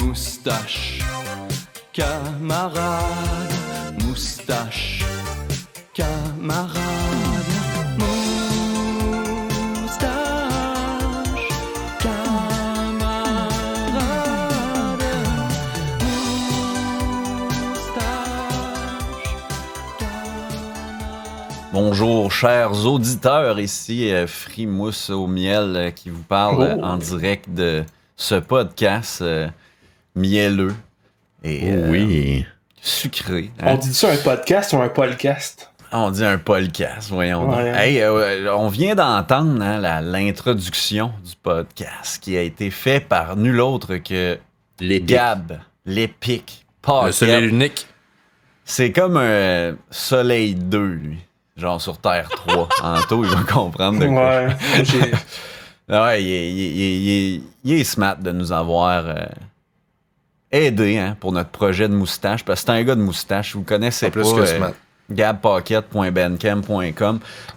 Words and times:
moustache, 0.00 1.00
camarade, 1.92 3.54
moustache, 4.04 5.04
camarade, 5.94 6.76
moustache, 7.98 9.08
camarade, 12.00 13.36
moustache, 17.86 19.34
camarade. 19.88 20.12
Bonjour, 21.72 22.30
chers 22.32 22.84
auditeurs, 22.86 23.58
ici 23.60 24.12
euh, 24.12 24.26
Frimousse 24.26 25.08
au 25.10 25.26
miel 25.26 25.72
euh, 25.76 25.90
qui 25.90 26.10
vous 26.10 26.22
parle 26.22 26.62
euh, 26.62 26.76
Oh. 26.78 26.84
en 26.84 26.96
direct 26.98 27.48
de 27.52 27.84
ce 28.16 28.34
podcast 28.36 29.20
euh, 29.22 29.48
mielleux 30.16 30.74
et 31.44 31.70
euh, 31.72 31.90
oui. 31.90 32.44
sucré. 32.80 33.50
hein. 33.60 33.74
On 33.74 33.76
dit 33.76 33.94
ça 33.94 34.10
un 34.10 34.16
podcast 34.16 34.72
ou 34.72 34.78
un 34.80 34.88
podcast? 34.88 35.70
On 35.92 36.10
dit 36.10 36.24
un 36.24 36.38
podcast, 36.38 37.08
voyons. 37.10 37.46
donc. 37.46 37.58
Hey, 37.60 38.00
euh, 38.00 38.52
on 38.56 38.68
vient 38.68 38.94
d'entendre 38.96 39.62
hein, 39.62 39.78
la- 39.78 40.00
l'introduction 40.00 41.12
du 41.24 41.34
podcast 41.40 42.20
qui 42.20 42.36
a 42.36 42.40
été 42.42 42.70
fait 42.70 43.00
par 43.00 43.36
nul 43.36 43.60
autre 43.60 43.96
que. 43.96 44.38
Gab, 44.80 45.58
l'épique 45.86 46.66
Le 46.82 46.86
podcast. 46.86 47.18
seul 47.20 47.30
et 47.30 47.40
l'unique. 47.46 47.86
C'est 48.64 48.90
comme 48.92 49.16
un 49.16 49.76
Soleil 49.90 50.54
2, 50.54 50.78
lui. 50.84 51.18
Genre 51.56 51.80
sur 51.80 51.98
Terre 51.98 52.28
3. 52.28 52.68
Anto, 52.82 53.24
il 53.24 53.30
va 53.30 53.42
comprendre 53.44 54.00
de 54.00 54.06
quoi. 54.06 54.46
Ouais. 54.46 54.56
Il 55.88 55.94
est, 55.94 56.52
il 56.52 56.60
est- 56.60 56.72
il 56.72 56.82
est- 56.82 56.98
il 56.98 57.36
est- 57.36 57.40
il 57.64 57.72
est 57.80 57.84
smart 57.84 58.16
de 58.16 58.32
nous 58.32 58.52
avoir 58.52 59.06
euh, 59.06 59.14
aidé 60.52 60.98
hein, 60.98 61.16
pour 61.20 61.32
notre 61.32 61.50
projet 61.50 61.88
de 61.88 61.94
moustache. 61.94 62.44
Parce 62.44 62.60
que 62.60 62.66
c'est 62.66 62.78
un 62.78 62.82
gars 62.84 62.94
de 62.94 63.00
moustache. 63.02 63.54
Vous 63.54 63.60
le 63.60 63.64
connaissez 63.66 64.06
Pas 64.10 64.20
pas. 64.20 64.20
plus 64.20 64.32
que 64.34 64.40
euh. 64.40 64.60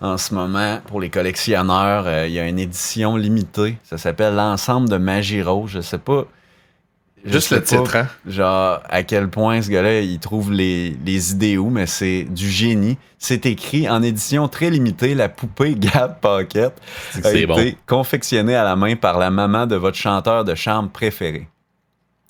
En 0.01 0.17
ce 0.17 0.33
moment, 0.35 0.79
pour 0.87 1.01
les 1.01 1.09
collectionneurs, 1.09 2.05
euh, 2.07 2.27
il 2.27 2.33
y 2.33 2.39
a 2.39 2.47
une 2.47 2.59
édition 2.59 3.15
limitée. 3.15 3.77
Ça 3.83 3.97
s'appelle 3.97 4.35
L'ensemble 4.35 4.87
de 4.89 4.97
Magie 4.97 5.41
Rose. 5.41 5.71
Je 5.71 5.81
sais 5.81 5.97
pas. 5.97 6.25
je 7.25 7.31
Juste 7.31 7.47
sais 7.49 7.55
le 7.55 7.61
pas, 7.61 7.67
titre, 7.67 7.95
hein? 7.95 8.07
Genre, 8.27 8.81
à 8.87 9.01
quel 9.03 9.29
point 9.29 9.61
ce 9.63 9.69
gars-là, 9.71 9.99
il 10.01 10.19
trouve 10.19 10.51
les, 10.51 10.95
les 11.03 11.31
idées 11.31 11.57
où, 11.57 11.69
mais 11.71 11.87
c'est 11.87 12.23
du 12.23 12.49
génie. 12.49 12.97
C'est 13.17 13.45
écrit 13.47 13.89
en 13.89 14.03
édition 14.03 14.47
très 14.47 14.69
limitée, 14.69 15.15
la 15.15 15.27
poupée 15.27 15.73
Gab 15.77 16.19
Pocket 16.19 16.73
C'est 17.11 17.25
a 17.25 17.33
été 17.33 17.47
bon. 17.47 17.73
confectionné 17.87 18.55
à 18.55 18.63
la 18.63 18.75
main 18.75 18.95
par 18.95 19.17
la 19.17 19.31
maman 19.31 19.65
de 19.65 19.75
votre 19.75 19.97
chanteur 19.97 20.45
de 20.45 20.53
chambre 20.55 20.89
préféré. 20.91 21.47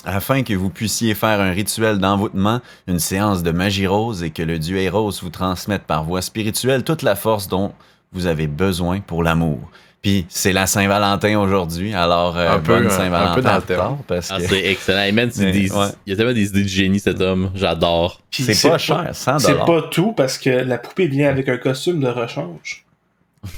Afin 0.05 0.43
que 0.43 0.53
vous 0.53 0.69
puissiez 0.69 1.13
faire 1.13 1.41
un 1.41 1.51
rituel 1.51 1.97
d'envoûtement, 1.99 2.61
une 2.87 2.99
séance 2.99 3.43
de 3.43 3.51
magie 3.51 3.85
rose 3.87 4.23
et 4.23 4.29
que 4.31 4.41
le 4.41 4.57
dieu 4.57 4.77
Eros 4.77 5.11
vous 5.21 5.29
transmette 5.29 5.83
par 5.83 6.03
voie 6.05 6.21
spirituelle 6.21 6.83
toute 6.83 7.01
la 7.01 7.15
force 7.15 7.47
dont 7.49 7.73
vous 8.13 8.25
avez 8.25 8.47
besoin 8.47 9.01
pour 9.01 9.23
l'amour. 9.23 9.59
Puis 10.01 10.25
c'est 10.29 10.53
la 10.53 10.65
Saint-Valentin 10.65 11.37
aujourd'hui, 11.37 11.93
alors 11.93 12.37
euh, 12.37 12.53
Un 12.53 12.59
peu, 12.59 12.75
bonne 12.77 12.87
un- 12.87 12.89
Saint-Valentin 12.89 13.31
un 13.31 13.35
peu 13.35 13.41
dans 13.41 13.51
en 13.51 13.55
le 13.57 13.61
thème. 13.61 13.77
retard, 13.77 13.97
parce 14.07 14.31
Ah, 14.31 14.37
que 14.37 14.47
c'est 14.47 14.65
excellent. 14.67 15.09
Mais, 15.13 15.27
des- 15.27 15.69
ouais. 15.69 15.87
Il 16.05 16.11
y 16.11 16.13
a 16.13 16.15
tellement 16.15 16.31
des 16.33 16.45
idées 16.47 16.63
de 16.63 16.67
génie, 16.69 17.01
cet 17.01 17.19
homme. 17.19 17.51
J'adore. 17.53 18.21
Puis 18.31 18.43
c'est 18.43 18.69
pas 18.69 18.77
cher, 18.77 19.09
100 19.11 19.39
C'est 19.39 19.55
pas 19.65 19.81
tout 19.91 20.13
parce 20.13 20.37
que 20.37 20.49
la 20.49 20.77
poupée 20.77 21.07
vient 21.07 21.27
avec 21.29 21.49
un 21.49 21.57
costume 21.57 21.99
de 21.99 22.07
rechange. 22.07 22.85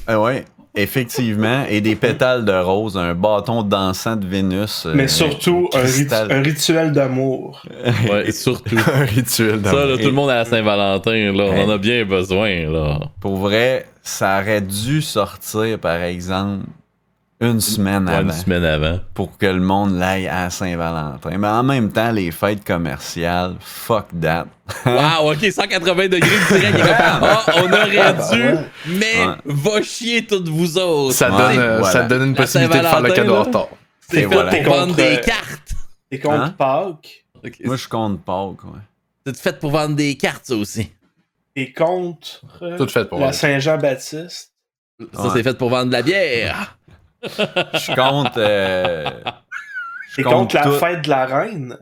Ah 0.07 0.19
ouais, 0.19 0.45
effectivement, 0.75 1.65
et 1.69 1.81
des 1.81 1.95
pétales 1.95 2.45
de 2.45 2.53
rose, 2.53 2.97
un 2.97 3.13
bâton 3.13 3.61
dansant 3.63 4.15
de 4.15 4.25
Vénus. 4.25 4.85
euh, 4.85 4.93
Mais 4.95 5.07
surtout 5.07 5.69
un, 5.73 5.79
rit- 5.79 5.91
cristal. 5.91 6.31
un 6.31 6.41
rituel 6.41 6.91
d'amour. 6.91 7.61
Ouais, 8.09 8.31
surtout. 8.31 8.77
un 8.93 9.05
rituel 9.05 9.61
Ça, 9.63 9.85
là, 9.85 9.97
tout 9.97 10.05
le 10.05 10.11
monde 10.11 10.29
à 10.29 10.35
la 10.35 10.45
Saint-Valentin, 10.45 11.31
là, 11.33 11.43
on 11.51 11.65
en 11.65 11.69
a 11.69 11.77
bien 11.77 12.05
besoin, 12.05 12.69
là. 12.71 12.99
Pour 13.19 13.37
vrai, 13.37 13.85
ça 14.01 14.39
aurait 14.41 14.61
dû 14.61 15.01
sortir, 15.01 15.77
par 15.79 16.01
exemple, 16.01 16.65
une 17.41 17.59
semaine 17.59 18.07
Ouais, 18.07 18.13
avant 18.15 18.29
une 18.29 18.31
semaine 18.37 18.63
avant. 18.63 18.99
pour 19.15 19.37
que 19.37 19.47
le 19.47 19.59
monde 19.59 19.97
l'aille 19.97 20.27
à 20.27 20.49
Saint-Valentin. 20.49 21.37
Mais 21.37 21.47
en 21.47 21.63
même 21.63 21.91
temps, 21.91 22.11
les 22.11 22.29
fêtes 22.31 22.63
commerciales, 22.63 23.55
fuck 23.59 24.05
that. 24.21 24.45
Wow, 24.85 25.31
ok, 25.33 25.51
180 25.51 26.07
degrés 26.07 26.19
de 26.19 26.57
direct. 26.57 26.79
Ah, 26.99 27.45
on 27.57 27.65
aurait 27.71 28.13
dû, 28.31 28.43
ouais. 28.43 28.59
mais 28.87 29.25
Ouais. 29.25 29.35
va 29.45 29.81
chier 29.81 30.25
toutes 30.25 30.47
vous 30.47 30.77
autres. 30.77 31.15
Ça, 31.15 31.31
Ouais, 31.31 31.37
donne, 31.55 31.59
euh, 31.59 31.77
voilà. 31.79 31.91
ça 31.93 32.03
donne 32.03 32.27
une 32.29 32.35
possibilité 32.35 32.77
de 32.79 32.83
faire 32.83 33.01
le 33.01 33.11
cadeau 33.11 33.35
en 33.35 33.43
retard. 33.43 33.67
C'est 34.07 34.21
fait 34.21 34.25
voilà. 34.27 34.51
pour 34.51 34.63
vendre 34.73 34.85
Contre, 34.87 34.95
des 34.97 35.03
euh, 35.17 35.21
cartes. 35.21 35.71
Et 36.11 36.19
contre 36.19 36.41
Hein? 36.41 36.55
Pâques, 36.57 37.25
Moi, 37.63 37.75
je 37.75 37.87
compte 37.87 38.21
Pâques, 38.23 38.63
ouais. 38.65 38.79
C'est 39.25 39.37
fait 39.37 39.59
pour 39.59 39.71
vendre 39.71 39.95
des 39.95 40.15
cartes, 40.15 40.45
ça 40.45 40.55
aussi. 40.55 40.91
et 41.55 41.71
contre 41.73 42.41
Tout 42.77 42.87
fait 42.87 43.05
pour 43.05 43.19
la. 43.19 43.33
Saint-Jean-Baptiste? 43.33 44.51
Ça, 45.13 45.21
Ouais. 45.23 45.29
c'est 45.33 45.43
fait 45.43 45.57
pour 45.57 45.69
vendre 45.69 45.87
de 45.87 45.91
la 45.93 46.01
bière. 46.03 46.77
Je 47.23 47.95
compte... 47.95 48.37
euh, 48.37 49.09
je 50.15 50.21
Et 50.21 50.23
contre 50.23 50.55
la 50.55 50.63
tout. 50.63 50.73
fête 50.73 51.03
de 51.03 51.09
la 51.09 51.25
reine? 51.25 51.77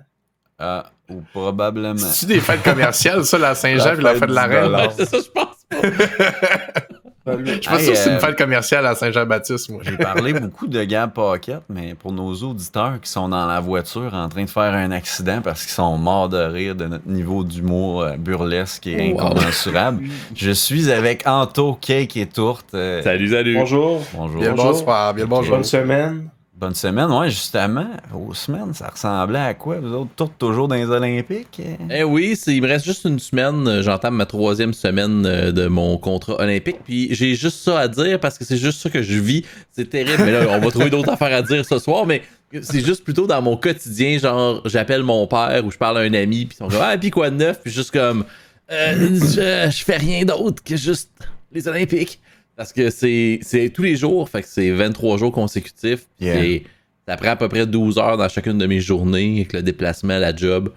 Ah, 0.59 0.85
ou 1.09 1.21
probablement. 1.33 1.97
C'est-tu 1.97 2.25
des 2.33 2.39
fêtes 2.41 2.63
commerciales, 2.63 3.23
ça, 3.25 3.37
la 3.37 3.55
Saint-Jean 3.55 3.93
La 4.01 4.15
fête 4.15 4.29
de 4.29 4.33
la 4.33 4.43
reine? 4.45 4.75
Ouais, 4.75 4.89
c'est 4.95 5.05
ça, 5.05 5.17
je 5.17 5.29
pense. 5.31 5.55
Je 7.27 7.31
suis 7.53 7.59
pas 7.61 7.75
Hey, 7.77 7.83
sûr 7.83 7.93
que 7.93 7.99
c'est 7.99 8.09
euh, 8.09 8.13
une 8.15 8.19
fête 8.19 8.37
commerciale 8.37 8.85
à 8.87 8.95
Saint-Jean-Baptiste, 8.95 9.69
moi. 9.69 9.81
J'ai 9.83 9.97
parlé 9.97 10.33
beaucoup 10.33 10.67
de 10.67 10.83
Gab 10.83 11.11
Pocket, 11.11 11.59
mais 11.69 11.93
pour 11.93 12.11
nos 12.11 12.33
auditeurs 12.33 12.99
qui 13.01 13.09
sont 13.11 13.29
dans 13.29 13.45
la 13.45 13.59
voiture 13.59 14.13
en 14.13 14.27
train 14.29 14.45
de 14.45 14.49
faire 14.49 14.73
un 14.73 14.89
accident 14.91 15.41
parce 15.43 15.61
qu'ils 15.63 15.73
sont 15.73 15.97
morts 15.97 16.29
de 16.29 16.37
rire 16.37 16.75
de 16.75 16.85
notre 16.85 17.07
niveau 17.07 17.43
d'humour 17.43 18.01
euh, 18.01 18.17
burlesque 18.17 18.87
et 18.87 19.11
Wow. 19.13 19.19
incommensurable, 19.21 20.03
je 20.35 20.51
suis 20.51 20.91
avec 20.91 21.27
Anto, 21.27 21.77
Cake 21.79 22.17
et 22.17 22.25
Tourte. 22.25 22.73
euh, 22.73 23.03
Salut, 23.03 23.29
salut. 23.29 23.55
Bonjour. 23.55 24.01
bonjour. 24.13 24.41
Bien 24.41 24.51
Bonjour. 24.51 24.65
bonsoir, 24.71 25.13
bien 25.13 25.25
bonjour. 25.25 25.55
Bonne 25.55 25.63
semaine. 25.65 26.29
Bonne 26.59 26.75
semaine. 26.75 27.09
Ouais, 27.09 27.29
justement, 27.29 27.87
aux 28.13 28.33
semaines, 28.33 28.73
ça 28.73 28.89
ressemblait 28.89 29.39
à 29.39 29.53
quoi? 29.53 29.79
Vous 29.79 29.93
autres, 29.93 30.09
Tourte 30.17 30.33
toujours 30.37 30.67
dans 30.67 30.75
les 30.75 30.87
Olympiques? 30.89 31.61
Eh 31.89 32.03
oui, 32.03 32.37
il 32.47 32.61
me 32.61 32.67
reste 32.67 32.83
juste 32.83 33.05
une 33.05 33.17
semaine. 33.19 33.65
euh, 33.65 33.81
J'entame 33.81 34.15
ma 34.15 34.25
troisième 34.25 34.73
semaine 34.73 35.25
euh, 35.25 35.53
de 35.53 35.67
mon 35.67 35.97
contrat 35.97 36.35
olympique. 36.41 36.75
Puis 36.83 37.07
j'ai 37.15 37.35
juste 37.35 37.59
ça 37.63 37.79
à 37.79 37.87
dire 37.87 38.19
parce 38.19 38.37
que 38.37 38.43
c'est 38.43 38.57
juste 38.57 38.81
ça 38.81 38.89
que 38.89 39.01
je 39.01 39.17
vis. 39.19 39.45
C'est 39.71 39.89
terrible. 39.89 40.21
Mais 40.25 40.33
là, 40.33 40.47
on 40.49 40.59
va 40.59 40.69
trouver 40.69 40.89
d'autres 40.89 41.09
affaires 41.13 41.33
à 41.33 41.41
dire 41.41 41.63
ce 41.65 41.79
soir. 41.79 42.05
Mais 42.05 42.23
c'est 42.61 42.83
juste 42.85 43.05
plutôt 43.05 43.25
dans 43.25 43.41
mon 43.41 43.55
quotidien. 43.55 44.17
Genre, 44.17 44.61
j'appelle 44.65 45.03
mon 45.03 45.27
père 45.27 45.63
ou 45.63 45.71
je 45.71 45.77
parle 45.77 45.99
à 45.99 46.01
un 46.01 46.13
ami. 46.13 46.45
Puis 46.45 46.57
ils 46.57 46.63
sont 46.63 46.67
comme, 46.67 46.81
ah, 46.83 46.97
puis 46.97 47.09
quoi 47.09 47.29
de 47.29 47.35
neuf? 47.37 47.61
Puis 47.63 47.71
juste 47.71 47.91
comme, 47.91 48.25
Euh, 48.69 48.95
je, 49.13 49.71
je 49.71 49.83
fais 49.85 49.95
rien 49.97 50.25
d'autre 50.25 50.61
que 50.61 50.75
juste 50.75 51.09
les 51.53 51.69
Olympiques. 51.69 52.19
Parce 52.59 52.73
que 52.73 52.89
c'est 52.89 53.71
tous 53.73 53.83
les 53.83 53.95
jours. 53.95 54.27
Fait 54.27 54.41
que 54.41 54.47
c'est 54.49 54.69
23 54.71 55.17
jours 55.17 55.31
consécutifs. 55.31 56.01
Yeah. 56.19 56.59
ça 57.07 57.15
prend 57.15 57.29
à 57.29 57.37
peu 57.37 57.47
près 57.47 57.65
12 57.65 57.97
heures 57.97 58.17
dans 58.17 58.27
chacune 58.27 58.57
de 58.57 58.65
mes 58.65 58.81
journées 58.81 59.37
avec 59.37 59.53
le 59.53 59.61
déplacement, 59.61 60.19
la 60.19 60.35
job. 60.35 60.69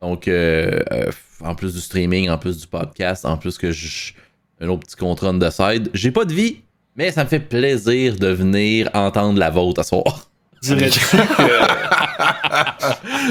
Donc, 0.00 0.28
euh, 0.28 0.78
euh, 0.92 1.10
en 1.40 1.56
plus 1.56 1.74
du 1.74 1.80
streaming, 1.80 2.30
en 2.30 2.38
plus 2.38 2.58
du 2.58 2.68
podcast, 2.68 3.24
en 3.24 3.36
plus 3.38 3.58
que 3.58 3.72
je, 3.72 4.12
un 4.60 4.68
autre 4.68 4.86
petit 4.86 4.94
contrat 4.94 5.30
on 5.30 5.38
the 5.40 5.50
side, 5.50 5.90
j'ai 5.94 6.12
pas 6.12 6.24
de 6.24 6.32
vie, 6.32 6.58
mais 6.94 7.10
ça 7.10 7.24
me 7.24 7.28
fait 7.28 7.40
plaisir 7.40 8.14
de 8.14 8.28
venir 8.28 8.88
entendre 8.94 9.40
la 9.40 9.50
vôtre 9.50 9.80
à 9.80 9.82
soir. 9.82 10.30
Dirais-tu 10.62 11.00
que. 11.00 11.16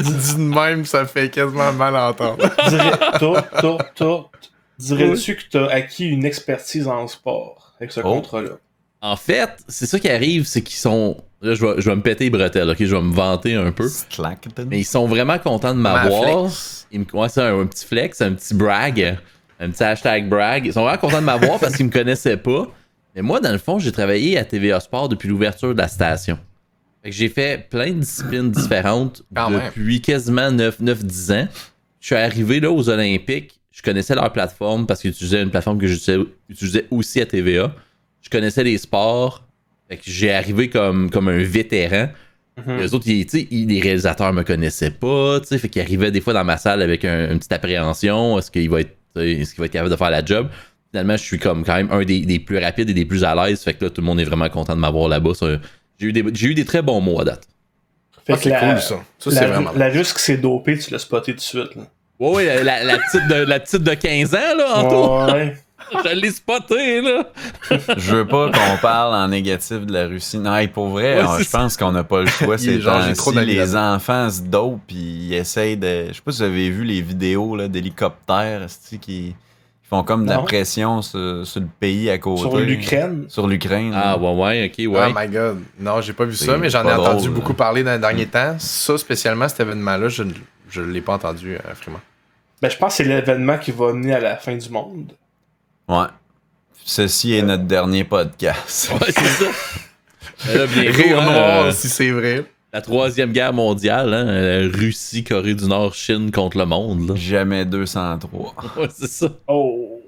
Dit 0.02 0.36
de 0.36 0.42
même, 0.42 0.84
ça 0.84 1.06
fait 1.06 1.30
quasiment 1.30 1.72
mal 1.72 1.96
à 1.96 2.10
entendre. 2.10 2.44
Dirais-tu 4.80 5.38
que 5.38 5.44
tu 5.50 5.58
as 5.58 5.68
acquis 5.68 6.10
une 6.10 6.26
expertise 6.26 6.90
en 6.90 7.08
sport? 7.08 7.65
Avec 7.80 7.92
ce 7.92 8.00
Oh. 8.02 8.04
contrat-là? 8.04 8.52
En 9.02 9.16
fait, 9.18 9.50
c'est 9.68 9.86
ça 9.86 10.00
qui 10.00 10.10
arrive, 10.10 10.46
c'est 10.46 10.62
qu'ils 10.62 10.78
sont. 10.78 11.18
Là, 11.42 11.54
je 11.54 11.64
vais, 11.64 11.80
je 11.82 11.90
vais 11.90 11.96
me 11.96 12.02
péter 12.02 12.24
les 12.26 12.30
bretelles, 12.32 12.70
ok? 12.70 12.78
Je 12.80 12.96
vais 12.96 13.02
me 13.02 13.14
vanter 13.14 13.54
un 13.54 13.72
peu. 13.72 13.88
Slackton. 13.88 14.66
Mais 14.68 14.80
ils 14.80 14.86
sont 14.86 15.06
vraiment 15.08 15.38
contents 15.38 15.76
de 15.76 15.80
Ma 15.80 15.94
m'avoir. 16.04 16.50
Ils 16.92 17.02
me 17.02 17.06
ouais, 17.14 17.30
c'est 17.30 17.42
un, 17.42 17.60
un 17.60 17.66
petit 17.68 17.86
flex, 17.86 18.22
un 18.22 18.34
petit 18.34 18.54
brag, 18.56 19.18
un 19.60 19.70
petit 19.70 19.84
hashtag 19.84 20.28
brag. 20.28 20.66
Ils 20.66 20.74
sont 20.74 20.82
vraiment 20.84 20.98
contents 20.98 21.20
de 21.20 21.26
m'avoir 21.26 21.60
parce 21.60 21.76
qu'ils 21.76 21.86
me 21.86 21.92
connaissaient 21.92 22.38
pas. 22.38 22.68
Mais 23.16 23.22
moi, 23.22 23.40
dans 23.40 23.52
le 23.52 23.60
fond, 23.60 23.78
j'ai 23.78 23.92
travaillé 23.92 24.38
à 24.40 24.44
TVA 24.46 24.80
Sport 24.80 25.08
depuis 25.10 25.28
l'ouverture 25.30 25.74
de 25.74 25.78
la 25.80 25.88
station. 25.88 26.40
Fait 27.04 27.12
que 27.12 27.16
j'ai 27.16 27.30
fait 27.30 27.70
plein 27.70 27.92
de 27.92 28.00
disciplines 28.00 28.50
différentes 28.50 29.22
Quand 29.36 29.52
même. 29.52 29.62
depuis 29.68 30.02
quasiment 30.02 30.50
9-10 30.52 31.32
ans. 31.44 31.48
Je 32.00 32.06
suis 32.08 32.16
arrivé 32.16 32.60
là 32.60 32.72
aux 32.72 32.90
Olympiques. 32.90 33.60
Je 33.76 33.82
connaissais 33.82 34.16
leur 34.16 34.32
plateforme 34.32 34.88
parce 34.88 35.02
qu'ils 35.02 35.12
utilisaient 35.12 35.42
une 35.44 35.50
plateforme 35.52 35.78
que 35.80 35.86
j'utilisais 35.86 36.24
utilisais 36.50 36.86
aussi 36.92 37.20
à 37.20 37.26
TVA. 37.26 37.76
Je 38.22 38.30
connaissais 38.30 38.64
les 38.64 38.78
sports. 38.78 39.44
Fait 39.90 39.98
que 39.98 40.04
j'ai 40.06 40.32
arrivé 40.32 40.70
comme, 40.70 41.10
comme 41.12 41.28
un 41.28 41.44
vétéran. 41.44 42.08
Mhm. 42.58 42.78
Les 42.80 42.94
autres, 42.94 43.08
ils- 43.10 43.26
tu 43.26 43.40
sais, 43.42 43.48
ils- 43.52 43.68
les 43.68 43.82
réalisateurs 43.82 44.32
me 44.32 44.44
connaissaient 44.44 44.92
pas, 44.92 45.42
tu 45.42 45.48
sais, 45.48 45.58
fait 45.58 45.68
qu'ils 45.68 45.82
arrivaient 45.82 46.10
des 46.10 46.22
fois 46.22 46.32
dans 46.32 46.46
ma 46.46 46.56
salle 46.58 46.82
avec 46.82 47.04
un- 47.04 47.32
une 47.32 47.38
petite 47.38 47.52
appréhension, 47.52 48.40
est-ce 48.40 48.50
qu'il 48.50 48.70
va 48.70 48.80
être, 48.80 48.96
est-ce 49.18 49.52
qu'il 49.54 49.60
va 49.60 49.66
être 49.66 49.74
capable 49.74 49.92
de 49.92 49.98
faire 49.98 50.10
la 50.10 50.24
job? 50.24 50.48
Finalement, 50.92 51.18
je 51.18 51.24
suis 51.24 51.38
comme 51.38 51.66
quand 51.66 51.76
même 51.76 51.92
un 51.92 52.06
des, 52.06 52.22
des 52.22 52.40
plus 52.40 52.58
rapides 52.58 52.90
et 52.90 52.94
des 52.94 53.04
plus 53.06 53.26
à 53.26 53.36
l'aise, 53.36 53.62
fait 53.62 53.74
que 53.74 53.84
là, 53.84 53.90
tout 53.90 54.00
le 54.00 54.06
monde 54.08 54.22
est 54.22 54.24
vraiment 54.24 54.48
content 54.48 54.74
de 54.74 54.80
m'avoir 54.80 55.10
là-bas. 55.10 55.34
Ça, 55.34 55.60
J'ai 56.00 56.08
eu, 56.08 56.14
des, 56.14 56.24
j'ai 56.34 56.48
eu 56.48 56.54
des 56.56 56.64
très 56.66 56.82
bons 56.82 57.02
mots 57.02 57.20
à 57.20 57.26
date. 57.26 57.46
Fait 58.26 58.34
Ah, 58.34 58.38
que 58.38 58.44
c'est 58.44 58.50
la, 58.50 58.60
cool, 58.74 58.82
ça. 58.82 59.04
Ça, 59.20 59.30
la, 59.32 59.36
c'est 59.36 59.46
vraiment. 59.48 59.72
la 59.76 59.90
russe 59.90 60.14
qui 60.14 60.22
s'est 60.22 60.38
dopée, 60.38 60.78
tu 60.78 60.92
l'as 60.92 61.00
spoté 61.00 61.34
tout 61.34 61.38
de 61.38 61.42
suite. 61.42 61.76
Là. 61.76 61.84
Ouais, 62.20 62.32
ouais, 62.32 62.64
la, 62.64 62.84
la 62.84 62.98
petite 62.98 63.28
de, 63.28 63.36
la 63.36 63.60
petite 63.60 63.84
de 63.84 63.94
15 63.94 64.36
ans, 64.36 64.38
là, 64.58 64.78
Anto. 64.78 65.34
Ouais. 65.34 65.56
Je 66.04 66.16
l'ai 66.16 66.32
spoté, 66.32 67.02
là. 67.02 67.26
Je 67.98 68.16
veux 68.16 68.26
pas 68.28 68.50
qu'on 68.50 68.78
parle 68.82 69.14
en 69.14 69.28
négatif 69.28 69.86
de 69.86 69.94
la 69.94 70.08
Russie. 70.08 70.40
Non, 70.40 70.56
hey, 70.56 70.68
pour 70.68 70.88
vrai, 70.88 71.18
Ouais, 71.18 71.24
on- 71.28 71.38
c'est 71.38 71.44
je 71.44 71.50
pense 71.52 71.78
qu'on 71.78 71.92
n'a 71.92 72.04
pas 72.04 72.22
le 72.22 72.28
choix. 72.28 72.58
C'est 72.58 72.82
genre, 72.82 73.02
trop 73.16 73.32
si 73.34 73.46
les 73.46 73.76
enfants 73.76 74.28
se 74.32 74.42
dopent 74.42 74.80
puis 74.88 74.96
ils 74.98 75.34
essayent 75.36 75.78
de. 75.78 76.06
Je 76.08 76.14
sais 76.14 76.22
pas 76.26 76.32
si 76.32 76.38
vous 76.40 76.44
avez 76.46 76.70
vu 76.72 76.86
les 76.86 77.02
vidéos 77.02 77.56
là, 77.56 77.68
d'hélicoptères 77.68 78.66
qui 79.00 79.36
font 79.88 80.02
comme 80.02 80.24
de 80.26 80.30
la 80.32 80.38
Non. 80.38 80.44
pression 80.46 81.04
sur, 81.04 81.46
sur 81.46 81.62
le 81.62 81.68
pays 81.80 82.10
à 82.10 82.18
côté. 82.18 82.42
Sur 82.42 82.58
l'Ukraine. 82.58 83.26
Sur 83.28 83.46
l'Ukraine. 83.48 83.92
Ah, 83.96 84.18
ouais, 84.18 84.34
ouais, 84.34 84.72
ok, 84.74 84.86
Oh 84.88 84.98
ouais. 84.98 85.14
my 85.16 85.28
god. 85.32 85.60
Non, 85.80 86.02
j'ai 86.02 86.14
pas 86.14 86.26
vu 86.26 86.34
ça, 86.36 86.58
mais 86.58 86.70
j'en 86.72 86.84
ai 86.88 86.94
entendu 86.94 87.26
drôle, 87.26 87.30
beaucoup 87.36 87.52
là. 87.52 87.58
parler 87.58 87.84
dans 87.84 87.92
les 87.94 88.00
derniers 88.00 88.26
temps. 88.26 88.56
Ça, 88.58 88.98
spécialement, 88.98 89.48
cet 89.48 89.60
événement-là, 89.60 90.08
je 90.10 90.24
ne 90.24 90.32
je 90.76 90.82
l'ai 90.82 91.02
pas 91.02 91.14
entendu, 91.14 91.56
euh, 91.56 91.74
vraiment. 91.82 92.02
Ben, 92.62 92.70
je 92.70 92.78
pense 92.78 92.98
que 92.98 93.04
c'est 93.04 93.10
l'événement 93.10 93.58
qui 93.58 93.72
va 93.72 93.94
mener 93.94 94.14
à 94.14 94.20
la 94.20 94.36
fin 94.38 94.56
du 94.56 94.70
monde. 94.70 95.14
Ouais. 95.88 96.08
Ceci 96.84 97.34
est 97.34 97.42
notre 97.42 97.64
dernier 97.64 98.04
podcast. 98.04 98.92
Ouais, 99.00 99.12
c'est 99.12 99.46
ça. 99.46 99.46
Là, 100.54 100.66
bientôt, 100.68 101.02
Rire 101.02 101.22
hein, 101.22 101.26
noir, 101.26 101.66
euh, 101.66 101.72
si 101.72 101.88
c'est 101.88 102.12
vrai. 102.12 102.46
la 102.74 102.82
troisième 102.82 103.32
guerre 103.32 103.54
mondiale, 103.54 104.14
hein, 104.14 104.28
euh, 104.28 104.70
Russie, 104.74 105.24
Corée 105.24 105.54
du 105.56 105.66
Nord, 105.66 105.94
Chine 105.94 106.30
contre 106.32 106.58
le 106.58 106.66
monde. 106.66 107.10
Là. 107.10 107.16
Jamais 107.16 107.64
203. 107.66 108.56
Ouais, 108.78 108.88
c'est 108.94 109.08
ça. 109.08 109.30
Oh! 109.48 110.02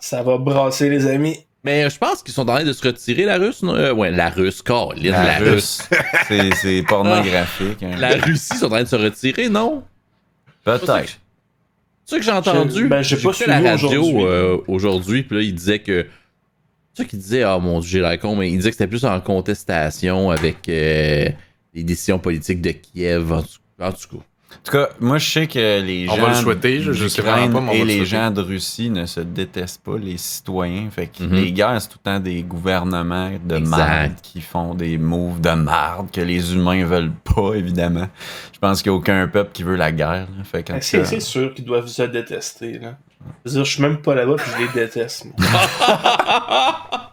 Ça 0.00 0.22
va 0.22 0.36
brasser, 0.36 0.90
les 0.90 1.06
amis. 1.06 1.38
Mais 1.64 1.88
je 1.88 1.96
pense 1.98 2.22
qu'ils 2.22 2.34
sont 2.34 2.42
en 2.42 2.54
train 2.56 2.64
de 2.64 2.72
se 2.72 2.84
retirer, 2.86 3.24
la 3.24 3.36
Russe. 3.38 3.62
non? 3.62 3.74
Euh, 3.74 3.92
ouais, 3.92 4.10
la 4.10 4.30
Russe, 4.30 4.62
Caroline, 4.62 5.12
la, 5.12 5.24
La 5.24 5.38
Russe. 5.38 5.82
russe. 5.90 6.00
C'est- 6.28 6.54
C'est 6.56 6.82
pornographique. 6.82 7.82
hein. 7.82 7.94
La 7.98 8.16
Russie 8.16 8.56
sont 8.56 8.66
en 8.66 8.70
train 8.70 8.82
de 8.82 8.88
se 8.88 8.96
retirer, 8.96 9.48
non? 9.48 9.84
Peut-être. 10.64 11.18
C'est 12.04 12.16
ça 12.16 12.18
que 12.18 12.22
j'ai 12.24 12.30
entendu. 12.32 12.80
Je- 12.82 12.86
ben, 12.86 13.02
j'ai 13.02 13.16
pas 13.16 13.22
J'écoutais 13.32 13.46
la 13.46 13.60
radio 13.60 14.02
aujourd'hui. 14.02 14.24
euh, 14.24 14.56
aujourd'hui, 14.66 15.22
puis 15.22 15.36
là, 15.36 15.42
il 15.42 15.54
disait 15.54 15.78
que. 15.78 16.06
C'est 16.94 17.04
ça 17.04 17.08
qu'il 17.08 17.18
disait, 17.20 17.42
ah 17.42 17.58
mon 17.58 17.80
dieu, 17.80 17.88
j'ai 17.88 18.00
la 18.00 18.18
con, 18.18 18.36
mais 18.36 18.50
il 18.50 18.56
disait 18.56 18.70
que 18.70 18.76
c'était 18.76 18.88
plus 18.88 19.04
en 19.06 19.18
contestation 19.20 20.30
avec 20.30 20.68
euh, 20.68 21.26
les 21.72 21.84
décisions 21.84 22.18
politiques 22.18 22.60
de 22.60 22.72
Kiev, 22.72 23.32
en 23.32 23.40
tout, 23.42 23.48
en 23.80 23.92
tout 23.92 24.18
cas. 24.18 24.24
En 24.54 24.64
tout 24.64 24.72
cas, 24.72 24.88
moi, 25.00 25.18
je 25.18 25.28
sais 25.30 25.46
que 25.48 25.80
les 25.80 26.06
On 26.08 26.14
gens 26.16 26.22
va 26.22 26.28
le 26.28 26.34
souhaiter, 26.34 26.80
je- 26.80 26.92
je 26.92 27.08
sais 27.08 27.22
d'Ukraine 27.22 27.50
vraiment 27.50 27.54
pas, 27.54 27.60
mais 27.60 27.68
on 27.70 27.72
va 27.72 27.78
et 27.78 27.80
le 27.96 28.00
les 28.00 28.06
gens 28.06 28.30
de 28.30 28.40
Russie 28.40 28.90
ne 28.90 29.06
se 29.06 29.20
détestent 29.20 29.82
pas, 29.82 29.96
les 29.98 30.16
citoyens. 30.18 30.88
Fait 30.90 31.08
que 31.08 31.24
Mhm. 31.24 31.34
les 31.34 31.52
guerres, 31.52 31.80
c'est 31.82 31.88
tout 31.88 31.98
le 32.04 32.10
temps 32.12 32.20
des 32.20 32.42
gouvernements 32.42 33.30
de 33.44 33.58
marde 33.58 34.12
qui 34.22 34.40
font 34.40 34.74
des 34.74 34.98
moves 34.98 35.40
de 35.40 35.50
marde 35.50 36.10
que 36.12 36.20
les 36.20 36.54
humains 36.54 36.84
veulent 36.84 37.12
pas, 37.24 37.54
évidemment. 37.54 38.06
Je 38.52 38.58
pense 38.58 38.82
qu'il 38.82 38.92
n'y 38.92 38.96
a 38.96 39.00
aucun 39.00 39.26
peuple 39.26 39.50
qui 39.52 39.62
veut 39.64 39.76
la 39.76 39.90
guerre. 39.90 40.28
là. 40.36 40.44
Fait 40.44 40.62
qu'en 40.62 40.74
Ben, 40.74 40.80
tout 40.80 40.86
C'est 40.86 40.98
cas, 40.98 41.04
c'est 41.06 41.20
sûr 41.20 41.52
qu'ils 41.54 41.64
doivent 41.64 41.88
se 41.88 42.02
détester. 42.02 42.78
Là. 42.78 42.94
Je 43.44 43.50
veux 43.50 43.56
dire, 43.56 43.64
je 43.64 43.72
suis 43.72 43.82
même 43.82 43.98
pas 43.98 44.14
là-bas 44.14 44.34
puis 44.36 44.50
je 44.56 44.62
les 44.66 44.68
déteste. 44.84 45.24
moi. 45.26 45.34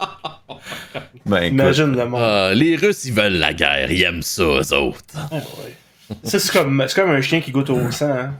ben, 1.26 1.38
écoute, 1.44 1.60
Imagine 1.60 1.96
le 1.96 2.06
monde. 2.06 2.22
Ah, 2.24 2.52
les 2.54 2.76
Russes, 2.76 3.06
ils 3.06 3.14
veulent 3.14 3.34
la 3.38 3.54
guerre, 3.54 3.92
ils 3.92 4.02
aiment 4.04 4.22
ça, 4.22 4.44
eux 4.44 4.74
autres. 4.76 5.00
Ah, 5.16 5.28
ouais. 5.32 5.76
Ça, 6.24 6.40
c'est 6.40 6.52
comme, 6.52 6.84
c'est 6.88 7.02
comme 7.02 7.12
un 7.12 7.22
chien 7.22 7.40
qui 7.40 7.52
goûte 7.52 7.70
au 7.70 7.92
sang. 7.92 8.10
Hein. 8.10 8.32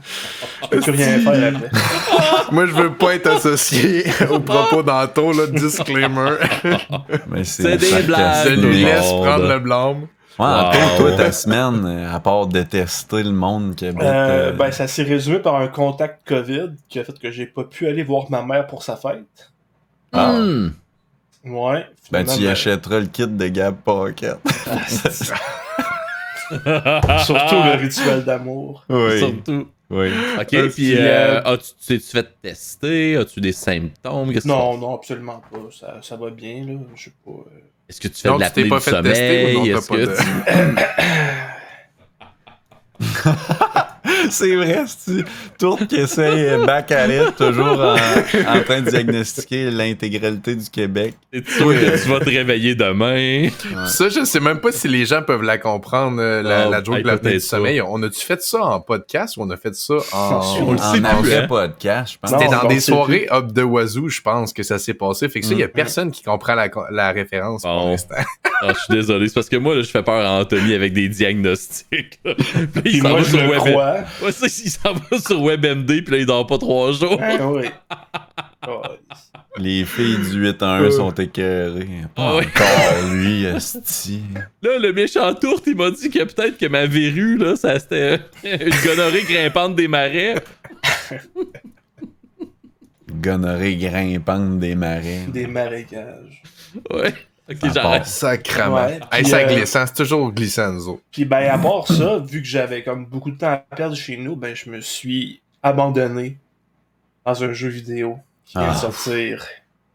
Tu 0.62 0.68
peux 0.70 0.80
plus 0.80 0.90
rien 0.92 1.20
faire 1.20 1.54
après. 1.54 1.70
Moi, 2.52 2.66
je 2.66 2.72
veux 2.72 2.92
pas 2.94 3.14
être 3.14 3.28
associé 3.28 4.04
aux 4.28 4.40
propos 4.40 4.82
d'Anto, 4.82 5.32
là, 5.32 5.46
disclaimer. 5.46 6.32
mais 7.28 7.44
C'est 7.44 7.76
des 7.76 8.02
blagues. 8.02 8.48
Je 8.48 8.54
lui 8.54 8.84
laisse 8.84 9.06
prendre 9.06 9.46
le 9.48 9.58
blâme. 9.60 10.06
Ouais, 10.38 10.46
Anto, 10.46 10.78
Wow. 10.78 10.96
toi, 10.98 11.16
ta 11.16 11.32
semaine, 11.32 12.06
à 12.10 12.18
part 12.18 12.46
détester 12.46 13.22
le 13.22 13.32
monde 13.32 13.74
qui 13.74 13.86
habite, 13.86 14.02
Euh, 14.02 14.50
euh, 14.50 14.52
ben, 14.52 14.72
ça 14.72 14.88
s'est 14.88 15.02
résumé 15.02 15.38
par 15.38 15.56
un 15.56 15.68
contact 15.68 16.26
COVID 16.26 16.70
qui 16.88 16.98
a 16.98 17.04
fait 17.04 17.18
que 17.18 17.30
j'ai 17.30 17.46
pas 17.46 17.64
pu 17.64 17.86
aller 17.86 18.02
voir 18.02 18.30
ma 18.30 18.42
mère 18.42 18.66
pour 18.66 18.82
sa 18.82 18.96
fête. 18.96 19.52
Ah. 20.12 20.32
Hmm. 20.32 20.72
Ouais. 21.44 21.86
ben, 22.10 22.24
tu 22.24 22.40
y 22.42 22.48
achèteras 22.48 23.00
le 23.00 23.06
kit 23.06 23.26
de 23.26 23.48
Gab 23.48 23.76
Pocket. 23.76 24.36
Surtout 26.50 27.62
le 27.64 27.76
rituel 27.80 28.24
d'amour. 28.24 28.84
oui. 28.88 29.18
Surtout. 29.18 29.68
oui. 29.90 30.10
Ok, 30.40 30.54
Euh, 30.54 30.68
puis 30.68 30.96
euh, 30.96 31.40
euh, 31.40 31.54
as-tu 31.54 31.70
tu 31.80 31.86
t'es-tu 31.86 32.06
fait 32.10 32.28
tester? 32.42 33.16
As-tu 33.16 33.40
des 33.40 33.52
symptômes? 33.52 34.32
Non, 34.44 34.76
non, 34.78 34.94
absolument 34.94 35.42
pas. 35.50 35.58
Ça, 35.72 35.98
ça 36.02 36.16
va 36.16 36.30
bien, 36.30 36.64
là. 36.66 36.74
Je 36.94 37.04
sais 37.04 37.12
pas. 37.24 37.30
euh. 37.32 37.44
tu- 37.44 37.64
Est-ce 37.88 38.00
que 38.00 38.08
tu 38.08 38.20
fais 38.20 38.28
Non, 38.28 38.38
de 38.38 38.44
tu 38.44 38.50
t'es 38.52 38.60
l'apnée 38.62 38.70
pas 38.70 38.78
du 38.78 38.82
fait 38.82 39.02
tester 39.02 39.56
ou 39.56 39.58
non, 39.58 39.64
sommeil? 39.64 39.72
Est-ce 39.72 39.88
pas 39.88 39.96
que 39.96 40.06
de- 40.06 40.16
tu- 40.16 40.22
C'est 44.30 44.54
vrai, 44.54 44.84
c'est 44.86 45.24
Tourte 45.58 45.86
qui 45.86 45.96
essaye 45.96 46.64
back 46.64 46.90
à 46.92 47.06
it, 47.06 47.36
toujours 47.36 47.80
en, 47.80 47.94
en 47.94 48.62
train 48.62 48.80
de 48.82 48.90
diagnostiquer 48.90 49.70
l'intégralité 49.70 50.54
du 50.54 50.68
Québec. 50.68 51.14
Tu 51.32 51.42
vas 52.08 52.20
te 52.20 52.28
réveiller 52.28 52.74
demain? 52.74 53.48
Ça, 53.86 54.08
je 54.08 54.24
sais 54.24 54.40
même 54.40 54.60
pas 54.60 54.72
si 54.72 54.88
les 54.88 55.06
gens 55.06 55.22
peuvent 55.22 55.42
la 55.42 55.58
comprendre, 55.58 56.20
euh, 56.20 56.42
la, 56.42 56.64
Non, 56.64 56.70
la 56.70 56.82
joke 56.84 57.02
de 57.02 57.06
l'apnée 57.06 57.32
du 57.34 57.40
sommeil. 57.40 57.80
On 57.80 58.02
a-tu 58.02 58.20
fait 58.20 58.42
ça 58.42 58.62
en 58.62 58.80
podcast 58.80 59.36
ou 59.36 59.42
on 59.42 59.50
a 59.50 59.56
fait 59.56 59.74
ça 59.74 59.94
en... 60.12 60.40
On 60.66 60.72
le 60.72 60.78
sait 60.78 60.84
En 60.84 61.22
plus, 61.22 61.32
après 61.32 61.36
hein. 61.36 61.46
podcast, 61.48 62.12
je 62.14 62.18
pense. 62.18 62.30
C'était 62.30 62.50
dans 62.50 62.68
des 62.68 62.80
soirées 62.80 63.26
up 63.32 63.52
de 63.52 63.62
wazoo, 63.62 64.08
je 64.08 64.20
pense 64.20 64.52
que 64.52 64.62
ça 64.62 64.78
s'est 64.78 64.94
passé. 64.94 65.28
Fait 65.28 65.40
que 65.40 65.46
ça, 65.46 65.52
il 65.54 65.58
y 65.60 65.62
a 65.62 65.66
Mm. 65.70 65.72
personne 65.72 66.10
qui 66.10 66.22
comprend 66.22 66.54
la, 66.54 66.68
la 66.90 67.12
référence 67.12 67.62
pour 67.62 67.70
l'instant. 67.90 68.14
Ah, 68.62 68.74
je 68.74 68.78
suis 68.80 68.92
désolé, 68.94 69.26
c'est 69.28 69.32
parce 69.32 69.48
que 69.48 69.56
moi, 69.56 69.74
là, 69.74 69.80
je 69.80 69.88
fais 69.88 70.02
peur 70.02 70.20
à 70.22 70.38
Anthony 70.40 70.74
avec 70.74 70.92
des 70.92 71.08
diagnostics. 71.08 72.20
Puis 72.22 72.34
il 72.84 73.00
s'en 73.00 73.08
moi, 73.08 73.20
va 73.20 73.24
je 73.24 73.36
le 73.38 73.56
crois. 73.56 73.96
Ouais, 74.22 74.32
ça, 74.32 74.46
il 74.46 74.70
s'en 74.70 74.92
va 74.94 75.18
sur 75.18 75.42
WebMD, 75.42 76.02
puis 76.04 76.10
là, 76.12 76.16
il 76.18 76.26
dort 76.26 76.46
pas 76.46 76.58
trois 76.58 76.92
jours. 76.92 77.18
Ah, 77.22 77.48
oui. 77.50 77.66
Oh, 78.68 78.82
Les 79.58 79.84
filles 79.84 80.18
du 80.18 80.38
8 80.40 80.62
à 80.62 80.74
1 80.76 80.90
sont 80.92 81.10
écœurées. 81.12 81.88
Pas 82.14 82.22
Ah 82.22 82.36
ouais. 82.36 82.46
encore 82.46 83.10
lui, 83.14 83.44
esti. 83.44 84.22
Là, 84.62 84.78
le 84.78 84.92
méchant 84.92 85.34
tourte, 85.34 85.64
il 85.66 85.76
m'a 85.76 85.90
dit 85.90 86.08
que 86.10 86.24
peut-être 86.24 86.56
que 86.58 86.66
ma 86.66 86.86
verrue, 86.86 87.36
là, 87.36 87.56
ça 87.56 87.78
c'était 87.78 88.20
une 88.44 88.74
gonorrhée 88.84 89.24
grimpante 89.24 89.74
des 89.76 89.88
marais. 89.88 90.34
Gonorrhée 93.10 93.76
grimpante 93.76 94.58
des 94.60 94.74
marais. 94.74 95.26
Des 95.28 95.46
marécages. 95.46 96.42
Ouais. 96.92 97.12
Ok, 97.50 97.56
Ça 97.62 97.68
j'arrête. 97.74 98.06
Sacrement. 98.06 98.86
Ouais, 98.86 99.00
Hey, 99.12 99.22
puis, 99.22 99.26
ça 99.30 99.38
euh, 99.38 99.46
glissant, 99.46 99.84
c'est 99.86 99.94
toujours 99.94 100.30
glissant, 100.32 100.72
nous 100.72 100.88
autres. 100.88 101.02
Puis 101.10 101.24
ben 101.24 101.48
à 101.50 101.58
part 101.58 101.86
ça, 101.88 102.18
vu 102.18 102.40
que 102.42 102.48
j'avais 102.48 102.82
comme 102.82 103.06
beaucoup 103.06 103.30
de 103.30 103.38
temps 103.38 103.50
à 103.52 103.56
perdre 103.76 103.96
chez 103.96 104.16
nous, 104.16 104.36
ben 104.36 104.54
je 104.54 104.70
me 104.70 104.80
suis 104.80 105.40
abandonné 105.62 106.36
dans 107.26 107.42
un 107.44 107.52
jeu 107.52 107.68
vidéo 107.68 108.18
qui 108.44 108.56
vient 108.58 108.68
Ah. 108.70 108.74
de 108.74 108.78
sortir. 108.78 109.44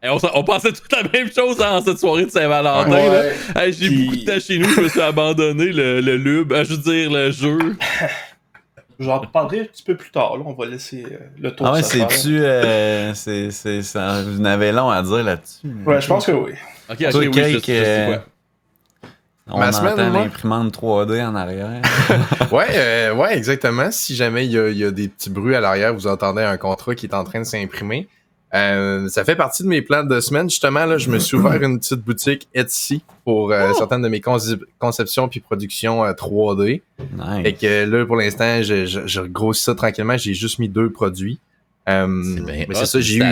Hey, 0.02 0.10
on, 0.10 0.18
on 0.34 0.44
pensait 0.44 0.72
toute 0.72 0.92
la 0.92 1.02
même 1.08 1.32
chose 1.32 1.60
en 1.60 1.80
cette 1.82 1.98
soirée 1.98 2.26
de 2.26 2.30
Saint-Valentin. 2.30 2.90
Ouais. 2.90 3.32
Hey, 3.56 3.72
J'ai 3.72 3.88
Puis- 3.88 4.04
beaucoup 4.04 4.16
de 4.16 4.24
temps 4.24 4.40
chez 4.40 4.58
nous, 4.58 4.68
je 4.68 4.80
me 4.82 4.88
suis 4.88 5.00
abandonné 5.00 5.72
le, 5.72 6.00
le 6.00 6.16
lube, 6.16 6.52
euh, 6.52 6.64
je 6.64 6.74
veux 6.74 6.82
dire 6.82 7.10
le 7.10 7.30
jeu. 7.30 7.58
J'en 8.98 9.20
parlerai 9.20 9.60
un 9.60 9.64
petit 9.64 9.82
peu 9.82 9.94
plus 9.94 10.10
tard, 10.10 10.38
là. 10.38 10.42
On 10.46 10.54
va 10.54 10.64
laisser 10.66 11.04
euh, 11.04 11.18
le 11.38 11.50
tour 11.54 11.66
Ah 11.66 11.72
ouais, 11.74 11.82
se 11.82 11.96
faire. 11.98 12.10
c'est-tu. 12.10 12.38
euh, 12.40 13.12
c'est, 13.12 13.50
c'est, 13.50 13.82
ça, 13.82 14.22
vous 14.22 14.40
en 14.40 14.44
avez 14.46 14.72
long 14.72 14.88
à 14.88 15.02
dire 15.02 15.22
là-dessus. 15.22 15.66
Ouais, 15.84 16.00
je 16.00 16.06
pense 16.06 16.24
que 16.26 16.32
oui. 16.32 16.52
Ok, 16.90 16.96
ok, 17.00 17.14
oui, 17.14 17.24
je, 17.24 17.30
Cake, 17.30 17.54
je 17.54 17.60
sais 17.60 17.84
euh, 17.84 18.06
quoi. 18.14 18.24
On 19.48 19.58
Ma 19.60 19.70
semaine, 19.70 19.92
entend 19.92 20.10
l'imprimante 20.12 20.74
3D 20.76 21.24
en 21.24 21.34
arrière. 21.36 21.80
Ouais, 22.52 22.66
euh, 22.74 23.14
ouais, 23.14 23.36
exactement. 23.36 23.90
Si 23.90 24.14
jamais 24.16 24.44
il 24.46 24.52
y, 24.52 24.58
a- 24.58 24.68
il 24.68 24.76
y 24.78 24.84
a 24.84 24.90
des 24.90 25.08
petits 25.08 25.30
bruits 25.30 25.54
à 25.54 25.60
l'arrière, 25.60 25.94
vous 25.94 26.06
entendez 26.06 26.42
un 26.42 26.56
contrat 26.56 26.94
qui 26.94 27.06
est 27.06 27.14
en 27.14 27.22
train 27.24 27.40
de 27.40 27.44
s'imprimer. 27.44 28.08
Euh, 28.54 29.08
ça 29.08 29.24
fait 29.24 29.34
partie 29.36 29.62
de 29.64 29.68
mes 29.68 29.82
plans 29.82 30.04
de 30.04 30.20
semaine. 30.20 30.48
Justement, 30.48 30.84
là, 30.86 30.98
je 30.98 31.10
me 31.10 31.18
suis 31.18 31.36
ouvert 31.36 31.60
une 31.62 31.78
petite 31.78 32.00
boutique 32.00 32.48
Etsy 32.54 33.02
pour 33.24 33.52
euh, 33.52 33.72
certaines 33.74 34.02
de 34.02 34.08
mes 34.08 34.20
conceptions 34.78 35.28
puis 35.28 35.40
productions 35.40 36.04
euh, 36.04 36.12
3D. 36.12 36.80
Fait 37.42 37.52
Nice. 37.52 37.58
que 37.60 37.84
là, 37.90 38.06
pour 38.06 38.16
l'instant, 38.16 38.62
je, 38.62 38.86
je, 38.86 39.06
je 39.06 39.20
grossis 39.22 39.64
ça 39.64 39.74
tranquillement. 39.74 40.16
J'ai 40.16 40.34
juste 40.34 40.58
mis 40.60 40.68
deux 40.68 40.90
produits. 40.90 41.38
Euh, 41.88 42.22
C'est 42.24 42.44
bien 42.44 42.64
mais 42.68 42.76
hot, 42.76 42.80
c'est 42.80 42.86
ça, 42.86 43.00
j'ai 43.00 43.16
eu. 43.18 43.22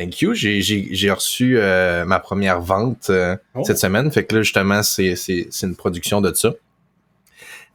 Thank 0.00 0.22
you. 0.22 0.32
J'ai, 0.32 0.62
j'ai, 0.62 0.88
j'ai 0.92 1.10
reçu 1.10 1.58
euh, 1.58 2.06
ma 2.06 2.18
première 2.20 2.60
vente 2.60 3.10
euh, 3.10 3.36
Oh. 3.54 3.62
cette 3.64 3.78
semaine. 3.78 4.10
Fait 4.10 4.24
que 4.24 4.36
là, 4.36 4.42
justement, 4.42 4.82
c'est, 4.82 5.14
c'est, 5.14 5.48
c'est 5.50 5.66
une 5.66 5.76
production 5.76 6.22
de 6.22 6.32
ça. 6.32 6.52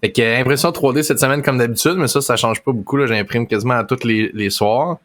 Fait 0.01 0.11
que 0.11 0.21
euh, 0.23 0.39
impression 0.41 0.71
3D 0.71 1.03
cette 1.03 1.19
semaine 1.19 1.43
comme 1.43 1.59
d'habitude, 1.59 1.93
mais 1.97 2.07
ça, 2.07 2.21
ça 2.21 2.35
change 2.35 2.63
pas 2.63 2.71
beaucoup. 2.71 2.97
Là, 2.97 3.05
j'imprime 3.05 3.45
quasiment 3.47 3.75
à 3.75 3.83
tous 3.83 4.03
les, 4.03 4.31
les 4.33 4.49
soirs. 4.49 4.97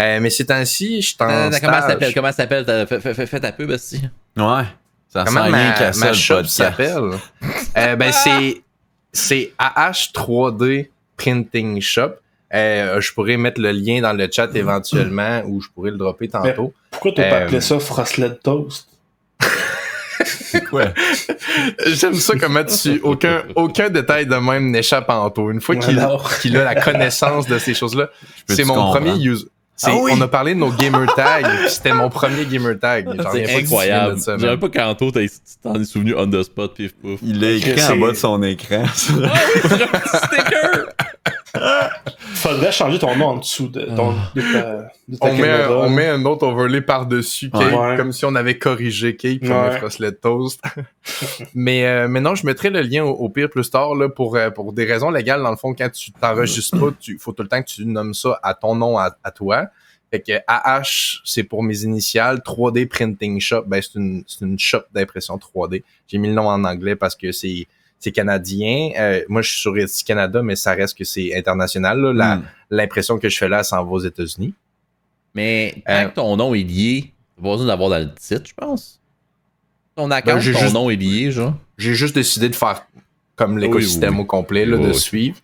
Euh, 0.00 0.18
mais 0.20 0.30
ces 0.30 0.46
temps-ci, 0.46 1.02
je 1.02 1.08
suis 1.08 1.16
en 1.20 1.28
Euh, 1.28 1.50
stage. 1.50 1.60
comment 1.60 1.80
ça 1.82 1.88
s'appelle? 1.88 2.14
Comment 2.14 2.28
ça 2.28 2.32
s'appelle? 2.32 2.64
T'as- 2.64 2.86
Fais, 3.26 3.40
ta 3.40 3.52
pub, 3.52 3.68
aussi. 3.68 4.00
Ouais. 4.38 4.62
Ça 5.10 5.24
Comment 5.26 5.42
rien 5.42 5.74
ma, 5.98 6.12
shop 6.14 6.44
s'appelle? 6.44 7.10
Euh, 7.76 7.96
ben, 7.96 8.10
c'est, 8.12 8.62
c'est 9.12 9.52
AH3D 9.58 10.88
Printing 11.18 11.80
Shop. 11.82 12.12
Euh, 12.54 13.00
je 13.00 13.12
pourrais 13.12 13.36
mettre 13.38 13.60
le 13.60 13.70
lien 13.72 14.00
dans 14.02 14.12
le 14.12 14.28
chat 14.30 14.48
éventuellement 14.54 15.42
ou 15.46 15.60
je 15.60 15.68
pourrais 15.74 15.90
le 15.90 15.96
dropper 15.96 16.28
tantôt. 16.28 16.72
Pourquoi 16.90 17.12
t'as 17.16 17.28
pas 17.30 17.36
Euh, 17.36 17.44
appelé 17.44 17.60
ça 17.60 17.78
Frosted 17.80 18.40
Toast? 18.42 18.88
C'est 20.24 20.64
quoi? 20.64 20.84
J'aime 21.86 22.14
ça 22.14 22.34
comment 22.38 22.62
tu. 22.64 23.00
Aucun, 23.02 23.42
aucun 23.56 23.88
détail 23.88 24.26
de 24.26 24.34
même 24.36 24.70
n'échappe 24.70 25.08
à 25.10 25.18
Anto. 25.20 25.50
Une 25.50 25.60
fois 25.60 25.76
qu'il 25.76 25.98
qu'il 26.42 26.56
a 26.56 26.64
la 26.64 26.74
connaissance 26.80 27.46
de 27.46 27.58
ces 27.58 27.74
choses-là, 27.74 28.08
c'est 28.48 28.64
mon 28.64 28.90
premier 28.92 29.16
use. 29.18 29.48
c'est- 29.74 29.90
Ah 29.90 29.96
oui? 30.00 30.12
On 30.14 30.20
a 30.20 30.28
parlé 30.28 30.54
de 30.54 30.60
nos 30.60 30.70
gamer 30.70 31.12
tags, 31.14 31.68
c'était 31.68 31.92
mon 31.94 32.10
premier 32.10 32.44
gamer 32.44 32.78
tag. 32.78 33.08
C'est 33.32 33.56
incroyable. 33.56 34.20
J'avais 34.38 34.58
pas 34.58 34.68
qu'Anto, 34.68 35.10
t'en 35.10 35.74
es 35.74 35.84
souvenu 35.84 36.14
on 36.16 36.28
the 36.30 36.42
spot, 36.42 36.74
pif 36.74 36.92
pouf. 36.94 37.18
Il 37.22 37.40
l'a 37.40 37.50
écrit 37.52 37.82
en 37.82 37.96
bas 37.96 38.10
de 38.10 38.16
son 38.16 38.42
écran. 38.42 38.84
ça. 38.94 39.12
Ah 39.24 39.32
oui, 39.54 39.60
c'est 39.68 39.82
un 39.82 39.86
petit 39.86 40.16
sticker! 40.26 40.86
Faudrait 42.34 42.72
changer 42.72 42.98
ton 42.98 43.14
nom 43.16 43.26
en 43.26 43.36
dessous 43.36 43.68
de, 43.68 43.82
ton, 43.82 44.14
de 44.34 44.40
ta, 44.52 44.92
de 45.08 45.16
ta 45.16 45.26
On 45.26 45.32
met, 45.36 45.48
un, 45.50 45.58
caméra. 45.58 45.78
on 45.86 45.90
met 45.90 46.08
un 46.08 46.24
autre 46.24 46.46
overlay 46.46 46.80
par-dessus, 46.80 47.50
Kate, 47.50 47.72
Ouais. 47.72 47.96
comme 47.96 48.12
si 48.12 48.24
on 48.24 48.34
avait 48.34 48.58
corrigé 48.58 49.16
Kate, 49.16 49.40
puis 49.40 49.50
on 49.52 50.10
Toast. 50.20 50.60
mais, 51.54 51.86
euh, 51.86 52.08
mais 52.08 52.20
non, 52.20 52.34
je 52.34 52.46
mettrai 52.46 52.70
le 52.70 52.80
lien 52.80 53.04
au, 53.04 53.10
au 53.10 53.28
pire 53.28 53.50
plus 53.50 53.68
tard 53.70 53.94
là, 53.94 54.08
pour, 54.08 54.36
euh, 54.36 54.50
pour 54.50 54.72
des 54.72 54.84
raisons 54.84 55.10
légales. 55.10 55.42
Dans 55.42 55.50
le 55.50 55.56
fond, 55.56 55.74
quand 55.74 55.90
tu 55.90 56.12
t'enregistres 56.12 56.78
pas, 56.78 56.88
il 57.06 57.18
faut 57.18 57.32
tout 57.32 57.42
le 57.42 57.48
temps 57.48 57.62
que 57.62 57.68
tu 57.68 57.84
nommes 57.84 58.14
ça 58.14 58.38
à 58.42 58.54
ton 58.54 58.74
nom, 58.74 58.98
à, 58.98 59.14
à 59.22 59.30
toi. 59.30 59.66
Fait 60.10 60.20
que 60.20 60.32
AH, 60.46 61.20
c'est 61.24 61.42
pour 61.44 61.62
mes 61.62 61.82
initiales. 61.84 62.38
3D 62.44 62.86
Printing 62.86 63.40
Shop, 63.40 63.64
ben, 63.66 63.80
c'est 63.80 63.98
une, 63.98 64.24
c'est 64.26 64.44
une 64.44 64.58
shop 64.58 64.82
d'impression 64.92 65.38
3D. 65.38 65.82
J'ai 66.06 66.18
mis 66.18 66.28
le 66.28 66.34
nom 66.34 66.48
en 66.48 66.64
anglais 66.64 66.96
parce 66.96 67.16
que 67.16 67.32
c'est 67.32 67.66
c'est 68.02 68.10
canadien. 68.12 68.90
Euh, 68.98 69.22
moi, 69.28 69.42
je 69.42 69.50
suis 69.50 69.60
sur 69.60 69.78
Etsy 69.78 70.04
Canada, 70.04 70.42
mais 70.42 70.56
ça 70.56 70.74
reste 70.74 70.98
que 70.98 71.04
c'est 71.04 71.34
international. 71.36 72.00
là. 72.00 72.36
Hmm. 72.36 72.42
L'impression 72.70 73.18
que 73.18 73.28
je 73.28 73.38
fais 73.38 73.48
là, 73.48 73.62
ça 73.62 73.80
en 73.80 73.84
va 73.84 73.92
aux 73.92 74.00
États-Unis. 74.00 74.54
Mais 75.34 75.74
tant 75.86 75.92
Euh, 75.92 76.04
que 76.08 76.14
ton 76.16 76.36
nom 76.36 76.54
est 76.54 76.62
lié, 76.64 77.12
pas 77.36 77.50
besoin 77.52 77.66
d'avoir 77.66 77.90
dans 77.90 77.98
le 77.98 78.12
titre, 78.14 78.42
je 78.46 78.54
pense. 78.54 79.00
Ton 79.94 80.10
account, 80.10 80.34
Ben, 80.34 80.40
j'ai 80.40 80.52
ton 80.52 80.58
juste- 80.58 80.74
nom 80.74 80.90
est 80.90 80.96
lié, 80.96 81.30
genre. 81.30 81.54
J'ai 81.78 81.94
juste 81.94 82.14
décidé 82.14 82.48
de 82.48 82.54
faire 82.56 82.86
comme 83.36 83.56
l'écosystème 83.58 84.10
Oui, 84.10 84.16
oui. 84.16 84.22
au 84.22 84.26
complet, 84.26 84.66
là, 84.66 84.76
Oui, 84.76 84.88
de 84.88 84.92
suivre. 84.92 85.36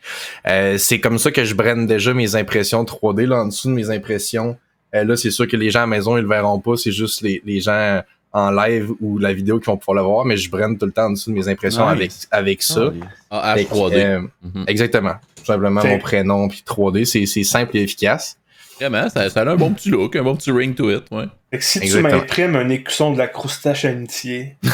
Euh, 0.47 0.77
c'est 0.79 1.01
comme 1.01 1.19
ça 1.19 1.31
que 1.31 1.45
je 1.45 1.55
brenne 1.55 1.87
déjà 1.87 2.13
mes 2.13 2.35
impressions 2.37 2.85
3D. 2.85 3.25
Là, 3.27 3.43
en 3.43 3.47
dessous 3.47 3.69
de 3.69 3.75
mes 3.75 3.91
impressions, 3.91 4.59
euh, 4.95 5.05
là, 5.05 5.17
c'est 5.17 5.31
sûr 5.31 5.47
que 5.49 5.57
les 5.57 5.71
gens 5.71 5.81
à 5.81 5.83
la 5.83 5.87
maison, 5.89 6.17
ils 6.17 6.23
le 6.23 6.29
verront 6.29 6.61
pas. 6.61 6.77
C'est 6.77 6.93
juste 6.93 7.23
les, 7.23 7.41
les 7.45 7.61
gens 7.61 8.03
en 8.33 8.51
live 8.51 8.91
ou 9.01 9.19
la 9.19 9.33
vidéo 9.33 9.59
qui 9.59 9.67
vont 9.67 9.77
pouvoir 9.77 9.97
le 9.97 10.03
voir, 10.09 10.25
mais 10.25 10.37
je 10.37 10.51
brenne 10.51 10.77
tout 10.79 10.87
le 10.87 10.93
temps 10.93 11.07
en 11.07 11.11
dessous 11.11 11.31
de 11.31 11.37
mes 11.37 11.49
impressions 11.49 11.83
Nice. 11.95 11.97
avec, 11.97 12.13
avec 12.31 12.63
ça. 12.63 12.91
Ah, 13.31 13.55
Fait 13.57 13.65
que, 13.65 13.71
H3D. 13.75 13.95
euh, 13.97 14.21
Mhm. 14.43 14.65
exactement. 14.67 15.15
Tout 15.37 15.45
simplement 15.45 15.83
mon 15.83 15.99
prénom 15.99 16.49
puis 16.49 16.63
3D. 16.67 17.05
C'est, 17.07 17.25
c'est 17.27 17.45
simple 17.45 17.77
et 17.77 17.83
efficace. 17.83 18.37
Vraiment, 18.79 19.09
ça, 19.09 19.29
ça 19.31 19.41
a 19.41 19.47
un 19.49 19.57
bon 19.57 19.73
petit 19.73 19.89
look, 19.91 20.15
un 20.15 20.23
bon 20.23 20.37
petit 20.37 20.53
ring 20.53 20.75
to 20.75 20.91
it, 20.91 21.05
ouais. 21.11 21.25
Fait 21.51 21.59
que 21.59 21.65
si 21.65 21.79
Exactement. 21.79 22.11
tu 22.11 22.17
m'imprimes 22.17 22.57
un 22.57 22.69
écusson 22.69 23.13
de 23.13 23.19
la 23.19 23.27
croustache 23.27 23.85
amitié, 23.85 24.57
je 24.63 24.71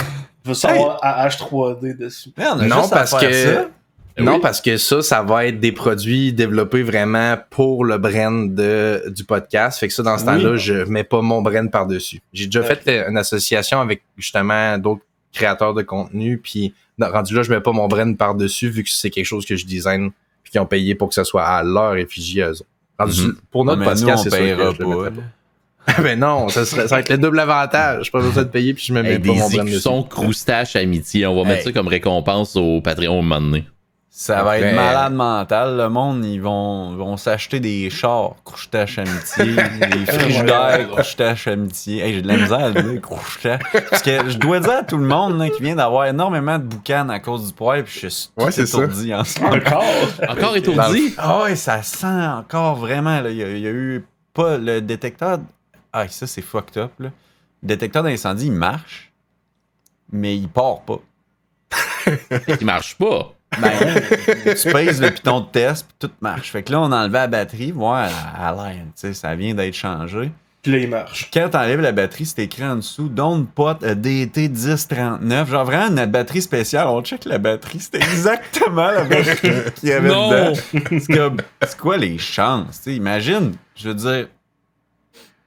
veux 0.49 0.55
savoir 0.55 0.99
AH3D 1.03 1.97
dessus. 1.97 2.31
Non, 2.37 2.59
juste 2.61 2.93
à 2.93 2.97
parce 2.97 3.19
faire 3.19 3.31
que- 3.31 3.55
ça. 3.55 3.69
Eh 4.16 4.23
non, 4.23 4.35
oui. 4.35 4.38
parce 4.42 4.61
que 4.61 4.76
ça, 4.76 5.02
ça 5.02 5.23
va 5.23 5.47
être 5.47 5.59
des 5.59 5.73
produits 5.73 6.33
développés 6.33 6.83
vraiment 6.85 7.37
pour 7.50 7.85
le 7.85 7.99
brand 7.99 8.54
de, 8.54 9.02
du 9.09 9.25
podcast. 9.25 9.80
Fait 9.80 9.88
que 9.88 9.94
ça, 9.94 10.02
dans 10.04 10.16
ce 10.18 10.25
Oui. 10.25 10.42
temps-là, 10.42 10.56
je 10.56 10.85
mets 10.85 11.02
pas 11.04 11.21
mon 11.21 11.42
brand 11.42 11.68
par-dessus. 11.71 12.21
J'ai 12.33 12.47
déjà 12.47 12.62
fait 12.62 12.80
euh, 12.88 13.11
une 13.11 13.16
association 13.16 13.80
avec 13.80 14.02
justement 14.16 14.78
d'autres 14.78 15.02
créateurs 15.33 15.75
de 15.75 15.83
contenu, 15.83 16.38
puis 16.38 16.73
non, 16.97 17.09
rendu 17.11 17.35
là, 17.35 17.42
je 17.42 17.50
mets 17.50 17.61
pas 17.61 17.73
mon 17.73 17.88
brand 17.88 18.16
par-dessus 18.16 18.68
vu 18.68 18.85
que 18.85 18.90
c'est 18.90 19.11
quelque 19.11 19.25
chose 19.26 19.44
que 19.44 19.56
je 19.56 19.66
design 19.66 20.11
puis 20.44 20.52
qu'ils 20.52 20.61
ont 20.61 20.66
payé 20.66 20.94
pour 20.94 21.09
que 21.09 21.14
ce 21.16 21.25
soit 21.25 21.44
à 21.44 21.62
leur 21.64 21.97
effigie 21.97 22.40
eux 22.42 22.52
Mhm. 23.00 23.37
Pour 23.50 23.64
notre 23.64 23.78
nous, 23.80 23.85
podcast, 23.87 24.23
c'est 24.23 24.30
sûr 24.30 24.56
que 24.56 24.75
je 24.76 24.83
pas. 24.85 25.11
pas. 25.87 26.02
ben 26.02 26.16
non, 26.21 26.49
ça, 26.49 26.64
serait, 26.64 26.87
ça 26.87 26.94
va 26.94 27.00
être 27.00 27.11
le 27.11 27.18
double 27.18 27.40
avantage. 27.40 28.06
Je 28.06 28.11
pas 28.12 28.21
besoin 28.21 28.44
de 28.44 28.49
payer 28.49 28.73
puis 28.73 28.85
je 28.87 28.92
me 28.94 29.02
mets 29.02 29.14
Hey, 29.14 29.18
pas 29.18 29.26
mon 29.33 29.35
des 29.35 29.40
brand 29.40 29.50
dessus. 29.64 29.75
écussons 29.75 30.02
croustache 30.04 30.76
amitié. 30.76 31.26
On 31.26 31.35
va 31.42 31.49
mettre 31.49 31.64
ça 31.64 31.73
comme 31.73 31.88
récompense 31.88 32.54
au 32.54 32.80
Patreon 32.80 33.18
au 33.18 33.23
moment 33.23 33.40
donné. 33.40 33.66
Ça 34.16 34.44
va 34.44 34.61
être 34.61 34.76
malade 34.76 35.12
mental. 35.12 35.76
Le 35.76 35.88
monde, 35.88 36.25
ils 36.25 36.40
vont, 36.40 36.94
vont 36.94 37.16
s'acheter 37.16 37.59
des 37.59 37.90
chars, 37.90 38.37
couche-tâche 38.44 38.99
amitié, 38.99 39.56
des 39.90 40.06
frigidaires, 40.06 40.88
couche-tâche 40.90 41.49
amitié. 41.49 42.00
Hey, 42.00 42.14
j'ai 42.14 42.23
de 42.23 42.28
la 42.28 42.37
misère 42.37 42.59
à 42.61 42.68
le 42.71 42.80
dire. 42.80 43.00
Parce 43.90 44.02
que 44.02 44.30
je 44.30 44.38
dois 44.38 44.61
dire 44.61 44.71
à 44.78 44.83
tout 44.85 44.99
le 44.99 45.06
monde 45.06 45.37
là, 45.40 45.50
qui 45.50 45.61
vient 45.61 45.75
d'avoir 45.75 46.06
énormément 46.06 46.61
de 46.61 46.62
boucan 46.62 47.09
à 47.09 47.18
cause 47.18 47.49
du 47.49 47.52
poil, 47.52 47.83
puis 47.83 47.99
je 48.02 48.06
suis 48.06 48.28
tout 48.38 48.44
Ouais, 48.44 48.52
c'est 48.52 48.66
ça. 48.66 48.85
étourdi 48.85 49.12
en 49.12 49.25
ce 49.25 49.40
moment. 49.40 49.56
Encore? 49.56 49.85
Encore 50.28 50.56
étourdi? 50.56 51.14
Ah 51.18 51.42
ouais, 51.42 51.56
ça 51.56 51.83
sent 51.83 52.06
encore 52.06 52.76
vraiment. 52.76 53.21
là. 53.21 53.30
Il, 53.30 53.37
y 53.37 53.42
a, 53.42 53.50
il 53.50 53.59
y 53.62 53.66
a 53.66 53.73
eu 53.73 54.06
pas 54.33 54.59
le 54.59 54.80
détecteur. 54.80 55.40
Ah, 55.92 56.06
ça, 56.06 56.28
c'est 56.28 56.40
fucked 56.42 56.80
up. 56.80 56.92
Là. 57.00 57.09
Le 57.64 57.66
détecteur 57.68 58.04
d'incendie, 58.04 58.47
il 58.47 58.52
marche, 58.52 59.12
mais 60.12 60.37
il 60.37 60.49
part 60.49 60.83
pas. 60.83 61.00
Il 62.61 62.64
marche 62.64 62.94
pas. 62.97 63.34
Ben, 63.61 64.55
tu 64.55 64.73
pèses 64.73 65.01
le 65.01 65.11
piton 65.11 65.41
de 65.41 65.47
test, 65.47 65.87
puis 65.87 66.09
tout 66.09 66.15
marche. 66.21 66.51
Fait 66.51 66.63
que 66.63 66.73
là, 66.73 66.81
on 66.81 66.93
a 66.93 66.99
enlevé 67.03 67.15
la 67.19 67.27
batterie, 67.27 67.71
voir 67.73 68.09
à 68.39 68.53
l'air, 68.53 68.83
tu 68.85 68.91
sais, 68.95 69.15
ça 69.15 69.35
vient 69.35 69.55
d'être 69.55 69.75
changé. 69.75 70.31
Puis 70.63 70.73
là, 70.73 70.79
il 70.79 70.89
marche. 70.89 71.31
Quand 71.33 71.51
t'enlèves 71.51 71.81
la 71.83 71.93
batterie, 71.93 72.25
c'est 72.25 72.39
écrit 72.43 72.65
en 72.65 72.77
dessous 72.77 73.11
Don't 73.11 73.47
put 73.55 73.85
a 73.87 73.95
DT 73.95 74.49
1039. 74.49 75.51
Genre 75.51 75.65
vraiment 75.67 75.95
une 75.95 76.07
batterie 76.07 76.41
spéciale. 76.41 76.87
On 76.89 77.03
check 77.03 77.27
la 77.27 77.37
batterie. 77.37 77.81
C'était 77.81 77.99
exactement 77.99 78.91
la 78.91 79.05
batterie 79.05 79.51
qu'il 79.77 79.91
y 79.91 79.93
avait 79.93 80.09
Non! 80.09 80.31
dedans. 80.31 80.53
C'est 80.73 81.13
comme, 81.15 81.37
c'est 81.67 81.77
quoi 81.77 81.99
les 81.99 82.17
chances? 82.17 82.79
tu 82.79 82.83
sais? 82.85 82.97
imagine, 82.97 83.53
je 83.77 83.89
veux 83.89 83.95
dire, 83.95 84.29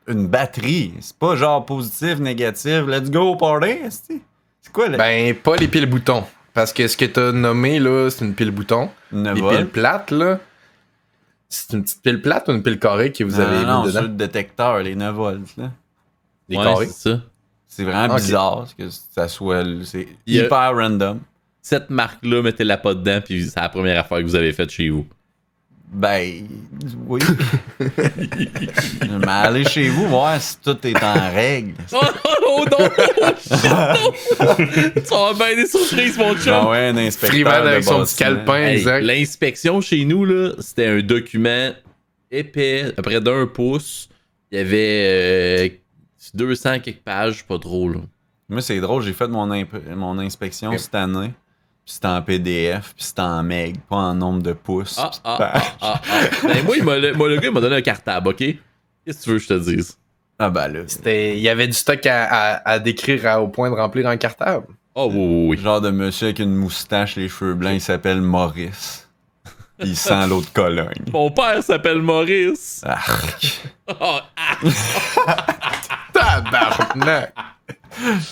une 0.08 0.28
batterie. 0.28 0.94
C'est 1.02 1.18
pas 1.18 1.36
genre 1.36 1.66
positif, 1.66 2.20
négatif. 2.20 2.84
Let's 2.88 3.10
go 3.10 3.36
party. 3.36 3.80
c'est- 3.90 4.22
C'est 4.62 4.72
quoi 4.72 4.88
la 4.88 4.98
Ben, 5.00 5.34
pas 5.34 5.56
les 5.56 5.68
piles 5.68 5.88
boutons. 5.88 6.26
Parce 6.58 6.74
que 6.74 6.88
ce 6.88 6.98
que 6.98 7.06
t'as 7.06 7.32
nommé, 7.32 7.78
là, 7.80 8.10
c'est 8.10 8.26
une 8.26 8.34
pile 8.34 8.50
bouton. 8.50 8.90
une 9.12 9.32
Les 9.32 9.40
piles 9.42 9.68
plates, 9.68 10.10
là. 10.10 10.40
C'est 11.50 11.74
une 11.78 11.84
petite 11.84 12.02
pile 12.02 12.20
plate 12.20 12.50
ou 12.50 12.52
une 12.52 12.64
pile 12.64 12.80
carrée 12.80 13.12
que 13.12 13.24
vous 13.24 13.38
Non, 13.38 13.46
avez 13.46 13.58
non, 13.58 13.66
non, 13.68 13.82
mis 13.84 13.88
dedans? 13.90 14.02
le 14.02 14.08
détecteur, 14.08 14.80
les 14.80 14.96
9 14.96 15.16
volts. 15.16 15.56
Là. 15.58 15.72
Des 16.50 16.58
Ouais, 16.58 16.64
carrés. 16.64 16.88
c'est 16.88 17.12
ça. 17.12 17.22
C'est 17.68 17.84
vraiment 17.84 18.16
bizarre 18.16 18.66
que 18.76 18.90
ça 18.90 19.28
soit. 19.28 19.64
C'est 19.84 20.08
a- 20.08 20.12
hyper 20.26 20.76
random. 20.76 21.20
Cette 21.62 21.92
marque-là, 21.92 22.42
mettez-la 22.42 22.78
pas 22.78 22.96
dedans, 22.96 23.20
puis 23.24 23.46
c'est 23.48 23.60
la 23.60 23.70
première 23.70 24.00
affaire 24.00 24.18
que 24.18 24.24
vous 24.24 24.36
avez 24.36 24.52
faite 24.52 24.72
chez 24.72 24.90
vous. 24.90 25.06
Ben, 25.90 26.46
oui. 27.08 27.20
Mais 27.80 29.28
allez 29.28 29.64
chez 29.64 29.90
vous 29.90 30.08
voir 30.08 30.40
si 30.42 30.58
tout 30.60 30.78
est 30.86 31.02
en 31.04 31.32
règle. 31.34 31.74
Oh, 31.94 32.00
oh 32.48 32.66
non! 32.70 32.90
Shit, 33.40 33.64
non! 33.64 34.14
Ça 35.06 35.16
va 35.16 35.34
bien 35.34 35.56
des 35.56 35.66
surprises, 35.66 36.18
mon 36.18 36.36
chum! 36.36 36.54
Ah 36.54 36.70
ouais, 36.70 36.88
un 36.90 36.98
inspecteur. 36.98 37.54
Avec 37.54 37.84
son 37.84 38.04
petit 38.04 38.16
calepin, 38.18 38.56
Hey, 38.68 38.78
exact. 38.78 39.02
L'inspection 39.04 39.82
chez 39.82 40.04
nous, 40.06 40.26
là, 40.26 40.52
c'était 40.60 40.88
un 40.88 41.02
document 41.02 41.72
épais, 42.32 42.94
à 42.98 43.02
près 43.02 43.22
d'un 43.22 43.48
pouce. 43.48 44.10
Il 44.52 44.58
y 44.58 44.62
avait 44.62 45.70
euh, 45.70 45.70
200 46.34 46.80
quelques 46.82 47.00
pages, 47.00 47.46
pas 47.46 47.60
trop, 47.60 47.90
là. 47.90 48.00
Moi, 48.50 48.62
c'est 48.62 48.80
drôle, 48.80 49.04
j'ai 49.04 49.14
fait 49.14 49.28
mon, 49.28 49.50
imp- 49.52 49.88
mon 49.96 50.20
inspection 50.20 50.78
cette 50.78 50.96
année. 50.96 51.32
Puis 51.88 51.94
c'était 51.94 52.08
en 52.08 52.22
PDF, 52.22 52.94
puis 52.96 53.06
c'était 53.06 53.22
en 53.22 53.42
meg, 53.44 53.78
pas 53.90 53.96
en 53.96 54.14
nombre 54.14 54.42
de 54.44 54.52
pouces. 54.52 54.98
Ah, 55.00 55.10
ah, 55.24 55.38
ah, 55.40 55.62
ah, 55.82 56.02
ah. 56.12 56.22
Ben, 56.44 56.66
moi, 56.66 56.76
il 56.76 56.84
m'a- 56.84 57.14
moi, 57.14 57.30
le 57.30 57.38
gars, 57.38 57.48
il 57.48 57.54
m'a 57.54 57.62
donné 57.62 57.78
un 57.78 57.82
cartable, 57.82 58.28
OK? 58.28 58.40
Qu'est-ce 58.40 59.20
que 59.20 59.24
tu 59.24 59.30
veux 59.30 59.38
que 59.38 59.44
je 59.44 59.48
te 59.48 59.54
dise? 59.54 59.98
Ah, 60.38 60.50
ben 60.50 60.68
là. 60.68 60.80
C'était, 60.88 61.38
il 61.38 61.42
y 61.42 61.48
avait 61.48 61.66
du 61.66 61.72
stock 61.72 62.06
à, 62.06 62.26
à, 62.26 62.70
à 62.72 62.80
décrire 62.80 63.26
à- 63.26 63.42
au 63.42 63.48
point 63.48 63.70
de 63.72 63.76
remplir 63.76 64.06
un 64.06 64.18
cartable. 64.18 64.68
Oh, 64.96 65.08
oui, 65.10 65.18
oui, 65.18 65.48
oui. 65.56 65.58
Genre 65.64 65.80
de 65.80 65.90
monsieur 65.92 66.26
avec 66.28 66.40
une 66.40 66.54
moustache, 66.56 67.16
les 67.16 67.30
cheveux 67.30 67.54
blancs, 67.54 67.74
il 67.76 67.80
s'appelle 67.82 68.20
Maurice. 68.22 69.08
Il 69.80 69.96
sent 69.96 70.28
l'autre 70.28 70.52
Cologne. 70.52 71.06
Mon 71.14 71.32
père 71.32 71.64
s'appelle 71.64 72.02
Maurice. 72.02 72.82
Arc. 72.84 73.62
Oh. 74.02 74.18
Tabarnak! 76.14 77.34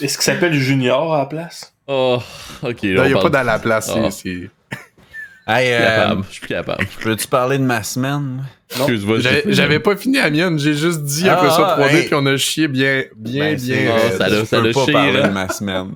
Est-ce 0.01 0.17
qu'il 0.17 0.23
s'appelle 0.23 0.53
Junior 0.53 1.13
à 1.15 1.19
la 1.19 1.25
place? 1.27 1.71
Oh, 1.87 2.19
ok. 2.63 2.81
là, 2.83 2.89
Non, 2.93 3.01
on 3.01 3.05
il 3.05 3.13
n'y 3.13 3.19
a 3.19 3.21
pas 3.21 3.29
dans 3.29 3.43
la 3.43 3.59
place. 3.59 3.91
Ah. 3.95 4.09
c'est- 4.11 4.29
c'est- 4.31 4.49
Hey, 5.47 5.67
Je 5.67 5.73
suis 5.75 5.83
euh, 5.83 5.95
capable, 5.97 6.23
je 6.27 6.31
suis 6.31 6.39
plus 6.41 6.47
capable. 6.47 6.85
peux-tu 7.03 7.27
parler 7.27 7.57
de 7.59 7.63
ma 7.63 7.83
semaine? 7.83 8.43
Excuse-moi. 8.75 9.17
J'avais 9.45 9.79
pas 9.79 9.95
fini 9.95 10.17
la 10.17 10.31
mienne, 10.31 10.57
j'ai 10.57 10.73
juste 10.73 11.03
dit 11.03 11.29
après 11.29 11.49
Ah, 11.51 11.55
ça 11.55 11.77
3D, 11.79 11.95
hey. 11.95 12.05
puis 12.07 12.15
on 12.15 12.25
a 12.25 12.35
chié 12.35 12.67
bien, 12.67 13.03
bien, 13.15 13.51
Ben, 13.53 13.55
bien. 13.61 13.91
Ah, 13.91 13.99
raide. 13.99 14.17
ça 14.17 14.27
l'a- 14.29 14.39
je 14.39 14.45
ça 14.45 14.61
peux 14.61 14.71
pas 14.71 14.83
chié, 14.85 14.93
parler 14.93 15.11
là. 15.13 15.27
de 15.27 15.33
ma 15.33 15.47
semaine. 15.49 15.91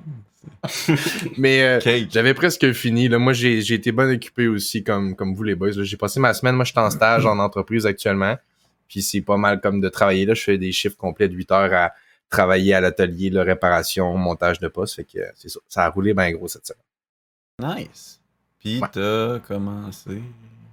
Mais 1.38 1.62
euh, 1.62 1.80
j'avais 2.12 2.34
presque 2.34 2.72
fini. 2.72 3.08
Là. 3.08 3.18
Moi, 3.18 3.32
j'ai 3.32 3.60
j'ai 3.62 3.74
été 3.74 3.92
bien 3.92 4.08
occupé 4.12 4.46
aussi, 4.46 4.84
comme, 4.84 5.16
comme 5.16 5.34
vous 5.34 5.42
les 5.42 5.54
boys. 5.54 5.70
J'ai 5.82 5.96
passé 5.96 6.20
ma 6.20 6.32
semaine. 6.34 6.54
Moi, 6.54 6.64
je 6.64 6.70
suis 6.70 6.78
en 6.80 6.90
stage 6.90 7.26
en 7.26 7.38
entreprise 7.38 7.86
actuellement. 7.86 8.36
Puis 8.88 9.02
c'est 9.02 9.20
pas 9.22 9.36
mal 9.36 9.60
comme 9.60 9.80
de 9.80 9.88
travailler. 9.88 10.26
Là, 10.26 10.34
je 10.34 10.42
fais 10.42 10.58
des 10.58 10.70
chiffres 10.70 10.96
complets 10.96 11.28
de 11.28 11.34
8 11.34 11.50
heures 11.52 11.72
à 11.72 11.92
travailler 12.30 12.74
à 12.74 12.80
l'atelier, 12.80 13.28
la 13.30 13.42
réparation, 13.42 14.16
montage 14.16 14.60
de 14.60 14.68
poste. 14.68 14.94
Fait 14.96 15.04
que 15.04 15.18
euh, 15.18 15.24
c'est 15.34 15.48
ça. 15.50 15.60
Ça 15.68 15.84
a 15.84 15.90
roulé 15.90 16.14
bien 16.14 16.30
gros 16.32 16.48
cette 16.48 16.66
semaine. 16.66 17.76
Nice. 17.78 18.20
Puis 18.58 18.80
Ouais. 18.80 18.88
t'as 18.92 19.38
commencé. 19.40 20.22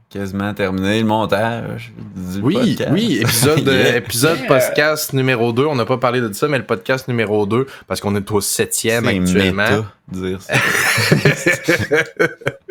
quasiment 0.10 0.54
terminé 0.54 1.02
le 1.02 1.06
montage 1.06 1.92
du 2.16 2.40
Oui, 2.40 2.54
podcast. 2.54 2.90
oui, 2.94 3.18
épisode, 3.22 3.60
Yeah. 3.68 3.98
épisode 3.98 4.38
Yeah. 4.40 4.48
podcast 4.48 5.12
numéro 5.14 5.52
2. 5.52 5.66
On 5.66 5.76
n'a 5.76 5.84
pas 5.86 5.98
parlé 5.98 6.22
de 6.22 6.32
ça, 6.32 6.48
mais 6.48 6.58
le 6.60 6.66
podcast 6.66 7.10
numéro 7.10 7.46
2, 7.46 7.68
parce 7.88 8.00
qu'on 8.00 8.16
est 8.16 8.32
au 8.32 8.40
septième 8.40 9.04
C'est 9.06 9.18
actuellement. 9.20 9.64
méta, 9.70 9.94
dire 10.08 10.42
ça. 10.42 10.54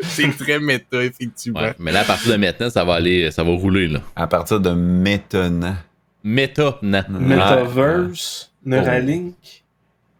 C'est 0.02 0.36
très 0.38 0.58
méta, 0.60 1.02
effectivement. 1.04 1.60
Ouais, 1.60 1.74
mais 1.78 1.92
là, 1.92 2.00
à 2.00 2.04
partir 2.04 2.32
de 2.32 2.36
maintenant, 2.38 2.70
ça 2.70 2.84
va 2.84 2.94
aller, 2.94 3.30
ça 3.30 3.42
va 3.42 3.50
rouler, 3.50 3.88
là. 3.88 4.00
À 4.14 4.26
partir 4.26 4.58
de 4.60 4.70
maintenant. 4.70 5.76
Méta, 6.24 6.78
na. 6.82 7.06
Metaverse, 7.08 8.50
Neuralink. 8.66 9.34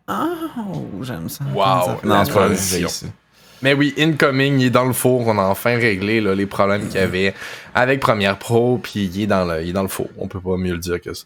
Oh, 0.09 1.03
j'aime 1.03 1.29
ça. 1.29 1.45
Wow, 1.55 1.99
Non, 2.05 2.15
la 2.15 2.25
c'est 2.25 2.33
pas 2.33 2.47
vrai, 2.47 2.55
transition. 2.55 3.09
Mais 3.62 3.73
oui, 3.75 3.95
Incoming, 3.99 4.61
il 4.61 4.67
est 4.67 4.71
dans 4.71 4.85
le 4.85 4.93
four. 4.93 5.26
On 5.26 5.38
a 5.38 5.43
enfin 5.43 5.76
réglé 5.76 6.21
là, 6.21 6.35
les 6.35 6.47
problèmes 6.47 6.87
qu'il 6.87 7.00
y 7.00 7.03
avait 7.03 7.35
avec 7.75 8.00
Premiere 8.00 8.38
Pro, 8.38 8.79
puis 8.79 9.11
il 9.12 9.23
est 9.23 9.26
dans 9.26 9.45
le, 9.45 9.62
il 9.62 9.71
est 9.71 9.73
dans 9.73 9.83
le 9.83 9.88
four. 9.88 10.09
On 10.19 10.29
peut 10.29 10.41
pas 10.41 10.57
mieux 10.57 10.73
le 10.75 10.79
dire 10.79 11.00
que 11.00 11.12
ça. 11.15 11.25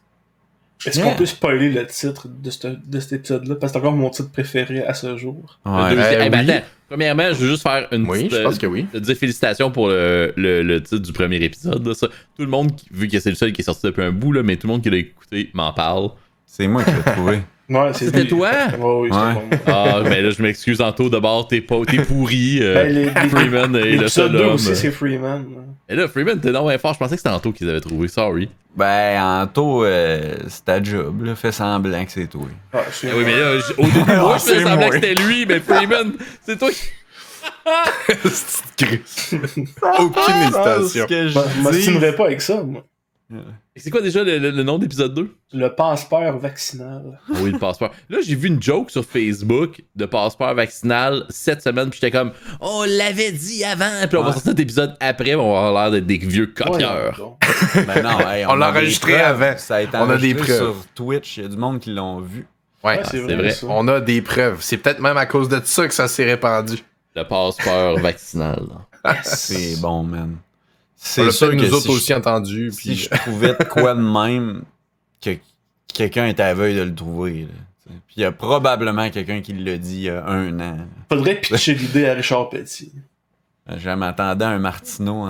Est-ce 0.87 0.99
Yeah. 0.99 1.11
qu'on 1.11 1.17
peut 1.19 1.27
spoiler 1.27 1.69
le 1.71 1.87
titre 1.87 2.27
de, 2.27 2.51
ce- 2.51 2.69
de 2.69 3.01
cet 3.01 3.13
épisode-là? 3.13 3.57
Parce 3.57 3.73
que 3.73 3.79
c'est 3.79 3.85
encore 3.85 3.95
mon 3.97 4.09
titre 4.09 4.31
préféré 4.31 4.83
à 4.83 4.95
ce 4.95 5.15
jour. 5.19 5.59
Le 5.67 5.71
Ouais. 5.73 5.91
deuxième- 5.95 6.21
Euh, 6.21 6.25
Eh 6.25 6.31
ben, 6.31 6.45
oui. 6.47 6.51
attends, 6.53 6.67
premièrement, 6.89 7.25
je 7.33 7.35
veux 7.35 7.49
juste 7.51 7.63
faire 7.65 7.87
une 7.93 8.09
Oui, 8.09 8.25
petite, 8.29 8.39
je 8.39 8.43
pense 8.45 8.55
euh, 8.55 8.59
que 8.59 8.67
oui. 8.67 8.87
dire 8.95 9.17
félicitations 9.17 9.71
pour 9.71 9.89
le, 9.89 10.33
le, 10.37 10.63
le 10.63 10.83
titre 10.83 11.03
du 11.03 11.13
premier 11.13 11.37
épisode. 11.37 11.87
là, 11.87 11.93
ça. 11.93 12.07
Tout 12.09 12.45
le 12.45 12.47
monde, 12.47 12.71
vu 12.93 13.09
que 13.09 13.21
c'est 13.21 13.29
le 13.29 13.37
seul 13.37 13.53
qui 13.53 13.61
est 13.61 13.65
sorti 13.65 13.85
depuis 13.85 14.03
un 14.05 14.13
bout, 14.13 14.33
là, 14.33 14.43
mais 14.43 14.57
tout 14.57 14.69
le 14.69 14.73
monde 14.73 14.83
qui 14.83 14.89
l'a 14.89 14.97
écouté 14.97 15.51
m'en 15.53 15.71
parle. 15.75 16.11
C'est 16.53 16.67
moi 16.67 16.83
qui 16.85 16.91
l'ai 16.91 17.03
trouvé. 17.13 17.41
Ouais, 17.71 17.93
c'est 17.95 18.07
C'était 18.07 18.27
toi? 18.27 18.51
Ouais, 18.51 18.77
oui, 18.83 19.11
Ouais. 19.11 19.59
Ah, 19.69 20.01
mais 20.03 20.21
là, 20.23 20.31
je 20.31 20.43
m'excuse, 20.43 20.81
Anto. 20.81 21.09
D'abord, 21.09 21.47
t'es 21.47 21.61
pas, 21.61 21.77
t'es 21.89 21.99
pourri. 21.99 22.59
euh, 22.61 22.75
Ben, 22.75 22.93
les- 22.93 23.05
les- 23.05 23.29
Freeman 23.29 23.77
et 23.77 23.97
le 23.97 24.09
seul 24.09 24.33
2 24.33 24.39
homme. 24.41 24.55
aussi, 24.55 24.75
c'est 24.75 24.91
Freeman. 24.91 25.45
Et 25.89 25.95
là, 25.95 26.09
Freeman, 26.09 26.41
t'es 26.41 26.51
non 26.51 26.67
mais 26.67 26.79
fort. 26.79 26.95
Je 26.95 26.99
pensais 26.99 27.13
que 27.15 27.19
c'était 27.19 27.31
Anto 27.33 27.53
qu'ils 27.53 27.71
avaient 27.71 27.81
trouvé. 27.81 28.09
Sorry. 28.09 28.51
Ben, 28.75 29.23
Anto, 29.23 29.85
euh, 29.85 30.35
c'est 30.49 30.65
ta 30.65 30.83
job, 30.83 31.23
là. 31.25 31.37
Fais 31.37 31.53
semblant 31.53 32.05
que 32.05 32.11
c'est 32.11 32.27
toi. 32.27 32.43
Ah, 32.73 32.81
c'est 32.91 33.07
Eh 33.07 33.17
oui, 33.17 33.23
mais 33.25 33.39
là, 33.39 33.53
au 33.79 33.85
début, 33.85 33.99
moi, 34.05 34.07
je 34.09 34.13
Ah, 34.35 34.39
c'est 34.41 34.55
faisais 34.55 34.65
semblant 34.65 34.89
que 34.89 34.95
c'était 34.97 35.15
lui, 35.15 35.47
mais 35.47 35.61
Freeman, 35.61 36.13
c'est 36.45 36.59
toi 36.59 36.71
qui. 36.73 36.81
Aucune 40.01 40.43
hésitation. 40.43 41.07
que 41.07 41.29
je 41.29 41.39
Je 41.39 41.61
m'ostinerais 41.63 42.17
pas 42.17 42.25
avec 42.27 42.41
ça, 42.41 42.63
moi. 42.65 42.83
C'est 43.77 43.91
quoi 43.91 44.01
déjà 44.03 44.25
le, 44.25 44.39
le- 44.39 44.51
le 44.51 44.63
nom 44.63 44.79
d'épisode 44.79 45.15
2? 45.15 45.35
Le 45.53 45.69
passeport 45.69 46.39
vaccinal. 46.39 47.21
Ah 47.29 47.33
oui, 47.43 47.53
le 47.53 47.59
passeport. 47.59 47.91
Là, 48.09 48.19
j'ai 48.23 48.35
vu 48.35 48.49
une 48.49 48.63
joke 48.63 48.91
sur 48.91 49.05
Facebook 49.05 49.83
de 49.95 50.05
passeport 50.07 50.55
vaccinal 50.55 51.25
cette 51.29 51.63
semaine, 51.63 51.91
puis 51.91 51.99
j'étais 52.03 52.17
comme, 52.17 52.33
on 52.61 52.85
l'avait 52.85 53.33
dit 53.33 53.63
avant, 53.65 54.07
puis 54.09 54.17
on 54.19 54.23
va 54.23 54.33
sortir 54.33 54.51
cet 54.51 54.61
épisode 54.61 54.97
après, 55.01 55.35
on 55.37 55.53
va 55.53 55.67
avoir 55.69 55.83
l'air 55.85 55.91
d'être 55.93 56.07
des 56.07 56.19
vieux 56.19 56.47
copieurs. 56.49 57.19
Ouais, 57.21 57.85
non, 57.85 57.85
Ben 57.87 58.03
non, 58.03 58.21
hey, 58.31 58.45
On 58.47 58.55
l'a 58.57 58.67
a 58.67 58.73
des 58.73 58.79
enregistré 58.79 59.13
preuves. 59.13 59.43
avant. 59.43 59.59
Ça 59.59 59.77
a 59.77 59.83
été 59.83 59.97
On 59.97 60.03
a 60.11 60.17
des 60.17 60.33
enregistré 60.33 60.57
preuves. 60.59 60.75
sur 60.75 60.87
Twitch. 60.95 61.37
Il 61.39 61.43
y 61.45 61.47
a 61.47 61.49
du 61.49 61.57
monde 61.57 61.79
qui 61.81 61.91
l'ont 61.91 62.21
vu. 62.21 62.47
Ouais, 62.83 62.97
Ouais, 62.99 63.03
c'est 63.11 63.21
vrai. 63.21 63.55
on 63.69 63.87
a 63.89 64.01
des 64.01 64.23
preuves. 64.23 64.59
C'est 64.61 64.79
peut-être 64.79 65.01
même 65.01 65.17
à 65.19 65.27
cause 65.27 65.49
de 65.49 65.61
ça 65.63 65.87
que 65.87 65.95
ça 65.95 66.09
s'est 66.09 66.25
répandu. 66.25 66.79
Le 67.15 67.23
passeport 67.25 67.99
vaccinal. 68.01 68.63
C'est 69.23 69.81
bon, 69.81 70.03
man. 70.03 70.37
C'est 71.03 71.31
sûr 71.31 71.51
que 71.51 71.57
nous 71.57 71.73
autres 71.73 71.83
si, 71.87 71.89
aussi 71.89 72.07
je, 72.13 72.15
entendu. 72.15 72.71
si 72.73 72.77
Puis... 72.77 72.95
je 72.97 73.09
trouvais 73.09 73.55
de 73.59 73.65
quoi 73.65 73.95
de 73.95 74.01
même, 74.29 74.63
que 75.23 75.31
quelqu'un 75.93 76.27
est 76.27 76.39
aveugle 76.41 76.79
de 76.79 76.83
le 76.85 76.95
trouver. 76.95 77.43
là. 77.43 77.95
Puis 78.07 78.15
il 78.19 78.23
y 78.23 78.25
a 78.25 78.33
probablement 78.33 79.09
quelqu'un 79.11 79.41
qui 79.41 79.53
l'a 79.55 79.77
dit 79.79 79.97
il 79.97 80.03
y 80.03 80.11
a 80.11 80.25
un 80.27 80.61
an. 80.61 80.77
Faudrait 81.09 81.37
pitcher 81.37 81.75
l'idée 81.75 82.09
à 82.09 82.15
Richard 82.15 82.49
Petit. 82.51 82.93
Je 83.77 83.91
m'attendais 83.91 84.45
à 84.45 84.49
un 84.51 84.59
Martineau 84.59 85.25
en. 85.25 85.29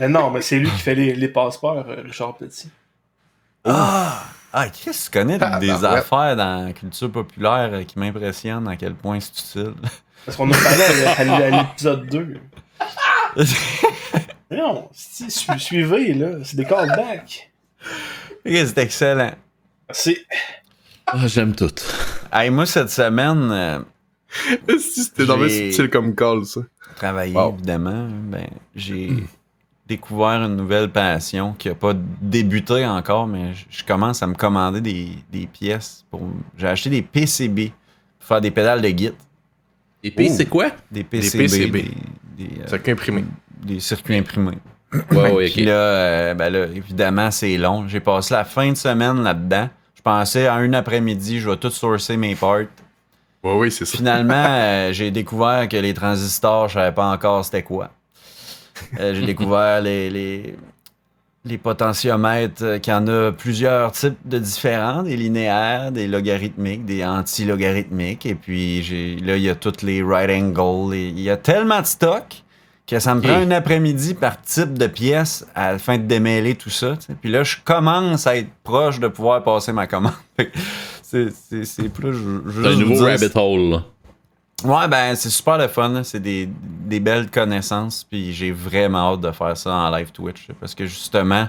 Mais 0.00 0.08
non, 0.08 0.30
mais 0.30 0.40
c'est 0.42 0.58
lui 0.58 0.70
qui 0.70 0.78
fait 0.78 0.94
les, 0.94 1.14
les 1.14 1.28
passeports, 1.28 1.84
euh, 1.88 2.02
Richard 2.04 2.36
Petit. 2.36 2.70
Ah! 3.64 4.22
Ah, 4.54 4.68
qu'est-ce 4.68 5.08
que 5.10 5.18
tu 5.18 5.24
connais 5.24 5.38
Ah, 5.40 5.58
des 5.58 5.68
ben, 5.68 5.80
ouais. 5.80 5.86
affaires 5.86 6.36
dans 6.36 6.66
la 6.66 6.72
culture 6.74 7.10
populaire 7.10 7.70
euh, 7.72 7.84
qui 7.84 7.98
m'impressionnent 7.98 8.68
à 8.68 8.76
quel 8.76 8.94
point 8.94 9.18
c'est 9.18 9.32
utile? 9.60 9.74
Parce 10.26 10.36
qu'on 10.36 10.50
a 10.50 10.56
parlé 10.56 10.82
à, 11.06 11.10
à- 11.10 11.46
à 11.46 11.50
l'épisode 11.62 12.06
2. 12.08 12.36
Non, 14.52 14.88
si, 14.92 15.30
su- 15.30 15.58
suivez, 15.58 16.14
là. 16.14 16.38
C'est 16.44 16.56
des 16.56 16.64
callbacks. 16.64 17.50
Ok, 18.44 18.52
c'est 18.52 18.78
excellent. 18.78 19.32
C'est. 19.90 20.18
Ah, 21.06 21.26
j'aime 21.26 21.54
tout. 21.54 21.70
Hey, 22.32 22.50
moi, 22.50 22.66
cette 22.66 22.90
semaine, 22.90 23.50
euh, 23.50 23.78
si 24.78 25.04
c'était 25.04 25.26
dans 25.26 25.38
J'ai- 25.46 25.72
subtil 25.72 25.90
comme 25.90 26.14
call, 26.14 26.44
ça. 26.44 26.60
travaillé, 26.96 27.34
Wow. 27.34 27.54
évidemment, 27.54 28.08
ben, 28.10 28.46
j'ai 28.74 29.10
découvert 29.86 30.42
une 30.44 30.56
nouvelle 30.56 30.90
passion 30.90 31.54
qui 31.54 31.68
n'a 31.68 31.74
pas 31.74 31.92
débuté 31.94 32.84
encore, 32.86 33.26
mais 33.26 33.54
je- 33.54 33.64
je 33.70 33.84
commence 33.84 34.22
à 34.22 34.26
me 34.26 34.34
commander 34.34 34.80
des, 34.80 35.08
des 35.30 35.46
pièces. 35.46 36.04
pour 36.10 36.22
J'ai 36.58 36.66
acheté 36.68 36.90
des 36.90 37.02
PCB 37.02 37.72
pour 38.18 38.28
faire 38.28 38.40
des 38.40 38.50
pédales 38.50 38.80
de 38.82 38.88
Git. 38.88 39.12
Et 40.04 40.10
puis, 40.10 40.28
Ouh. 40.30 40.34
c'est 40.36 40.46
quoi? 40.46 40.70
Des 40.90 41.04
PCB. 41.04 41.44
PCB. 41.44 41.82
Des, 41.82 42.44
des, 42.48 42.60
euh, 42.60 42.64
C'est 42.66 42.88
imprimé. 42.88 43.24
Des 43.64 43.80
circuits 43.80 44.16
imprimés. 44.16 44.58
Ouais, 45.10 45.32
ouais, 45.32 45.48
Puis 45.48 45.64
là, 45.64 45.72
euh, 45.72 46.34
ben 46.34 46.50
là, 46.50 46.66
évidemment, 46.66 47.30
c'est 47.30 47.56
long. 47.56 47.88
J'ai 47.88 48.00
passé 48.00 48.34
la 48.34 48.44
fin 48.44 48.70
de 48.70 48.76
semaine 48.76 49.22
là-dedans. 49.22 49.70
Je 49.94 50.02
pensais, 50.02 50.48
en 50.48 50.56
un 50.56 50.72
après-midi, 50.74 51.40
je 51.40 51.48
vais 51.48 51.56
tout 51.56 51.70
sourcer 51.70 52.16
mes 52.16 52.34
parts. 52.34 52.66
Ouais, 53.42 53.54
oui, 53.54 53.72
c'est 53.72 53.84
ça. 53.84 53.96
Finalement, 53.96 54.34
euh, 54.48 54.92
j'ai 54.92 55.10
découvert 55.10 55.68
que 55.68 55.76
les 55.76 55.94
transistors, 55.94 56.68
je 56.68 56.74
savais 56.74 56.92
pas 56.92 57.06
encore 57.06 57.44
c'était 57.44 57.62
quoi. 57.62 57.90
Euh, 59.00 59.14
j'ai 59.14 59.24
découvert 59.24 59.80
les, 59.80 60.10
les, 60.10 60.56
les 61.44 61.58
potentiomètres, 61.58 62.62
euh, 62.62 62.78
qu'il 62.78 62.92
y 62.92 62.96
en 62.96 63.06
a 63.08 63.32
plusieurs 63.32 63.92
types 63.92 64.18
de 64.24 64.38
différents, 64.38 65.02
des 65.02 65.16
linéaires, 65.16 65.90
des 65.90 66.06
logarithmiques, 66.06 66.84
des 66.84 67.04
anti-logarithmiques. 67.04 68.26
Et 68.26 68.34
puis 68.34 68.82
j'ai, 68.82 69.16
là, 69.16 69.36
il 69.36 69.42
y 69.42 69.50
a 69.50 69.54
toutes 69.54 69.82
les 69.82 70.02
right 70.02 70.30
angles. 70.30 70.94
Il 70.94 71.20
y 71.20 71.30
a 71.30 71.36
tellement 71.36 71.80
de 71.80 71.86
stock 71.86 72.42
que 72.86 72.98
ça 72.98 73.14
me 73.14 73.20
prend 73.20 73.34
un 73.34 73.50
après-midi 73.50 74.14
par 74.14 74.40
type 74.40 74.76
de 74.76 74.86
pièce 74.86 75.46
à 75.54 75.72
la 75.72 75.78
fin 75.78 75.98
de 75.98 76.02
démêler 76.02 76.54
tout 76.54 76.70
ça. 76.70 76.96
Puis 77.20 77.30
là, 77.30 77.44
je 77.44 77.56
commence 77.64 78.26
à 78.26 78.36
être 78.36 78.50
proche 78.64 78.98
de 78.98 79.08
pouvoir 79.08 79.42
passer 79.42 79.72
ma 79.72 79.86
commande. 79.86 80.12
C'est, 81.02 81.28
plus... 81.92 82.16
C'est 82.50 82.66
un 82.66 82.76
nouveau 82.76 82.94
dire, 82.94 83.04
rabbit 83.04 83.30
hole. 83.34 83.82
Ouais, 84.64 84.88
ben 84.88 85.14
c'est 85.14 85.28
super 85.28 85.58
le 85.58 85.68
fun. 85.68 86.02
C'est 86.04 86.20
des, 86.20 86.48
des 86.48 87.00
belles 87.00 87.30
connaissances. 87.30 88.04
Puis 88.04 88.32
j'ai 88.32 88.50
vraiment 88.50 89.12
hâte 89.12 89.20
de 89.20 89.30
faire 89.30 89.54
ça 89.54 89.74
en 89.74 89.90
live 89.90 90.10
Twitch. 90.10 90.48
Parce 90.58 90.74
que 90.74 90.86
justement, 90.86 91.48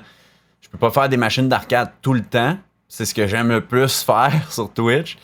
je 0.60 0.68
peux 0.68 0.78
pas 0.78 0.92
faire 0.92 1.08
des 1.08 1.16
machines 1.16 1.48
d'arcade 1.48 1.92
tout 2.02 2.14
le 2.14 2.24
temps. 2.24 2.58
C'est 2.90 3.06
ce 3.06 3.14
que 3.14 3.26
j'aime 3.26 3.50
le 3.50 3.62
plus 3.62 4.02
faire 4.04 4.52
sur 4.52 4.70
Twitch. 4.70 5.18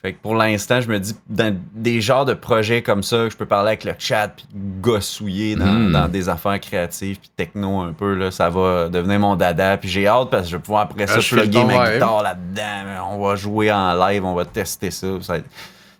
Fait 0.00 0.12
que 0.12 0.18
pour 0.22 0.36
l'instant, 0.36 0.80
je 0.80 0.88
me 0.88 1.00
dis, 1.00 1.16
dans 1.28 1.56
des 1.74 2.00
genres 2.00 2.24
de 2.24 2.34
projets 2.34 2.82
comme 2.82 3.02
ça, 3.02 3.24
que 3.24 3.30
je 3.30 3.36
peux 3.36 3.46
parler 3.46 3.68
avec 3.70 3.82
le 3.82 3.94
chat, 3.98 4.28
puis 4.28 4.46
gossouiller 4.80 5.56
dans, 5.56 5.66
Mm. 5.66 5.92
dans 5.92 6.08
des 6.08 6.28
affaires 6.28 6.60
créatives, 6.60 7.18
puis 7.18 7.30
techno 7.36 7.80
un 7.80 7.92
peu, 7.92 8.14
là, 8.14 8.30
ça 8.30 8.48
va 8.48 8.88
devenir 8.88 9.18
mon 9.18 9.34
dada. 9.34 9.76
Puis 9.76 9.88
j'ai 9.88 10.06
hâte 10.06 10.30
parce 10.30 10.44
que 10.44 10.50
je 10.50 10.56
vais 10.56 10.62
pouvoir 10.62 10.82
après 10.82 11.06
ça 11.08 11.14
Ah, 11.16 11.20
je 11.20 11.34
plugger 11.34 11.64
ma 11.64 11.84
live. 11.84 11.94
guitare 11.94 12.22
là-dedans. 12.22 13.08
On 13.12 13.18
va 13.26 13.34
jouer 13.34 13.72
en 13.72 13.92
live, 14.06 14.24
on 14.24 14.34
va 14.34 14.44
tester 14.44 14.92
ça. 14.92 15.08
ça 15.20 15.32
va 15.32 15.38
être- 15.40 15.50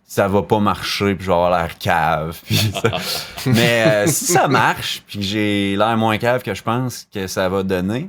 ça 0.06 0.26
va 0.28 0.42
pas 0.42 0.60
marcher, 0.60 1.14
puis 1.16 1.24
je 1.24 1.30
vais 1.30 1.34
avoir 1.36 1.50
l'air 1.50 1.76
cave. 1.76 2.38
puis 2.46 2.56
ça- 2.56 2.98
Mais 3.46 3.84
euh, 3.84 4.06
si 4.06 4.26
ça 4.26 4.46
marche, 4.46 5.02
puis 5.08 5.18
que 5.18 5.24
j'ai 5.24 5.74
l'air 5.76 5.96
moins 5.96 6.16
cave 6.18 6.42
que 6.44 6.54
je 6.54 6.62
pense 6.62 7.06
que 7.12 7.26
ça 7.26 7.48
va 7.48 7.62
donner, 7.64 8.08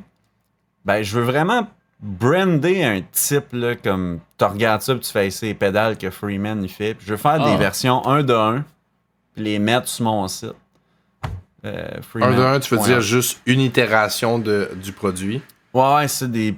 ben 0.85 1.01
je 1.01 1.17
veux 1.19 1.25
vraiment 1.25 1.67
brander 2.01 2.83
un 2.83 3.01
type 3.11 3.51
là, 3.53 3.75
comme 3.75 4.19
tu 4.37 4.45
regardes 4.45 4.81
ça, 4.81 4.93
puis 4.93 5.01
tu 5.03 5.11
fais 5.11 5.27
essayer 5.27 5.51
les 5.53 5.57
pédales 5.57 5.97
que 5.97 6.09
Freeman 6.09 6.63
il 6.63 6.69
fait. 6.69 6.93
Puis 6.93 7.05
je 7.05 7.11
veux 7.11 7.17
faire 7.17 7.37
Ah. 7.41 7.51
des 7.51 7.57
versions 7.57 8.05
1 8.07 8.23
de 8.23 8.33
1, 8.33 8.63
puis 9.35 9.43
les 9.43 9.59
mettre 9.59 9.87
sur 9.87 10.05
mon 10.05 10.27
site. 10.27 10.53
Euh, 11.65 11.97
Un 11.97 12.01
Freeman 12.01 12.35
de 12.37 12.41
un, 12.41 12.59
tu 12.59 12.73
veux 12.75 12.81
dire 12.83 13.01
juste 13.01 13.41
une 13.45 13.59
itération 13.59 14.39
de, 14.39 14.69
du 14.81 14.93
produit? 14.93 15.41
Ouais, 15.73 15.95
ouais, 15.95 16.07
c'est 16.07 16.31
des 16.31 16.55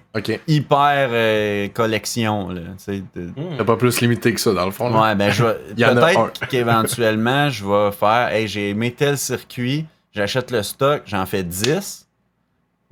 hyper 0.47 1.09
euh, 1.11 1.67
collections. 1.69 2.49
Là, 2.49 2.61
de- 2.87 3.21
Hmm. 3.35 3.55
C'est 3.57 3.65
pas 3.65 3.75
plus 3.75 3.99
limité 3.99 4.33
que 4.33 4.39
ça, 4.39 4.53
dans 4.53 4.65
le 4.65 4.71
fond. 4.71 4.89
là. 4.89 5.01
Ouais, 5.01 5.15
ben 5.15 5.31
je 5.31 5.43
peut-être 5.75 6.47
qu'éventuellement 6.47 7.49
je 7.49 7.65
vais 7.65 7.91
faire 7.91 8.29
hey, 8.29 8.47
j'ai 8.47 8.69
aimé 8.69 8.91
tel 8.93 9.17
circuit, 9.17 9.85
j'achète 10.13 10.51
le 10.51 10.61
stock, 10.63 11.01
j'en 11.07 11.25
fais 11.25 11.43
10. 11.43 12.07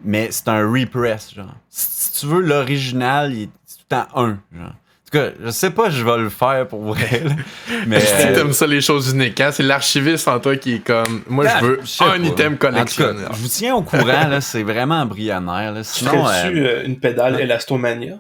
Mais 0.04 0.30
c'est 0.32 0.48
un 0.48 0.70
repress, 0.72 1.34
genre. 1.36 1.54
Si 1.70 1.88
si 2.12 2.20
tu 2.22 2.26
veux 2.28 2.42
l'original, 2.42 3.34
il 3.34 3.42
est 3.44 3.46
tout 3.48 3.52
le 3.80 3.96
temps 3.96 4.08
un, 4.16 4.38
genre. 4.56 4.68
En 4.70 5.12
tout 5.12 5.18
cas, 5.18 5.30
je 5.44 5.50
sais 5.50 5.72
pas, 5.72 5.90
je 5.90 6.04
vais 6.06 6.18
le 6.18 6.30
faire 6.30 6.68
pour 6.68 6.84
vrai. 6.84 7.24
là. 7.26 7.32
Mais 7.88 8.00
Si 8.00 8.14
euh, 8.14 8.36
t'aimes 8.36 8.54
ça, 8.54 8.68
les 8.68 8.80
choses 8.82 9.12
uniques, 9.12 9.42
hein? 9.42 9.52
C'est 9.52 9.64
l'archiviste 9.64 10.28
en 10.28 10.40
toi 10.40 10.56
qui 10.56 10.76
est 10.76 10.80
comme. 10.86 11.24
Moi, 11.28 11.48
je 11.48 11.66
veux 11.66 11.80
je 11.82 11.88
sais 11.88 12.04
un 12.04 12.10
pas. 12.10 12.18
item 12.20 12.58
cas, 12.58 12.70
collectionneur. 12.72 13.34
je 13.34 13.40
vous 13.40 13.48
tiens 13.48 13.76
au 13.76 13.82
courant, 13.82 14.06
là, 14.28 14.40
c'est 14.40 14.62
vraiment 14.64 15.02
embryonnaire. 15.02 15.72
Là. 15.74 15.82
Tu 15.82 15.90
Sinon, 15.90 16.26
ferais-tu 16.26 16.60
euh, 16.60 16.68
euh, 16.68 16.86
une 16.86 17.00
pédale 17.00 17.40
Elastomania? 17.42 18.18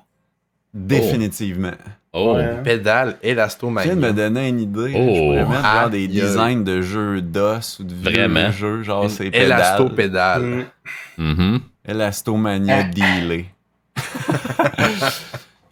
définitivement. 0.73 1.71
Oh. 1.77 1.89
Ouais. 2.13 2.63
Pédale 2.63 3.17
Tu 3.21 3.27
viens 3.27 3.35
de 3.35 3.35
me 3.35 3.41
élastomagnétique. 3.41 4.15
donner 4.15 4.47
une 4.49 4.59
idée. 4.61 4.93
Oh. 4.95 5.13
Je 5.13 5.19
pourrais 5.19 5.45
mettre 5.45 5.61
genre 5.73 5.89
des 5.89 6.07
designs 6.07 6.63
de 6.63 6.81
jeux 6.81 7.21
d'os 7.21 7.79
ou 7.79 7.83
de 7.83 7.93
vieux 7.93 8.11
Vraiment? 8.27 8.51
jeux, 8.51 8.81
genre 8.83 9.03
Une 9.03 9.09
c'est 9.09 9.29
pédale. 9.29 9.45
Élastopédale. 9.45 10.41
Mm. 11.17 11.31
Mhm. 11.31 11.59
Elastomania 11.85 12.77
Ah. 12.79 12.83
dealé. 12.83 13.45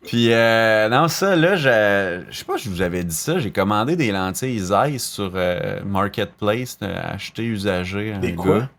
Puis, 0.05 0.31
euh, 0.31 0.87
non, 0.89 1.07
ça, 1.09 1.35
là, 1.35 1.55
je, 1.57 2.23
je 2.29 2.37
sais 2.37 2.45
pas 2.45 2.57
si 2.57 2.65
je 2.65 2.69
vous 2.69 2.81
avais 2.81 3.03
dit 3.03 3.15
ça, 3.15 3.39
j'ai 3.39 3.51
commandé 3.51 3.95
des 3.97 4.11
lentilles 4.11 4.59
Zeiss 4.59 5.03
sur 5.03 5.31
euh, 5.35 5.81
Marketplace, 5.85 6.77
euh, 6.81 6.95
acheté 7.13 7.43
usagé 7.43 8.13
Des 8.21 8.33
quoi? 8.33 8.59
gars. 8.59 8.69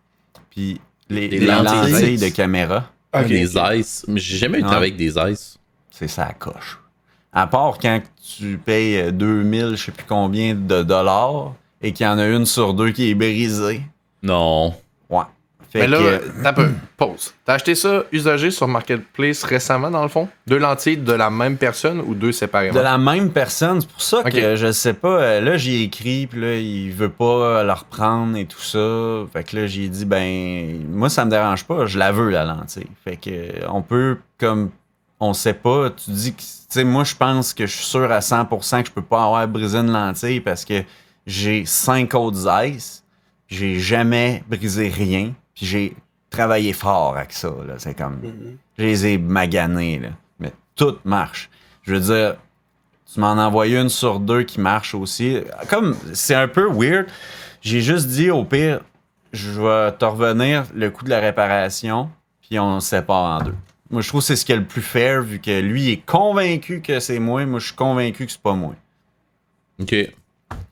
Puis, 0.50 0.80
les, 1.10 1.28
Des 1.28 1.40
les 1.40 1.46
lentilles 1.46 1.92
lentilles 1.92 2.16
Zeiss. 2.16 2.20
de 2.30 2.34
caméra, 2.34 2.90
Ok, 3.14 3.26
des 3.26 3.56
ok. 3.58 3.62
ice. 3.74 4.04
Mais 4.08 4.20
j'ai 4.20 4.38
jamais 4.38 4.58
eu 4.58 4.62
de 4.62 4.66
travail 4.68 4.88
avec 4.90 4.96
des 4.96 5.18
ice. 5.32 5.58
c'est 5.90 6.08
ça 6.08 6.24
à 6.24 6.32
coche. 6.32 6.78
À 7.32 7.46
part 7.46 7.78
quand 7.78 8.00
tu 8.38 8.58
payes 8.58 8.98
euh, 8.98 9.10
2000, 9.10 9.76
je 9.76 9.84
sais 9.86 9.92
plus 9.92 10.06
combien 10.08 10.54
de 10.54 10.82
dollars, 10.82 11.52
et 11.82 11.92
qu'il 11.92 12.06
y 12.06 12.08
en 12.08 12.18
a 12.18 12.26
une 12.26 12.46
sur 12.46 12.74
deux 12.74 12.90
qui 12.90 13.10
est 13.10 13.14
brisée. 13.14 13.82
Non. 14.22 14.74
Ouais. 15.10 15.22
Fait 15.70 15.80
Mais 15.80 15.86
là, 15.88 15.98
que- 15.98 16.42
t'as 16.42 16.52
peu. 16.54 16.70
Pause. 16.96 17.34
T'as 17.44 17.52
acheté 17.54 17.74
ça 17.74 18.04
usagé 18.10 18.50
sur 18.50 18.66
Marketplace 18.66 19.44
récemment, 19.44 19.90
dans 19.90 20.02
le 20.02 20.08
fond? 20.08 20.26
Deux 20.46 20.56
lentilles 20.56 20.96
de 20.96 21.12
la 21.12 21.28
même 21.28 21.58
personne 21.58 22.00
ou 22.00 22.14
deux 22.14 22.32
séparément? 22.32 22.74
De 22.74 22.80
la 22.80 22.96
même 22.96 23.30
personne, 23.30 23.82
c'est 23.82 23.90
pour 23.90 24.00
ça 24.00 24.22
que 24.24 24.56
je 24.56 24.72
sais 24.72 24.94
pas. 24.94 25.20
euh, 25.20 25.40
Là, 25.42 25.58
j'ai 25.58 25.82
écrit, 25.82 26.26
puis 26.26 26.40
là, 26.40 26.54
il 26.56 26.90
veut 26.92 27.10
pas 27.10 27.62
la 27.62 27.74
reprendre 27.74 28.38
et 28.38 28.46
tout 28.46 28.62
ça. 28.62 29.24
Fait 29.30 29.44
que 29.44 29.56
là, 29.56 29.66
j'ai 29.66 29.88
dit, 29.88 30.06
ben, 30.06 30.82
moi, 30.90 31.10
ça 31.10 31.26
me 31.26 31.30
dérange 31.30 31.64
pas, 31.66 31.84
je 31.84 31.98
la 31.98 32.12
veux, 32.12 32.30
la 32.30 32.46
lentille. 32.46 32.86
Fait 33.04 33.16
que, 33.18 33.28
euh, 33.28 33.66
on 33.68 33.82
peut, 33.82 34.16
comme, 34.38 34.70
on 35.20 35.32
sait 35.32 35.54
pas, 35.54 35.90
tu 35.90 36.10
dis 36.10 36.34
que, 36.34 36.40
tu 36.40 36.46
sais, 36.68 36.84
moi, 36.84 37.04
je 37.04 37.14
pense 37.14 37.52
que 37.54 37.66
je 37.66 37.74
suis 37.74 37.84
sûr 37.84 38.10
à 38.10 38.20
100% 38.20 38.82
que 38.82 38.88
je 38.88 38.92
peux 38.92 39.02
pas 39.02 39.24
avoir 39.24 39.48
brisé 39.48 39.78
une 39.78 39.92
lentille 39.92 40.40
parce 40.40 40.64
que 40.64 40.84
j'ai 41.26 41.64
cinq 41.64 42.14
autres 42.14 42.48
ice, 42.64 43.04
j'ai 43.48 43.78
jamais 43.78 44.42
brisé 44.48 44.88
rien, 44.88 45.32
puis 45.54 45.66
j'ai 45.66 45.96
travaillé 46.30 46.72
fort 46.72 47.16
avec 47.16 47.32
ça. 47.32 47.50
C'est 47.78 47.94
comme. 47.94 48.20
Mhm. 48.22 48.58
Je 48.78 48.84
les 48.84 49.06
ai 49.06 49.18
maganés, 49.18 49.98
là. 49.98 50.08
Mais 50.38 50.52
tout 50.76 50.98
marche. 51.04 51.50
Je 51.82 51.94
veux 51.94 52.00
dire, 52.00 52.36
tu 53.12 53.20
m'en 53.20 53.32
envoies 53.32 53.68
une 53.68 53.88
sur 53.88 54.20
deux 54.20 54.42
qui 54.42 54.60
marche 54.60 54.94
aussi. 54.94 55.40
Comme, 55.68 55.96
c'est 56.12 56.34
un 56.34 56.48
peu 56.48 56.70
weird. 56.70 57.06
J'ai 57.60 57.80
juste 57.80 58.08
dit, 58.08 58.30
au 58.30 58.44
pire, 58.44 58.80
je 59.32 59.50
vais 59.60 59.92
te 59.92 60.04
revenir 60.04 60.64
le 60.74 60.90
coût 60.90 61.04
de 61.04 61.10
la 61.10 61.18
réparation, 61.18 62.10
puis 62.42 62.58
on 62.58 62.80
se 62.80 62.88
sépare 62.88 63.40
en 63.40 63.44
deux. 63.44 63.54
Moi, 63.90 64.02
je 64.02 64.08
trouve 64.08 64.20
que 64.20 64.26
c'est 64.26 64.36
ce 64.36 64.44
qui 64.44 64.52
est 64.52 64.56
le 64.56 64.64
plus 64.64 64.82
fair, 64.82 65.22
vu 65.22 65.38
que 65.40 65.60
lui 65.60 65.90
est 65.90 66.04
convaincu 66.04 66.82
que 66.82 67.00
c'est 67.00 67.18
moi. 67.18 67.46
Moi, 67.46 67.58
je 67.58 67.66
suis 67.66 67.74
convaincu 67.74 68.26
que 68.26 68.32
c'est 68.32 68.40
pas 68.42 68.54
moi. 68.54 68.74
OK. 69.80 69.94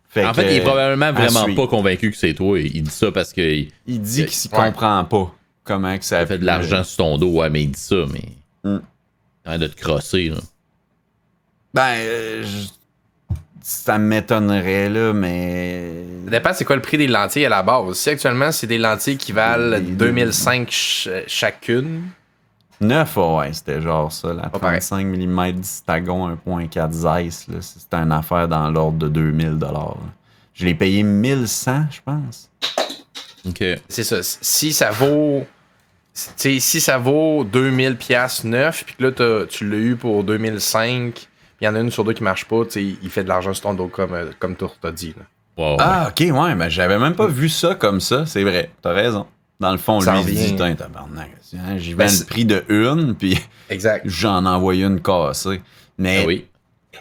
Fait 0.09 0.25
en 0.25 0.31
que, 0.33 0.41
fait, 0.41 0.53
il 0.55 0.57
est 0.59 0.61
probablement 0.65 1.13
vraiment 1.13 1.45
suivre. 1.45 1.63
pas 1.65 1.69
convaincu 1.69 2.11
que 2.11 2.17
c'est 2.17 2.35
toi. 2.35 2.59
Il 2.61 2.83
dit 2.83 2.91
ça 2.91 3.11
parce 3.13 3.33
qu'il 3.33 3.71
Il 3.87 4.01
dit 4.01 4.25
qu'il 4.25 4.33
s'y 4.35 4.49
Ouais. 4.53 4.65
comprend 4.67 5.05
pas. 5.05 5.35
Comment 5.65 5.97
que 5.99 6.05
ça 6.05 6.19
a 6.21 6.27
fait 6.27 6.39
de 6.39 6.45
l'argent 6.45 6.85
sur 6.85 6.99
ton 6.99 7.19
dos. 7.19 7.41
Ouais, 7.41 7.51
mais 7.51 7.63
il 7.65 7.71
dit 7.71 7.81
ça, 7.81 7.97
mais. 8.13 8.71
Mm. 8.71 8.79
A 9.45 9.59
de 9.59 9.67
te 9.67 9.81
crosser, 9.81 10.29
là. 10.31 10.37
Ben, 11.75 11.95
euh, 11.97 12.43
je- 12.45 12.69
ça 13.63 13.99
m'étonnerait, 13.99 14.89
là, 14.89 15.13
mais. 15.13 15.93
Ça 16.25 16.31
dépend 16.31 16.53
c'est 16.55 16.65
quoi 16.65 16.77
le 16.77 16.83
prix 16.83 16.99
des 16.99 17.07
lentilles 17.09 17.47
à 17.47 17.49
la 17.51 17.63
base. 17.63 17.95
Si 17.99 18.09
actuellement 18.11 18.53
c'est 18.53 18.67
des 18.67 18.79
lentilles 18.79 19.17
qui 19.19 19.33
valent 19.33 19.79
Des- 19.79 19.93
2005 19.93 20.71
ch- 20.71 21.25
chacune, 21.27 22.03
9, 22.81 23.17
ouais, 23.17 23.53
c'était 23.53 23.81
genre 23.81 24.13
ça, 24.13 24.33
la 24.35 24.49
Pas 24.49 24.59
pareil. 24.59 24.81
35 24.81 25.07
mm 25.07 25.53
Distagon 25.53 26.37
1.4 26.47 26.93
Zeiss, 26.93 27.49
là, 27.49 27.59
c'était 27.61 27.97
une 27.97 28.13
affaire 28.13 28.49
dans 28.49 28.71
l'ordre 28.71 28.99
de 28.99 29.09
2000 29.09 29.59
Je 30.55 30.65
l'ai 30.65 30.75
payé 30.75 31.03
1100, 31.03 31.87
je 31.91 32.01
pense. 32.05 32.51
OK. 33.49 33.65
c'est 33.89 34.05
ça. 34.05 34.23
Si 34.23 34.73
ça 34.73 34.91
vaut. 34.91 35.47
tu 36.15 36.23
sais, 36.37 36.61
si 36.61 36.81
ça 36.81 36.99
vaut 36.99 37.45
2000 37.45 37.97
pièces 37.97 38.45
neuf, 38.45 38.85
puis 38.85 38.97
que 38.97 39.05
là 39.05 39.47
tu 39.47 39.69
l'as 39.69 39.77
eu 39.77 39.97
pour 39.97 40.25
2005, 40.25 41.15
puis 41.15 41.29
il 41.61 41.65
y 41.65 41.69
en 41.69 41.75
a 41.75 41.81
une 41.81 41.91
sur 41.91 42.05
deux 42.05 42.13
qui 42.13 42.23
marche 42.23 42.45
pas, 42.45 42.65
tu 42.65 42.71
sais, 42.73 42.99
il 43.03 43.09
fait 43.09 43.25
de 43.25 43.29
l'argent 43.29 43.55
sur 43.55 43.63
ton 43.63 43.75
dos 43.75 43.89
comme, 43.89 44.13
euh, 44.13 44.27
comme 44.39 44.57
tu 44.57 44.65
t'as 44.81 44.91
dit. 44.91 45.15
là. 45.17 45.25
Wow. 45.57 45.77
Ah, 45.81 46.09
ok, 46.11 46.21
ouais, 46.21 46.55
mais 46.55 46.69
j'avais 46.69 46.99
même 46.99 47.15
pas 47.15 47.27
vu 47.29 47.49
ça 47.49 47.75
comme 47.75 48.01
ça, 48.01 48.27
c'est 48.27 48.43
vrai, 48.43 48.71
t'as 48.83 48.93
raison. 48.93 49.27
Dans 49.59 49.73
le 49.73 49.79
fond, 49.79 50.01
Ça 50.01 50.13
lui, 50.15 50.21
il 50.33 50.35
dit, 50.35 50.55
tabarnak, 50.57 51.31
hein, 51.55 51.79
j'y 51.79 51.95
Ben, 51.95 52.05
vends 52.07 52.13
le 52.13 52.17
c'est- 52.19 52.27
prix 52.27 52.45
de 52.45 52.63
une, 52.69 53.15
puis 53.15 53.39
j'en 54.05 54.45
envoie 54.45 54.75
une 54.75 55.01
cassée. 55.01 55.63
Mais, 55.97 56.21
Ah 56.23 56.27
oui. 56.27 56.47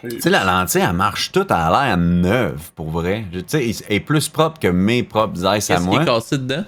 tu 0.08 0.20
sais, 0.20 0.30
la 0.30 0.42
lentille, 0.44 0.80
elle 0.80 0.94
marche 0.94 1.32
toute 1.32 1.50
à 1.50 1.68
l'air 1.70 1.98
neuve, 1.98 2.70
pour 2.74 2.90
vrai. 2.90 3.24
Tu 3.30 3.42
sais, 3.46 3.70
elle 3.88 3.96
est 3.96 4.00
plus 4.00 4.28
propre 4.30 4.58
que 4.58 4.68
mes 4.68 5.02
propres 5.02 5.36
Zeiss 5.36 5.70
à 5.70 5.74
Qu'est-ce 5.74 5.84
qui 5.86 5.90
moi. 5.94 6.02
est 6.02 6.06
cassé 6.06 6.38
dedans? 6.38 6.64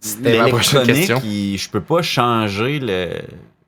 C'était 0.00 0.38
ma 0.38 0.48
prochaine 0.48 0.82
L'électronique, 0.86 1.22
question. 1.22 1.56
je 1.66 1.70
peux 1.70 1.80
pas 1.82 2.02
changer 2.02 2.78
le 2.80 3.08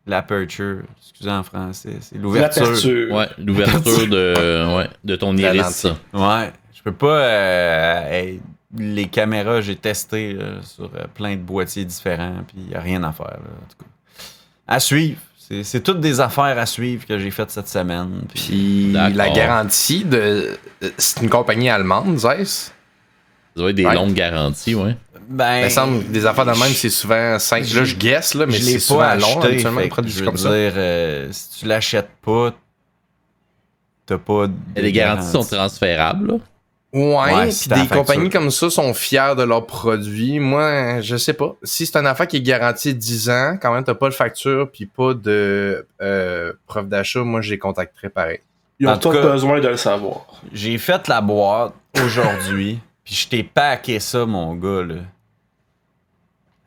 l'aperture. 0.07 0.79
Excusez 1.01 1.31
en 1.31 1.43
français, 1.45 1.97
c'est 2.01 2.19
l'ouverture. 2.19 2.63
L'aperture. 2.65 3.15
Ouais, 3.15 3.29
l'ouverture 3.39 4.07
de, 4.09 4.77
ouais, 4.77 4.89
de 5.05 5.17
ton 5.17 5.37
iris. 5.37 5.87
Ouais, 6.13 6.53
je 6.75 6.83
peux 6.83 6.93
pas. 6.93 7.07
euh, 7.21 8.37
les 8.77 9.09
caméras, 9.09 9.61
j'ai 9.61 9.77
testé 9.77 10.33
là, 10.35 10.63
sur 10.63 10.85
euh, 10.95 11.05
plein 11.15 11.33
de 11.37 11.41
boîtiers 11.43 11.85
différents, 11.85 12.45
puis 12.47 12.57
il 12.69 12.77
a 12.77 12.81
rien 12.81 13.03
à 13.03 13.13
faire. 13.13 13.27
là, 13.27 13.37
en 13.37 13.69
tout 13.69 13.85
cas. 13.85 13.91
À 14.69 14.79
suivre. 14.81 15.21
C'est- 15.39 15.65
C'est 15.65 15.81
toutes 15.81 16.01
des 16.01 16.21
affaires 16.21 16.57
à 16.59 16.67
suivre 16.67 17.05
que 17.07 17.19
j'ai 17.19 17.31
faites 17.33 17.51
cette 17.51 17.67
semaine. 17.69 18.23
Puis, 18.33 18.93
la 18.93 19.31
garantie 19.31 20.05
de. 20.05 20.57
C'est 20.97 21.23
une 21.23 21.29
compagnie 21.31 21.69
allemande, 21.69 22.17
Zeiss? 22.19 22.73
Ça 23.57 23.61
doit 23.61 23.71
être 23.71 23.77
des 23.77 23.85
Ouais. 23.85 23.95
longues 23.95 24.15
garanties, 24.15 24.77
ouais. 24.77 24.97
ben, 25.29 25.59
Il 25.59 25.65
me 25.65 25.69
semble 25.71 26.05
que 26.05 26.09
des 26.13 26.25
affaires 26.25 26.47
de 26.47 26.51
même, 26.53 26.73
c'est 26.73 26.89
souvent 26.91 27.37
5. 27.41 27.69
Là, 27.75 27.83
je 27.85 27.97
guesse, 27.97 28.35
là, 28.35 28.47
mais 28.47 28.53
je 28.53 28.63
c'est 28.63 28.79
souvent 28.79 29.01
pas 29.01 29.17
long, 29.17 29.41
habituellement, 29.43 29.81
je 30.07 30.19
veux 30.21 30.25
comme 30.25 30.37
ça. 30.37 30.49
dire, 30.51 30.73
euh, 30.77 31.29
si 31.33 31.59
tu 31.61 31.67
l'achètes 31.67 32.11
pas, 32.23 32.53
t'as 34.07 34.19
pas. 34.19 34.47
de 34.47 34.53
Et 34.77 34.83
les 34.83 34.93
garanties 34.93 35.27
sont 35.27 35.33
garantie. 35.41 35.55
transférables, 35.57 36.29
là. 36.29 36.39
Ouais, 36.93 37.33
Ouais, 37.35 37.49
puis 37.49 37.83
des 37.83 37.87
compagnies 37.87 38.31
comme 38.31 38.51
ça 38.51 38.69
sont 38.69 38.93
fiers 38.95 39.35
de 39.37 39.45
leurs 39.45 39.65
produits. 39.67 40.41
Moi, 40.41 41.01
je 41.01 41.17
sais 41.17 41.35
pas. 41.35 41.55
Si 41.63 41.87
c'est 41.87 41.97
une 41.97 42.07
affaire 42.07 42.27
qui 42.27 42.39
est 42.39 42.43
garantie 42.43 42.95
10 42.95 43.31
ans, 43.31 43.59
quand 43.63 43.73
même, 43.73 43.85
t'as 43.85 43.95
pas 43.95 44.09
de 44.09 44.15
facture 44.15 44.69
puis 44.71 44.87
pas 44.87 45.15
de 45.15 45.87
euh, 46.03 46.53
preuve 46.67 46.89
d'achat, 46.89 47.21
moi, 47.21 47.43
je 47.43 47.51
les 47.51 47.59
contacterais 47.59 48.09
pareil. 48.09 48.41
Ils 48.81 48.89
ont 48.89 48.97
besoin 48.97 49.61
de 49.61 49.69
le 49.69 49.77
savoir. 49.77 50.27
J'ai 50.53 50.79
fait 50.79 51.07
la 51.07 51.21
boîte 51.21 51.75
aujourd'hui, 52.03 52.81
puis 53.05 53.15
je 53.15 53.29
t'ai 53.29 53.43
packé 53.45 54.01
ça, 54.01 54.27
mon 54.27 54.55
gars, 54.55 54.83
là. 54.83 55.03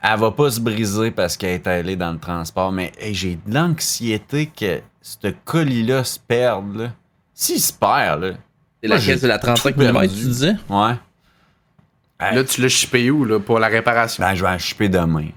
Elle 0.06 0.20
va 0.20 0.32
pas 0.32 0.52
se 0.52 0.60
briser 0.60 1.12
parce 1.12 1.38
qu'elle 1.38 1.52
est 1.52 1.68
allée 1.68 1.96
dans 1.96 2.12
le 2.12 2.20
transport, 2.20 2.72
mais 2.72 2.92
hey, 3.00 3.14
j'ai 3.14 3.40
de 3.46 3.54
l'anxiété 3.54 4.48
que 4.48 4.82
ce 5.02 5.30
colis-là 5.46 6.04
se 6.04 6.20
perde, 6.20 6.76
là. 6.76 6.90
S'il 7.34 7.60
se 7.60 7.74
perd, 7.74 8.22
là. 8.22 8.34
C'est 8.84 8.90
laquelle? 8.90 9.06
j'ai 9.06 9.18
C'est 9.18 9.28
la 9.28 9.40
35 9.40 9.76
tout 9.76 9.82
mm, 9.82 10.02
tu 10.02 10.08
disais? 10.08 10.56
Ouais. 10.70 10.94
Hey, 12.20 12.36
Là, 12.36 12.44
tu 12.44 12.62
l'as 12.62 12.70
shippé 12.70 13.10
où, 13.12 13.26
là, 13.26 13.40
pour 13.40 13.60
la 13.60 13.68
réparation? 13.68 14.24
ben, 14.24 14.36
je 14.36 14.44
vais 14.44 14.52
la 14.52 14.58
shipper 14.58 14.90
demain. 14.90 15.28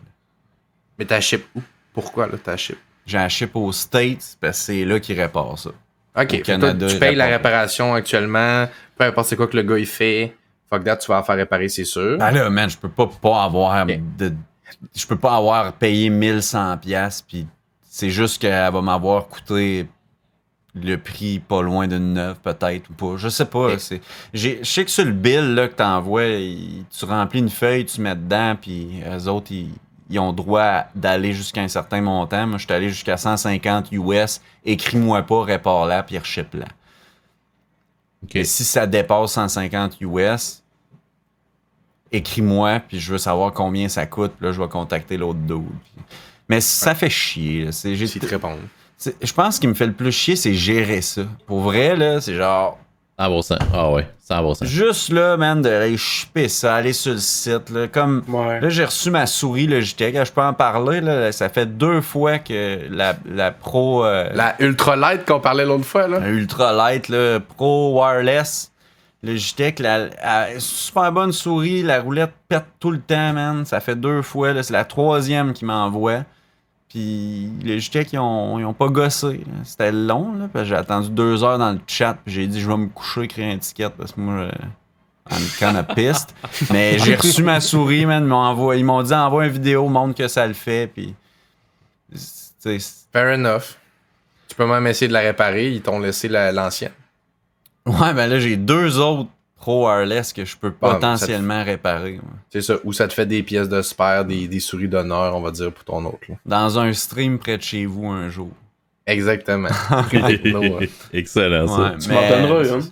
Mais 0.98 1.04
t'as 1.04 1.20
ship 1.20 1.46
où? 1.54 1.62
Pourquoi, 1.92 2.26
là, 2.26 2.34
t'as 2.42 2.56
ship? 2.56 2.78
J'ai 3.06 3.18
la 3.18 3.28
ship 3.28 3.54
aux 3.54 3.70
States 3.72 4.36
parce 4.40 4.58
que 4.58 4.64
c'est 4.64 4.84
là 4.84 4.98
qu'ils 4.98 5.20
réparent 5.20 5.58
ça. 5.58 5.70
OK, 6.18 6.28
toi, 6.28 6.38
Canada, 6.40 6.86
tu 6.88 6.98
payes 6.98 7.14
la 7.14 7.26
réparation 7.26 7.94
actuellement, 7.94 8.66
peu 8.96 9.04
importe 9.04 9.28
c'est 9.28 9.36
quoi 9.36 9.46
que 9.46 9.56
le 9.56 9.62
gars, 9.62 9.78
il 9.78 9.86
fait. 9.86 10.34
Fuck 10.68 10.82
that, 10.82 10.96
tu 10.96 11.08
vas 11.08 11.18
la 11.18 11.22
faire 11.22 11.36
réparer, 11.36 11.68
c'est 11.68 11.84
sûr. 11.84 12.18
Ben 12.18 12.32
là, 12.32 12.50
man, 12.50 12.68
je 12.68 12.76
peux 12.76 12.88
pas, 12.88 13.06
pas 13.06 13.44
avoir 13.44 13.86
de. 13.86 14.32
Je 14.94 15.06
peux 15.06 15.16
pas 15.16 15.36
avoir 15.36 15.72
payé 15.74 16.10
1100 16.10 16.78
pièces 16.78 17.22
puis 17.22 17.46
c'est 17.88 18.10
juste 18.10 18.40
qu'elle 18.40 18.72
va 18.72 18.82
m'avoir 18.82 19.28
coûté 19.28 19.86
le 20.82 20.96
prix 20.98 21.38
pas 21.38 21.62
loin 21.62 21.88
d'une 21.88 22.12
neuve 22.12 22.36
peut-être 22.42 22.90
ou 22.90 22.92
pas. 22.92 23.16
Je 23.16 23.28
sais 23.28 23.46
pas. 23.46 23.72
Ok. 23.72 23.80
c'est- 23.80 24.00
j'ai- 24.34 24.58
Je 24.62 24.70
sais 24.70 24.84
que 24.84 24.90
sur 24.90 25.04
le 25.04 25.12
bill 25.12 25.54
là, 25.54 25.68
que 25.68 25.74
t'envoies, 25.74 26.84
tu 26.96 27.04
remplis 27.06 27.38
une 27.40 27.48
feuille, 27.50 27.86
tu 27.86 28.00
mets 28.00 28.14
dedans, 28.14 28.56
puis 28.60 29.00
eux 29.10 29.28
autres, 29.28 29.52
ils, 29.52 29.70
ils 30.10 30.18
ont 30.18 30.32
droit 30.32 30.84
d'aller 30.94 31.32
jusqu'à 31.32 31.62
un 31.62 31.68
certain 31.68 32.00
montant. 32.02 32.46
Moi, 32.46 32.58
je 32.58 32.64
suis 32.64 32.72
allé 32.74 32.88
jusqu'à 32.90 33.16
150 33.16 33.88
US. 33.92 34.40
Écris-moi 34.64 35.22
pas, 35.22 35.42
répare-la, 35.44 36.02
puis 36.02 36.18
rechip-la. 36.18 36.66
Et 38.34 38.44
si 38.44 38.64
ça 38.64 38.86
dépasse 38.86 39.32
150 39.32 39.96
US, 40.00 40.62
écris-moi, 42.12 42.80
puis 42.80 42.98
je 43.00 43.12
veux 43.12 43.18
savoir 43.18 43.52
combien 43.52 43.88
ça 43.88 44.06
coûte, 44.06 44.32
puis 44.38 44.46
là, 44.46 44.52
je 44.52 44.60
vais 44.60 44.68
contacter 44.68 45.16
l'autre 45.16 45.38
dude. 45.40 45.64
Mais 46.48 46.60
ça 46.60 46.94
fait 46.94 47.10
chier. 47.10 47.72
C'est, 47.72 47.94
j'ai- 47.96 48.06
S'ils 48.06 48.20
te 48.20 48.26
répondent. 48.26 48.60
Je 49.22 49.32
pense 49.32 49.56
ce 49.56 49.60
qui 49.60 49.68
me 49.68 49.74
fait 49.74 49.86
le 49.86 49.92
plus 49.92 50.12
chier, 50.12 50.36
c'est 50.36 50.54
gérer 50.54 51.00
ça. 51.02 51.22
Pour 51.46 51.60
vrai, 51.60 51.96
là, 51.96 52.20
c'est 52.20 52.34
genre, 52.34 52.78
100%. 53.18 53.58
Ah 53.72 53.90
ouais, 53.92 54.06
100%. 54.28 54.64
Juste 54.66 55.10
là, 55.10 55.36
man, 55.36 55.62
de 55.62 55.68
aller 55.70 55.96
chipper 55.96 56.48
ça, 56.48 56.74
aller 56.76 56.92
sur 56.92 57.12
le 57.12 57.18
site, 57.18 57.70
là, 57.70 57.88
comme... 57.88 58.22
Ouais. 58.28 58.60
Là, 58.60 58.68
j'ai 58.68 58.84
reçu 58.84 59.10
ma 59.10 59.26
souris 59.26 59.66
Logitech, 59.66 60.14
je 60.26 60.32
peux 60.32 60.42
en 60.42 60.52
parler, 60.52 61.00
là, 61.00 61.32
ça 61.32 61.48
fait 61.48 61.66
deux 61.66 62.00
fois 62.00 62.38
que 62.38 62.80
la, 62.90 63.14
la 63.26 63.52
Pro... 63.52 64.04
euh, 64.04 64.28
La 64.34 64.54
ultra 64.60 64.96
light 64.96 65.24
qu'on 65.24 65.40
parlait 65.40 65.64
l'autre 65.64 65.84
fois, 65.86 66.08
là. 66.08 66.18
un 66.18 66.28
ultra 66.28 66.72
light, 66.72 67.08
là, 67.08 67.40
Pro 67.40 67.98
Wireless 67.98 68.70
Logitech, 69.22 69.78
la, 69.78 70.06
la- 70.22 70.48
super 70.60 71.10
bonne 71.10 71.32
souris, 71.32 71.82
la 71.82 72.00
roulette 72.00 72.32
pète 72.48 72.66
tout 72.78 72.90
le 72.90 73.00
temps, 73.00 73.32
man. 73.32 73.64
Ça 73.64 73.80
fait 73.80 73.96
deux 73.96 74.20
fois, 74.22 74.52
là, 74.52 74.62
c'est 74.62 74.72
la 74.74 74.84
troisième 74.84 75.52
qui 75.54 75.64
m'envoie. 75.64 76.24
Puis 76.88 77.50
Logitech, 77.64 78.12
ils 78.12 78.18
ont, 78.18 78.58
ils 78.58 78.64
ont 78.64 78.72
pas 78.72 78.88
gossé. 78.88 79.40
C'était 79.64 79.92
long, 79.92 80.34
là, 80.38 80.48
parce 80.52 80.64
que 80.64 80.68
j'ai 80.70 80.76
attendu 80.76 81.10
deux 81.10 81.42
heures 81.44 81.58
dans 81.58 81.72
le 81.72 81.80
chat, 81.86 82.16
puis 82.24 82.32
j'ai 82.34 82.46
dit 82.46 82.60
je 82.60 82.68
vais 82.68 82.76
me 82.76 82.88
coucher, 82.88 83.26
créer 83.28 83.52
un 83.52 83.58
ticket, 83.58 83.90
parce 83.90 84.12
que 84.12 84.20
moi, 84.20 84.48
je- 85.30 85.58
kinda 85.58 85.82
pissed. 85.82 86.28
Mais 86.72 86.98
j'ai 87.00 87.16
reçu 87.16 87.42
ma 87.42 87.60
souris, 87.60 88.06
man. 88.06 88.22
Ils 88.22 88.28
m'ont, 88.28 88.36
envoyé- 88.36 88.80
ils 88.80 88.84
m'ont 88.84 89.02
dit 89.02 89.12
envoie 89.12 89.46
une 89.46 89.52
vidéo, 89.52 89.88
montre 89.88 90.14
que 90.14 90.28
ça 90.28 90.46
le 90.46 90.54
fait, 90.54 90.86
puis. 90.86 91.14
tu 92.12 92.18
sais, 92.18 92.78
c'est- 92.78 93.06
Fair 93.12 93.34
enough. 93.34 93.76
Tu 94.48 94.54
peux 94.54 94.66
même 94.66 94.86
essayer 94.86 95.08
de 95.08 95.12
la 95.12 95.20
réparer, 95.20 95.72
ils 95.72 95.82
t'ont 95.82 95.98
laissé 95.98 96.28
la- 96.28 96.52
l'ancienne. 96.52 96.92
Ouais, 97.86 98.12
ben 98.14 98.26
là, 98.28 98.38
j'ai 98.38 98.56
deux 98.56 98.98
autres 98.98 99.28
Pro 99.56 99.86
Wireless 99.88 100.32
que 100.32 100.44
je 100.44 100.56
peux 100.56 100.72
Ah, 100.82 100.92
potentiellement 100.94 101.64
réparer. 101.64 102.12
ouais. 102.12 102.20
C'est 102.50 102.60
ça. 102.62 102.74
Ou 102.84 102.92
ça 102.92 103.08
te 103.08 103.12
fait 103.14 103.26
des 103.26 103.42
pièces 103.42 103.68
de 103.68 103.82
spare, 103.82 104.24
des, 104.24 104.46
des 104.48 104.60
souris 104.60 104.88
d'honneur, 104.88 105.34
on 105.34 105.40
va 105.40 105.50
dire, 105.50 105.72
pour 105.72 105.84
ton 105.84 106.04
autre. 106.04 106.18
là. 106.28 106.34
Dans 106.44 106.78
un 106.78 106.92
stream 106.92 107.38
près 107.38 107.56
de 107.56 107.62
chez 107.62 107.86
vous 107.86 108.06
un 108.08 108.28
jour. 108.28 108.50
Exactement. 109.06 109.68
Euh, 110.14 110.86
Excellent, 111.12 111.66
ça. 111.68 111.80
Ouais, 111.82 111.98
Tu 111.98 112.08
mais- 112.08 112.14
m'en 112.14 112.28
donneras 112.48 112.64
une. 112.76 112.82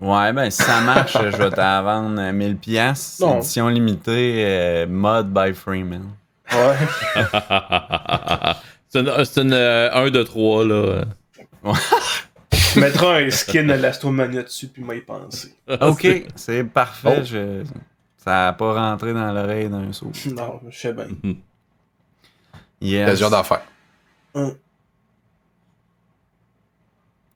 Ouais, 0.00 0.32
ben 0.32 0.50
si 0.50 0.62
ça 0.62 0.80
marche, 0.80 1.12
je 1.12 1.36
vais 1.36 1.50
t'en 1.50 1.82
vendre 1.82 2.18
euh, 2.20 2.32
1000 2.32 2.56
pièces. 2.56 3.18
Non. 3.20 3.36
Édition 3.38 3.68
limitée, 3.68 4.36
euh, 4.46 4.86
mod 4.88 5.28
by 5.32 5.52
Freeman. 5.52 6.04
Ouais. 6.52 6.76
c'est 8.88 8.98
euh, 9.06 9.90
1 9.92 10.10
de 10.10 10.22
3, 10.22 10.64
là. 10.64 11.04
Tu 12.72 12.80
mettras 12.80 13.20
un 13.20 13.30
skin 13.30 13.64
de 13.64 13.72
l'Astromania 13.74 14.42
dessus, 14.42 14.68
puis 14.68 14.82
moi 14.82 14.94
y 14.94 15.00
penser. 15.00 15.54
Ok, 15.80 16.06
c'est 16.36 16.64
parfait. 16.64 17.16
Oh. 17.20 17.24
je- 17.24 17.64
Ça 18.16 18.48
a 18.48 18.52
pas 18.52 18.74
rentré 18.74 19.12
dans 19.14 19.32
l'oreille 19.32 19.68
d'un 19.68 19.92
saut. 19.92 20.12
Non, 20.34 20.60
je 20.68 20.78
sais 20.78 20.92
bien. 20.92 21.06
Yes. 22.80 23.06
T'as 23.06 23.14
ce 23.16 23.20
genre 23.20 23.30
d'affaires. 23.30 23.62
Hum. 24.34 24.54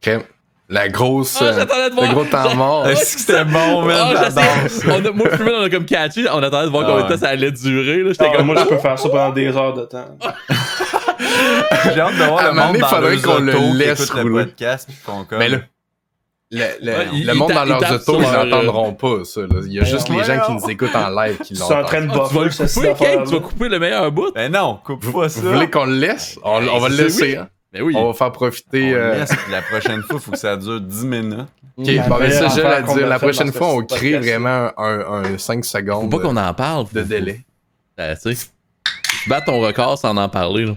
Ok. 0.06 0.26
La 0.68 0.88
grosse. 0.88 1.38
Ah, 1.40 1.44
euh, 1.44 1.52
j'attendais 1.56 1.90
de 1.90 1.94
le 1.96 2.00
voir. 2.00 2.12
gros 2.14 2.24
temps 2.24 2.54
mort. 2.56 2.86
Est-ce 2.88 3.14
que 3.16 3.20
c'était 3.20 3.44
bon, 3.44 3.82
man? 3.82 3.96
Ah, 3.98 4.14
J'adore 4.24 4.44
j'essayais- 4.62 4.92
on 4.92 5.04
a- 5.04 5.10
moi, 5.12 5.26
on 5.60 5.62
a 5.64 5.70
comme 5.70 5.84
catché. 5.84 6.26
On 6.30 6.42
attendait 6.42 6.66
de 6.66 6.70
voir 6.70 6.84
Ah 6.84 6.90
combien 6.90 7.04
de 7.06 7.08
ouais. 7.10 7.14
temps 7.18 7.20
ça 7.24 7.28
allait 7.30 7.52
durer. 7.52 8.02
là. 8.02 8.10
J'étais 8.12 8.30
Ah, 8.32 8.36
comme. 8.36 8.46
moi, 8.46 8.56
je 8.58 8.64
peux 8.68 8.78
faire 8.78 8.98
ça 8.98 9.08
pendant 9.08 9.30
des 9.32 9.46
heures 9.54 9.74
de 9.74 9.84
temps. 9.84 10.16
J'ai 11.18 12.00
hâte 12.00 12.14
de 12.14 12.24
voir 12.24 12.38
À 12.38 12.48
le 12.48 12.54
monde 12.54 12.76
dans 12.78 12.86
faudrait 12.88 13.14
leurs 13.16 13.22
qu'on 13.22 13.38
le 13.40 13.52
laisse 13.78 14.12
le 14.14 14.22
rouler. 14.22 14.44
podcast 14.46 14.88
puis 14.88 14.98
qu'on 15.04 15.24
comme... 15.24 15.38
Mais 15.38 15.48
là, 15.48 15.58
le, 16.50 16.58
le, 16.82 16.92
Ouais, 16.92 17.04
le 17.06 17.10
il 17.14 17.34
monde 17.34 17.52
dans 17.52 17.64
leurs 17.64 17.92
autos, 17.92 18.20
ils 18.22 18.30
n'entendront 18.50 18.92
pas 18.94 19.24
ça. 19.24 19.40
là. 19.40 19.46
Il 19.66 19.72
y 19.72 19.80
a 19.80 19.84
juste 19.84 20.08
les 20.08 20.16
ouais, 20.18 20.24
gens 20.24 20.40
qui 20.46 20.52
nous 20.52 20.70
écoutent 20.70 20.94
en 20.94 21.08
live 21.10 21.38
qui 21.38 21.54
Tu 21.54 21.60
es 21.60 21.62
en 21.64 21.82
train 21.84 22.00
l'entendent. 22.00 22.30
de 22.30 22.38
Ah, 22.40 22.48
tu 22.68 22.80
vas 22.80 22.94
couper? 22.94 23.18
Tu 23.26 23.32
vas 23.34 23.40
couper 23.40 23.68
le 23.68 23.78
meilleur 23.78 24.12
bout? 24.12 24.32
Ben 24.34 24.52
non, 24.52 24.78
coupe 24.84 25.10
pas 25.12 25.28
ça. 25.28 25.40
Vous 25.40 25.52
voulez 25.52 25.68
qu'on 25.70 25.86
le 25.86 25.94
laisse? 25.96 26.38
On, 26.44 26.62
on 26.66 26.78
va 26.78 26.88
le 26.88 26.96
laisser. 26.96 27.36
hein. 27.38 27.48
Mais 27.72 27.80
oui. 27.80 27.94
On 27.96 28.06
va 28.06 28.12
faire 28.14 28.30
profiter. 28.30 28.94
euh, 28.94 29.14
laisse, 29.18 29.30
puis 29.34 29.50
la 29.50 29.62
prochaine 29.62 30.02
fois, 30.02 30.16
il 30.20 30.20
faut 30.22 30.30
que 30.30 30.38
ça 30.38 30.56
dure 30.56 30.80
10 30.80 31.06
minutes. 31.06 31.38
Ok, 31.76 31.86
bon, 32.08 32.18
ben, 32.20 32.30
ça, 32.30 32.82
dire. 32.82 33.06
La 33.08 33.18
prochaine 33.18 33.52
fois, 33.52 33.68
on 33.74 33.82
crée 33.84 34.16
vraiment 34.16 34.70
un, 34.78 35.24
un 35.34 35.38
5 35.38 35.64
Faut 35.64 35.70
secondes 35.78 36.08
pas 36.10 36.18
qu'on 36.20 36.36
en 36.36 36.54
parle. 36.54 36.86
de 36.92 37.00
faut- 37.02 37.08
délai. 37.08 37.40
Tu 37.98 38.34
sais. 38.34 38.46
Tu 39.24 39.28
bats 39.28 39.40
ton 39.40 39.58
record 39.60 39.98
sans 39.98 40.16
en 40.16 40.28
parler. 40.28 40.66
là. 40.66 40.72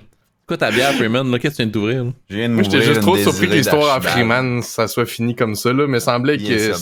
Quoi 0.48 0.58
ta 0.58 0.72
bière, 0.72 0.94
Freeman? 0.94 1.30
là? 1.30 1.40
Qu'est-ce 1.40 1.58
que 1.58 1.58
tu 1.58 1.64
viens 1.64 1.68
de 1.68 1.72
t'ouvrir? 1.72 2.04
là? 2.06 2.12
Je 2.30 2.36
viens 2.38 2.50
de 2.50 2.54
Moi, 2.54 2.64
j'étais 2.64 2.82
juste 2.82 3.02
trop 3.02 3.18
surpris 3.18 3.48
que 3.50 3.54
l'histoire 3.54 3.96
à. 3.96 4.02
Freeman, 4.02 4.62
ça 4.62 4.88
soit 4.88 5.06
fini 5.06 5.36
comme 5.36 5.56
ça, 5.56 5.74
là. 5.74 5.88
Mais 5.88 6.00
semblait 6.00 6.38
que 6.38 6.74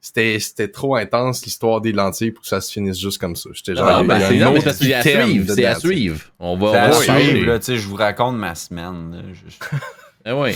c'était 0.00 0.38
c'était 0.38 0.68
trop 0.68 0.94
intense, 0.94 1.44
l'histoire 1.44 1.80
des 1.80 1.90
lentilles, 1.90 2.30
pour 2.30 2.42
que 2.42 2.48
ça 2.48 2.60
se 2.60 2.70
finisse 2.70 3.00
juste 3.00 3.18
comme 3.18 3.34
ça. 3.34 3.50
J'étais 3.52 3.74
genre, 3.74 3.88
Ah, 3.88 3.98
il 4.02 4.04
y 4.04 4.08
ben, 4.08 4.20
c'est 4.62 4.94
à 4.94 5.02
suivre. 5.02 5.52
C'est 5.52 5.64
à 5.64 5.74
suivre. 5.74 6.20
On 6.38 6.56
va, 6.56 6.84
à 6.84 6.90
oui. 6.96 7.04
suivre, 7.04 7.46
là, 7.46 7.58
tu 7.58 7.64
sais, 7.64 7.76
je 7.76 7.88
vous 7.88 7.96
raconte 7.96 8.36
ma 8.36 8.54
semaine. 8.54 9.20
Eh 10.24 10.30
ouais. 10.32 10.54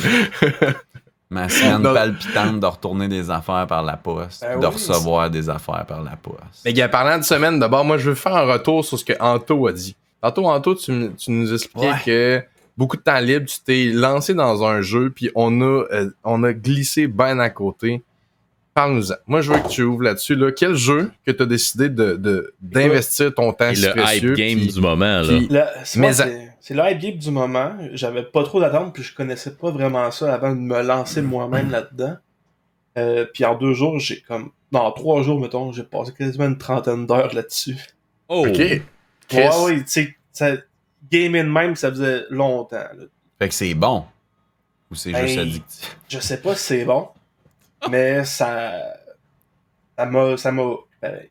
ma 1.31 1.49
semaine 1.49 1.83
Non. 1.83 1.95
palpitante 1.95 2.61
de 2.61 2.67
retourner 2.67 3.09
des 3.09 3.29
affaires 3.29 3.67
par 3.67 3.83
la 3.83 3.97
poste, 3.97 4.43
Ben 4.43 4.61
de 4.61 4.67
oui, 4.67 4.73
recevoir 4.73 5.31
des 5.31 5.49
affaires 5.51 5.85
par 5.87 6.03
la 6.05 6.15
poste. 6.15 6.63
Mais 6.65 6.73
gars, 6.73 6.89
parlant 6.89 7.19
de 7.19 7.25
semaine, 7.25 7.59
d'abord, 7.59 7.85
moi, 7.85 7.99
je 7.99 8.11
veux 8.11 8.15
faire 8.17 8.37
un 8.37 8.53
retour 8.53 8.85
sur 8.85 8.99
ce 9.01 9.05
que 9.05 9.15
Anto 9.19 9.67
a 9.67 9.73
dit. 9.73 9.97
Tantôt, 10.23 10.47
Anto, 10.47 10.75
tu, 10.75 11.11
tu 11.17 11.31
nous 11.31 11.53
expliquais 11.53 11.89
Ouais. 11.89 12.03
que 12.05 12.43
beaucoup 12.77 12.97
de 12.97 13.03
temps 13.03 13.21
libre, 13.21 13.47
tu 13.47 13.57
t'es 13.65 13.85
lancé 13.87 14.35
dans 14.35 14.65
un 14.65 14.81
jeu, 14.83 15.11
puis 15.15 15.31
on 15.35 15.61
a, 15.63 15.85
euh, 15.93 16.11
on 16.25 16.43
a 16.45 16.53
glissé 16.53 17.07
bien 17.07 17.39
à 17.39 17.51
côté. 17.51 18.03
Parle-nous-en. 18.75 19.17
Moi, 19.27 19.41
je 19.41 19.53
veux 19.53 19.59
que 19.61 19.69
tu 19.69 19.83
ouvres 19.83 20.03
là-dessus. 20.03 20.37
Là. 20.37 20.53
Quel 20.53 20.75
jeu 20.77 21.11
que 21.27 21.33
tu 21.33 21.43
as 21.43 21.47
décidé 21.47 21.89
de, 21.89 22.15
de- 22.15 22.55
d'investir 22.61 23.35
ton 23.35 23.53
temps 23.53 23.75
si 23.75 23.83
le 23.83 23.89
hype 23.99 24.35
game 24.37 24.59
puis- 24.59 24.73
du 24.73 24.81
moment, 24.81 25.23
là. 25.23 25.69
c'est 25.85 25.99
Mais 25.99 26.07
moi, 26.07 26.13
ça- 26.15 26.25
c'est- 26.27 26.53
c'est 26.61 26.75
le 26.75 26.83
hype 26.89 26.99
game 27.01 27.17
du 27.19 27.31
moment. 27.31 27.73
J'avais 27.95 28.23
pas 28.23 28.45
trop 28.45 28.61
d'attente, 28.61 28.95
puis 28.95 29.03
je 29.03 29.15
connaissais 29.15 29.51
pas 29.53 29.71
vraiment 29.71 30.11
ça 30.13 30.33
avant 30.33 30.51
de 30.55 30.61
me 30.61 30.83
lancer 30.83 31.21
moi-même 31.21 31.71
là-dedans. 31.71 32.15
Euh, 32.99 33.25
puis 33.33 33.45
en 33.45 33.57
deux 33.57 33.73
jours, 33.75 33.99
j'ai 33.99 34.21
comme. 34.21 34.51
Non, 34.73 34.81
en 34.81 34.93
trois 34.93 35.23
jours, 35.23 35.41
mettons, 35.41 35.73
j'ai 35.73 35.83
passé 35.83 36.13
quasiment 36.17 36.47
une 36.47 36.59
trentaine 36.59 37.07
d'heures 37.07 37.35
là-dessus. 37.35 37.77
Oh! 38.29 38.47
OK. 38.49 38.83
Chris, 39.31 39.39
Ouais, 39.39 39.65
ouais, 39.77 39.85
tu 39.85 40.17
sais, 40.33 40.65
gaming 41.11 41.47
même, 41.47 41.75
ça 41.77 41.91
faisait 41.91 42.25
longtemps. 42.31 42.77
là. 42.77 43.05
Fait 43.39 43.49
que 43.49 43.55
c'est 43.55 43.73
bon. 43.75 44.05
Ou 44.91 44.95
c'est 44.95 45.11
juste 45.11 45.23
Hey. 45.23 45.39
addictif? 45.39 45.97
Je 46.09 46.19
sais 46.19 46.41
pas 46.43 46.55
si 46.57 46.65
c'est 46.65 46.85
bon, 46.85 47.09
mais 47.91 48.25
ça. 48.25 48.73
Ça 49.97 50.05
m'a. 50.07 50.37
Ça 50.37 50.53
m'a. 50.53 50.63
pareil. 51.01 51.31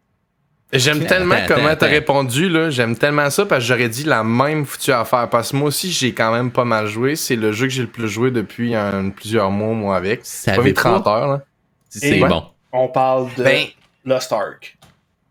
J'aime 0.72 1.04
tellement 1.06 1.34
attends, 1.36 1.56
comment 1.56 1.76
t'as 1.76 1.88
répondu, 1.88 2.48
là. 2.48 2.70
J'aime 2.70 2.96
tellement 2.96 3.30
ça 3.32 3.44
parce 3.48 3.64
que 3.64 3.68
j'aurais 3.68 3.90
dit 3.90 4.04
la 4.04 4.24
même 4.24 4.66
foutue 4.66 4.92
affaire. 4.92 5.28
Parce 5.28 5.50
que 5.52 5.56
moi 5.58 5.70
aussi, 5.70 5.92
j'ai 5.92 6.14
quand 6.14 6.32
même 6.32 6.52
pas 6.52 6.64
mal 6.64 6.86
joué. 6.86 7.16
C'est 7.16 7.36
le 7.36 7.52
jeu 7.52 7.66
que 7.66 7.74
j'ai 7.74 7.82
le 7.82 7.88
plus 7.90 8.08
joué 8.08 8.30
depuis 8.30 8.76
un- 8.76 9.10
plusieurs 9.10 9.50
mois, 9.50 9.74
moi, 9.74 9.98
avec. 9.98 10.20
Ça 10.24 10.54
Pas 10.54 10.62
mis 10.62 10.74
30 10.76 11.08
heures, 11.08 11.28
là. 11.28 11.42
c'est 11.90 12.20
bon. 12.20 12.44
On 12.72 12.88
parle 12.88 13.34
de 13.34 13.44
Ben, 13.44 13.66
Lost 14.06 14.32
Ark. 14.32 14.78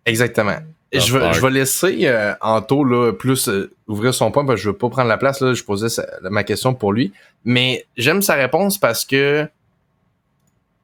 exactement. 0.05 0.59
Je 0.93 1.13
vais, 1.19 1.33
je 1.35 1.41
vais 1.43 1.51
laisser 1.51 1.99
euh, 2.07 2.35
Anto 2.41 2.83
là, 2.85 3.13
plus 3.13 3.49
euh, 3.49 3.71
ouvrir 3.89 4.15
son 4.15 4.31
point 4.31 4.45
parce 4.47 4.57
que 4.59 4.63
je 4.65 4.71
veux 4.71 4.77
pas 4.77 4.89
prendre 4.89 5.09
la 5.09 5.19
place. 5.19 5.41
Là, 5.41 5.53
je 5.53 5.63
posais 5.63 5.89
sa- 5.91 6.07
ma 6.23 6.45
question 6.45 6.73
pour 6.75 6.93
lui. 6.93 7.13
Mais 7.45 7.85
j'aime 7.97 8.23
sa 8.23 8.35
réponse 8.35 8.79
parce 8.79 9.05
que 9.05 9.47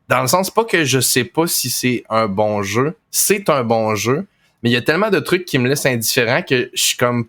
dans 0.08 0.20
le 0.20 0.26
sens 0.26 0.50
pas 0.50 0.64
que 0.64 0.84
je 0.84 1.00
sais 1.00 1.24
pas 1.24 1.46
si 1.46 1.70
c'est 1.70 2.04
un 2.10 2.26
bon 2.28 2.62
jeu. 2.62 2.94
C'est 3.10 3.48
un 3.48 3.64
bon 3.64 3.94
jeu. 3.94 4.26
Mais 4.62 4.70
il 4.70 4.72
y 4.72 4.76
a 4.76 4.82
tellement 4.82 5.10
de 5.10 5.18
trucs 5.20 5.44
qui 5.46 5.58
me 5.58 5.68
laissent 5.68 5.86
indifférent 5.86 6.42
que 6.42 6.70
je 6.74 6.82
suis 6.82 6.96
comme 6.96 7.26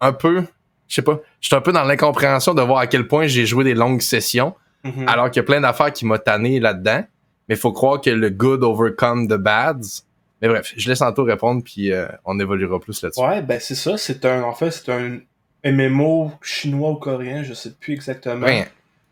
un 0.00 0.12
peu. 0.12 0.44
Je 0.88 0.94
sais 0.96 1.02
pas. 1.02 1.18
Je 1.40 1.48
suis 1.48 1.56
un 1.56 1.60
peu 1.60 1.72
dans 1.72 1.84
l'incompréhension 1.84 2.54
de 2.54 2.62
voir 2.62 2.78
à 2.78 2.86
quel 2.86 3.08
point 3.08 3.26
j'ai 3.26 3.46
joué 3.46 3.64
des 3.64 3.74
longues 3.74 4.02
sessions. 4.02 4.54
Mhm. 4.84 5.08
Alors 5.08 5.30
qu'il 5.30 5.40
y 5.40 5.44
a 5.44 5.46
plein 5.46 5.60
d'affaires 5.60 5.92
qui 5.92 6.04
m'ont 6.06 6.18
tanné 6.18 6.60
là-dedans. 6.60 7.04
Mais 7.48 7.56
il 7.56 7.58
faut 7.60 7.72
croire 7.72 8.00
que 8.00 8.10
le 8.10 8.30
good 8.30 8.62
overcome 8.62 9.26
the 9.26 9.34
bads. 9.34 10.04
Mais 10.42 10.48
bref, 10.48 10.74
je 10.76 10.88
laisse 10.88 11.00
Anto 11.00 11.22
répondre, 11.24 11.62
puis 11.64 11.92
euh, 11.92 12.06
on 12.24 12.38
évoluera 12.40 12.80
plus 12.80 13.00
là-dessus. 13.02 13.20
Ouais, 13.22 13.40
ben 13.42 13.58
c'est 13.60 13.74
ça. 13.76 13.96
C'est 13.96 14.24
un. 14.24 14.42
En 14.42 14.54
fait, 14.54 14.70
c'est 14.72 14.90
un 14.92 15.20
MMO 15.64 16.32
chinois 16.42 16.90
ou 16.90 16.96
coréen, 16.96 17.42
je 17.44 17.54
sais 17.54 17.70
plus 17.78 17.94
exactement. 17.94 18.44
Rien. 18.46 18.66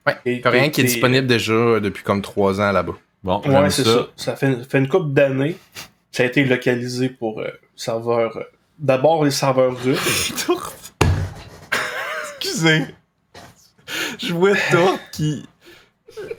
Ouais, 0.06 0.16
Et- 0.26 0.40
Coréen 0.40 0.64
et- 0.64 0.70
qui 0.72 0.80
est 0.80 0.84
disponible 0.84 1.26
déjà 1.28 1.78
depuis 1.80 2.02
comme 2.02 2.20
trois 2.22 2.60
ans 2.60 2.72
là-bas. 2.72 2.94
Bon, 3.22 3.40
Ouais, 3.46 3.70
c'est 3.70 3.84
ça. 3.84 4.08
ça. 4.16 4.34
fait, 4.36 4.64
fait 4.68 4.78
une 4.78 4.88
couple 4.88 5.12
d'années. 5.12 5.56
Ça 6.10 6.22
a 6.24 6.26
été 6.26 6.44
localisé 6.44 7.08
pour 7.10 7.40
euh, 7.40 7.48
serveurs. 7.76 8.36
euh, 8.38 8.42
D'abord 8.78 9.24
les 9.24 9.30
serveurs 9.30 9.76
russes. 9.80 10.32
Excusez. 12.38 12.86
Je 14.18 14.32
vois 14.32 14.54
Tourte 14.70 15.00
qui. 15.12 15.46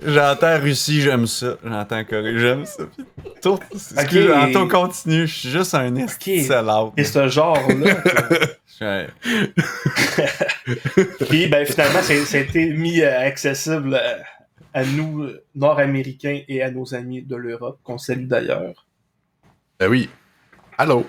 J'entends 0.03 0.59
Russie, 0.59 1.01
j'aime 1.01 1.27
ça. 1.27 1.57
J'entends 1.63 2.03
Corée, 2.03 2.39
j'aime 2.39 2.65
ça. 2.65 2.83
Puis 2.95 3.05
Tourte, 3.41 3.63
excusez, 3.73 4.29
Ok. 4.29 4.35
Anto 4.35 4.67
continue. 4.67 5.27
Je 5.27 5.33
suis 5.33 5.49
juste 5.49 5.75
un 5.75 5.95
esti 5.95 6.39
Ok. 6.39 6.45
salade. 6.45 6.87
Et 6.97 7.03
ce 7.03 7.27
genre-là. 7.27 7.97
Puis 11.29 11.47
ben 11.47 11.65
finalement, 11.65 12.01
ça, 12.01 12.15
ça 12.25 12.37
a 12.37 12.39
été 12.39 12.71
mis 12.71 13.01
euh, 13.01 13.27
accessible 13.27 13.93
euh, 13.93 14.17
à 14.73 14.83
nous, 14.83 15.23
euh, 15.23 15.43
Nord-Américains, 15.53 16.41
et 16.47 16.63
à 16.63 16.71
nos 16.71 16.95
amis 16.95 17.21
de 17.21 17.35
l'Europe, 17.35 17.79
qu'on 17.83 17.99
salue 17.99 18.25
d'ailleurs. 18.25 18.87
Ben 19.79 19.87
oui. 19.87 20.09
Allô? 20.77 21.05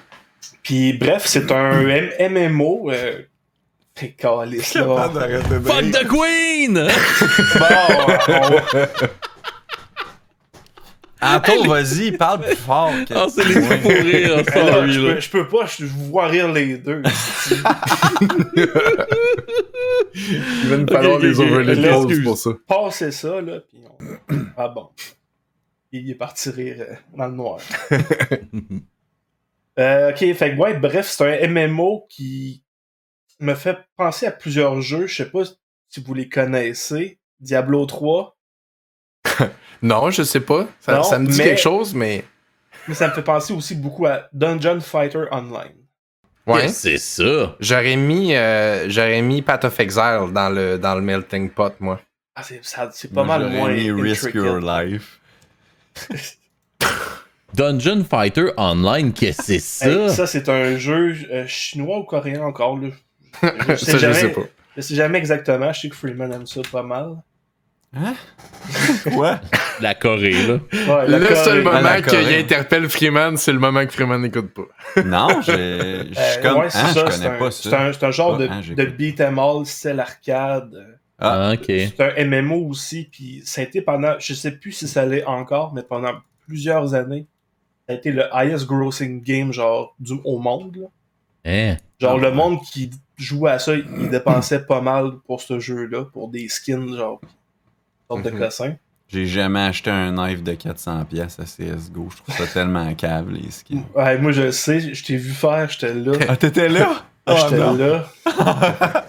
Puis 0.62 0.92
bref, 0.92 1.22
c'est 1.26 1.50
un 1.50 1.82
MMO. 2.28 2.90
Euh... 2.90 3.22
T'es 3.94 4.12
calice, 4.12 4.74
là. 4.80 5.10
Fuck 5.64 5.90
the 5.92 6.06
Queen! 6.08 6.74
Bon, 7.58 8.16
on- 8.28 8.60
Anto, 11.24 11.62
vas-y, 11.68 12.10
parle 12.12 12.40
plus 12.40 12.56
fort. 12.56 12.90
que- 13.06 13.14
Ah, 13.14 13.26
c'est 13.32 13.44
les 13.44 13.60
fous 13.60 13.78
pour 13.80 13.92
rire, 13.92 14.36
là, 14.38 14.42
sorry, 14.44 14.92
je, 14.92 15.00
là. 15.00 15.14
peux, 15.14 15.20
je 15.20 15.30
peux 15.30 15.46
pas, 15.48 15.66
je, 15.66 15.84
vous 15.86 16.06
vois 16.06 16.26
rire 16.26 16.52
les 16.52 16.78
deux. 16.78 17.00
Il 20.14 20.68
va 20.68 20.76
nous 20.78 20.86
falloir 20.88 21.18
les 21.20 21.38
ok. 21.38 21.46
overlay 21.46 21.74
Là, 21.76 21.88
calls 21.90 22.02
excuse. 22.04 22.24
pour 22.24 22.38
ça. 22.38 22.50
Passez 22.66 23.10
ça, 23.12 23.40
là, 23.40 23.60
puis 23.68 23.78
on... 23.88 23.96
Ah 24.56 24.68
bon. 24.68 24.88
Il 25.92 26.10
est 26.10 26.14
parti 26.14 26.50
rire 26.50 26.76
euh, 26.80 26.94
dans 27.16 27.26
le 27.28 27.34
noir. 27.34 27.58
Euh, 29.78 30.10
ok, 30.10 30.18
fait 30.34 30.54
que 30.54 30.56
ouais, 30.56 30.74
bref, 30.74 31.06
c'est 31.08 31.44
un 31.44 31.48
MMO 31.48 32.06
qui 32.08 32.62
me 33.42 33.54
fait 33.54 33.78
penser 33.96 34.26
à 34.26 34.30
plusieurs 34.32 34.80
jeux. 34.80 35.06
Je 35.06 35.14
sais 35.16 35.30
pas 35.30 35.42
si 35.88 36.00
vous 36.02 36.14
les 36.14 36.28
connaissez. 36.28 37.18
Diablo 37.40 37.84
3. 37.86 38.36
Non, 39.82 40.10
je 40.10 40.22
sais 40.22 40.40
pas. 40.40 40.68
Ça, 40.80 40.94
Non, 40.96 41.02
ça 41.02 41.18
me 41.18 41.26
dit 41.26 41.36
mais- 41.38 41.44
quelque 41.44 41.60
chose, 41.60 41.92
mais. 41.92 42.24
Mais 42.86 42.94
ça 42.94 43.08
me 43.08 43.12
fait 43.12 43.22
penser 43.22 43.52
aussi 43.52 43.74
beaucoup 43.74 44.06
à 44.06 44.28
Dungeon 44.32 44.80
Fighter 44.80 45.24
Online. 45.32 45.74
Ouais. 46.46 46.68
C'est 46.68 46.98
ça. 46.98 47.56
J'aurais 47.60 47.96
mis, 47.96 48.34
euh, 48.34 48.88
j'aurais 48.88 49.22
mis 49.22 49.42
Path 49.42 49.64
of 49.64 49.78
Exile 49.80 50.28
dans 50.32 50.50
le, 50.54 50.78
dans 50.78 50.94
le 50.94 51.00
melting 51.00 51.50
pot, 51.50 51.72
moi. 51.80 52.00
Ah, 52.34 52.42
c'est, 52.44 53.12
pas 53.12 53.24
Moi, 53.24 53.38
mal 53.38 53.50
moins 53.50 53.72
mis 53.72 53.90
Risk. 53.90 54.34
Your 54.34 54.60
Life. 54.60 55.20
Dungeon 57.54 58.04
Fighter 58.04 58.50
Online, 58.56 59.12
qu'est-ce 59.12 59.38
que 59.52 59.58
c'est 59.58 59.86
Hey, 59.88 60.08
ça? 60.08 60.14
ça, 60.14 60.26
c'est 60.26 60.48
un 60.48 60.76
jeu 60.78 61.14
euh, 61.30 61.46
chinois 61.46 61.98
ou 61.98 62.04
coréen 62.04 62.42
encore, 62.42 62.78
là? 62.78 62.88
Je 63.68 63.74
sais 63.76 63.92
ça, 63.92 63.98
jamais, 63.98 64.14
je 64.14 64.18
sais 64.20 64.28
pas. 64.32 64.42
Je 64.76 64.80
sais 64.82 64.94
jamais 64.94 65.18
exactement. 65.18 65.72
Je 65.72 65.80
sais 65.80 65.88
que 65.88 65.96
Freeman 65.96 66.32
aime 66.32 66.46
ça 66.46 66.60
pas 66.70 66.82
mal. 66.82 67.16
Quoi? 69.12 69.40
La 69.80 69.94
Corée, 69.94 70.30
là. 70.46 70.54
Ouais, 70.54 71.08
la 71.08 71.18
Le 71.18 71.26
Corée. 71.26 71.44
seul 71.44 71.58
Ah, 71.66 71.72
moment 71.82 71.94
qu'il 71.96 72.04
Corée. 72.04 72.38
interpelle 72.40 72.88
Freeman, 72.88 73.36
c'est 73.36 73.52
le 73.52 73.58
moment 73.58 73.84
que 73.84 73.92
Freeman 73.92 74.20
n'écoute 74.22 74.52
pas. 74.54 74.62
Non, 75.04 75.28
je, 75.42 75.52
je 76.08 76.14
suis 76.14 76.38
Euh, 76.38 76.42
comme. 76.42 76.58
ouais, 76.60 76.70
c'est 76.70 76.78
hein, 76.78 76.86
ça, 76.94 77.04
je 77.06 77.10
c'est 77.10 77.18
connais 77.22 77.36
un, 77.36 77.38
pas 77.38 77.50
c'est 77.50 77.68
ça. 77.68 77.80
un, 77.82 77.92
c'est 77.92 78.04
un 78.04 78.10
genre 78.10 78.34
Ah, 78.36 78.38
de, 78.38 78.48
hein, 78.48 78.56
de 78.60 78.62
j'écoute. 78.62 78.96
beat 78.96 79.20
'em 79.20 79.38
all, 79.38 79.66
style 79.66 80.00
arcade. 80.00 80.98
Ah, 81.18 81.48
Ah, 81.50 81.52
ok. 81.52 81.64
C'est 81.66 82.00
un 82.00 82.24
MMO 82.24 82.66
aussi, 82.68 83.08
puis 83.12 83.42
ça 83.44 83.60
a 83.60 83.64
été 83.64 83.82
pendant, 83.82 84.14
je 84.18 84.32
sais 84.34 84.52
plus 84.52 84.72
si 84.72 84.88
ça 84.88 85.04
l'est 85.04 85.24
encore, 85.24 85.74
mais 85.74 85.82
pendant 85.82 86.14
plusieurs 86.46 86.94
années, 86.94 87.26
ça 87.86 87.92
a 87.94 87.96
été 87.96 88.10
le 88.10 88.24
highest 88.34 88.66
grossing 88.66 89.22
game, 89.22 89.52
genre, 89.52 89.94
du, 90.00 90.14
au 90.24 90.38
monde, 90.38 90.76
là. 90.76 90.86
Hein? 91.44 91.76
Genre, 92.00 92.16
Ah, 92.16 92.20
le 92.20 92.28
ouais. 92.28 92.34
monde 92.34 92.60
qui 92.62 92.90
jouait 93.16 93.50
à 93.52 93.58
ça, 93.58 93.74
il 93.74 94.08
dépensait 94.10 94.64
pas 94.64 94.80
mal 94.80 95.12
pour 95.26 95.40
ce 95.40 95.58
jeu-là, 95.60 96.04
pour 96.06 96.28
des 96.28 96.48
skins, 96.48 96.96
genre, 96.96 97.20
sorte 98.08 98.22
de 98.24 98.30
Mhm. 98.30 98.38
cossin. 98.38 98.74
J'ai 99.08 99.26
jamais 99.26 99.60
acheté 99.60 99.90
un 99.90 100.10
knife 100.12 100.42
de 100.42 100.54
400$ 100.54 101.04
pièces 101.04 101.38
à 101.38 101.44
CSGO. 101.44 102.08
Je 102.10 102.16
trouve 102.22 102.34
ça 102.34 102.46
tellement 102.46 102.92
cave, 102.94 103.30
les 103.30 103.50
skins. 103.50 103.82
Ouais, 103.94 104.16
moi, 104.18 104.32
je 104.32 104.50
sais, 104.50 104.94
je 104.94 105.04
t'ai 105.04 105.16
vu 105.16 105.32
faire, 105.32 105.68
j'étais 105.68 105.92
là. 105.94 106.12
Ah, 106.28 106.36
t'étais 106.36 106.68
là? 106.68 107.04
Ah, 107.24 107.34
Oh, 107.36 107.46
j'étais 107.48 107.58
non. 107.62 107.74
là. 107.76 108.10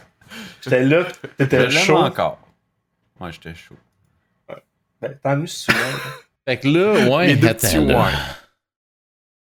j'étais 0.61 0.83
là, 0.83 1.03
t'étais 1.35 1.69
chaud. 1.71 1.97
encore. 1.97 2.37
Ouais, 3.19 3.31
j'étais 3.31 3.55
chaud. 3.55 3.75
Ben, 5.01 5.17
tant 5.23 5.35
mieux 5.35 5.47
si 5.47 5.65
tu. 5.65 5.73
Fait 6.47 6.59
que 6.59 6.67
là, 6.67 7.09
ouais, 7.09 7.43
attends, 7.47 7.85
là. 7.85 8.05
ouais. 8.05 8.11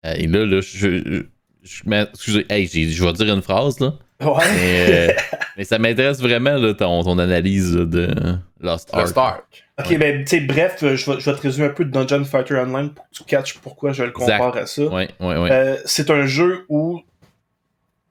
Hey, 0.04 0.26
là, 0.28 0.46
là, 0.46 0.60
je... 0.60 1.24
je, 1.62 1.82
excusez, 2.12 2.46
hey, 2.48 2.66
je 2.66 3.04
vais 3.04 3.12
dire 3.12 3.34
une 3.34 3.42
phrase, 3.42 3.80
là. 3.80 3.94
Ouais. 4.20 4.44
Mais, 4.54 5.08
euh, 5.10 5.12
mais 5.56 5.64
ça 5.64 5.78
m'intéresse 5.78 6.20
vraiment, 6.20 6.56
là, 6.56 6.74
ton, 6.74 7.02
ton 7.02 7.18
analyse 7.18 7.74
là, 7.74 7.84
de 7.86 8.14
Lost 8.60 8.90
Ark. 8.92 9.02
Lost 9.02 9.18
Ark. 9.18 9.64
Ok, 9.78 9.98
ben, 9.98 10.24
tu 10.24 10.26
sais, 10.26 10.40
bref, 10.40 10.82
euh, 10.82 10.94
je 10.94 11.10
vais, 11.10 11.20
je 11.20 11.30
vais 11.30 11.36
te 11.36 11.42
résumer 11.42 11.66
un 11.68 11.70
peu 11.70 11.86
de 11.86 11.90
Dungeon 11.90 12.24
Fighter 12.24 12.56
Online 12.56 12.90
pour 12.90 13.08
que 13.08 13.14
tu 13.14 13.24
catches 13.24 13.58
pourquoi 13.58 13.92
je 13.92 14.04
le 14.04 14.10
compare 14.10 14.54
à 14.56 14.66
ça. 14.66 14.82
Ouais, 14.82 15.08
ouais, 15.20 15.38
ouais. 15.38 15.50
Euh, 15.50 15.76
c'est 15.86 16.10
un 16.10 16.26
jeu 16.26 16.66
où 16.68 17.00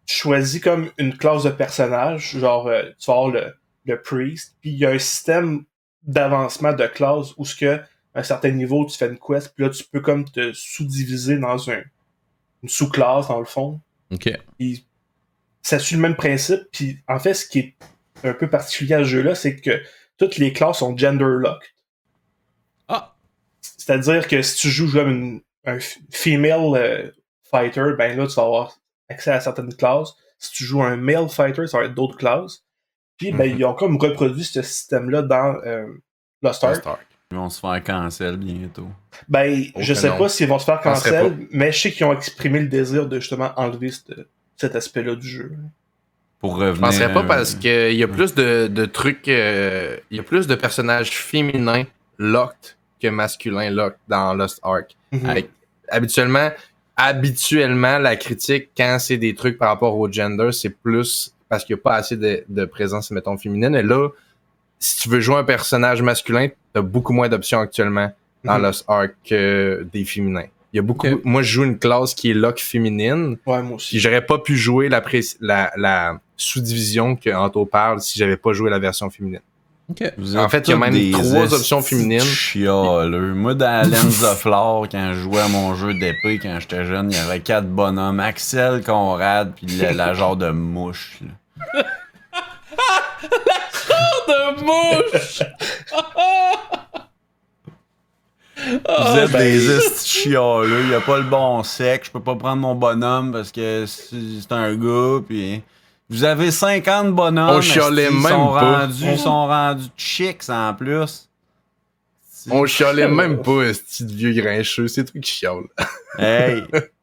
tu 0.08 0.16
choisis 0.16 0.60
comme 0.60 0.90
une 0.98 1.16
classe 1.16 1.44
de 1.44 1.52
personnage, 1.52 2.36
genre, 2.38 2.68
euh, 2.68 2.82
tu 2.98 3.06
vas 3.06 3.14
avoir 3.14 3.30
le, 3.30 3.54
le 3.86 4.02
priest, 4.02 4.56
puis 4.62 4.72
il 4.72 4.78
y 4.78 4.86
a 4.88 4.90
un 4.90 4.98
système 4.98 5.64
d'avancement 6.02 6.74
de 6.74 6.88
classe 6.88 7.34
où 7.38 7.46
ce 7.46 7.56
que, 7.56 7.76
à 7.76 7.82
un 8.16 8.24
certain 8.24 8.50
niveau, 8.50 8.88
tu 8.88 8.98
fais 8.98 9.08
une 9.08 9.20
quest, 9.20 9.54
puis 9.54 9.66
là, 9.66 9.70
tu 9.70 9.84
peux 9.84 10.00
comme 10.00 10.26
te 10.26 10.52
sous-diviser 10.54 11.38
dans 11.38 11.70
un, 11.70 11.82
une 12.64 12.70
sous-classe, 12.70 13.28
dans 13.28 13.40
le 13.40 13.46
fond. 13.46 13.80
Ok. 14.12 14.30
Ça 15.62 15.80
suit 15.80 15.96
le 15.96 16.02
même 16.02 16.16
principe. 16.16 16.62
Puis 16.72 17.00
en 17.08 17.20
fait, 17.20 17.34
ce 17.34 17.46
qui 17.46 17.60
est 17.60 17.76
un 18.24 18.34
peu 18.34 18.50
particulier 18.50 18.96
à 18.96 19.00
ce 19.00 19.06
jeu-là, 19.10 19.36
c'est 19.36 19.56
que 19.56 19.82
toutes 20.18 20.38
les 20.38 20.52
classes 20.54 20.80
sont 20.80 20.98
gender 20.98 21.26
locked. 21.26 21.70
Ah! 22.88 23.16
C'est-à-dire 23.62 24.28
que 24.28 24.42
si 24.42 24.56
tu 24.58 24.70
joues 24.70 24.92
comme 24.92 25.10
une, 25.10 25.42
un 25.66 25.80
female 26.12 26.76
euh, 26.76 27.12
fighter, 27.50 27.94
ben 27.98 28.18
là, 28.18 28.28
tu 28.28 28.34
vas 28.36 28.44
avoir 28.44 28.78
accès 29.10 29.32
à 29.32 29.40
certaines 29.40 29.74
classes. 29.74 30.14
Si 30.38 30.52
tu 30.52 30.64
joues 30.64 30.82
un 30.84 30.96
male 30.98 31.30
fighter, 31.30 31.68
ça 31.68 31.80
va 31.80 31.86
être 31.86 31.96
d'autres 31.96 32.18
classes. 32.18 32.64
Puis, 33.18 33.32
ben, 33.32 33.52
Mhm. 33.52 33.58
ils 33.60 33.66
ont 33.66 33.74
comme 33.74 33.98
reproduit 33.98 34.46
ce 34.46 34.62
système-là 34.62 35.22
dans 35.24 35.56
euh, 35.66 35.86
Lost 36.42 36.64
Ark. 36.64 36.86
Ils 37.32 37.38
vont 37.38 37.50
se 37.50 37.60
faire 37.60 37.84
cancel 37.84 38.38
bientôt. 38.38 38.88
Ben, 39.28 39.66
Oh 39.76 39.80
je 39.84 39.94
que 39.94 40.00
sais 40.00 40.10
non. 40.10 40.18
pas 40.18 40.30
s'ils 40.30 40.48
vont 40.48 40.58
se 40.58 40.66
faire 40.66 40.82
cancel, 40.82 41.48
mais 41.52 41.72
je 41.72 41.78
sais 41.80 41.92
qu'ils 41.92 42.06
ont 42.08 42.14
exprimé 42.14 42.60
le 42.60 42.68
désir 42.68 43.08
de 43.08 43.20
justement 43.20 43.52
enlever 43.56 43.92
ce- 43.92 44.26
cet 44.58 44.76
aspect-là 44.76 45.14
du 45.16 45.28
jeu. 45.28 45.52
Pour 46.40 46.56
revenir. 46.56 46.74
Je 46.76 46.82
penserais 46.82 47.14
pas 47.14 47.20
euh, 47.24 47.28
parce 47.28 47.54
qu'il 47.54 47.94
y 47.94 48.02
a 48.02 48.08
plus 48.08 48.34
de, 48.34 48.66
de 48.68 48.86
trucs. 48.86 49.28
euh, 49.28 49.98
Il 50.10 50.18
y 50.18 50.20
a 50.20 50.24
plus 50.24 50.48
de 50.48 50.56
personnages 50.56 51.12
féminins 51.12 51.84
locked 52.18 52.76
que 53.00 53.10
masculins 53.10 53.70
locked 53.70 54.00
dans 54.08 54.34
Lost 54.34 54.60
Ark. 54.64 54.96
Mhm. 55.12 55.30
Avec- 55.30 55.50
habituellement, 55.90 56.50
habituellement, 56.98 58.00
la 58.00 58.16
critique, 58.16 58.70
quand 58.76 58.98
c'est 59.00 59.18
des 59.18 59.36
trucs 59.36 59.60
par 59.60 59.70
rapport 59.70 59.96
au 59.98 60.12
gender, 60.12 60.50
c'est 60.52 60.70
plus 60.72 61.32
parce 61.48 61.64
qu'il 61.64 61.76
n'y 61.76 61.80
a 61.82 61.84
pas 61.84 61.96
assez 61.96 62.18
de, 62.18 62.44
de 62.50 62.66
présence, 62.66 63.12
mettons, 63.12 63.38
féminine. 63.38 63.76
Et 63.76 63.84
là, 63.84 64.10
si 64.80 64.98
tu 65.02 65.10
veux 65.10 65.20
jouer 65.20 65.36
un 65.38 65.44
personnage 65.44 66.02
masculin, 66.02 66.48
t'as 66.74 66.82
beaucoup 66.82 67.14
moins 67.14 67.28
d'options 67.30 67.60
actuellement 67.60 68.12
dans 68.44 68.58
Mhm. 68.58 68.64
Lost 68.64 68.86
Ark 68.88 69.12
que 69.28 69.86
des 69.92 70.06
féminins. 70.06 70.46
Il 70.72 70.78
y 70.78 70.80
a 70.80 70.84
beaucoup. 70.84 71.08
Moi, 71.24 71.42
je 71.42 71.52
joue 71.52 71.64
une 71.64 71.80
classe 71.80 72.14
qui 72.14 72.30
est 72.32 72.34
lock 72.36 72.60
féminine. 72.60 73.38
Ouais, 73.46 73.62
moi 73.64 73.76
aussi. 73.78 74.00
j'aurais 74.00 74.26
pas 74.26 74.38
pu 74.38 74.56
jouer 74.56 74.88
la, 74.88 75.02
pré- 75.02 75.22
la, 75.42 75.72
la 75.76 76.20
sous-division 76.38 77.16
que 77.16 77.30
Anto 77.32 77.66
parle 77.66 78.00
si 78.02 78.18
j'avais 78.20 78.38
pas 78.38 78.54
joué 78.54 78.70
la 78.70 78.78
version 78.80 79.10
féminine. 79.10 79.42
Ok. 79.90 80.04
Vous 80.20 80.38
En 80.38 80.48
fait, 80.48 80.68
il 80.68 80.72
y 80.72 80.74
a 80.76 80.78
même 80.78 81.12
trois 81.12 81.52
options 81.56 81.82
féminines. 81.82 82.20
chialeux. 82.22 83.34
Moi, 83.34 83.56
dans 83.56 83.90
Lens 83.92 84.22
of 84.24 84.46
Lore, 84.46 84.88
quand 84.92 85.14
je 85.14 85.20
jouais 85.22 85.40
à 85.42 85.48
mon 85.48 85.74
jeu 85.74 85.96
d'épée 85.96 86.38
quand 86.40 86.60
j'étais 86.60 86.86
jeune, 86.86 87.10
il 87.12 87.18
y 87.18 87.20
avait 87.20 87.40
quatre 87.40 87.68
bonhommes. 87.68 88.20
Axel, 88.20 88.84
Conrad, 88.84 89.54
puis 89.56 89.66
la, 89.78 89.92
la 89.92 90.14
genre 90.14 90.38
de 90.38 90.52
mouche. 90.52 91.18
là. 93.22 93.30
de 94.28 94.64
mouche! 94.64 95.42
Vous 98.62 99.18
êtes 99.18 99.32
ben- 99.32 99.40
des 99.40 99.72
estis 99.72 100.22
chialeux. 100.24 100.82
Il 100.84 100.90
y 100.90 100.94
a 100.94 101.02
pas 101.02 101.18
le 101.18 101.24
bon 101.24 101.64
sexe. 101.64 102.08
Je 102.08 102.12
peux 102.12 102.22
pas 102.22 102.36
prendre 102.36 102.62
mon 102.62 102.76
bonhomme 102.76 103.32
parce 103.32 103.52
que 103.52 103.86
c'est 103.86 104.52
un 104.52 104.76
gars, 104.76 105.22
puis... 105.26 105.64
Vous 106.10 106.24
avez 106.24 106.50
50 106.50 107.14
bonhommes. 107.14 107.58
On 107.58 107.62
chialait 107.62 108.10
même 108.10 108.24
sont 108.24 108.54
pas. 108.54 108.80
Rendus, 108.80 109.06
Ils 109.06 109.20
sont 109.20 109.48
rendus 109.48 109.90
chicks 109.96 110.50
en 110.50 110.74
plus? 110.74 111.30
On 112.50 112.66
chialait 112.66 113.08
même 113.08 113.42
pas, 113.44 113.74
ce 113.74 113.82
petit 113.82 114.06
vieux 114.06 114.34
grincheux. 114.34 114.88
C'est 114.88 115.04
truc 115.04 115.24
qui 115.24 115.32
chiale. 115.32 115.66
Hey! 116.18 116.64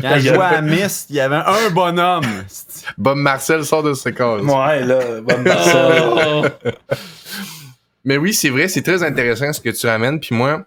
Quand 0.00 0.16
je 0.16 0.28
jouais 0.34 0.38
à 0.44 0.60
Myst, 0.60 1.06
il 1.10 1.16
y 1.16 1.20
avait 1.20 1.36
un 1.36 1.70
bonhomme. 1.70 2.24
Bob 2.98 3.16
Marcel 3.18 3.64
sort 3.64 3.82
de 3.82 3.94
ce 3.94 4.08
cas. 4.08 4.38
Ouais, 4.38 4.84
là, 4.84 4.98
personne. 5.44 6.12
Oh! 6.26 6.44
Mais 8.04 8.16
oui, 8.18 8.34
c'est 8.34 8.50
vrai, 8.50 8.68
c'est 8.68 8.82
très 8.82 9.02
intéressant 9.02 9.52
ce 9.52 9.60
que 9.60 9.70
tu 9.70 9.86
ramènes. 9.86 10.20
Puis 10.20 10.34
moi, 10.34 10.64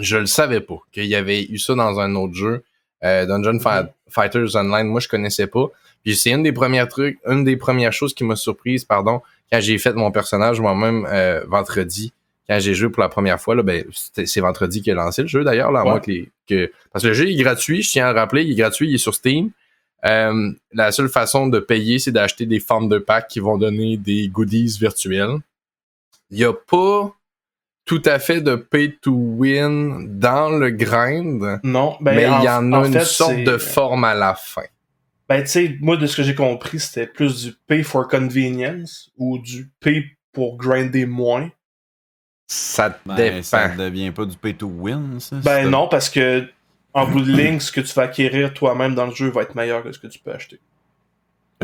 je 0.00 0.16
le 0.16 0.26
savais 0.26 0.60
pas 0.60 0.78
qu'il 0.90 1.04
y 1.06 1.14
avait 1.14 1.44
eu 1.44 1.58
ça 1.58 1.74
dans 1.74 2.00
un 2.00 2.14
autre 2.16 2.34
jeu, 2.34 2.64
euh, 3.04 3.26
Dungeon 3.26 3.58
Fi- 3.60 3.88
Fighters 4.08 4.56
Online. 4.56 4.86
Moi, 4.88 5.00
je 5.00 5.08
connaissais 5.08 5.46
pas. 5.46 5.66
Puis 6.02 6.16
c'est 6.16 6.30
une 6.30 6.42
des 6.42 6.52
premières 6.52 6.88
trucs, 6.88 7.18
une 7.28 7.44
des 7.44 7.56
premières 7.56 7.92
choses 7.92 8.14
qui 8.14 8.24
m'a 8.24 8.34
surprise, 8.36 8.84
pardon, 8.84 9.20
quand 9.52 9.60
j'ai 9.60 9.78
fait 9.78 9.92
mon 9.92 10.10
personnage 10.10 10.60
moi-même 10.60 11.06
euh, 11.08 11.44
vendredi, 11.46 12.12
quand 12.48 12.58
j'ai 12.60 12.74
joué 12.74 12.90
pour 12.90 13.02
la 13.02 13.08
première 13.08 13.40
fois. 13.40 13.54
Là, 13.54 13.62
ben, 13.62 13.84
c'est 13.92 14.40
vendredi 14.40 14.82
qu'il 14.82 14.92
a 14.92 14.96
lancé 14.96 15.22
le 15.22 15.28
jeu 15.28 15.44
d'ailleurs, 15.44 15.70
là, 15.72 15.80
à 15.80 15.84
Ouais. 15.84 15.90
moins 15.90 16.00
que, 16.00 16.10
les- 16.10 16.30
que 16.48 16.70
parce 16.92 17.02
que 17.02 17.08
le 17.08 17.14
jeu 17.14 17.28
est 17.30 17.34
gratuit. 17.36 17.82
Je 17.82 17.90
tiens 17.90 18.06
à 18.08 18.12
le 18.12 18.18
rappeler, 18.18 18.42
il 18.44 18.52
est 18.52 18.56
gratuit, 18.56 18.88
il 18.88 18.94
est 18.94 18.98
sur 18.98 19.14
Steam. 19.14 19.50
Euh, 20.04 20.50
la 20.72 20.90
seule 20.90 21.08
façon 21.08 21.46
de 21.46 21.60
payer, 21.60 21.98
c'est 22.00 22.10
d'acheter 22.12 22.44
des 22.46 22.58
de 22.58 22.98
pack 22.98 23.28
qui 23.28 23.38
vont 23.40 23.56
donner 23.56 23.96
des 23.96 24.28
goodies 24.28 24.76
virtuels. 24.80 25.36
Il 26.30 26.38
n'y 26.38 26.44
a 26.44 26.52
pas 26.52 27.14
tout 27.84 28.02
à 28.04 28.18
fait 28.18 28.40
de 28.40 28.54
pay 28.56 28.96
to 29.00 29.12
win 29.12 30.18
dans 30.18 30.48
le 30.50 30.70
grind, 30.70 31.60
Non, 31.62 31.96
ben, 32.00 32.14
mais 32.16 32.22
il 32.22 32.44
y 32.44 32.48
en 32.48 32.72
a 32.72 32.78
en 32.78 32.84
une 32.84 32.92
fait, 32.94 33.04
sorte 33.04 33.36
de 33.44 33.58
forme 33.58 34.04
à 34.04 34.14
la 34.14 34.34
fin. 34.34 34.62
Ben, 35.28 35.42
tu 35.42 35.48
sais, 35.50 35.76
moi, 35.80 35.96
de 35.96 36.06
ce 36.06 36.16
que 36.16 36.22
j'ai 36.22 36.34
compris, 36.34 36.78
c'était 36.80 37.06
plus 37.06 37.44
du 37.44 37.52
pay 37.66 37.82
for 37.82 38.06
convenience 38.08 39.10
ou 39.16 39.38
du 39.38 39.70
pay 39.80 40.04
pour 40.32 40.56
grinder 40.56 41.06
moins. 41.06 41.48
Ça 42.54 42.98
Ben, 43.06 43.14
dépend. 43.16 43.42
ça 43.42 43.68
devient 43.68 44.10
pas 44.10 44.26
du 44.26 44.36
pay 44.36 44.52
to 44.54 44.66
win, 44.66 45.18
ça? 45.20 45.36
Ben 45.36 45.70
non, 45.70 45.88
parce 45.88 46.10
que 46.10 46.44
en 46.92 47.06
bout 47.06 47.22
de 47.22 47.32
ligne, 47.32 47.58
ce 47.60 47.72
que 47.72 47.80
tu 47.80 47.92
vas 47.94 48.02
acquérir 48.02 48.52
toi-même 48.52 48.94
dans 48.94 49.06
le 49.06 49.14
jeu 49.14 49.30
va 49.30 49.42
être 49.42 49.54
meilleur 49.54 49.82
que 49.82 49.90
ce 49.92 49.98
que 49.98 50.06
tu 50.06 50.18
peux 50.18 50.32
acheter. 50.32 50.58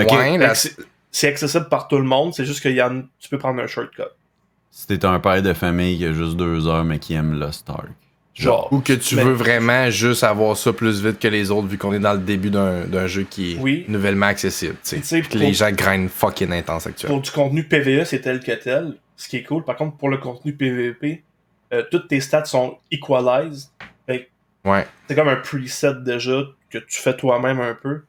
Ok. 0.01 0.11
Ouais, 0.13 0.33
Fait 0.33 0.39
la- 0.39 0.49
que 0.51 0.59
c'est- 1.11 1.29
accessible 1.29 1.69
par 1.69 1.89
tout 1.89 1.99
le 1.99 2.05
monde, 2.05 2.33
c'est 2.35 2.45
juste 2.47 2.63
que 2.63 2.69
y 2.71 2.81
en- 2.81 3.03
tu 3.19 3.29
peux 3.29 3.37
prendre 3.39 3.61
un 3.61 3.67
shortcut. 3.67 4.03
Si 4.71 4.87
t'es 4.87 5.05
un 5.05 5.19
père 5.21 5.43
de 5.43 5.53
famille 5.53 5.99
qui 5.99 6.07
a 6.07 6.13
juste 6.13 6.37
deux 6.37 6.67
heures 6.69 6.85
mais 6.85 6.99
qui 6.99 7.15
aime 7.15 7.39
Lost 7.39 7.69
Ark. 7.69 7.89
Genre. 8.35 8.69
Ou 8.73 8.79
que 8.79 8.93
tu 8.93 9.17
Mais- 9.17 9.25
veux 9.25 9.33
vraiment 9.33 9.91
juste 9.91 10.23
avoir 10.23 10.57
ça 10.57 10.73
plus 10.73 11.03
vite 11.05 11.19
que 11.19 11.27
les 11.27 11.51
autres, 11.51 11.67
vu 11.67 11.77
qu'on 11.77 11.93
est 11.93 11.99
dans 11.99 12.13
le 12.13 12.21
début 12.21 12.51
d'un 12.51 12.85
d'un 12.85 13.09
jeu 13.09 13.25
qui 13.29 13.53
est 13.55 13.59
Oui. 13.59 13.85
nouvellement 13.89 14.27
accessible. 14.27 14.77
tu 14.83 14.91
sais. 14.91 14.97
Tu 14.99 15.03
sais, 15.05 15.21
Puis 15.21 15.31
que 15.31 15.39
les 15.39 15.53
gens 15.53 15.73
grindent 15.73 16.09
fucking 16.09 16.53
intense 16.53 16.87
actuellement. 16.87 17.17
Pour 17.17 17.23
du 17.25 17.31
contenu 17.33 17.65
PVE, 17.65 18.05
c'est 18.05 18.21
tel 18.21 18.39
que 18.41 18.53
tel. 18.53 18.95
Ce 19.19 19.29
qui 19.29 19.37
est 19.37 19.43
cool. 19.43 19.65
Par 19.65 19.77
contre, 19.77 19.97
pour 19.99 20.09
le 20.09 20.17
contenu 20.17 20.55
PVP, 20.55 21.23
euh, 21.75 21.83
toutes 21.91 22.09
tes 22.09 22.21
stats 22.21 22.47
sont 22.47 22.79
equalized. 22.91 23.69
Ouais. 24.65 24.87
c'est 25.09 25.15
comme 25.15 25.29
un 25.29 25.37
preset 25.37 25.95
déjà 26.05 26.43
que 26.71 26.79
tu 26.79 27.01
fais 27.01 27.17
toi-même 27.17 27.61
un 27.61 27.75
peu. 27.75 28.03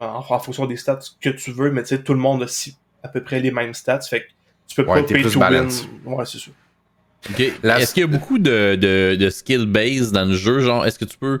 En, 0.00 0.06
en 0.28 0.38
fonction 0.40 0.66
des 0.66 0.76
stats 0.76 0.98
que 1.20 1.30
tu 1.30 1.52
veux, 1.52 1.70
mais 1.70 1.82
tu 1.82 1.88
sais, 1.90 2.02
tout 2.02 2.12
le 2.14 2.18
monde 2.20 2.42
a 2.42 2.48
si- 2.48 2.76
à 3.02 3.08
peu 3.08 3.22
près 3.22 3.40
les 3.40 3.50
mêmes 3.50 3.72
stats. 3.74 4.00
Fait 4.00 4.20
que 4.22 4.26
tu 4.68 4.74
peux 4.76 4.82
Ouais, 4.90 5.00
pas 5.02 5.06
pay 5.08 5.20
plus 5.22 5.32
to 5.32 5.38
balance. 5.38 5.86
win. 6.04 6.14
Ouais, 6.14 6.24
c'est 6.26 6.38
ça. 6.38 6.50
La- 7.62 7.80
Est-ce 7.80 7.94
qu'il 7.94 8.02
y 8.02 8.04
a 8.04 8.06
beaucoup 8.08 8.38
de, 8.38 8.74
de, 8.76 9.16
de 9.18 9.30
skill 9.30 9.66
base 9.66 10.12
dans 10.12 10.26
le 10.26 10.34
jeu? 10.34 10.60
Genre, 10.60 10.84
est-ce 10.84 10.98
que 10.98 11.04
tu 11.06 11.16
peux, 11.16 11.40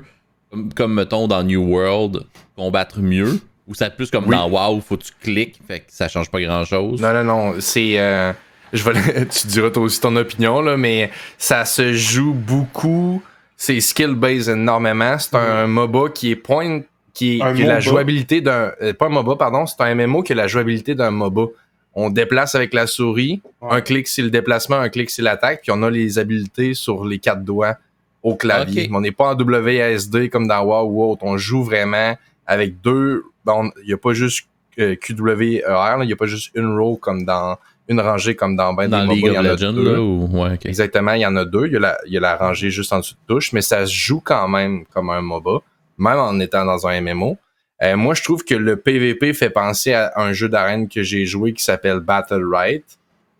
comme, 0.50 0.72
comme, 0.72 0.94
mettons 0.94 1.28
dans 1.28 1.42
New 1.42 1.62
World, 1.62 2.24
combattre 2.56 3.00
mieux? 3.00 3.40
Ou 3.66 3.74
c'est 3.74 3.94
plus 3.94 4.10
comme 4.10 4.24
Oui. 4.26 4.36
dans 4.36 4.48
WoW, 4.48 4.80
faut 4.80 4.96
que 4.96 5.04
tu 5.04 5.12
cliques, 5.22 5.58
fait 5.66 5.80
que 5.80 5.86
ça 5.88 6.08
change 6.08 6.30
pas 6.30 6.40
grand 6.40 6.64
chose? 6.64 7.00
Non, 7.00 7.12
non, 7.12 7.24
non. 7.24 7.54
C'est. 7.60 7.98
euh, 7.98 8.32
je 8.74 8.84
vais, 8.90 9.26
tu 9.28 9.46
diras 9.46 9.70
toi 9.70 9.82
aussi 9.84 10.00
ton 10.00 10.14
opinion, 10.16 10.60
là, 10.60 10.76
mais 10.76 11.10
ça 11.38 11.64
se 11.64 11.92
joue 11.92 12.34
beaucoup. 12.34 13.22
C'est 13.56 13.78
skill-based 13.80 14.50
énormément. 14.52 15.16
C'est 15.18 15.36
un 15.36 15.66
MOBA 15.66 16.10
qui 16.10 16.32
est 16.32 16.36
point. 16.36 16.82
qui, 17.14 17.40
Un 17.42 17.54
qui 17.54 17.62
a 17.62 17.66
la 17.66 17.80
jouabilité 17.80 18.40
d'un. 18.40 18.72
euh, 18.82 18.92
pas 18.92 19.06
un 19.06 19.10
MOBA, 19.10 19.36
pardon. 19.36 19.64
C'est 19.66 19.80
un 19.80 19.94
MMO 19.94 20.22
qui 20.22 20.32
a 20.32 20.34
la 20.34 20.48
jouabilité 20.48 20.94
d'un 20.94 21.12
MOBA. 21.12 21.46
On 21.94 22.10
déplace 22.10 22.56
avec 22.56 22.74
la 22.74 22.88
souris. 22.88 23.40
Ouais. 23.62 23.68
Un 23.76 23.80
clic, 23.80 24.08
c'est 24.08 24.22
le 24.22 24.30
déplacement. 24.30 24.76
Un 24.76 24.88
clic, 24.88 25.08
c'est 25.10 25.22
l'attaque. 25.22 25.62
Puis 25.62 25.70
on 25.72 25.82
a 25.84 25.90
les 25.90 26.18
habiletés 26.18 26.74
sur 26.74 27.04
les 27.04 27.20
quatre 27.20 27.44
doigts 27.44 27.76
au 28.24 28.34
clavier. 28.34 28.88
Mais 28.90 28.96
on 28.96 29.00
n'est 29.00 29.12
pas 29.12 29.34
en 29.34 29.38
WASD 29.40 30.28
comme 30.30 30.48
dans 30.48 30.64
WoW 30.64 30.90
ou 30.90 31.10
autre. 31.12 31.22
On 31.24 31.36
joue 31.36 31.62
vraiment 31.62 32.16
avec 32.46 32.80
deux. 32.80 33.22
Il 33.46 33.70
n'y 33.86 33.92
a 33.92 33.98
pas 33.98 34.12
juste 34.14 34.48
euh, 34.80 34.96
QWER, 34.96 35.98
il 36.02 36.06
n'y 36.06 36.12
a 36.12 36.16
pas 36.16 36.26
juste 36.26 36.50
une 36.54 36.76
row 36.76 36.96
comme 36.96 37.24
dans 37.24 37.56
une 37.88 38.00
rangée 38.00 38.34
comme 38.34 38.56
dans 38.56 38.72
ben 38.72 38.88
dans 38.88 39.06
des 39.06 39.14
League 39.14 39.26
il 39.32 39.36
of 39.38 39.44
Legends? 39.44 39.76
Ou... 39.76 40.28
Ouais, 40.42 40.54
ok. 40.54 40.66
Exactement, 40.66 41.12
il 41.12 41.20
y 41.20 41.26
en 41.26 41.36
a 41.36 41.44
deux. 41.44 41.66
Il 41.66 41.72
y 41.74 41.76
a, 41.76 41.80
la, 41.80 41.98
il 42.06 42.12
y 42.12 42.16
a 42.16 42.20
la 42.20 42.36
rangée 42.36 42.70
juste 42.70 42.92
en 42.92 42.98
dessous 43.00 43.14
de 43.14 43.34
touche, 43.34 43.52
mais 43.52 43.60
ça 43.60 43.86
se 43.86 43.92
joue 43.94 44.20
quand 44.24 44.48
même 44.48 44.84
comme 44.86 45.10
un 45.10 45.20
MOBA, 45.20 45.60
même 45.98 46.18
en 46.18 46.38
étant 46.40 46.64
dans 46.64 46.86
un 46.86 47.00
MMO. 47.00 47.36
Euh, 47.82 47.96
moi, 47.96 48.14
je 48.14 48.22
trouve 48.22 48.44
que 48.44 48.54
le 48.54 48.76
PVP 48.76 49.34
fait 49.34 49.50
penser 49.50 49.92
à 49.92 50.12
un 50.16 50.32
jeu 50.32 50.48
d'arène 50.48 50.88
que 50.88 51.02
j'ai 51.02 51.26
joué 51.26 51.52
qui 51.52 51.62
s'appelle 51.62 52.00
Battle 52.00 52.42
Right. 52.50 52.84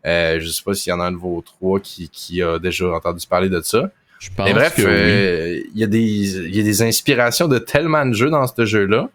Euh, 0.07 0.39
je 0.41 0.49
sais 0.49 0.63
pas 0.63 0.75
s'il 0.75 0.91
y 0.91 0.93
en 0.93 1.01
a 1.01 1.05
un 1.05 1.13
de 1.13 1.17
vos 1.17 1.41
trois 1.41 1.81
qui, 1.81 2.11
qui 2.11 2.43
a 2.43 2.59
déjà 2.59 2.87
entendu 2.91 3.27
parler 3.27 3.49
de 3.49 3.61
ça. 3.63 3.91
Je 4.19 4.29
pense 4.37 4.47
Mais 4.47 4.53
bref, 4.53 4.75
que 4.77 4.83
oui. 4.83 4.87
euh, 4.91 5.61
il 5.75 5.81
y, 5.81 5.85
a 5.85 5.87
des- 5.87 5.99
il 6.01 6.55
y 6.57 6.61
a 6.61 6.63
des 6.63 6.83
inspirations 6.83 7.49
de 7.49 7.59
tellement 7.59 8.05
de 8.05 8.13
jeux 8.13 8.29
dans 8.31 8.47
ce 8.47 8.65
jeu-là. 8.67 9.09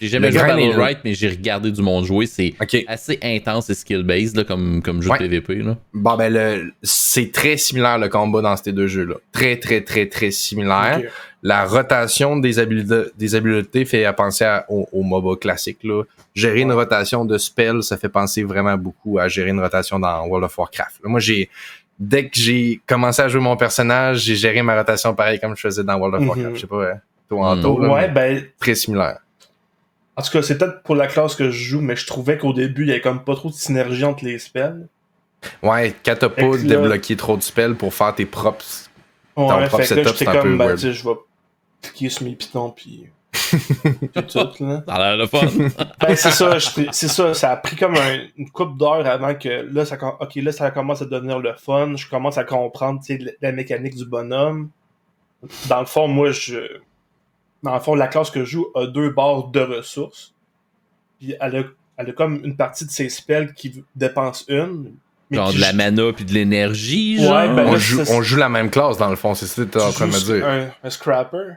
J'ai 0.00 0.08
jamais 0.08 0.30
le 0.30 0.38
joué 0.38 0.46
Battle. 0.48 0.80
Right, 0.80 0.98
mais 1.04 1.14
j'ai 1.14 1.28
regardé 1.28 1.70
du 1.70 1.80
monde 1.82 2.04
jouer. 2.04 2.26
C'est 2.26 2.54
assez 2.88 3.18
intense 3.22 3.70
et 3.70 3.74
skill-based 3.74 4.36
là, 4.36 4.44
comme, 4.44 4.82
comme 4.82 5.00
jeu 5.02 5.10
Ouais. 5.10 5.18
de 5.18 5.24
PVP. 5.24 5.54
Là. 5.56 5.76
Bon, 5.92 6.16
ben, 6.16 6.32
le, 6.32 6.72
c'est 6.82 7.30
très 7.32 7.56
similaire 7.56 7.98
le 7.98 8.08
combat 8.08 8.40
dans 8.42 8.56
ces 8.56 8.72
deux 8.72 8.86
jeux-là. 8.88 9.14
Très, 9.32 9.56
très, 9.58 9.80
très, 9.82 10.06
très 10.08 10.30
similaire. 10.30 11.00
La 11.42 11.64
rotation 11.66 12.36
des 12.38 12.58
habiletés, 12.58 13.10
des 13.18 13.34
habiletés 13.34 13.84
fait 13.84 14.10
penser 14.16 14.44
à- 14.44 14.64
au, 14.68 14.88
au 14.92 15.02
MOBA 15.02 15.36
classique. 15.36 15.78
Là. 15.84 16.02
Gérer 16.34 16.60
une 16.62 16.72
rotation 16.72 17.24
de 17.24 17.36
spell, 17.38 17.82
ça 17.82 17.96
fait 17.98 18.08
penser 18.08 18.42
vraiment 18.42 18.76
beaucoup 18.76 19.18
à 19.18 19.28
gérer 19.28 19.50
une 19.50 19.60
rotation 19.60 19.98
dans 20.00 20.26
World 20.26 20.44
of 20.44 20.56
Warcraft. 20.58 21.00
Là, 21.04 21.10
moi, 21.10 21.20
j'ai 21.20 21.48
dès 21.98 22.24
que 22.28 22.36
j'ai 22.40 22.80
commencé 22.86 23.22
à 23.22 23.28
jouer 23.28 23.40
mon 23.42 23.56
personnage, 23.56 24.20
j'ai 24.22 24.34
géré 24.34 24.62
ma 24.62 24.76
rotation 24.76 25.14
pareil 25.14 25.38
comme 25.38 25.54
je 25.54 25.60
faisais 25.60 25.84
dans 25.84 25.96
World 25.96 26.14
of 26.16 26.20
Mhm. 26.22 26.28
Warcraft. 26.28 26.54
Je 26.56 26.60
sais 26.62 26.66
pas, 26.66 26.76
euh, 26.76 26.94
toi 27.28 27.50
en 27.50 27.56
Mhm. 27.56 27.62
taux, 27.62 27.78
là, 27.82 27.92
Ouais, 27.92 28.08
ben, 28.08 28.42
très 28.58 28.74
similaire. 28.74 29.18
En 30.16 30.22
tout 30.22 30.30
cas, 30.30 30.42
c'est 30.42 30.58
peut-être 30.58 30.82
pour 30.82 30.94
la 30.96 31.06
classe 31.06 31.34
que 31.34 31.50
je 31.50 31.64
joue, 31.64 31.80
mais 31.80 31.96
je 31.96 32.06
trouvais 32.06 32.38
qu'au 32.38 32.52
début, 32.52 32.82
il 32.82 32.88
y 32.88 32.92
avait 32.92 33.00
comme 33.00 33.24
pas 33.24 33.34
trop 33.34 33.48
de 33.50 33.54
synergie 33.54 34.04
entre 34.04 34.24
les 34.24 34.38
spells. 34.38 34.86
Ouais, 35.62 35.94
quand 36.04 36.14
t'as 36.18 36.30
Fait 36.30 36.48
pas 36.48 36.56
débloqué 36.56 37.16
trop 37.16 37.36
de 37.36 37.42
spells 37.42 37.74
pour 37.74 37.92
faire 37.92 38.14
tes 38.14 38.24
propres. 38.26 38.64
Ouais, 39.36 39.46
Ton 39.48 39.58
fait 39.60 39.66
propre 39.66 39.78
là, 39.78 39.84
setup, 39.86 40.06
j'étais 40.06 40.18
c'est 40.24 40.28
un 40.28 40.32
peu 40.32 40.40
comme, 40.40 40.58
ben, 40.58 40.64
weird. 40.66 40.78
tu 40.78 40.86
sais, 40.86 40.92
je 40.92 41.04
vais 41.04 41.14
cliquer 41.82 42.08
sur 42.08 42.24
mes 42.24 42.34
pitons, 42.34 42.70
puis. 42.70 43.06
puis 43.32 44.08
tout, 44.28 44.64
là. 44.64 44.84
Ça 44.86 44.94
a 44.94 44.98
l'air 44.98 45.16
le 45.16 45.26
fun. 45.26 45.40
Ben, 46.00 46.14
c'est 46.16 46.30
ça, 46.30 46.56
c'est 46.92 47.08
ça, 47.08 47.34
ça 47.34 47.50
a 47.50 47.56
pris 47.56 47.74
comme 47.76 47.96
un- 47.96 48.26
une 48.38 48.48
coupe 48.50 48.78
d'heures 48.78 49.06
avant 49.06 49.34
que 49.34 49.68
là 49.72 49.84
ça, 49.84 49.98
ok, 50.20 50.34
là, 50.36 50.52
ça 50.52 50.70
commence 50.70 51.02
à 51.02 51.06
devenir 51.06 51.40
le 51.40 51.52
fun, 51.54 51.94
je 51.96 52.08
commence 52.08 52.38
à 52.38 52.44
comprendre, 52.44 53.00
tu 53.04 53.16
sais, 53.16 53.18
la- 53.22 53.32
la 53.48 53.52
mécanique 53.52 53.96
du 53.96 54.04
bonhomme. 54.06 54.70
Dans 55.68 55.80
le 55.80 55.86
fond, 55.86 56.06
moi, 56.08 56.30
je. 56.30 56.78
Dans 57.64 57.74
le 57.74 57.80
fond, 57.80 57.94
la 57.96 58.06
classe 58.08 58.30
que 58.30 58.40
je 58.44 58.50
joue 58.50 58.66
a 58.76 58.86
deux 58.86 59.10
barres 59.10 59.48
de 59.48 59.60
ressources. 59.60 60.32
Puis 61.18 61.34
elle 61.40 61.56
a, 61.56 61.62
elle 61.96 62.10
a 62.10 62.12
comme 62.12 62.44
une 62.44 62.56
partie 62.56 62.84
de 62.86 62.90
ses 62.90 63.08
spells 63.08 63.52
qui 63.54 63.84
dépense 63.96 64.44
une. 64.48 64.92
mais 65.30 65.38
genre 65.38 65.50
qui 65.50 65.56
de 65.56 65.60
la 65.62 65.72
mana 65.72 66.12
puis 66.12 66.24
de 66.24 66.32
l'énergie. 66.32 67.16
Ouais, 67.18 67.24
genre. 67.24 67.54
ben, 67.56 67.66
on, 67.66 67.72
là, 67.72 67.78
joue, 67.78 68.02
on 68.10 68.22
joue 68.22 68.36
la 68.36 68.48
même 68.48 68.70
classe 68.70 68.98
dans 68.98 69.08
le 69.10 69.16
fond, 69.16 69.34
c'est 69.34 69.46
ça 69.46 69.64
que 69.64 69.68
t'es 69.70 69.82
en 69.82 69.88
tu 69.90 69.94
train 69.96 70.06
de 70.06 70.12
me 70.12 70.18
dire. 70.20 70.46
Un, 70.46 70.68
un 70.82 70.90
scrapper? 70.90 71.54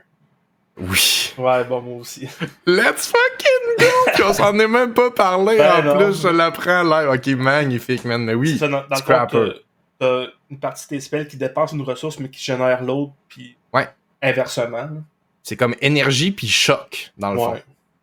Oui. 0.80 1.34
Ouais, 1.38 1.64
bon, 1.66 1.82
moi 1.82 1.98
aussi. 1.98 2.22
Let's 2.68 3.08
fucking 3.08 3.78
go! 3.80 3.86
Puis 4.14 4.24
on 4.24 4.34
s'en 4.34 4.58
est 4.60 4.68
même 4.68 4.94
pas 4.94 5.10
parlé. 5.12 5.58
Ben 5.58 5.72
en 5.80 5.84
non. 5.84 5.98
plus, 6.06 6.22
je 6.22 6.28
l'apprends 6.28 6.84
live. 6.84 7.10
Ok, 7.10 7.28
magnifique, 7.40 8.06
man. 8.06 8.24
Mais 8.24 8.36
oui. 8.36 8.54
C'est 8.54 8.60
ça, 8.60 8.68
dans, 8.68 8.84
dans 8.88 8.96
Scrapper. 8.96 9.54
t'as- 10.00 10.06
t'as 10.08 10.26
une 10.52 10.60
partie 10.60 10.84
de 10.86 10.90
tes 10.90 11.00
spells 11.02 11.28
qui 11.28 11.36
dépense 11.38 11.72
une 11.72 11.82
ressource, 11.82 12.20
mais 12.20 12.30
qui 12.30 12.42
génère 12.44 12.84
l'autre, 12.84 13.14
puis 13.28 13.58
Ouais. 13.74 13.88
inversement. 14.22 14.88
C'est 15.48 15.56
comme 15.56 15.76
énergie 15.80 16.32
puis 16.32 16.48
choc, 16.50 17.14
dans 17.18 17.32
le 17.32 17.38
fond. 17.40 17.56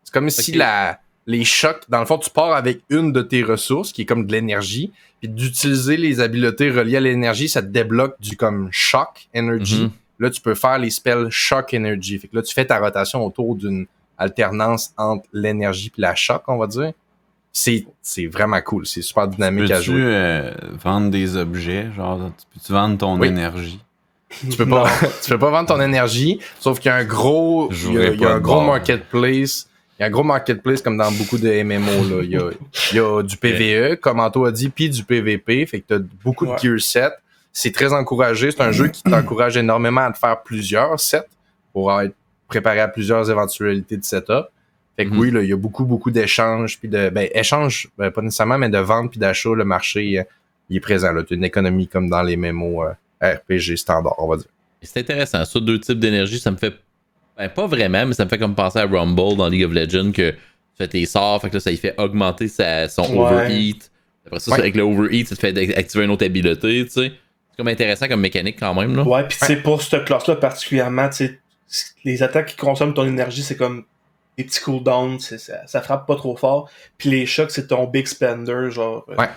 C'est 0.02 0.14
comme 0.14 0.30
si 0.30 0.52
la, 0.52 0.98
les 1.26 1.44
chocs, 1.44 1.82
dans 1.90 2.00
le 2.00 2.06
fond, 2.06 2.16
tu 2.16 2.30
pars 2.30 2.54
avec 2.54 2.80
une 2.88 3.12
de 3.12 3.20
tes 3.20 3.42
ressources, 3.42 3.92
qui 3.92 4.00
est 4.00 4.04
comme 4.06 4.24
de 4.26 4.32
l'énergie, 4.32 4.92
puis 5.20 5.28
d'utiliser 5.28 5.98
les 5.98 6.20
habiletés 6.20 6.70
reliées 6.70 6.96
à 6.96 7.00
l'énergie, 7.00 7.50
ça 7.50 7.60
te 7.60 7.66
débloque 7.66 8.18
du 8.18 8.38
comme 8.38 8.68
shock 8.70 9.28
energy. 9.36 9.82
Mhm. 9.82 9.90
Là, 10.20 10.30
tu 10.30 10.40
peux 10.40 10.54
faire 10.54 10.78
les 10.78 10.88
spells 10.88 11.26
shock 11.28 11.74
energy. 11.74 12.18
Fait 12.18 12.28
que 12.28 12.36
là, 12.36 12.40
tu 12.40 12.54
fais 12.54 12.64
ta 12.64 12.78
rotation 12.78 13.22
autour 13.26 13.56
d'une 13.56 13.84
alternance 14.16 14.94
entre 14.96 15.26
l'énergie 15.34 15.90
puis 15.90 16.00
la 16.00 16.14
choc, 16.14 16.44
on 16.48 16.56
va 16.56 16.66
dire. 16.66 16.92
C'est, 17.52 17.84
c'est 18.00 18.26
vraiment 18.26 18.62
cool. 18.62 18.86
C'est 18.86 19.02
super 19.02 19.28
dynamique 19.28 19.70
à 19.70 19.76
Peux-tu 19.76 19.90
jouer. 19.90 20.00
euh, 20.02 20.50
vendre 20.82 21.10
des 21.10 21.36
objets? 21.36 21.88
Genre, 21.94 22.30
tu 22.38 22.46
peux-tu 22.54 22.72
vendre 22.72 22.96
ton 22.96 23.18
Oui. 23.18 23.28
énergie? 23.28 23.80
Tu 24.50 24.56
peux 24.56 24.66
pas, 24.66 24.90
tu 25.22 25.30
peux 25.30 25.38
pas 25.38 25.50
vendre 25.50 25.68
ton 25.68 25.80
énergie, 25.80 26.40
sauf 26.60 26.78
qu'il 26.80 26.88
y 26.90 26.92
a 26.92 26.96
un 26.96 27.04
gros, 27.04 27.68
il 27.70 27.74
y 27.76 27.78
a, 27.78 27.80
jouerai 27.82 28.14
il 28.14 28.20
y 28.20 28.24
a 28.24 28.28
pas 28.28 28.34
un 28.34 28.40
gros 28.40 28.54
bord. 28.54 28.64
marketplace. 28.66 29.68
Il 29.98 30.02
y 30.02 30.04
a 30.04 30.06
un 30.06 30.10
gros 30.10 30.24
marketplace 30.24 30.82
comme 30.82 30.96
dans 30.96 31.10
beaucoup 31.12 31.38
de 31.38 31.62
MMO, 31.62 32.16
là. 32.16 32.22
Il 32.24 32.30
y 32.30 32.36
a, 32.36 32.50
il 32.92 32.96
y 32.96 33.00
a 33.00 33.22
du 33.22 33.36
PVE, 33.36 33.96
comme 34.00 34.18
Anto 34.20 34.44
a 34.44 34.50
dit, 34.52 34.68
puis 34.68 34.90
du 34.90 35.04
PVP. 35.04 35.64
Fait 35.66 35.80
que 35.80 35.86
t'as 35.94 36.04
beaucoup 36.24 36.46
Ouais. 36.46 36.54
de 36.56 36.58
gear 36.60 36.80
sets. 36.80 37.14
C'est 37.52 37.72
très 37.72 37.92
encouragé. 37.92 38.50
C'est 38.50 38.60
un 38.62 38.72
jeu 38.72 38.88
qui 38.88 39.02
t'encourage 39.04 39.56
énormément 39.56 40.00
à 40.00 40.10
te 40.12 40.18
faire 40.18 40.42
plusieurs 40.42 40.98
sets 40.98 41.22
pour 41.72 41.92
être 42.00 42.14
préparé 42.48 42.80
à 42.80 42.88
plusieurs 42.88 43.30
éventualités 43.30 43.96
de 43.96 44.02
setup. 44.04 44.46
Fait 44.96 45.06
que 45.06 45.10
Mhm. 45.10 45.18
oui, 45.18 45.30
là, 45.30 45.42
il 45.42 45.48
y 45.48 45.52
a 45.52 45.56
beaucoup, 45.56 45.84
beaucoup 45.84 46.10
d'échanges, 46.10 46.78
puis 46.80 46.88
de, 46.88 47.08
ben, 47.10 47.28
échanges, 47.32 47.88
ben, 47.96 48.10
pas 48.10 48.22
nécessairement, 48.22 48.58
mais 48.58 48.68
de 48.68 48.78
vente 48.78 49.10
puis 49.12 49.20
d'achat, 49.20 49.50
le 49.54 49.64
marché, 49.64 50.18
euh, 50.18 50.24
il 50.70 50.76
est 50.76 50.80
présent, 50.80 51.12
là. 51.12 51.22
T'as 51.28 51.34
une 51.36 51.44
économie 51.44 51.86
comme 51.88 52.08
dans 52.08 52.22
les 52.22 52.36
MMO, 52.36 52.82
euh, 52.84 52.90
RPG 53.32 53.76
standard, 53.76 54.14
on 54.18 54.28
va 54.28 54.36
dire. 54.36 54.46
C'est 54.82 55.00
intéressant. 55.00 55.44
Ça, 55.44 55.60
deux 55.60 55.80
types 55.80 55.98
d'énergie, 55.98 56.38
ça 56.38 56.50
me 56.50 56.56
fait. 56.56 56.74
Ben, 57.36 57.48
pas 57.48 57.66
vraiment, 57.66 58.06
mais 58.06 58.14
ça 58.14 58.24
me 58.24 58.28
fait 58.30 58.38
comme 58.38 58.54
penser 58.54 58.78
à 58.78 58.86
Rumble 58.86 59.36
dans 59.36 59.48
League 59.48 59.64
of 59.64 59.72
Legends 59.72 60.12
que 60.12 60.30
tu 60.30 60.36
fais 60.78 60.88
tes 60.88 61.06
sorts, 61.06 61.40
fait 61.40 61.48
que 61.48 61.54
là, 61.54 61.60
ça 61.60 61.70
lui 61.70 61.76
fait 61.76 61.94
augmenter 61.98 62.48
sa- 62.48 62.88
son 62.88 63.02
Ouais. 63.12 63.18
overheat. 63.18 63.90
Après 64.26 64.40
ça, 64.40 64.52
Ouais. 64.52 64.58
avec 64.60 64.76
le 64.76 64.82
overheat, 64.82 65.28
ça 65.28 65.36
te 65.36 65.40
fait 65.40 65.76
activer 65.76 66.04
une 66.04 66.10
autre 66.10 66.24
habileté, 66.24 66.84
tu 66.84 66.90
sais. 66.90 67.12
C'est 67.50 67.56
comme 67.56 67.68
intéressant 67.68 68.08
comme 68.08 68.20
mécanique 68.20 68.56
quand 68.60 68.74
même, 68.74 68.94
là. 68.96 69.02
Ouais, 69.02 69.26
puis 69.26 69.36
tu 69.38 69.46
sais, 69.46 69.56
pour 69.56 69.80
cette 69.82 70.04
classe-là 70.04 70.36
particulièrement, 70.36 71.08
tu 71.08 71.26
sais, 71.68 71.92
les 72.04 72.22
attaques 72.22 72.46
qui 72.50 72.56
consomment 72.56 72.94
ton 72.94 73.06
énergie, 73.06 73.42
c'est 73.42 73.56
comme 73.56 73.84
des 74.36 74.44
petits 74.44 74.60
cooldowns, 74.60 75.18
ça, 75.20 75.36
ça 75.66 75.80
frappe 75.80 76.06
pas 76.06 76.16
trop 76.16 76.36
fort. 76.36 76.68
Puis 76.98 77.10
les 77.10 77.26
chocs, 77.26 77.50
c'est 77.50 77.68
ton 77.68 77.84
big 77.86 78.06
spender, 78.06 78.70
genre. 78.70 79.04
euh, 79.08 79.16
Ouais. 79.16 79.28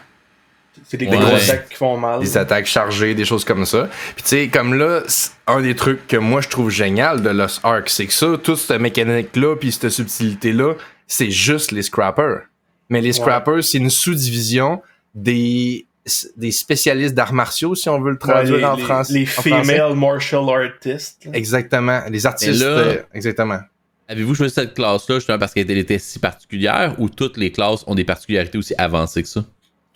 C'est 0.87 0.97
des 0.97 1.07
Ouais. 1.07 1.17
grosses 1.17 1.49
attaques 1.49 1.69
qui 1.69 1.75
font 1.75 1.97
mal. 1.97 2.19
des 2.19 2.37
attaques 2.37 2.65
chargées, 2.65 3.15
des 3.15 3.25
choses 3.25 3.43
comme 3.45 3.65
ça. 3.65 3.89
Puis 4.15 4.23
tu 4.23 4.29
sais, 4.29 4.47
comme 4.49 4.73
là, 4.73 5.01
un 5.47 5.61
des 5.61 5.75
trucs 5.75 6.07
que 6.07 6.17
moi 6.17 6.41
je 6.41 6.49
trouve 6.49 6.69
génial 6.69 7.21
de 7.21 7.29
Lost 7.29 7.61
Ark, 7.63 7.89
c'est 7.89 8.05
que 8.05 8.13
ça, 8.13 8.27
toute 8.41 8.57
cette 8.57 8.79
mécanique-là, 8.81 9.55
puis 9.55 9.71
cette 9.71 9.89
subtilité-là, 9.89 10.73
c'est 11.07 11.31
juste 11.31 11.71
les 11.71 11.81
scrappers. 11.83 12.41
Mais 12.89 13.01
les 13.01 13.13
scrappers, 13.13 13.63
c'est 13.63 13.77
une 13.79 13.89
sous-division 13.89 14.81
des 15.15 15.85
des 16.37 16.51
spécialistes 16.51 17.13
d'arts 17.15 17.33
martiaux, 17.33 17.75
si 17.75 17.89
on 17.89 17.99
veut 17.99 18.11
le 18.11 18.13
Ouais, 18.13 18.17
traduire 18.33 18.57
les, 18.59 18.63
en, 18.63 18.75
les- 18.77 18.83
France- 18.83 19.09
les 19.09 19.23
en 19.23 19.25
français. 19.25 19.49
female 19.73 19.93
martial 19.95 20.41
artists. 20.49 21.25
là. 21.25 21.31
Exactement. 21.33 22.01
Les 22.09 22.25
artistes. 22.25 22.61
là- 22.61 22.65
euh, 22.65 23.01
exactement. 23.13 23.59
Avez-vous 24.07 24.33
choisi 24.35 24.53
cette 24.53 24.73
classe-là 24.73 25.15
justement 25.15 25.37
parce 25.37 25.53
qu'elle 25.53 25.69
était 25.69 25.99
si 25.99 26.17
particulière 26.19 26.95
ou 26.97 27.09
toutes 27.09 27.35
les 27.35 27.51
classes 27.51 27.83
ont 27.87 27.93
des 27.95 28.05
particularités 28.05 28.57
aussi 28.57 28.73
avancées 28.77 29.21
que 29.21 29.27
ça? 29.27 29.43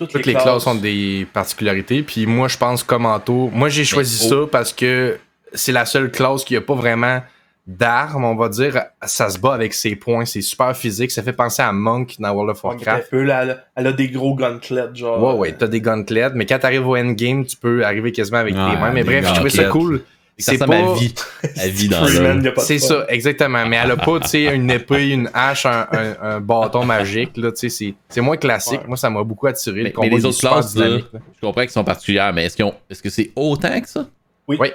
Toutes, 0.01 0.13
Toutes 0.13 0.25
les 0.25 0.33
classes 0.33 0.65
ont 0.65 0.73
des 0.73 1.27
particularités. 1.31 2.01
Puis 2.01 2.25
moi, 2.25 2.47
je 2.47 2.57
pense 2.57 2.81
comme 2.81 3.05
Anto. 3.05 3.51
Moi, 3.53 3.69
j'ai 3.69 3.85
choisi 3.85 4.19
oh. 4.25 4.29
ça 4.29 4.47
parce 4.51 4.73
que 4.73 5.19
c'est 5.53 5.71
la 5.71 5.85
seule 5.85 6.09
classe 6.09 6.43
qui 6.43 6.55
a 6.55 6.61
pas 6.61 6.73
vraiment 6.73 7.21
d'armes, 7.67 8.25
on 8.25 8.35
va 8.35 8.49
dire. 8.49 8.81
Ça 9.03 9.29
se 9.29 9.37
bat 9.37 9.53
avec 9.53 9.75
ses 9.75 9.95
points. 9.95 10.25
C'est 10.25 10.41
super 10.41 10.75
physique. 10.75 11.11
Ça 11.11 11.21
fait 11.21 11.33
penser 11.33 11.61
à 11.61 11.71
Monk 11.71 12.15
dans 12.17 12.31
World 12.31 12.49
of 12.49 12.63
Warcraft. 12.63 13.09
Elle, 13.11 13.29
a, 13.29 13.57
elle 13.75 13.85
a 13.85 13.91
des 13.93 14.09
gros 14.09 14.33
gauntlets, 14.33 14.95
genre. 14.95 15.23
Ouais, 15.23 15.39
ouais, 15.39 15.51
t'as 15.55 15.67
des 15.67 15.81
gauntlets, 15.81 16.31
mais 16.33 16.47
quand 16.47 16.57
t'arrives 16.57 16.87
au 16.87 16.97
endgame, 16.97 17.45
tu 17.45 17.55
peux 17.55 17.85
arriver 17.85 18.11
quasiment 18.11 18.39
avec 18.39 18.55
Ouais, 18.55 18.71
tes 18.71 18.79
mains. 18.79 18.91
Mais 18.91 19.03
bref, 19.03 19.27
je 19.27 19.33
trouvais 19.35 19.49
ça 19.51 19.65
cool. 19.65 20.01
C'est 20.37 20.57
pas. 20.57 20.75
à 20.75 20.93
vie. 20.95 21.13
À 21.57 21.67
vie 21.67 21.87
dans 21.87 22.03
le. 22.07 22.53
C'est 22.59 22.79
ça, 22.79 23.05
exactement. 23.09 23.65
Mais 23.67 23.75
elle 23.83 23.91
a 23.91 23.97
pas, 23.97 24.19
tu 24.21 24.27
sais, 24.29 24.55
une 24.55 24.71
épée, 24.71 25.09
une 25.09 25.29
hache, 25.33 25.65
un, 25.65 25.87
un- 25.91 26.15
un 26.21 26.39
bâton 26.39 26.83
magique, 26.85 27.37
là, 27.37 27.51
tu 27.51 27.69
sais, 27.69 27.93
c'est- 28.09 28.21
moins 28.21 28.37
classique. 28.37 28.81
Ouais. 28.81 28.87
Moi, 28.87 28.97
ça 28.97 29.09
m'a 29.09 29.23
beaucoup 29.23 29.47
attiré. 29.47 29.77
Mais, 29.77 29.89
Le 29.89 29.91
combat, 29.91 30.07
mais 30.09 30.15
les 30.15 30.25
autres 30.25 30.39
classes, 30.39 30.75
là, 30.75 30.85
dynamique, 30.85 31.07
là. 31.13 31.19
je 31.35 31.41
comprends 31.41 31.61
qu'ils 31.61 31.69
sont 31.71 31.83
particulières, 31.83 32.33
mais 32.33 32.45
est-ce 32.45 32.55
qu'ils 32.55 32.65
ont- 32.65 32.75
est-ce 32.89 33.03
que 33.03 33.09
c'est 33.09 33.31
autant 33.35 33.79
que 33.81 33.87
ça? 33.89 34.07
Oui. 34.47 34.57
Oui. 34.59 34.69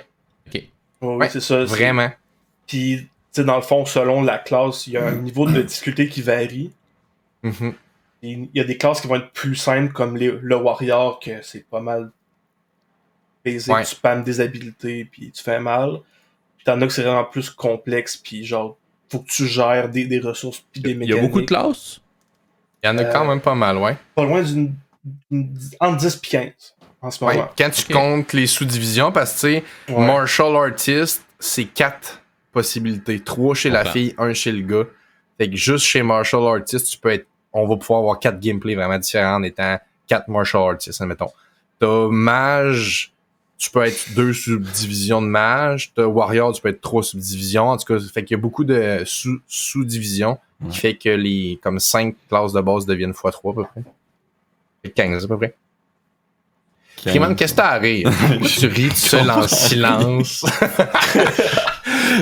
Ok. 0.47 0.55
Ouais, 0.55 0.63
oui, 1.03 1.17
Ouais, 1.17 1.29
c'est 1.31 1.41
ça. 1.41 1.65
Vraiment. 1.65 2.11
Puis, 2.67 2.99
tu 2.99 3.09
sais, 3.33 3.45
dans 3.45 3.57
le 3.57 3.63
fond, 3.63 3.85
selon 3.87 4.23
la 4.23 4.39
classe, 4.39 4.87
il 4.87 4.93
y 4.93 4.97
a 4.97 5.07
un 5.07 5.13
niveau 5.17 5.49
de 5.51 5.63
difficulté 5.63 6.09
qui 6.09 6.23
varie. 6.23 6.71
Mhm. 7.43 7.75
Il 8.23 8.49
y 8.55 8.61
a 8.61 8.65
des 8.65 8.77
classes 8.77 9.01
qui 9.01 9.07
vont 9.09 9.17
être 9.17 9.31
plus 9.33 9.55
simples, 9.57 9.93
comme 9.93 10.17
les- 10.17 10.35
le 10.41 10.57
Warrior, 10.57 11.21
que 11.21 11.31
c'est 11.43 11.65
pas 11.69 11.81
mal 11.81 12.11
basic, 13.53 13.73
Ouais. 13.73 13.83
tu 13.85 13.91
spammes 13.95 14.23
des 14.25 14.41
habilités, 14.41 15.05
puis 15.11 15.31
tu 15.31 15.43
fais 15.43 15.61
mal. 15.61 15.99
Puis 16.57 16.65
t'en 16.65 16.81
as 16.81 16.87
que 16.87 16.93
c'est 16.93 17.03
vraiment 17.03 17.25
plus 17.25 17.49
complexe, 17.51 18.17
puis 18.17 18.45
genre, 18.45 18.77
faut 19.11 19.21
que 19.21 19.29
tu 19.29 19.47
gères 19.47 19.89
des, 19.89 20.05
des 20.07 20.19
ressources, 20.19 20.65
puis 20.73 20.81
des 20.81 20.91
Il 20.91 20.97
y 20.97 20.99
mécaniques. 20.99 21.23
a 21.23 21.27
beaucoup 21.27 21.41
de 21.41 21.47
classes? 21.47 22.01
Il 22.83 22.87
y 22.87 22.91
en 22.91 22.99
a 22.99 23.03
Euh, 23.03 23.13
quand 23.13 23.25
même 23.25 23.41
pas 23.41 23.55
mal, 23.55 23.77
ouais. 23.79 23.97
Pas 24.15 24.25
loin 24.25 24.43
d'une... 24.43 24.75
entre 25.81 25.97
10 25.99 26.17
et 26.17 26.27
15, 26.29 26.53
en 27.01 27.11
ce 27.11 27.25
Ouais, 27.25 27.37
moment. 27.37 27.49
Quand 27.57 27.71
tu 27.71 27.93
comptes 27.93 28.33
les 28.33 28.47
sous-divisions, 28.47 29.13
parce 29.13 29.41
que, 29.41 29.47
tu 29.59 29.65
sais, 29.89 29.93
Ouais. 29.95 30.07
martial 30.07 30.57
artist, 30.57 31.25
c'est 31.39 31.65
quatre 31.67 32.21
possibilités. 32.53 33.21
Trois 33.21 33.55
chez 33.55 33.71
la 33.71 33.85
fille, 33.85 34.15
un 34.19 34.33
chez 34.35 34.51
le 34.53 34.63
gars. 34.63 34.89
Fait 35.39 35.49
que 35.51 35.57
juste 35.57 35.85
chez 35.85 36.03
martial 36.03 36.43
artist, 36.47 36.91
tu 36.91 36.99
peux 36.99 37.11
être. 37.11 37.27
On 37.53 37.67
va 37.67 37.77
pouvoir 37.77 38.01
avoir 38.01 38.19
quatre 38.19 38.41
gameplays 38.41 38.75
vraiment 38.75 38.99
différents 38.99 39.37
en 39.37 39.43
étant 39.43 39.79
quatre 40.07 40.29
martial 40.29 40.63
artists, 40.63 41.01
admettons. 41.01 41.31
T'as 41.79 42.09
mage, 42.09 43.13
tu 43.59 43.71
peux 43.71 43.85
être 43.85 44.15
deux 44.15 44.33
subdivisions 44.33 45.23
de 45.23 45.27
mage. 45.29 45.93
T'as 45.95 46.05
warrior, 46.07 46.53
tu 46.53 46.61
peux 46.61 46.69
être 46.69 46.81
trois 46.81 47.03
subdivisions. 47.03 47.71
En 47.71 47.77
tout 47.77 47.85
cas, 47.87 47.99
fait 48.01 48.23
qu'il 48.25 48.37
y 48.37 48.39
a 48.39 48.43
beaucoup 48.43 48.65
de 48.65 49.03
sous- 49.07 49.41
sous-divisions 49.49 50.39
Ouais. 50.63 50.71
qui 50.71 50.79
fait 50.79 50.95
que 50.97 51.11
les 51.11 51.59
comme 51.63 51.79
cinq 51.79 52.15
classes 52.31 52.53
de 52.55 52.61
base 52.63 52.87
deviennent 52.87 53.13
x3 53.13 53.51
à 53.51 53.55
peu 53.55 53.65
près. 53.65 53.83
Fait 54.83 54.89
que 54.91 54.95
15 54.95 55.25
à 55.25 55.29
peu 55.29 55.37
près. 55.37 55.55
Freeman, 56.97 57.37
qu'est-ce 57.37 57.53
que 57.53 57.59
t'as 57.59 57.69
à 57.73 57.79
rire? 57.79 58.11
tu 58.59 58.67
ris 58.67 58.89
tout 58.89 58.95
seul 58.97 59.31
en 59.31 59.47
silence. 59.47 60.45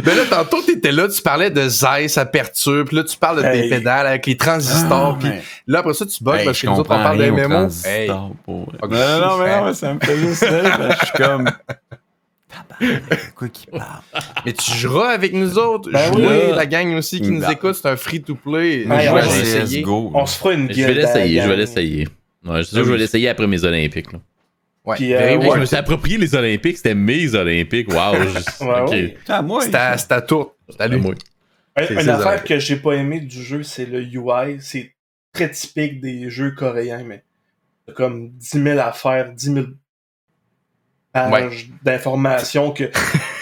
Mais 0.04 0.14
là, 0.14 0.22
tantôt, 0.28 0.62
t'étais 0.62 0.92
là, 0.92 1.08
tu 1.08 1.20
parlais 1.22 1.50
de 1.50 1.68
Zeiss, 1.68 2.18
aperture, 2.18 2.84
puis 2.86 2.96
là, 2.96 3.04
tu 3.04 3.16
parles 3.16 3.38
de 3.38 3.42
tes 3.42 3.68
pédales 3.68 4.06
avec 4.06 4.26
les 4.26 4.36
transistors, 4.36 5.14
Ah, 5.14 5.18
puis 5.20 5.28
mais- 5.28 5.42
là, 5.66 5.78
après 5.80 5.94
ça, 5.94 6.06
tu 6.06 6.22
bugs 6.22 6.34
Hey, 6.36 6.44
parce 6.44 6.58
je 6.58 6.62
que 6.62 6.66
nous 6.70 6.78
autres, 6.80 6.90
on 6.90 7.02
parle 7.02 7.18
de 7.18 7.30
MMO. 7.30 7.68
Hey. 7.84 8.10
pour 8.44 8.64
vrai. 8.66 8.78
Ok. 8.82 8.90
Non, 8.90 8.98
non, 9.20 9.38
mais 9.38 9.56
non, 9.60 9.64
mais 9.66 9.74
ça 9.74 9.94
me 9.94 10.00
fait 10.00 10.16
juste 10.18 10.44
je 10.44 11.04
suis 11.06 11.12
comme... 11.16 11.50
Quoi 13.36 13.48
qu'il 13.48 13.70
parle? 13.70 14.00
Mais 14.46 14.52
tu 14.52 14.70
joueras 14.72 15.10
avec 15.10 15.32
nous 15.32 15.58
autres. 15.58 15.90
Ben 15.90 16.12
Jouer, 16.12 16.26
oui. 16.50 16.56
la 16.56 16.66
gang 16.66 16.94
aussi 16.94 17.20
qui 17.20 17.30
nous 17.30 17.40
Ben. 17.40 17.50
écoute, 17.50 17.74
c'est 17.80 17.88
un 17.88 17.96
free-to-play. 17.96 18.86
Ouais, 18.86 19.08
je. 19.08 19.58
Let's 19.58 19.82
go. 19.82 20.10
On 20.14 20.26
se 20.26 20.38
fera 20.38 20.54
une 20.54 20.68
Je 20.68 20.74
guilde 20.74 20.88
vais 20.88 20.94
l'essayer, 20.94 21.40
je 21.42 21.48
vais 21.48 21.56
l'essayer. 21.56 22.08
Ouais, 22.46 22.58
je 22.58 22.62
suis 22.62 22.70
sûr 22.74 22.80
que 22.80 22.86
je 22.86 22.92
vais 22.92 22.98
l'essayer 22.98 23.28
après 23.28 23.46
mes 23.46 23.64
Olympiques. 23.64 24.12
Là. 24.12 24.18
Ouais, 24.84 24.96
Puis, 24.96 25.14
euh, 25.14 25.38
ouais. 25.38 25.50
je 25.54 25.60
me 25.60 25.64
suis 25.64 25.76
approprié 25.76 26.18
les 26.18 26.34
Olympiques, 26.34 26.76
c'était 26.76 26.94
mes 26.94 27.34
Olympiques. 27.34 27.88
Wow. 27.88 28.14
je- 28.60 28.64
Ouais, 28.64 28.80
ok. 28.82 28.90
ouais. 28.90 29.16
Ah, 29.28 29.40
moi, 29.42 29.62
C'est 29.62 29.74
à- 29.74 29.96
c'est 29.96 30.12
à 30.12 30.20
tour. 30.20 30.54
Salut. 30.78 30.98
Moi. 30.98 31.14
Un- 31.76 31.86
Une 32.02 32.08
affaire 32.10 32.44
que 32.44 32.58
j'ai 32.58 32.76
pas 32.76 32.92
aimé 32.92 33.20
du 33.20 33.42
jeu, 33.42 33.62
c'est 33.62 33.86
le 33.86 34.02
UI. 34.02 34.58
C'est 34.60 34.94
très 35.32 35.50
typique 35.50 36.00
des 36.00 36.28
jeux 36.30 36.50
coréens, 36.52 37.02
mais 37.04 37.24
t'as 37.86 37.94
comme 37.94 38.30
10 38.30 38.62
000 38.62 38.78
affaires, 38.78 39.32
10 39.32 39.52
000 39.54 39.66
pages 41.12 41.68
d'informations 41.82 42.70
que 42.72 42.84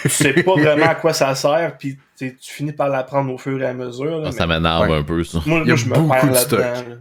tu 0.03 0.09
sais 0.09 0.33
pas 0.33 0.53
vraiment 0.53 0.85
à 0.87 0.95
quoi 0.95 1.11
ça 1.13 1.33
sert, 1.35 1.75
puis 1.77 1.97
tu 2.17 2.35
finis 2.39 2.71
par 2.73 2.87
l'apprendre 2.89 3.33
au 3.33 3.37
fur 3.37 3.61
et 3.61 3.65
à 3.65 3.73
mesure. 3.73 4.19
là, 4.19 4.29
Ah, 4.29 4.31
Ça 4.31 4.47
m'énerve 4.47 4.89
Ouais. 4.89 4.97
un 4.97 5.03
peu, 5.03 5.23
ça. 5.23 5.39
moi, 5.45 5.59
Il 5.63 5.67
y 5.67 5.71
a 5.71 5.73
moi, 5.73 5.75
je 5.75 5.85
me 5.87 5.93
beaucoup 5.95 6.09
perds 6.09 6.31
là-dedans. 6.31 6.95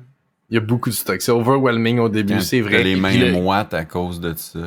Il 0.53 0.57
y 0.57 0.59
a 0.59 0.61
beaucoup 0.61 0.91
de 0.91 0.95
stock. 0.95 1.23
C'est 1.23 1.33
overwhelming 1.33 1.99
au 1.99 2.11
début, 2.11 2.35
Quand 2.35 2.41
c'est 2.43 2.61
t'as 2.61 2.69
vrai. 2.69 2.83
les 2.85 2.95
mains 2.95 3.17
le- 3.17 3.33
moites 3.33 3.73
à 3.73 3.87
cause 3.87 4.21
de 4.21 4.35
ça. 4.37 4.59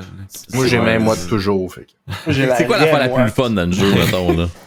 Moi, 0.52 0.66
j'ai 0.66 0.80
Ouais, 0.80 0.86
même 0.86 1.04
moi 1.04 1.16
c'est- 1.16 1.28
toujours. 1.30 1.72
Fait. 1.72 1.86
C'est 2.26 2.66
quoi 2.66 2.80
la 2.80 2.86
raie, 2.86 3.08
moi. 3.10 3.22
plus 3.22 3.32
fun 3.32 3.52
dans 3.52 3.68
le 3.68 3.72
jeu, 3.72 3.94
mettons, 3.94 4.34
là? 4.36 4.48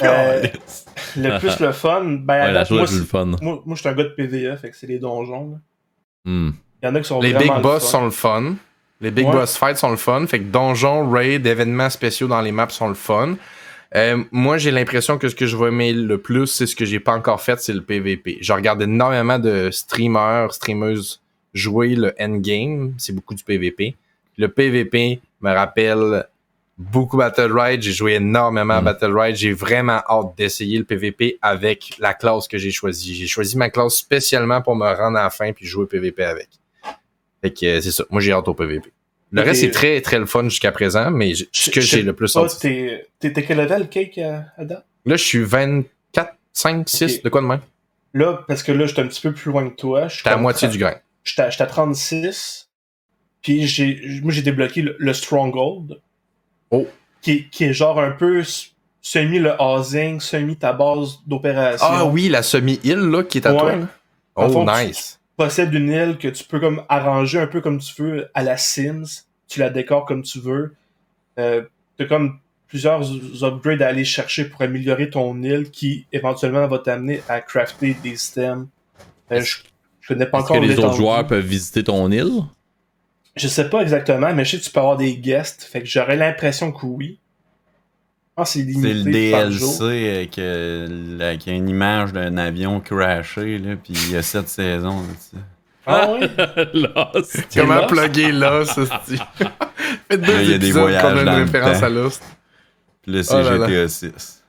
Euh, 0.00 0.42
le 1.16 1.38
plus 1.40 1.58
le 1.58 1.72
fun, 1.72 2.02
ben, 2.04 2.46
Ouais, 2.46 2.52
la 2.52 2.64
chose 2.64 2.78
moi, 2.78 2.82
la 2.82 2.86
plus 2.86 3.04
fun. 3.04 3.24
moi, 3.42 3.62
moi, 3.66 3.74
je 3.74 3.80
suis 3.80 3.88
un 3.88 3.94
gars 3.94 4.04
de 4.04 4.08
PVE, 4.16 4.56
fait 4.56 4.70
que 4.70 4.76
c'est 4.76 4.86
les 4.86 4.98
donjons. 5.00 5.58
Hmm. 6.24 6.50
Il 6.82 6.86
y 6.86 6.88
en 6.88 6.94
a 6.94 7.00
qui 7.00 7.08
sont 7.08 7.20
Les 7.20 7.34
big 7.34 7.52
le 7.52 7.60
boss 7.60 7.90
sont 7.90 8.04
le 8.04 8.10
fun. 8.12 8.54
Les 9.00 9.10
big 9.10 9.26
Ouais. 9.26 9.32
boss 9.32 9.56
fights 9.58 9.76
sont 9.76 9.90
le 9.90 9.96
fun. 9.96 10.24
Fait 10.28 10.38
que 10.38 10.44
donjons, 10.44 11.10
raids, 11.10 11.34
événements 11.44 11.90
spéciaux 11.90 12.28
dans 12.28 12.40
les 12.40 12.52
maps 12.52 12.68
sont 12.70 12.86
le 12.88 12.94
fun. 12.94 13.34
Euh, 13.94 14.22
moi, 14.32 14.58
j'ai 14.58 14.70
l'impression 14.70 15.18
que 15.18 15.28
ce 15.28 15.34
que 15.34 15.46
je 15.46 15.56
vais 15.56 15.68
aimer 15.68 15.92
le 15.92 16.18
plus, 16.18 16.46
c'est 16.46 16.66
ce 16.66 16.76
que 16.76 16.84
j'ai 16.84 17.00
pas 17.00 17.12
encore 17.14 17.40
fait, 17.40 17.58
c'est 17.60 17.72
le 17.72 17.82
PVP. 17.82 18.38
Je 18.40 18.52
regarde 18.52 18.82
énormément 18.82 19.38
de 19.38 19.70
streamers, 19.70 20.52
streameuses 20.52 21.20
jouer 21.54 21.94
le 21.94 22.14
endgame. 22.20 22.94
C'est 22.98 23.14
beaucoup 23.14 23.34
du 23.34 23.42
PVP. 23.42 23.96
Le 24.36 24.48
PVP 24.48 25.20
me 25.40 25.52
rappelle 25.52 26.26
beaucoup 26.76 27.16
Battle 27.16 27.52
Ride. 27.52 27.82
J'ai 27.82 27.92
joué 27.92 28.14
énormément 28.14 28.74
à 28.74 28.80
Mm. 28.80 28.84
Battle 28.84 29.18
Ride. 29.18 29.36
J'ai 29.36 29.52
vraiment 29.52 30.00
hâte 30.08 30.36
d'essayer 30.36 30.78
le 30.78 30.84
PVP 30.84 31.38
avec 31.42 31.94
la 31.98 32.14
classe 32.14 32.46
que 32.46 32.58
j'ai 32.58 32.70
choisie. 32.70 33.14
J'ai 33.14 33.26
choisi 33.26 33.56
ma 33.56 33.70
classe 33.70 33.96
spécialement 33.96 34.62
pour 34.62 34.76
me 34.76 34.86
rendre 34.86 35.18
à 35.18 35.24
la 35.24 35.30
fin 35.30 35.52
puis 35.52 35.66
jouer 35.66 35.86
PVP 35.86 36.22
avec. 36.22 36.48
Fait 37.40 37.52
que 37.52 37.66
euh, 37.66 37.80
c'est 37.80 37.90
ça. 37.90 38.04
Moi, 38.10 38.20
j'ai 38.20 38.32
hâte 38.32 38.48
au 38.48 38.54
PVP. 38.54 38.92
Le 39.30 39.42
reste, 39.42 39.60
t'es- 39.60 39.66
c'est 39.66 39.70
très, 39.72 40.00
très 40.00 40.18
le 40.18 40.26
fun 40.26 40.44
jusqu'à 40.44 40.72
présent, 40.72 41.10
mais 41.10 41.34
ce 41.34 41.70
que 41.70 41.80
Je- 41.80 41.86
je 41.86 41.96
j'ai 41.96 42.02
le 42.02 42.14
plus 42.14 42.34
hâte. 42.36 42.58
T'es 42.60 43.06
t'es- 43.20 43.32
t'es 43.32 43.42
quel 43.44 43.58
level, 43.58 43.88
Cake, 43.88 44.16
à, 44.18 44.44
à 44.56 44.64
date? 44.64 44.86
Là, 45.04 45.16
je 45.16 45.24
suis 45.24 45.42
24, 45.44 46.34
5, 46.52 46.88
6, 46.88 47.16
Ok. 47.18 47.22
de 47.24 47.28
quoi 47.28 47.40
de 47.42 47.46
même? 47.46 47.60
Là, 48.14 48.40
parce 48.48 48.62
que 48.62 48.72
là, 48.72 48.86
j'étais 48.86 49.02
un 49.02 49.06
petit 49.06 49.20
peu 49.20 49.32
plus 49.32 49.50
loin 49.50 49.68
que 49.68 49.76
toi. 49.76 50.08
J'étais 50.08 50.30
à 50.30 50.36
moitié 50.38 50.66
du 50.68 50.78
grain. 50.78 50.94
J'étais 51.24 51.42
à, 51.42 51.50
j'étais 51.50 51.64
à 51.64 51.66
36. 51.66 52.68
Puis 53.42 53.66
j'ai, 53.66 54.00
moi, 54.22 54.32
j'ai 54.32 54.42
débloqué 54.42 54.82
le, 54.82 54.96
le 54.98 55.12
Stronghold. 55.12 56.00
Oh. 56.70 56.86
Qui, 57.22 57.32
est- 57.32 57.50
qui 57.50 57.64
est 57.64 57.72
genre 57.72 58.00
un 58.00 58.10
peu 58.12 58.42
semi 59.02 59.38
le 59.38 59.52
housing, 59.60 60.20
semi 60.20 60.56
ta 60.56 60.72
base 60.72 61.18
d'opération. 61.26 61.86
Ah 61.88 62.04
oui, 62.06 62.28
la 62.28 62.42
semi-île, 62.42 62.98
là, 63.10 63.22
qui 63.24 63.38
est 63.38 63.46
à 63.46 63.52
Ouais. 63.52 63.58
toi, 63.60 63.76
là. 63.76 63.88
Oh, 64.36 64.48
fond, 64.50 64.66
nice. 64.66 65.17
Possède 65.38 65.72
une 65.72 65.88
île 65.88 66.18
que 66.18 66.28
tu 66.28 66.44
peux 66.44 66.60
comme 66.60 66.82
arranger 66.90 67.38
un 67.38 67.46
peu 67.46 67.62
comme 67.62 67.78
tu 67.78 68.02
veux 68.02 68.28
à 68.34 68.42
la 68.42 68.58
Sims. 68.58 69.24
Tu 69.46 69.60
la 69.60 69.70
décores 69.70 70.04
comme 70.04 70.22
tu 70.22 70.40
veux. 70.40 70.74
Euh, 71.38 71.62
t'as 71.96 72.04
comme 72.04 72.40
plusieurs 72.66 73.02
upgrades 73.42 73.80
à 73.80 73.88
aller 73.88 74.04
chercher 74.04 74.44
pour 74.44 74.60
améliorer 74.60 75.08
ton 75.08 75.42
île 75.42 75.70
qui 75.70 76.06
éventuellement 76.12 76.66
va 76.66 76.78
t'amener 76.80 77.22
à 77.28 77.40
crafter 77.40 77.96
des 78.02 78.16
systèmes. 78.16 78.66
Euh, 79.32 79.40
je, 79.40 79.58
je 80.00 80.08
connais 80.12 80.26
pas 80.26 80.38
Est-ce 80.38 80.44
encore 80.46 80.56
que 80.56 80.62
les 80.62 80.72
autres 80.72 80.80
l'étendue. 80.82 80.96
joueurs 80.98 81.26
peuvent 81.26 81.46
visiter 81.46 81.84
ton 81.84 82.10
île? 82.10 82.42
Je 83.36 83.46
sais 83.48 83.70
pas 83.70 83.80
exactement, 83.80 84.34
mais 84.34 84.44
je 84.44 84.50
sais 84.50 84.58
que 84.58 84.64
tu 84.64 84.70
peux 84.70 84.80
avoir 84.80 84.96
des 84.96 85.16
guests. 85.16 85.62
Fait 85.62 85.80
que 85.80 85.86
j'aurais 85.86 86.16
l'impression 86.16 86.72
que 86.72 86.84
oui. 86.84 87.20
Que 88.44 88.48
c'est 88.50 88.62
le. 88.62 89.02
DLC 89.02 89.82
euh, 89.82 90.26
que, 90.26 91.16
la- 91.18 91.36
qui 91.36 91.50
a 91.50 91.52
une 91.54 91.68
image 91.68 92.12
d'un 92.12 92.36
avion 92.36 92.80
crashé, 92.80 93.58
là, 93.58 93.76
puis 93.76 93.92
il 93.94 94.12
y 94.12 94.16
a 94.16 94.22
sept 94.22 94.48
saisons. 94.48 95.00
là, 95.00 95.06
sais. 95.18 95.36
Ah 95.86 96.10
ouais? 96.12 96.28
Lost. 96.74 97.30
C'est 97.48 97.58
Comment 97.60 97.86
plugger 97.86 98.30
Lost? 98.32 98.78
Faites 100.10 100.20
deux 100.20 100.32
Là, 100.32 100.42
il 100.42 100.50
y 100.50 100.54
a 100.54 100.58
des 100.58 100.66
épisodes 100.66 100.82
voyages 100.82 101.24
le 101.24 101.30
référence 101.30 101.82
à 101.82 101.88
Lost. 101.88 102.22
Puis 103.02 103.12
là, 103.12 103.22
c'est 103.22 103.34
Oh 103.34 103.42
là 103.42 103.56
là. 103.58 103.68
GTA 103.68 103.88
6. 103.88 104.44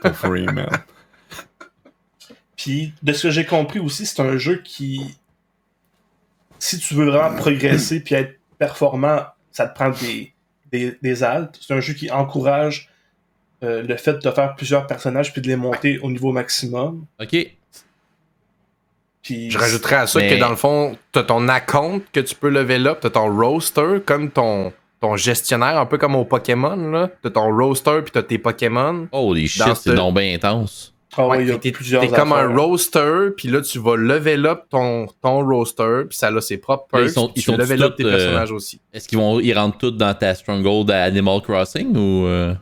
Pour 0.00 0.12
Freeman. 0.16 0.66
Puis, 2.56 2.94
de 3.02 3.12
ce 3.12 3.24
que 3.24 3.30
j'ai 3.30 3.44
compris 3.44 3.78
aussi, 3.80 4.06
c'est 4.06 4.22
un 4.22 4.36
jeu 4.38 4.62
qui, 4.64 5.18
si 6.58 6.78
tu 6.78 6.94
veux 6.94 7.10
vraiment 7.10 7.36
progresser 7.36 8.00
puis 8.00 8.14
être 8.14 8.38
performant, 8.58 9.20
ça 9.50 9.66
te 9.66 9.74
prend 9.74 9.90
des, 9.90 10.31
des, 10.72 10.96
des 11.02 11.22
altes. 11.22 11.58
C'est 11.60 11.74
un 11.74 11.80
jeu 11.80 11.92
qui 11.94 12.10
encourage 12.10 12.88
euh, 13.62 13.82
le 13.82 13.96
fait 13.96 14.14
de 14.14 14.18
te 14.18 14.30
faire 14.30 14.54
plusieurs 14.56 14.86
personnages 14.86 15.32
puis 15.32 15.40
de 15.42 15.46
les 15.48 15.56
monter 15.56 15.98
au 16.00 16.10
niveau 16.10 16.32
maximum. 16.32 17.04
Ok. 17.20 17.36
Puis 19.22 19.50
Je 19.50 19.58
rajouterais 19.58 19.96
à 19.96 20.06
ça 20.06 20.18
Mais- 20.18 20.30
que 20.30 20.40
dans 20.40 20.48
le 20.50 20.56
fond, 20.56 20.96
t'as 21.12 21.22
ton 21.22 21.48
account 21.48 22.00
que 22.12 22.20
tu 22.20 22.34
peux 22.34 22.48
level 22.48 22.86
up, 22.88 22.98
t'as 23.00 23.10
ton 23.10 23.32
roster 23.36 23.98
comme 24.04 24.30
ton, 24.30 24.72
ton 25.00 25.16
gestionnaire, 25.16 25.78
un 25.78 25.86
peu 25.86 25.96
comme 25.98 26.16
au 26.16 26.24
Pokémon, 26.24 26.74
là. 26.90 27.08
T'as 27.22 27.30
ton 27.30 27.54
roster 27.56 28.00
puis 28.02 28.10
t'as 28.10 28.22
tes 28.24 28.38
Pokémon. 28.38 29.06
Holy 29.12 29.46
shit, 29.46 29.62
c'est 29.76 29.90
ce- 29.90 29.96
donc 29.96 30.16
bien 30.18 30.34
intense. 30.34 30.91
Ah 31.16 31.28
ouais, 31.28 31.44
Ouais, 31.44 31.58
t'es- 31.58 31.72
plusieurs 31.72 32.00
T'es 32.02 32.08
comme 32.08 32.32
un 32.32 32.36
affaires. 32.46 32.56
roster, 32.56 33.28
puis 33.36 33.48
là, 33.48 33.60
tu 33.60 33.78
vas 33.78 33.96
level 33.96 34.46
up 34.46 34.62
ton, 34.70 35.06
ton 35.22 35.44
roster, 35.46 36.04
puis 36.08 36.16
ça 36.16 36.28
a 36.28 36.40
ses 36.40 36.56
propres 36.56 36.86
Mais 36.94 37.00
ils 37.00 37.02
perks. 37.04 37.14
sont- 37.14 37.30
ils 37.36 37.42
tu 37.42 37.50
sont 37.50 37.56
level 37.58 37.82
up 37.82 37.96
tes 37.96 38.04
euh, 38.04 38.10
personnages 38.10 38.50
aussi. 38.52 38.80
Est-ce 38.94 39.08
qu'ils 39.08 39.18
vont 39.18 39.38
ils 39.38 39.52
rentrent 39.52 39.76
tous 39.78 39.90
dans 39.90 40.14
ta 40.14 40.34
Stronghold 40.34 40.90
à 40.90 41.02
Animal 41.04 41.40
Crossing 41.42 41.94
ou 41.96 42.26
euh? 42.26 42.54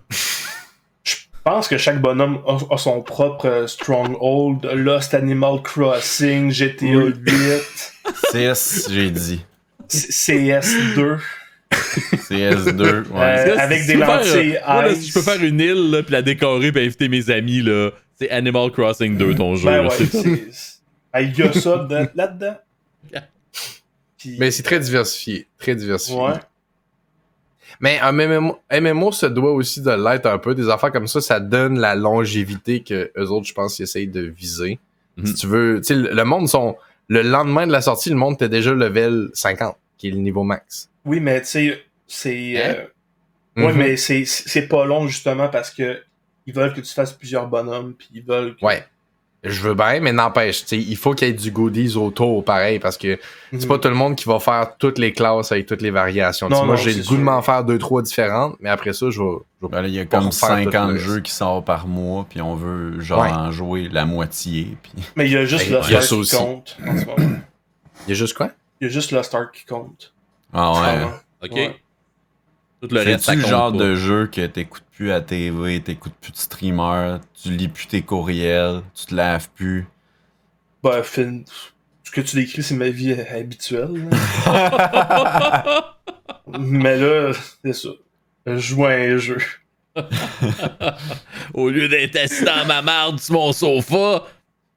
Je 1.05 1.17
pense 1.45 1.69
que 1.69 1.79
chaque 1.79 2.03
bonhomme 2.03 2.41
a, 2.47 2.59
a 2.75 2.77
son 2.77 3.01
propre 3.03 3.47
euh, 3.47 3.67
stronghold. 3.67 4.65
Lost 4.75 5.15
Animal 5.15 5.63
Crossing, 5.63 6.51
GTA 6.51 6.87
8, 6.87 7.95
6, 8.33 8.89
j'ai 8.91 9.11
dit. 9.11 9.41
C- 9.89 10.09
CS2. 10.11 11.19
CS2, 11.73 12.83
ouais. 12.83 13.05
Euh, 13.15 13.57
avec 13.59 13.87
des 13.87 13.97
faire, 13.97 14.17
lentilles 14.19 14.59
moi, 14.67 14.83
là, 14.83 14.91
ice. 14.93 15.01
si 15.03 15.09
je 15.09 15.15
peux 15.15 15.23
faire 15.23 15.43
une 15.43 15.61
île 15.61 15.91
là, 15.91 16.03
puis 16.03 16.13
la 16.13 16.23
décorer 16.23 16.73
puis 16.73 16.85
inviter 16.85 17.09
mes 17.09 17.31
amis 17.31 17.63
là, 17.63 17.91
c'est 18.21 18.31
Animal 18.31 18.71
Crossing 18.71 19.17
2 19.17 19.35
ton 19.35 19.55
jeu. 19.57 19.69
Ben 19.71 19.87
ouais, 19.89 19.91
c'est- 19.91 20.51
Il 21.21 21.37
y 21.37 21.43
a 21.43 21.53
ça 21.53 21.79
de- 21.79 22.09
là-dedans. 22.15 22.57
Puis- 24.19 24.37
Mais 24.39 24.51
c'est 24.51 24.63
très 24.63 24.79
diversifié. 24.79 25.47
Très 25.59 25.75
diversifié. 25.75 26.21
Ouais. 26.21 26.33
Mais 27.81 27.99
un 28.01 28.13
MMO, 28.13 28.59
MMO 28.71 29.13
se 29.13 29.27
doit 29.27 29.53
aussi 29.53 29.81
de 29.81 29.91
l'être 29.91 30.27
un 30.27 30.39
peu. 30.39 30.55
Des 30.55 30.69
affaires 30.69 30.93
comme 30.93 31.07
ça, 31.07 31.21
ça 31.21 31.41
donne 31.41 31.79
la 31.79 31.95
longévité 31.95 32.81
que 32.81 33.11
eux 33.17 33.29
autres, 33.31 33.47
je 33.47 33.55
pense, 33.55 33.79
ils 33.79 33.85
essayent 33.85 34.09
de 34.09 34.21
viser. 34.23 34.79
Mhm. 35.17 35.27
Si 35.27 35.35
tu 35.35 35.47
veux, 35.47 35.81
tu 35.81 35.87
sais, 35.87 35.95
le 35.95 36.25
monde 36.25 36.49
sont. 36.49 36.77
Le 37.09 37.23
lendemain 37.23 37.67
de 37.67 37.73
la 37.73 37.81
sortie, 37.81 38.11
le 38.11 38.17
monde 38.17 38.35
était 38.35 38.49
déjà 38.49 38.73
level 38.73 39.31
50, 39.33 39.77
qui 39.99 40.09
est 40.09 40.11
le 40.13 40.19
niveau 40.19 40.45
max. 40.45 40.91
Oui, 41.05 41.19
mais 41.21 41.41
tu 41.41 41.47
sais, 41.47 41.83
c'est. 42.07 42.57
Hein? 42.63 42.75
euh, 42.77 42.87
Ouais, 43.57 43.73
Mhm. 43.73 43.79
mais 43.79 43.97
c'est 43.97 44.25
c'est 44.27 44.69
pas 44.69 44.85
long 44.85 45.09
justement 45.09 45.49
parce 45.49 45.71
que 45.73 46.01
ils 46.51 46.55
veulent 46.55 46.73
que 46.75 46.81
tu 46.81 46.93
fasses 46.93 47.13
plusieurs 47.13 47.47
bonhommes, 47.47 47.95
puis 47.95 48.09
ils 48.15 48.23
veulent. 48.25 48.57
que- 48.57 48.65
Ouais. 48.65 48.85
Je 49.43 49.63
veux 49.63 49.73
bien, 49.73 50.01
mais 50.01 50.13
n'empêche, 50.13 50.61
tu 50.61 50.67
sais, 50.67 50.77
il 50.79 50.97
faut 50.99 51.15
qu'il 51.15 51.27
y 51.27 51.31
ait 51.31 51.35
du 51.35 51.51
goodies 51.51 51.97
autour, 51.97 52.45
pareil, 52.45 52.79
parce 52.79 52.99
que 52.99 53.19
c'est 53.53 53.63
Mhm. 53.63 53.69
pas 53.69 53.79
tout 53.79 53.89
le 53.89 53.95
monde 53.95 54.15
qui 54.15 54.27
va 54.29 54.39
faire 54.39 54.77
toutes 54.79 54.99
les 54.99 55.15
classes 55.15 55.51
avec 55.51 55.65
toutes 55.65 55.81
les 55.81 55.91
variations. 55.91 56.51
Non, 56.51 56.67
moi, 56.67 56.77
j'ai 56.77 56.93
le 56.93 57.03
goût 57.03 57.17
de 57.17 57.23
m'en 57.23 57.41
faire 57.41 57.65
deux, 57.65 57.79
trois 57.79 58.03
différentes, 58.03 58.57
mais 58.61 58.69
après 58.69 58.93
ça, 58.93 59.07
je 59.09 59.19
vais. 59.19 59.29
je 59.63 59.67
vais- 59.67 59.73
Ben 59.73 59.81
là, 59.81 59.89
il 59.89 59.95
y 59.95 59.99
a 59.99 60.05
comme 60.05 60.31
faire 60.31 60.31
tout 60.31 60.71
50 60.71 60.91
le 60.93 60.99
jeux 60.99 61.21
qui 61.21 61.33
sortent 61.33 61.65
par 61.65 61.87
mois, 61.87 62.27
puis 62.29 62.43
on 62.43 62.55
veut 62.55 63.01
genre 63.01 63.23
Ouais. 63.23 63.31
en 63.31 63.51
jouer 63.51 63.89
la 63.91 64.05
moitié. 64.05 64.77
Puis... 64.83 64.93
Mais 65.17 65.25
il 65.25 65.33
y 65.33 65.37
a 65.39 65.47
juste 65.47 65.65
Hey, 65.65 65.71
le 65.71 65.79
il 65.89 65.93
y 65.93 65.97
a 65.97 66.03
Star 66.03 66.03
ça 66.03 66.09
qui 66.09 66.15
aussi. 66.21 66.37
compte 66.37 66.77
en 66.87 66.99
ce 66.99 67.07
moment. 67.07 67.37
Il 68.07 68.11
y 68.11 68.13
a 68.13 68.15
juste 68.15 68.37
quoi? 68.37 68.51
Il 68.83 68.89
y 68.89 68.91
a 68.91 68.93
juste 68.93 69.11
le 69.11 69.23
Star 69.23 69.51
qui 69.53 69.65
compte. 69.65 70.13
Ah 70.53 70.73
ouais. 70.73 71.49
Ok. 71.49 71.53
Ouais. 71.57 71.81
Tout 72.81 72.89
le 72.91 73.01
reste, 73.01 73.25
ça 73.25 73.33
C'est-tu 73.33 73.43
le 73.45 73.49
genre 73.49 73.73
pas. 73.73 73.79
de 73.79 73.95
jeu 73.95 74.27
que 74.27 74.47
t'écoutes 74.47 74.85
plus 74.97 75.13
à 75.13 75.21
TV, 75.21 75.81
t'écoutes 75.83 76.15
plus 76.21 76.33
de 76.33 76.37
streamer, 76.37 77.19
tu 77.43 77.51
lis 77.51 77.69
plus 77.69 77.87
tes 77.87 78.03
courriels, 78.03 78.83
tu 78.95 79.07
te 79.07 79.15
laves 79.15 79.49
plus? 79.55 79.87
Ben, 80.83 81.03
fin- 81.03 81.43
ce 82.05 82.11
que 82.11 82.21
tu 82.23 82.37
décris, 82.37 82.63
c'est 82.63 82.75
ma 82.75 82.89
vie 82.89 83.13
habituelle. 83.13 84.09
mais 86.59 86.97
là, 86.97 87.33
c'est 87.65 87.73
ça. 87.75 87.89
Je 88.47 88.57
joue 88.57 88.85
à 88.87 88.91
un 88.93 89.17
jeu. 89.19 89.37
Au 91.55 91.69
lieu 91.69 91.89
d'être 91.89 92.17
assis 92.17 92.45
dans 92.45 92.65
ma 92.67 92.81
marde 92.83 93.19
sur 93.21 93.35
mon 93.35 93.53
sofa, 93.53 94.25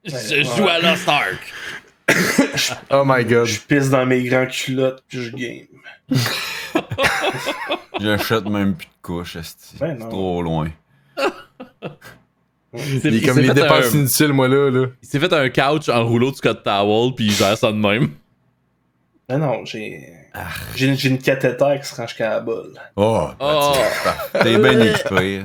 je 0.04 0.12
Ouais, 0.12 0.44
joue 0.44 0.64
ouais. 0.64 0.70
à 0.70 0.78
Lost 0.80 1.08
Ark. 1.08 1.52
Oh 2.90 3.02
my 3.06 3.24
god. 3.24 3.46
Je 3.46 3.58
pisse 3.60 3.88
dans 3.90 4.04
mes 4.06 4.22
grands 4.24 4.46
culottes, 4.46 5.02
puis 5.08 5.22
je 5.24 5.30
game. 5.30 5.66
J'achète 8.00 8.44
même 8.46 8.74
plus 8.74 8.86
de 8.86 8.92
couches, 9.02 9.36
esti. 9.36 9.76
Ben 9.78 9.96
C'est 9.98 10.04
non. 10.04 10.10
trop 10.10 10.42
loin. 10.42 10.68
Il 12.76 13.00
s'est- 13.00 13.08
Il 13.08 13.14
est 13.14 13.18
il 13.18 13.26
comme 13.26 13.38
les 13.38 13.48
fait 13.48 13.54
dépenses 13.54 13.94
un- 13.94 13.98
inutiles, 13.98 14.32
moi, 14.32 14.48
là. 14.48 14.70
là. 14.70 14.86
Il 15.02 15.08
s'est 15.08 15.20
fait 15.20 15.32
un 15.32 15.48
couch 15.48 15.88
en 15.88 16.04
rouleau 16.04 16.30
de 16.32 16.36
Scott 16.36 16.62
Towel, 16.64 17.14
puis 17.14 17.26
il 17.26 17.32
gère 17.32 17.56
ça 17.56 17.70
de 17.70 17.76
même. 17.76 18.10
Ben 19.28 19.38
non, 19.38 19.64
j'ai. 19.64 20.12
J'ai 20.74 20.94
j'ai 20.96 21.08
une 21.08 21.18
cathéter 21.18 21.76
qui 21.80 21.88
se 21.88 21.94
range 21.94 22.08
jusqu'à 22.08 22.28
la 22.30 22.40
bolle. 22.40 22.72
Oh, 22.96 23.28
Oh! 23.38 23.72
t'es 24.42 24.58
bien 24.58 24.80
équipé. 24.80 25.44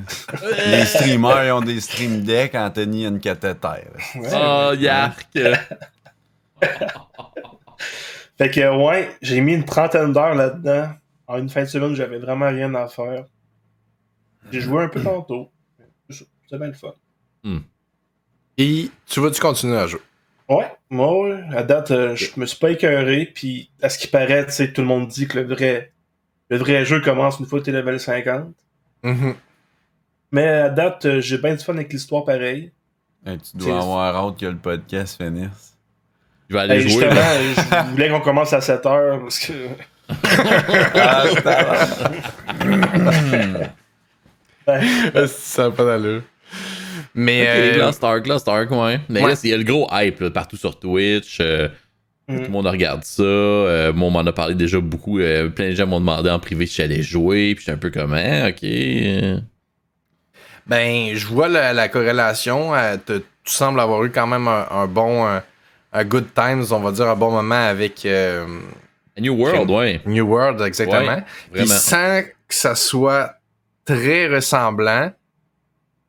Les 0.67 0.85
streamers 0.85 1.45
ils 1.45 1.51
ont 1.51 1.61
des 1.61 1.79
stream 1.79 2.23
decks, 2.23 2.55
Anthony 2.55 3.05
a 3.05 3.09
une 3.09 3.19
cathéter. 3.19 3.67
Ouais. 4.15 4.29
Oh, 4.33 4.73
yark! 4.77 5.27
Fait 8.39 8.49
que, 8.49 8.85
ouais, 8.85 9.11
j'ai 9.21 9.41
mis 9.41 9.53
une 9.53 9.65
trentaine 9.65 10.13
d'heures 10.13 10.33
là-dedans. 10.33 10.93
En 11.27 11.39
une 11.39 11.49
fin 11.49 11.63
de 11.63 11.67
semaine, 11.67 11.93
j'avais 11.93 12.19
vraiment 12.19 12.47
rien 12.47 12.73
à 12.73 12.87
faire. 12.87 13.25
J'ai 14.49 14.61
joué 14.61 14.83
un 14.83 14.87
peu 14.87 15.03
tantôt. 15.03 15.51
C'est 16.09 16.57
bien 16.57 16.67
le 16.67 16.73
fun. 16.73 16.93
Et 18.57 18.89
tu 19.05 19.19
vas-tu 19.19 19.41
continuer 19.41 19.77
à 19.77 19.87
jouer? 19.87 19.99
Ouais, 20.47 20.71
moi, 20.89 21.21
ouais, 21.21 21.43
à 21.55 21.63
date, 21.63 21.91
euh, 21.91 22.15
je 22.15 22.39
me 22.39 22.45
suis 22.45 22.57
pas 22.57 22.71
écœuré, 22.71 23.25
puis 23.35 23.69
à 23.81 23.89
ce 23.89 23.99
qui 23.99 24.07
paraît, 24.07 24.45
tu 24.45 24.53
sais, 24.53 24.71
tout 24.71 24.81
le 24.81 24.87
monde 24.87 25.07
dit 25.07 25.27
que 25.27 25.37
le 25.37 25.45
vrai, 25.45 25.91
le 26.49 26.57
vrai 26.57 26.85
jeu 26.85 27.01
commence 27.01 27.39
une 27.39 27.45
fois 27.45 27.59
que 27.59 27.65
t'es 27.65 27.71
level 27.71 27.99
50. 27.99 28.55
Mhm. 29.03 29.35
Mais 30.31 30.47
à 30.47 30.69
date, 30.69 31.05
euh, 31.05 31.21
j'ai 31.21 31.37
bien 31.37 31.55
du 31.55 31.63
fun 31.63 31.73
avec 31.73 31.91
l'histoire 31.91 32.23
pareil. 32.23 32.71
Tu 33.25 33.57
dois 33.57 33.81
avoir 33.81 34.15
hâte 34.15 34.39
que 34.39 34.45
le 34.45 34.57
podcast 34.57 35.21
finisse. 35.21 35.77
Je 36.49 36.55
vais 36.55 36.59
aller 36.61 36.75
Hey, 36.75 36.89
jouer. 36.89 37.05
justement, 37.55 37.85
je 37.85 37.91
voulais 37.91 38.09
qu'on 38.09 38.21
commence 38.21 38.53
à 38.53 38.61
7 38.61 38.85
heures, 38.85 39.19
parce 39.21 39.39
que... 39.39 39.53
Ben, 44.65 45.27
ça 45.27 45.63
n'a 45.63 45.71
pas 45.75 45.85
d'allure. 45.85 46.21
Mais. 47.15 47.41
Ok, 47.41 47.47
euh, 47.49 47.77
Lost 47.77 48.03
Ark, 48.03 48.27
Lost 48.27 48.47
Ark, 48.47 48.71
ouais. 48.71 48.99
Mais 49.09 49.21
Ouais. 49.23 49.31
là, 49.31 49.37
il 49.43 49.49
y 49.49 49.53
a 49.53 49.57
le 49.57 49.63
gros 49.63 49.87
hype 49.91 50.19
là, 50.21 50.29
partout 50.31 50.57
sur 50.57 50.79
Twitch. 50.79 51.37
euh, 51.41 51.67
Mm. 52.27 52.37
Tout 52.37 52.43
le 52.43 52.49
monde 52.49 52.67
regarde 52.67 53.03
ça. 53.05 53.23
euh, 53.23 53.91
moi, 53.91 54.07
on 54.09 54.11
m'en 54.11 54.19
a 54.19 54.31
parlé 54.31 54.53
déjà 54.53 54.79
beaucoup. 54.79 55.17
euh, 55.19 55.49
plein 55.49 55.69
de 55.71 55.75
gens 55.75 55.87
m'ont 55.87 55.99
demandé 55.99 56.29
en 56.29 56.37
privé 56.37 56.67
si 56.67 56.75
j'allais 56.75 57.01
jouer. 57.01 57.55
Puis 57.55 57.63
j'étais 57.65 57.71
un 57.75 57.79
peu 57.79 57.89
comme, 57.89 58.13
hein, 58.13 58.49
ok. 58.49 59.41
Ben, 60.67 61.15
je 61.15 61.25
vois 61.25 61.47
la, 61.47 61.73
la 61.73 61.87
corrélation. 61.89 62.75
euh, 62.75 62.97
tu 63.07 63.23
sembles 63.45 63.79
avoir 63.79 64.03
eu 64.03 64.11
quand 64.11 64.27
même 64.27 64.47
un, 64.47 64.67
un 64.69 64.85
bon. 64.85 65.25
Un, 65.91 65.99
un 65.99 66.03
good 66.05 66.27
times, 66.35 66.65
on 66.71 66.79
va 66.79 66.91
dire, 66.91 67.07
un 67.07 67.15
bon 67.15 67.31
moment 67.31 67.55
avec 67.67 68.05
euh, 68.05 68.45
A 69.17 69.21
New 69.21 69.33
World, 69.35 69.69
ouais. 69.69 70.01
New 70.05 70.25
World, 70.27 70.61
exactement. 70.61 71.21
Puis 71.53 71.67
sans 71.67 72.21
que 72.47 72.55
ça 72.55 72.75
soit 72.75 73.33
très 73.85 74.27
ressemblant, 74.27 75.11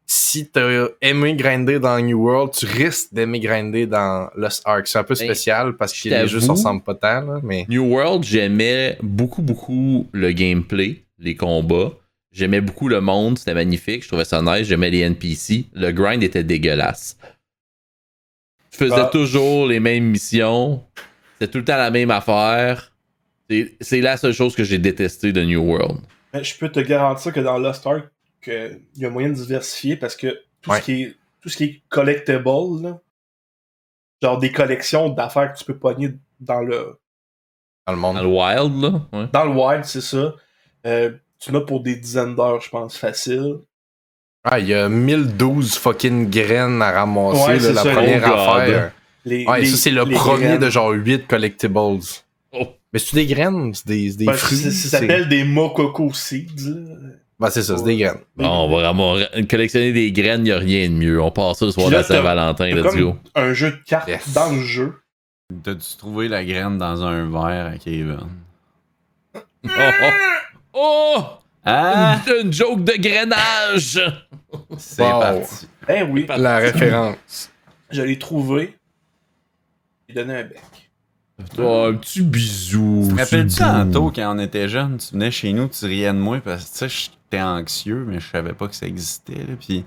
si 0.06 0.48
t'as 0.48 0.88
aimé 1.00 1.34
grinder 1.36 1.78
dans 1.78 2.00
New 2.00 2.18
World, 2.20 2.52
tu 2.52 2.66
risques 2.66 3.12
d'aimer 3.14 3.38
grinder 3.38 3.86
dans 3.86 4.28
Lost 4.34 4.62
Ark. 4.64 4.86
C'est 4.88 4.98
un 4.98 5.04
peu 5.04 5.14
Ben, 5.14 5.24
spécial 5.24 5.76
parce 5.76 5.92
que 5.92 6.08
les 6.08 6.26
jeux 6.26 6.40
t'avoue- 6.40 6.52
ressemblent 6.54 6.82
pas 6.82 6.94
tant, 6.96 7.20
là, 7.20 7.40
mais. 7.44 7.64
New 7.68 7.84
World, 7.84 8.24
j'aimais 8.24 8.98
beaucoup, 9.02 9.40
beaucoup 9.42 10.08
le 10.12 10.32
gameplay, 10.32 11.04
les 11.18 11.36
combats. 11.36 11.92
J'aimais 12.32 12.60
beaucoup 12.60 12.88
le 12.88 13.00
monde, 13.00 13.38
c'était 13.38 13.54
magnifique. 13.54 14.02
Je 14.02 14.08
trouvais 14.08 14.24
ça 14.24 14.40
nice. 14.42 14.66
J'aimais 14.66 14.90
les 14.90 15.00
NPC. 15.00 15.66
Le 15.74 15.90
grind 15.92 16.22
était 16.22 16.44
dégueulasse. 16.44 17.16
Je 18.70 18.76
faisais 18.76 18.94
Ah. 18.96 19.08
toujours 19.12 19.66
les 19.66 19.80
mêmes 19.80 20.04
missions. 20.04 20.84
C'était 21.38 21.50
tout 21.52 21.58
le 21.58 21.64
temps 21.64 21.76
la 21.76 21.90
même 21.90 22.10
affaire. 22.10 22.92
C'est- 23.80 24.00
la 24.00 24.16
seule 24.16 24.32
chose 24.32 24.54
que 24.54 24.62
j'ai 24.62 24.78
détesté 24.78 25.32
de 25.32 25.42
New 25.42 25.60
World. 25.60 26.00
Mais 26.32 26.44
je 26.44 26.56
peux 26.56 26.70
te 26.70 26.78
garantir 26.80 27.32
que 27.32 27.40
dans 27.40 27.58
Lost 27.58 27.84
Ark, 27.86 28.08
que 28.40 28.78
il 28.94 29.02
y 29.02 29.04
a 29.06 29.10
moyen 29.10 29.30
de 29.30 29.34
diversifier 29.34 29.96
parce 29.96 30.14
que 30.14 30.40
tout, 30.62 30.70
Ouais. 30.70 30.78
ce, 30.80 30.84
qui 30.84 31.02
est, 31.02 31.16
tout 31.40 31.48
ce 31.48 31.56
qui 31.56 31.64
est 31.64 31.82
collectible, 31.88 32.44
là, 32.82 33.00
genre 34.22 34.38
des 34.38 34.52
collections 34.52 35.08
d'affaires 35.08 35.52
que 35.52 35.58
tu 35.58 35.64
peux 35.64 35.76
pogner 35.78 36.12
dans 36.38 36.60
le, 36.60 36.98
Dans 37.86 37.92
le 37.94 37.98
monde. 37.98 38.16
Dans 38.16 38.22
le 38.22 38.28
Wild, 38.28 38.82
là. 38.82 39.08
ouais. 39.18 39.26
dans 39.32 39.44
le 39.46 39.50
wild, 39.50 39.84
c'est 39.84 40.00
ça. 40.00 40.34
Euh, 40.86 41.10
tu 41.40 41.50
en 41.50 41.54
as 41.56 41.60
pour 41.62 41.80
des 41.82 41.96
dizaines 41.96 42.36
d'heures, 42.36 42.60
je 42.60 42.68
pense, 42.70 42.96
facile. 42.96 43.56
Ah, 44.44 44.58
il 44.58 44.68
y 44.68 44.74
a 44.74 44.88
1012 44.88 45.74
fucking 45.76 46.30
graines 46.30 46.80
à 46.80 46.92
ramasser, 46.92 47.42
Ouais, 47.46 47.54
là, 47.56 47.60
c'est 47.60 47.72
la 47.74 47.82
ça. 47.82 47.90
première 47.92 48.22
Oh 48.26 48.32
affaire. 48.50 48.92
Les, 49.24 49.44
Ouais, 49.46 49.60
les- 49.60 49.66
ça, 49.66 49.76
c'est 49.76 49.90
le 49.90 50.04
premier 50.06 50.46
graines. 50.46 50.58
de 50.60 50.70
genre 50.70 50.90
8 50.92 51.26
collectibles. 51.26 51.76
Oh. 51.78 52.00
Mais 52.92 52.98
c'est 52.98 53.14
des 53.16 53.26
graines, 53.26 53.72
c'est 53.74 53.86
des, 53.86 54.24
Ben, 54.24 54.32
fruits. 54.32 54.56
Ça 54.56 54.98
s'appelle 54.98 55.28
des 55.28 55.44
Mokoko 55.44 56.12
Seeds. 56.14 56.48
là. 56.70 56.96
Ben, 57.38 57.48
c'est 57.50 57.62
ça, 57.62 57.76
c'est 57.76 57.84
des 57.84 57.96
graines. 57.98 58.18
Bon, 58.36 58.48
on 58.48 58.68
va 58.70 58.80
vraiment 58.92 59.16
collectionner 59.48 59.92
des 59.92 60.10
graines, 60.12 60.46
y 60.46 60.52
a 60.52 60.58
rien 60.58 60.88
de 60.88 60.94
mieux. 60.94 61.20
On 61.22 61.30
passe 61.30 61.58
ça 61.58 61.66
le 61.66 61.72
soir 61.72 61.90
de 61.90 62.02
Saint-Valentin, 62.02 62.66
let's 62.68 62.96
go. 62.96 63.16
un 63.34 63.52
jeu 63.52 63.70
de 63.72 63.78
cartes 63.86 64.08
Yes. 64.08 64.32
dans 64.32 64.52
le 64.52 64.62
jeu. 64.62 64.94
T'as-tu 65.64 65.96
trouvé 65.98 66.28
la 66.28 66.44
graine 66.44 66.78
dans 66.78 67.02
un 67.04 67.28
verre 67.30 67.72
à 67.74 67.78
Kevin? 67.78 68.18
Oh! 69.34 69.40
oh. 69.64 70.10
oh! 70.74 71.22
Ah! 71.64 72.18
Une, 72.26 72.46
une 72.46 72.52
joke 72.52 72.84
de 72.84 72.94
grainage! 73.00 74.00
C'est 74.78 75.02
Wow. 75.02 75.20
parti. 75.20 75.68
Eh 75.88 76.02
oui, 76.02 76.26
La 76.36 76.58
référence. 76.58 77.50
je 77.90 78.02
l'ai 78.02 78.18
trouvé. 78.18 78.76
Il 80.08 80.14
donnait 80.14 80.40
un 80.40 80.44
bec. 80.44 80.60
Oh, 81.58 81.86
un 81.90 81.94
petit 81.94 82.20
bisou. 82.22 83.06
Tu 83.08 83.14
te 83.14 83.20
rappelles-tu 83.20 83.56
tantôt 83.56 84.10
quand 84.14 84.36
on 84.36 84.38
était 84.40 84.68
jeune, 84.68 84.98
tu 84.98 85.12
venais 85.12 85.30
chez 85.30 85.52
nous, 85.52 85.68
tu 85.68 85.84
riais 85.86 86.12
de 86.12 86.18
moi 86.18 86.38
parce 86.44 86.64
que 86.64 86.70
tu 86.70 86.76
sais, 86.78 86.88
j'étais 86.88 87.40
anxieux, 87.42 88.04
mais 88.06 88.20
je 88.20 88.26
savais 88.30 88.52
pas 88.52 88.68
que 88.68 88.74
ça 88.74 88.86
existait. 88.86 89.36
Là, 89.36 89.54
puis 89.58 89.84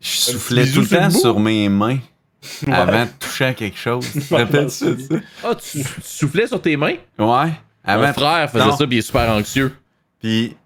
je 0.00 0.08
soufflais 0.08 0.66
tout 0.70 0.80
le 0.80 0.88
temps 0.88 1.10
sur 1.10 1.38
mes 1.38 1.68
mains 1.68 1.98
Ouais. 2.66 2.72
avant 2.74 3.04
de 3.04 3.10
toucher 3.20 3.44
à 3.46 3.54
quelque 3.54 3.78
chose. 3.78 4.06
Tu 4.12 4.20
te 4.20 4.34
rappelles-tu 4.34 4.84
de 4.96 5.00
ça? 5.08 5.14
Ah, 5.44 5.54
tu, 5.54 5.78
tu 5.82 5.86
soufflais 6.02 6.46
sur 6.46 6.60
tes 6.60 6.76
mains? 6.76 6.96
Ouais. 7.18 7.52
Mon 7.86 8.12
frère 8.12 8.50
faisait 8.50 8.64
Non. 8.66 8.76
ça, 8.76 8.86
puis 8.86 8.96
il 8.96 8.98
est 8.98 9.02
super 9.02 9.30
anxieux. 9.30 9.74
Puis 10.20 10.56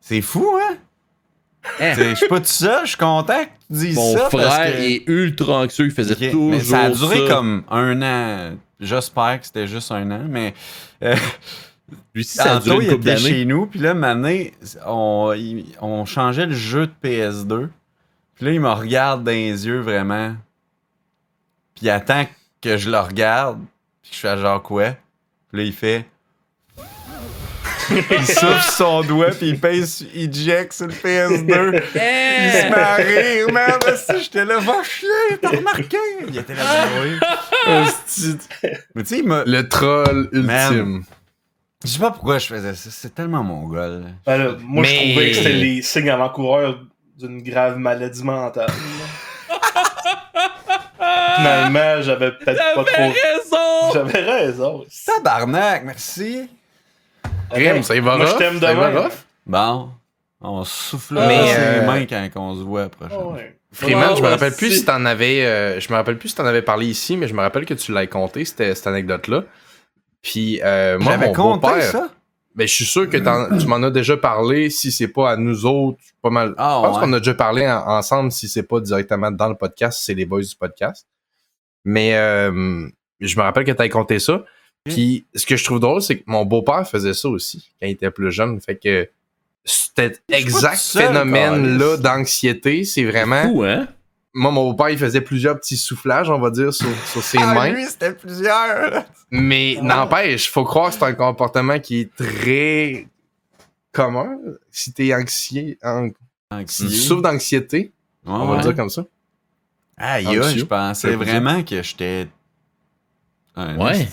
c'est 0.00 0.20
fou, 0.20 0.46
hein? 0.60 0.76
Hein? 1.80 1.94
Je 1.96 2.14
suis 2.14 2.28
pas 2.28 2.40
tout 2.40 2.46
seul, 2.46 2.80
je 2.84 2.88
suis 2.90 2.96
content 2.98 3.44
que 3.44 3.50
tu 3.74 3.80
dises 3.80 3.96
Mon 3.96 4.16
ça. 4.16 4.28
parce 4.30 4.54
frère 4.54 4.76
que- 4.76 4.80
est 4.82 5.02
ultra 5.06 5.60
anxieux, 5.62 5.86
il 5.86 5.90
faisait 5.90 6.14
Ok, 6.14 6.30
toujours 6.30 6.50
mais 6.50 6.60
ça 6.60 6.80
a 6.82 6.90
duré 6.90 7.26
ça. 7.26 7.34
comme 7.34 7.64
un 7.70 8.02
an. 8.02 8.56
J'espère 8.80 9.40
que 9.40 9.46
c'était 9.46 9.66
juste 9.66 9.90
un 9.92 10.10
an, 10.10 10.20
mais 10.28 10.52
euh, 11.02 11.16
Lui, 12.14 12.24
si 12.24 12.36
ça 12.36 12.56
a 12.56 12.60
duré 12.60 12.76
il 12.76 12.82
une 12.84 12.96
couple 12.96 13.08
était 13.08 13.14
d'années. 13.22 13.28
chez 13.34 13.44
nous, 13.44 13.66
puis 13.66 13.78
là, 13.80 13.94
mané, 13.94 14.52
on, 14.86 15.32
il- 15.36 15.66
on 15.80 16.04
changeait 16.04 16.46
le 16.46 16.54
jeu 16.54 16.86
de 16.86 16.92
PS2. 17.02 17.68
Puis 18.34 18.44
là, 18.46 18.52
il 18.52 18.60
me 18.60 18.70
regarde 18.70 19.22
dans 19.24 19.30
les 19.30 19.66
yeux 19.66 19.80
vraiment. 19.80 20.34
Puis 21.74 21.86
il 21.86 21.90
attend 21.90 22.26
que 22.60 22.76
je 22.76 22.90
le 22.90 22.98
regarde, 22.98 23.60
puis 24.02 24.10
que 24.10 24.16
je 24.16 24.20
fais 24.20 24.36
genre 24.38 24.62
quoi? 24.62 24.90
Puis 25.50 25.58
là, 25.58 25.62
il 25.64 25.72
fait. 25.72 26.06
il 28.10 28.26
souffle 28.26 28.72
son 28.72 29.02
doigt, 29.02 29.30
puis 29.30 29.48
il 29.50 29.60
pèse 29.60 29.94
sur 29.96 30.06
eject 30.14 30.72
sur 30.72 30.86
le 30.86 30.92
PS2. 30.92 31.82
Il 31.94 32.50
se 32.52 32.68
met 32.68 32.74
à 32.74 32.94
rire, 32.94 33.52
man. 33.52 33.72
Esti, 33.86 34.12
J'étais 34.24 34.44
là, 34.44 34.58
va 34.58 34.82
chier, 34.82 35.08
t'as 35.40 35.50
remarqué? 35.50 35.96
Il 36.28 36.36
était 36.38 36.54
là, 36.54 36.86
oui. 37.02 37.18
Esti. 37.66 38.36
Mais 38.94 39.02
tu 39.02 39.08
sais, 39.08 39.18
il 39.18 39.24
m'a. 39.28 39.44
Le 39.46 39.68
troll 39.68 40.28
Man. 40.32 40.72
ultime. 40.72 41.04
Je 41.84 41.90
sais 41.90 41.98
pas 41.98 42.10
pourquoi 42.10 42.38
je 42.38 42.46
faisais 42.46 42.74
ça. 42.74 42.88
C'est 42.90 43.14
tellement 43.14 43.42
mongol. 43.44 44.04
Ben 44.26 44.36
là, 44.38 44.56
moi, 44.60 44.82
Mais- 44.82 44.88
je 44.88 45.10
trouvais 45.12 45.30
que 45.30 45.36
c'était 45.36 45.52
les 45.52 45.82
signes 45.82 46.10
avant-coureurs 46.10 46.80
d'une 47.18 47.42
grave 47.42 47.76
maladie 47.78 48.22
mentale. 48.24 48.70
Finalement, 51.36 52.02
j'avais 52.02 52.32
peut-être 52.32 52.62
pas 52.74 52.84
trop. 52.84 53.02
raison! 53.12 53.92
J'avais 53.92 54.20
raison. 54.20 54.84
Tabarnak, 55.06 55.84
merci. 55.84 56.48
Grim, 57.52 57.82
ça 57.82 57.94
y 57.96 58.00
va 58.00 58.16
Moi, 58.16 58.26
je 58.26 58.34
t'aime 58.36 58.60
Ça 58.60 58.72
y 58.72 58.76
va 58.76 58.90
demain. 58.90 59.02
rough? 59.02 59.12
Bon. 59.46 59.90
On 60.40 60.64
souffle 60.64 61.14
Mais, 61.14 61.26
mais, 61.28 61.54
euh, 61.56 61.80
les 61.80 61.86
mains 61.86 62.06
quand 62.06 62.50
on 62.50 62.54
se 62.54 62.60
voit 62.62 62.82
la 62.82 62.88
prochaine. 62.90 63.18
Ah 63.20 63.26
ouais. 63.28 63.58
Freeman, 63.72 64.16
je 64.16 64.22
me 64.22 64.28
rappelle 64.28 64.50
ouais, 64.52 64.56
plus 64.56 64.78
si. 64.78 64.84
t'en 64.84 65.04
avais, 65.04 65.44
euh, 65.44 65.80
je 65.80 65.88
me 65.90 65.94
rappelle 65.96 66.18
plus 66.18 66.28
si 66.28 66.34
t'en 66.36 66.44
avais 66.46 66.62
parlé 66.62 66.86
ici, 66.86 67.16
mais 67.16 67.26
je 67.26 67.34
me 67.34 67.40
rappelle 67.40 67.64
que 67.66 67.74
tu 67.74 67.92
l'avais 67.92 68.06
compté, 68.08 68.44
c'était- 68.44 68.74
cette 68.74 68.86
anecdote-là. 68.86 69.44
Puis, 70.22 70.60
euh, 70.62 70.98
moi, 70.98 71.12
J'avais 71.12 71.26
mon 71.28 71.32
compté 71.32 71.66
beau-père, 71.68 71.82
ça? 71.90 72.08
ben, 72.54 72.68
je 72.68 72.72
suis 72.72 72.84
sûr 72.84 73.08
que 73.10 73.16
t'en- 73.16 73.56
tu 73.58 73.66
m'en 73.66 73.82
as 73.82 73.90
déjà 73.90 74.16
parlé, 74.16 74.70
si 74.70 74.92
c'est 74.92 75.08
pas 75.08 75.32
à 75.32 75.36
nous 75.36 75.66
autres, 75.66 75.98
pas 76.22 76.30
mal. 76.30 76.54
Ah, 76.56 76.80
je 76.82 76.86
pense 76.88 76.96
ouais. 76.98 77.02
qu'on 77.04 77.12
a 77.14 77.18
déjà 77.18 77.34
parlé 77.34 77.66
en- 77.66 77.84
ensemble, 77.88 78.30
si 78.30 78.48
c'est 78.48 78.62
pas 78.62 78.80
directement 78.80 79.30
dans 79.32 79.48
le 79.48 79.56
podcast, 79.56 80.00
c'est 80.02 80.14
les 80.14 80.24
boys 80.24 80.42
du 80.42 80.54
podcast. 80.54 81.06
Mais, 81.84 82.14
euh, 82.16 82.86
je 83.20 83.36
me 83.36 83.42
rappelle 83.42 83.64
que 83.64 83.72
t'avais 83.72 83.88
compté 83.90 84.18
ça. 84.20 84.44
Puis, 84.84 85.24
ce 85.34 85.46
que 85.46 85.56
je 85.56 85.64
trouve 85.64 85.80
drôle, 85.80 86.02
c'est 86.02 86.18
que 86.18 86.24
mon 86.26 86.44
beau-père 86.44 86.86
faisait 86.88 87.14
ça 87.14 87.28
aussi, 87.28 87.70
quand 87.80 87.86
il 87.86 87.92
était 87.92 88.10
plus 88.10 88.30
jeune. 88.30 88.60
Fait 88.60 88.76
que, 88.76 89.08
cet 89.64 90.22
exact 90.30 90.76
phénomène-là 90.78 91.96
d'anxiété, 91.96 92.84
c'est 92.84 93.04
vraiment 93.04 93.44
Fou, 93.44 93.62
hein? 93.62 93.88
moi, 94.34 94.50
mon 94.50 94.70
beau-père, 94.72 94.90
il 94.90 94.98
faisait 94.98 95.22
plusieurs 95.22 95.58
petits 95.58 95.78
soufflages, 95.78 96.28
on 96.28 96.38
va 96.38 96.50
dire, 96.50 96.74
sur, 96.74 96.88
sur 97.06 97.22
ses 97.22 97.38
Ah, 97.40 97.54
mains. 97.54 97.70
lui, 97.70 97.86
c'était 97.86 98.12
plusieurs. 98.12 99.04
Mais 99.30 99.78
n'empêche, 99.80 100.50
faut 100.50 100.64
croire 100.64 100.90
que 100.90 100.96
c'est 100.96 101.04
un 101.04 101.14
comportement 101.14 101.80
qui 101.80 102.00
est 102.00 102.14
très 102.14 103.06
commun. 103.90 104.36
Si 104.70 104.92
t'es 104.92 105.14
anxieux, 105.14 105.78
an- 105.82 106.10
si 106.66 106.88
tu 106.88 106.94
souffres 106.96 107.22
d'anxiété, 107.22 107.90
on 108.26 108.32
va 108.32 108.44
Ouais, 108.44 108.50
le 108.50 108.56
ouais. 108.56 108.62
dire 108.62 108.76
comme 108.76 108.90
ça. 108.90 109.06
Aïe, 109.96 110.26
Anxieux. 110.26 110.42
aïe, 110.44 110.58
je 110.58 110.64
pensais 110.64 111.16
vraiment 111.16 111.62
que 111.62 111.82
j'étais. 111.82 112.28
Un 113.56 113.76
Ouais. 113.78 114.06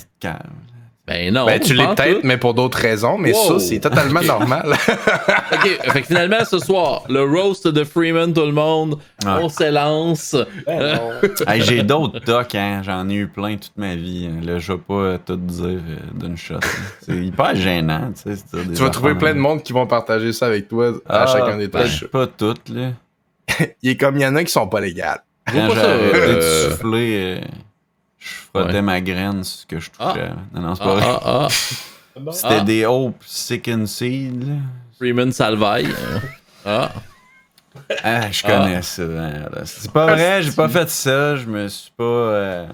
Ben 1.08 1.34
non. 1.34 1.46
ben, 1.48 1.60
tu 1.60 1.74
l'es 1.74 1.88
peut-être, 1.88 2.24
mais 2.24 2.38
pour 2.38 2.54
d'autres 2.54 2.78
raisons, 2.78 3.18
mais 3.18 3.34
Wow. 3.34 3.60
ça, 3.60 3.66
c'est 3.66 3.80
totalement 3.80 4.22
normal. 4.26 4.72
Ok, 5.52 5.80
fait 5.92 6.02
que 6.02 6.08
finalement, 6.08 6.46
ce 6.46 6.60
soir, 6.60 7.04
le 7.10 7.24
roast 7.24 7.68
de 7.68 7.84
Freeman, 7.84 8.32
tout 8.32 8.46
le 8.46 8.52
monde, 8.54 8.94
Ouais. 9.26 9.32
on 9.42 9.50
s'élance. 9.50 10.36
Ben. 10.66 11.00
Hey, 11.48 11.62
j'ai 11.64 11.82
d'autres 11.84 12.20
tocs, 12.20 12.54
hein. 12.56 12.82
J'en 12.86 13.10
ai 13.10 13.16
eu 13.16 13.28
plein 13.28 13.58
toute 13.58 13.76
ma 13.78 13.96
vie. 13.96 14.30
hein. 14.32 14.46
Là, 14.46 14.60
je 14.60 14.72
vais 14.74 14.78
pas 14.80 15.18
tout 15.18 15.36
dire 15.38 15.66
euh, 15.66 15.98
d'une 16.14 16.38
shot. 16.38 16.56
hein. 16.56 16.68
C'est 17.02 17.18
hyper 17.18 17.56
gênant, 17.56 18.12
tu 18.24 18.36
sais. 18.36 18.44
tu 18.52 18.82
vas 18.82 18.90
trouver 18.92 19.16
plein 19.16 19.34
de 19.34 19.40
monde 19.40 19.64
qui 19.64 19.74
vont 19.74 19.88
partager 19.88 20.32
ça 20.32 20.46
avec 20.46 20.68
toi 20.70 20.94
à 21.10 21.24
Ah, 21.24 21.26
chacun 21.28 21.58
des 21.58 21.68
ben, 21.68 21.82
tâches. 21.82 22.06
Pas 22.06 22.28
toutes, 22.28 22.70
là. 22.70 22.92
Il 23.82 23.90
est 23.90 23.98
comme 23.98 24.16
il 24.18 24.22
y 24.22 24.26
en 24.26 24.36
a 24.36 24.44
qui 24.44 24.52
sont 24.52 24.68
pas 24.68 24.80
légales. 24.80 25.24
Quand 25.52 25.68
pas 25.68 25.74
j'ai 25.74 25.82
ça, 25.82 25.90
arrêté 25.92 26.16
euh, 26.16 26.36
de 26.36 26.42
souffler, 26.72 27.40
euh, 27.42 27.46
frottais 28.54 28.74
Ouais. 28.74 28.82
ma 28.82 29.02
graine 29.02 29.44
ce 29.44 29.66
que 29.66 29.80
je 29.80 29.90
touchais. 29.92 30.30
Non, 30.54 30.62
non, 30.62 30.76
c'est 30.76 30.84
pas 30.84 30.92
Ah, 30.92 30.96
vrai. 30.96 31.20
ah, 31.24 31.48
ah. 31.48 31.48
C'était 32.34 32.48
ah. 32.60 32.60
des 32.62 32.86
Hope 32.86 33.24
Sick 33.26 33.68
and 33.70 33.86
Seed, 33.86 34.48
là. 34.48 34.56
Freeman 34.98 35.32
Salvaille. 35.32 35.88
Ah. 36.66 36.92
Ah, 38.04 38.30
je 38.30 38.44
connais 38.44 38.82
ça. 38.84 39.02
hein. 39.02 39.46
C'est 39.66 39.92
pas 39.92 40.06
vrai, 40.14 40.44
j'ai 40.44 40.52
pas 40.52 40.70
fait 40.70 40.88
ça. 40.90 41.36
Je 41.38 41.46
me 41.48 41.68
suis 41.70 41.90
pas. 41.98 42.04
euh, 42.04 42.68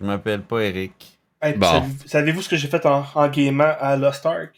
Je 0.00 0.06
m'appelle 0.06 0.40
pas 0.42 0.60
Eric. 0.60 1.18
Hey, 1.42 1.54
Bon. 1.54 1.66
savez- 1.66 1.86
Savez-vous 2.06 2.42
ce 2.42 2.48
que 2.48 2.56
j'ai 2.56 2.68
fait 2.68 2.84
en, 2.86 3.04
en 3.14 3.28
gamant 3.28 3.74
à 3.78 3.96
Lost 3.96 4.24
Ark? 4.24 4.52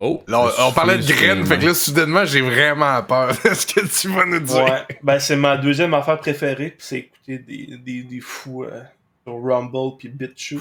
Oh. 0.00 0.24
Là, 0.26 0.40
on, 0.40 0.68
on 0.68 0.72
parlait 0.72 0.98
de 0.98 1.06
graines, 1.06 1.46
fait 1.46 1.58
que 1.58 1.66
là, 1.66 1.74
soudainement, 1.74 2.24
j'ai 2.24 2.40
vraiment 2.40 3.00
peur 3.04 3.28
de 3.44 3.54
ce 3.54 3.66
que 3.66 3.86
tu 3.86 4.08
vas 4.08 4.24
nous 4.26 4.40
dire. 4.40 4.64
Ouais. 4.64 4.84
Ben, 5.02 5.20
c'est 5.20 5.36
ma 5.36 5.56
deuxième 5.56 5.94
affaire 5.94 6.18
préférée, 6.18 6.70
puis 6.70 6.78
c'est 6.86 6.98
écouter 6.98 7.38
des, 7.38 7.76
des, 7.78 8.02
des 8.02 8.20
fous 8.20 8.64
euh, 8.64 8.82
Rumble 9.26 9.96
puis 9.98 10.08
BitChute. 10.08 10.60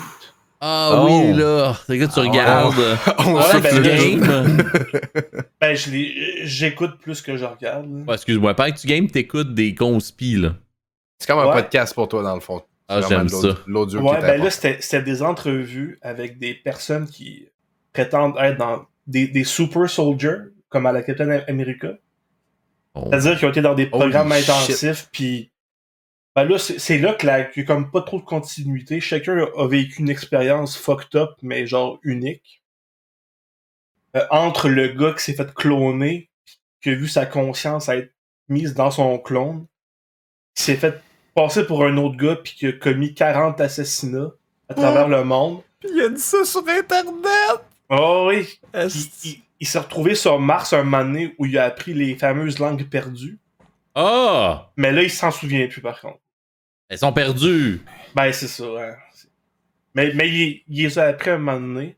Ah 0.64 0.92
Oh. 0.94 1.08
oui, 1.08 1.34
là. 1.34 1.76
C'est 1.88 1.98
que 1.98 2.06
tu 2.06 2.12
Ah, 2.18 2.22
regardes. 2.22 2.98
On 3.20 3.34
Ouais, 3.36 3.42
souffle 3.44 3.62
ben, 3.62 3.76
le 3.76 3.82
game. 4.20 4.64
Ben, 5.62 5.76
j'écoute 6.44 6.98
plus 7.00 7.22
que 7.22 7.38
je 7.38 7.46
regarde. 7.46 7.86
Ouais, 8.08 8.16
excuse-moi. 8.16 8.54
Pendant 8.56 8.72
que 8.72 8.80
tu 8.80 8.88
games, 8.88 9.08
t'écoutes 9.08 9.54
des 9.54 9.76
conspis, 9.76 10.36
là. 10.38 10.56
C'est 11.20 11.28
comme 11.28 11.40
un 11.40 11.46
Ouais. 11.48 11.54
podcast 11.54 11.94
pour 11.94 12.08
toi, 12.08 12.24
dans 12.24 12.34
le 12.34 12.42
fond. 12.42 12.62
Ah, 12.88 13.00
j'aime 13.08 13.30
ça. 13.30 13.50
L'audio 13.68 14.02
Ouais, 14.02 14.20
ben 14.22 14.42
là, 14.44 14.50
c'était 14.50 14.78
c'était 14.82 15.04
des 15.04 15.22
entrevues 15.24 15.98
avec 16.02 16.40
des 16.40 16.54
personnes 16.56 17.08
qui 17.08 17.48
prétendent 17.94 18.36
être 18.40 18.58
dans 18.58 18.86
des, 19.08 19.28
des 19.28 19.44
super 19.44 19.90
soldiers, 19.90 20.38
comme 20.70 20.86
à 20.88 20.92
la 20.92 21.02
Captain 21.04 21.30
America. 21.48 21.90
Oh. 22.96 23.06
C'est-à-dire 23.10 23.38
qu'ils 23.40 23.48
ont 23.48 23.52
été 23.52 23.62
dans 23.62 23.76
des 23.76 23.84
Holy 23.84 23.90
programmes 23.92 24.34
shit. 24.34 24.50
intensifs, 24.50 25.10
puis 25.12 25.52
ben 26.36 26.44
là, 26.46 26.58
c'est 26.58 26.98
là 26.98 27.14
que 27.14 27.26
la- 27.28 27.44
qu'il 27.44 27.64
y 27.64 27.66
a 27.66 27.68
comme 27.68 27.92
pas 27.92 28.02
trop 28.02 28.20
de 28.20 28.26
continuité. 28.26 29.00
Chacun 29.02 29.38
a, 29.38 29.62
a 29.64 29.68
vécu 29.68 30.02
une 30.02 30.10
expérience 30.10 30.78
fucked 30.78 31.16
up, 31.16 31.32
mais 31.42 31.68
genre 31.68 32.00
unique. 32.04 32.62
Euh, 34.16 34.26
entre 34.30 34.68
le 34.70 34.90
gars 34.90 35.14
qui 35.14 35.24
s'est 35.24 35.34
fait 35.34 35.54
cloner, 35.54 36.30
qui 36.82 36.90
a 36.90 36.96
vu 36.96 37.08
sa 37.08 37.26
conscience 37.26 37.88
être 37.90 38.14
mise 38.50 38.74
dans 38.74 38.92
son 38.92 39.18
clone, 39.20 39.66
qui 40.56 40.64
s'est 40.64 40.76
fait 40.76 41.02
passer 41.34 41.66
pour 41.66 41.86
un 41.86 41.96
autre 41.98 42.18
gars, 42.18 42.36
puis 42.36 42.54
qui 42.54 42.68
a 42.68 42.74
commis 42.74 43.14
40 43.14 43.62
assassinats 43.62 44.32
à 44.68 44.74
travers 44.74 45.08
le 45.08 45.24
monde. 45.24 45.62
Puis 45.80 45.90
il 45.94 46.02
a 46.02 46.10
dit 46.10 46.20
ça 46.22 46.44
sur 46.44 46.68
Internet! 46.68 47.62
Oh 47.90 48.26
oui! 48.30 48.60
Il, 48.74 48.80
Esti. 48.80 49.30
il- 49.30 49.44
il 49.62 49.68
s'est 49.68 49.80
retrouvé 49.80 50.16
sur 50.16 50.40
Mars 50.40 50.74
un 50.74 50.84
moment 50.84 51.04
donné 51.06 51.36
où 51.38 51.46
il 51.46 51.58
a 51.58 51.66
appris 51.66 51.94
les 51.94 52.16
fameuses 52.16 52.58
langues 52.60 52.90
perdues. 52.90 53.38
Ah! 53.96 54.72
Mais 54.78 54.92
là, 54.92 55.04
il 55.04 55.10
s'en 55.12 55.32
souvient 55.32 55.68
plus, 55.68 55.82
par 55.82 56.00
contre. 56.00 56.20
Elles 56.90 56.98
sont 57.00 57.14
perdues. 57.14 57.82
Ben, 58.16 58.32
c'est 58.32 58.48
ça, 58.48 58.64
hein. 58.66 58.96
Mais, 59.94 60.12
mais 60.14 60.30
il, 60.30 60.64
il 60.68 60.84
les 60.84 61.00
a 61.00 61.06
appris 61.08 61.30
un 61.32 61.38
moment 61.38 61.60
donné. 61.60 61.96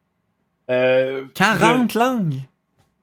Euh, 0.69 1.25
40 1.35 1.93
langues! 1.93 2.39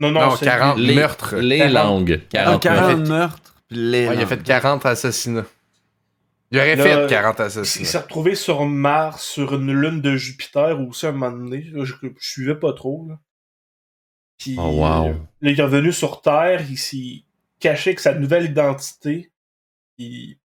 Non, 0.00 0.10
non, 0.10 0.20
Non, 0.30 0.36
c'est- 0.36 0.46
40 0.46 0.78
Les, 0.78 0.94
meurtres. 0.94 1.36
les 1.36 1.58
40. 1.58 1.72
langues. 1.74 2.20
Ah, 2.22 2.28
40. 2.30 2.62
40 2.62 3.08
meurtres. 3.08 3.54
Puis 3.68 3.76
les 3.78 4.08
Ouais, 4.08 4.14
il 4.16 4.22
a 4.22 4.26
fait 4.26 4.42
40 4.42 4.86
assassinats. 4.86 5.44
Il 6.50 6.58
aurait 6.58 6.74
Là, 6.74 6.82
fait 6.82 7.06
40 7.08 7.36
Il 7.38 7.42
assassinats. 7.42 7.86
s'est 7.88 7.98
retrouvé 7.98 8.34
sur 8.34 8.64
Mars, 8.64 9.22
sur 9.24 9.54
une 9.54 9.72
lune 9.72 10.00
de 10.00 10.16
Jupiter 10.16 10.80
aussi 10.80 11.06
un 11.06 11.12
moment 11.12 11.30
donné. 11.36 11.62
Là, 11.72 11.84
je, 11.84 11.94
je 12.02 12.08
suivais 12.18 12.56
pas 12.56 12.72
trop. 12.72 13.06
Là. 13.08 13.18
Puis, 14.38 14.56
Oh, 14.58 14.62
wow. 14.80 15.08
euh, 15.08 15.12
là, 15.42 15.50
il 15.50 15.60
est 15.60 15.62
revenu 15.62 15.92
sur 15.92 16.22
Terre, 16.22 16.62
il 16.68 16.78
s'est 16.78 17.22
caché 17.60 17.90
avec 17.90 18.00
sa 18.00 18.14
nouvelle 18.14 18.46
identité. 18.46 19.30
Puis 19.96 20.38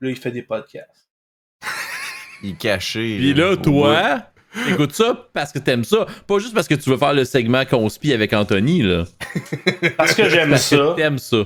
là, 0.00 0.10
il 0.10 0.16
fait 0.16 0.30
des 0.30 0.42
podcasts. 0.42 1.08
Il 2.42 2.50
est 2.50 2.58
caché. 2.58 3.18
Puis 3.18 3.34
là, 3.34 3.56
toi, 3.56 4.18
écoute 4.68 4.92
ça 4.94 5.28
parce 5.32 5.52
que 5.52 5.58
t'aimes 5.60 5.84
ça. 5.84 6.06
Pas 6.26 6.38
juste 6.40 6.54
parce 6.54 6.66
que 6.66 6.74
tu 6.74 6.90
veux 6.90 6.96
faire 6.96 7.14
le 7.14 7.24
segment 7.24 7.64
conspi 7.64 8.12
avec 8.12 8.32
Anthony, 8.32 8.82
là. 8.82 9.04
Parce 9.96 10.12
que 10.14 10.28
j'aime 10.28 10.50
Parce 10.50 10.68
que 10.70 10.76
ça. 10.76 10.94
t'aimes 10.96 11.18
ça. 11.18 11.44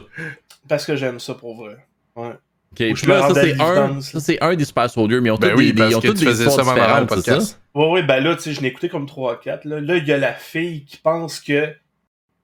Parce 0.67 0.87
que 0.87 0.97
j'aime 0.97 1.21
ça 1.21 1.35
pour 1.35 1.55
vrai. 1.57 1.77
Ouais. 2.17 2.33
Ok, 2.73 2.81
Où 2.91 2.95
puis 2.95 3.07
là, 3.07 3.29
ça 3.29 3.35
c'est 3.43 3.61
un, 3.61 4.01
ça, 4.01 4.21
c'est 4.21 4.43
un 4.43 4.55
des 4.57 4.65
Super 4.65 4.89
Soldiers, 4.91 5.21
mais 5.21 5.29
ils 5.29 5.33
ont 5.33 5.37
Ben 5.37 5.51
tous 5.53 5.59
oui, 5.59 5.73
des, 5.73 5.79
parce 5.79 5.91
ils 5.93 5.97
ont 5.97 6.01
que 6.01 6.09
tu 6.09 6.15
des 6.15 6.25
faisais 6.25 6.47
histoires 6.47 6.75
différentes, 6.75 7.15
c'est 7.23 7.41
ça? 7.41 7.57
Ouais, 7.75 7.91
ouais, 7.91 8.03
ben 8.03 8.21
là, 8.25 8.35
tu 8.35 8.43
sais, 8.43 8.53
je 8.55 8.61
n'ai 8.63 8.69
écouté 8.69 8.89
comme 8.89 9.07
3 9.07 9.39
4. 9.41 9.65
Là, 9.67 9.81
là, 9.81 9.97
il 9.99 10.07
y 10.09 10.13
a 10.13 10.19
la 10.19 10.33
fille 10.33 10.85
qui 10.87 10.97
pense 10.97 11.41
que 11.41 11.75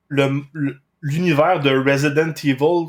le- 0.08 0.42
le- 0.52 0.78
l'univers 1.02 1.60
de 1.60 1.70
Resident 1.76 2.32
Evil, 2.44 2.86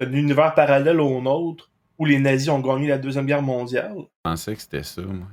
c'est 0.00 0.06
un 0.06 0.12
univers 0.12 0.52
parallèle 0.54 1.00
au 1.00 1.20
nôtre, 1.20 1.70
où 1.98 2.04
les 2.04 2.18
nazis 2.18 2.48
ont 2.48 2.58
gagné 2.60 2.88
la 2.88 2.98
Deuxième 2.98 3.26
Guerre 3.26 3.42
mondiale. 3.42 3.94
Je 3.96 4.30
pensais 4.30 4.54
que 4.54 4.60
c'était 4.60 4.82
ça, 4.82 5.02
moi. 5.02 5.28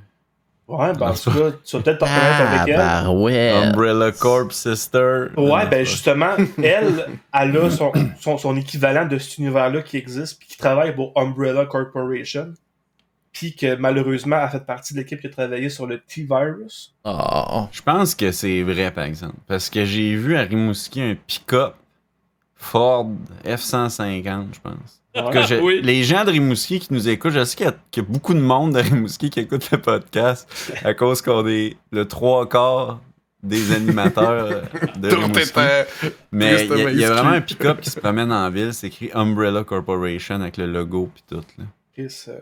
Ouais, 0.67 0.93
ben 0.93 1.09
en 1.09 1.13
tout 1.15 1.32
cas, 1.32 1.51
tu 1.65 1.77
vas 1.77 1.82
peut-être 1.82 1.97
te 1.97 2.03
reconnaître 2.05 2.36
Ah, 2.38 2.61
avec 2.61 2.73
elle. 2.73 2.77
bah 2.77 3.09
ouais. 3.09 3.49
Umbrella 3.49 4.11
Corp 4.11 4.51
Sister. 4.51 5.25
Ouais, 5.36 5.65
ben 5.67 5.84
justement, 5.84 6.36
elle, 6.63 7.07
elle 7.34 7.57
a 7.57 7.69
son, 7.71 7.91
son, 8.19 8.38
son 8.38 8.55
équivalent 8.55 9.07
de 9.07 9.17
cet 9.17 9.39
univers-là 9.39 9.82
qui 9.82 9.97
existe, 9.97 10.38
puis 10.38 10.47
qui 10.47 10.57
travaille 10.57 10.93
pour 10.93 11.11
Umbrella 11.15 11.65
Corporation, 11.65 12.53
puis 13.32 13.55
que 13.55 13.75
malheureusement 13.77 14.36
a 14.36 14.47
fait 14.47 14.63
partie 14.63 14.93
de 14.93 14.99
l'équipe 14.99 15.19
qui 15.19 15.25
a 15.25 15.32
travaillé 15.32 15.69
sur 15.69 15.88
le 15.88 15.99
T-Virus. 16.01 16.93
Ah. 17.03 17.67
Je 17.71 17.82
pense 17.82 18.13
que 18.13 18.32
c'est 18.32 18.61
vrai, 18.61 18.91
par 18.91 19.05
exemple. 19.05 19.38
Parce 19.47 19.71
que 19.71 19.86
j'ai 19.86 20.15
vu 20.15 20.36
à 20.36 20.41
Rimouski 20.41 21.01
un 21.01 21.15
pick-up 21.25 21.73
Ford 22.62 23.10
F-150, 23.45 24.47
je 24.53 24.60
pense. 24.62 25.01
Ouais. 25.16 25.32
Que 25.34 25.41
je- 25.47 25.55
oui. 25.55 25.82
Les 25.82 26.03
gens 26.03 26.24
de 26.26 26.32
Rimouski 26.32 26.80
qui 26.80 26.93
nous 26.93 27.07
écoutent, 27.10 27.32
je 27.32 27.43
sais 27.43 27.55
qu'il 27.55 27.66
y, 27.66 27.70
a- 27.70 27.76
qu'il 27.89 28.03
y 28.03 28.05
a 28.05 28.10
beaucoup 28.10 28.34
de 28.34 28.39
monde 28.39 28.74
de 28.74 28.80
Rimouski 28.80 29.30
qui 29.30 29.39
écoute 29.39 29.70
le 29.72 29.80
podcast 29.82 30.47
à 30.84 30.93
cause 30.93 31.22
qu'on 31.22 31.47
est 31.47 31.78
le 31.91 32.05
trois 32.07 32.47
quarts 32.47 32.99
des 33.41 33.72
animateurs 33.74 34.45
euh, 34.51 34.62
de 34.99 35.10
Tout 35.10 35.20
Rimouski. 35.22 35.60
Mais 36.32 36.66
il 36.66 36.78
y, 36.78 36.86
a- 36.86 36.91
y 36.91 37.03
vraiment 37.05 37.30
un 37.32 37.41
pick-up 37.41 37.80
qui 37.82 37.89
se 37.89 37.99
promène 37.99 38.32
en 38.32 38.49
ville, 38.51 38.74
c'est 38.74 38.88
écrit 38.88 39.10
Umbrella 39.14 39.64
Corporation 39.64 40.36
avec 40.41 40.57
le 40.57 40.66
logo 40.68 41.10
puis 41.14 41.24
tout. 41.28 41.43
Là. 41.57 41.64
Chris, 41.93 42.26
euh, 42.28 42.39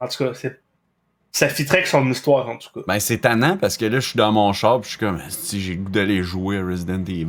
En 0.00 0.06
tout 0.08 0.24
cas, 0.24 0.32
c'est... 0.34 0.60
ça 1.32 1.48
fitterait 1.48 1.78
avec 1.78 1.88
son 1.88 2.08
histoire, 2.10 2.48
en 2.48 2.56
tout 2.56 2.68
cas. 2.74 2.80
Ben 2.86 2.98
c'est 3.00 3.18
tannant 3.18 3.56
parce 3.56 3.76
que 3.76 3.84
là 3.84 3.98
je 4.00 4.08
suis 4.08 4.16
dans 4.16 4.30
mon 4.32 4.52
char 4.52 4.80
puis 4.80 4.90
je 4.90 4.96
suis 4.96 5.04
comme 5.06 5.20
si 5.28 5.60
j'ai 5.60 5.74
le 5.74 5.82
goût 5.82 5.90
d'aller 5.90 6.22
jouer 6.22 6.58
à 6.58 6.64
Resident 6.64 7.02
Evil. 7.04 7.26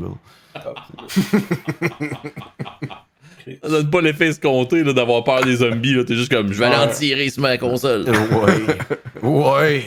Ça 3.62 3.70
donne 3.70 3.90
pas 3.90 4.02
l'effet 4.02 4.28
escompté 4.28 4.84
là, 4.84 4.94
d'avoir 4.94 5.24
peur 5.24 5.44
des 5.44 5.58
zombies. 5.58 5.94
là. 5.94 6.04
T'es 6.04 6.16
juste 6.16 6.32
comme, 6.32 6.52
je 6.52 6.60
vais 6.60 6.66
aller 6.66 6.92
en 6.92 6.94
tirer 6.94 7.30
sur 7.30 7.42
ma 7.42 7.58
console. 7.58 8.06
Ouais. 8.10 9.30
ouais. 9.30 9.86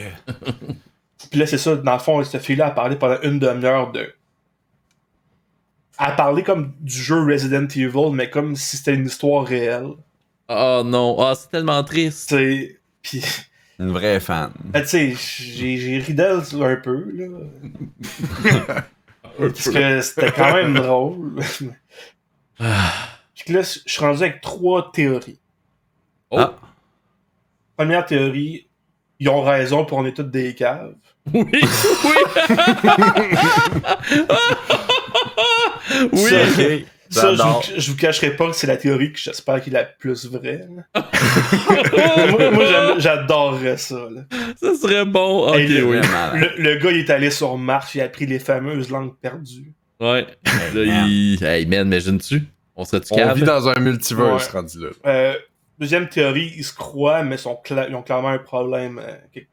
Puis 1.29 1.39
là, 1.39 1.45
c'est 1.45 1.57
ça, 1.57 1.75
dans 1.75 1.93
le 1.93 1.99
fond, 1.99 2.23
cette 2.23 2.43
fille-là 2.43 2.67
a 2.67 2.71
parlé 2.71 2.95
pendant 2.95 3.19
une 3.21 3.39
demi-heure 3.39 3.91
de. 3.91 3.99
Elle 5.99 6.07
a 6.07 6.11
parlé 6.13 6.43
comme 6.43 6.73
du 6.79 6.97
jeu 6.97 7.23
Resident 7.23 7.67
Evil, 7.67 8.11
mais 8.11 8.29
comme 8.29 8.55
si 8.55 8.77
c'était 8.77 8.95
une 8.95 9.05
histoire 9.05 9.45
réelle. 9.45 9.91
Oh 10.49 10.81
non, 10.83 11.15
ah, 11.19 11.33
c'est 11.35 11.49
tellement 11.49 11.83
triste. 11.83 12.29
Sais. 12.29 12.79
Puis, 13.01 13.23
Une 13.79 13.91
vraie 13.91 14.19
fan. 14.19 14.51
ben, 14.65 14.81
tu 14.81 14.87
sais, 14.87 15.15
j'ai 15.15 15.77
j'ai 15.77 15.99
ri 15.99 16.13
d'elle 16.13 16.41
un 16.61 16.75
peu, 16.75 17.05
là. 17.13 18.81
Parce 19.37 19.69
que 19.69 20.01
c'était 20.01 20.31
quand 20.31 20.53
même 20.53 20.73
drôle. 20.73 21.35
Puis 22.57 23.43
que 23.45 23.53
là, 23.53 23.61
je 23.61 23.79
suis 23.85 24.01
rendu 24.01 24.23
avec 24.23 24.41
trois 24.41 24.91
théories. 24.91 25.39
Oh. 26.29 26.37
Ah. 26.39 26.53
Première 27.77 28.05
théorie, 28.05 28.67
ils 29.19 29.29
ont 29.29 29.41
raison 29.41 29.85
pour 29.85 29.97
on 29.97 30.05
est 30.05 30.13
toutes 30.13 30.31
des 30.31 30.53
caves. 30.55 30.95
Oui, 31.33 31.45
oui. 31.51 31.61
oui. 36.13 36.29
Ça, 36.29 36.43
Ok. 36.45 36.85
Ça, 37.13 37.33
je 37.35 37.41
vous, 37.41 37.61
je 37.81 37.91
vous 37.91 37.97
cacherai 37.97 38.35
pas 38.35 38.47
que 38.47 38.53
c'est 38.55 38.67
la 38.67 38.77
théorie 38.77 39.11
que 39.11 39.19
j'espère 39.19 39.61
qu'il 39.61 39.73
est 39.75 39.77
la 39.79 39.83
plus 39.85 40.25
vraie. 40.27 40.65
moi, 42.53 42.97
j'adorerais 42.99 43.77
ça. 43.77 44.07
là. 44.09 44.21
Ça 44.59 44.75
serait 44.75 45.05
bon. 45.05 45.49
Ok, 45.49 45.57
le- 45.57 45.83
oui. 45.85 45.97
Le, 46.35 46.61
le 46.63 46.75
gars, 46.77 46.91
il 46.91 46.97
est 46.99 47.09
allé 47.09 47.29
sur 47.29 47.57
Mars, 47.57 47.93
il 47.95 48.01
a 48.01 48.05
appris 48.05 48.25
les 48.25 48.39
fameuses 48.39 48.89
langues 48.89 49.13
perdues. 49.21 49.73
Ouais. 49.99 50.25
Là, 50.73 51.05
il... 51.07 51.43
Hey 51.43 51.65
man, 51.65 51.87
imagine-tu? 51.87 52.43
On 52.75 52.85
serait-tu 52.85 53.13
On 53.13 53.17
cave? 53.17 53.35
vit 53.37 53.43
dans 53.43 53.67
un 53.69 53.79
multiverse 53.79 54.45
Ouais. 54.47 54.51
rendu 54.59 54.79
là. 54.79 54.89
Euh, 55.05 55.33
deuxième 55.77 56.07
théorie, 56.09 56.53
ils 56.55 56.63
se 56.63 56.73
croient, 56.73 57.23
mais 57.23 57.37
sont 57.37 57.59
cla- 57.63 57.87
ils 57.89 57.95
ont 57.95 58.01
clairement 58.01 58.29
un 58.29 58.39
problème 58.39 58.99
euh, 59.03 59.13
quelque, 59.33 59.49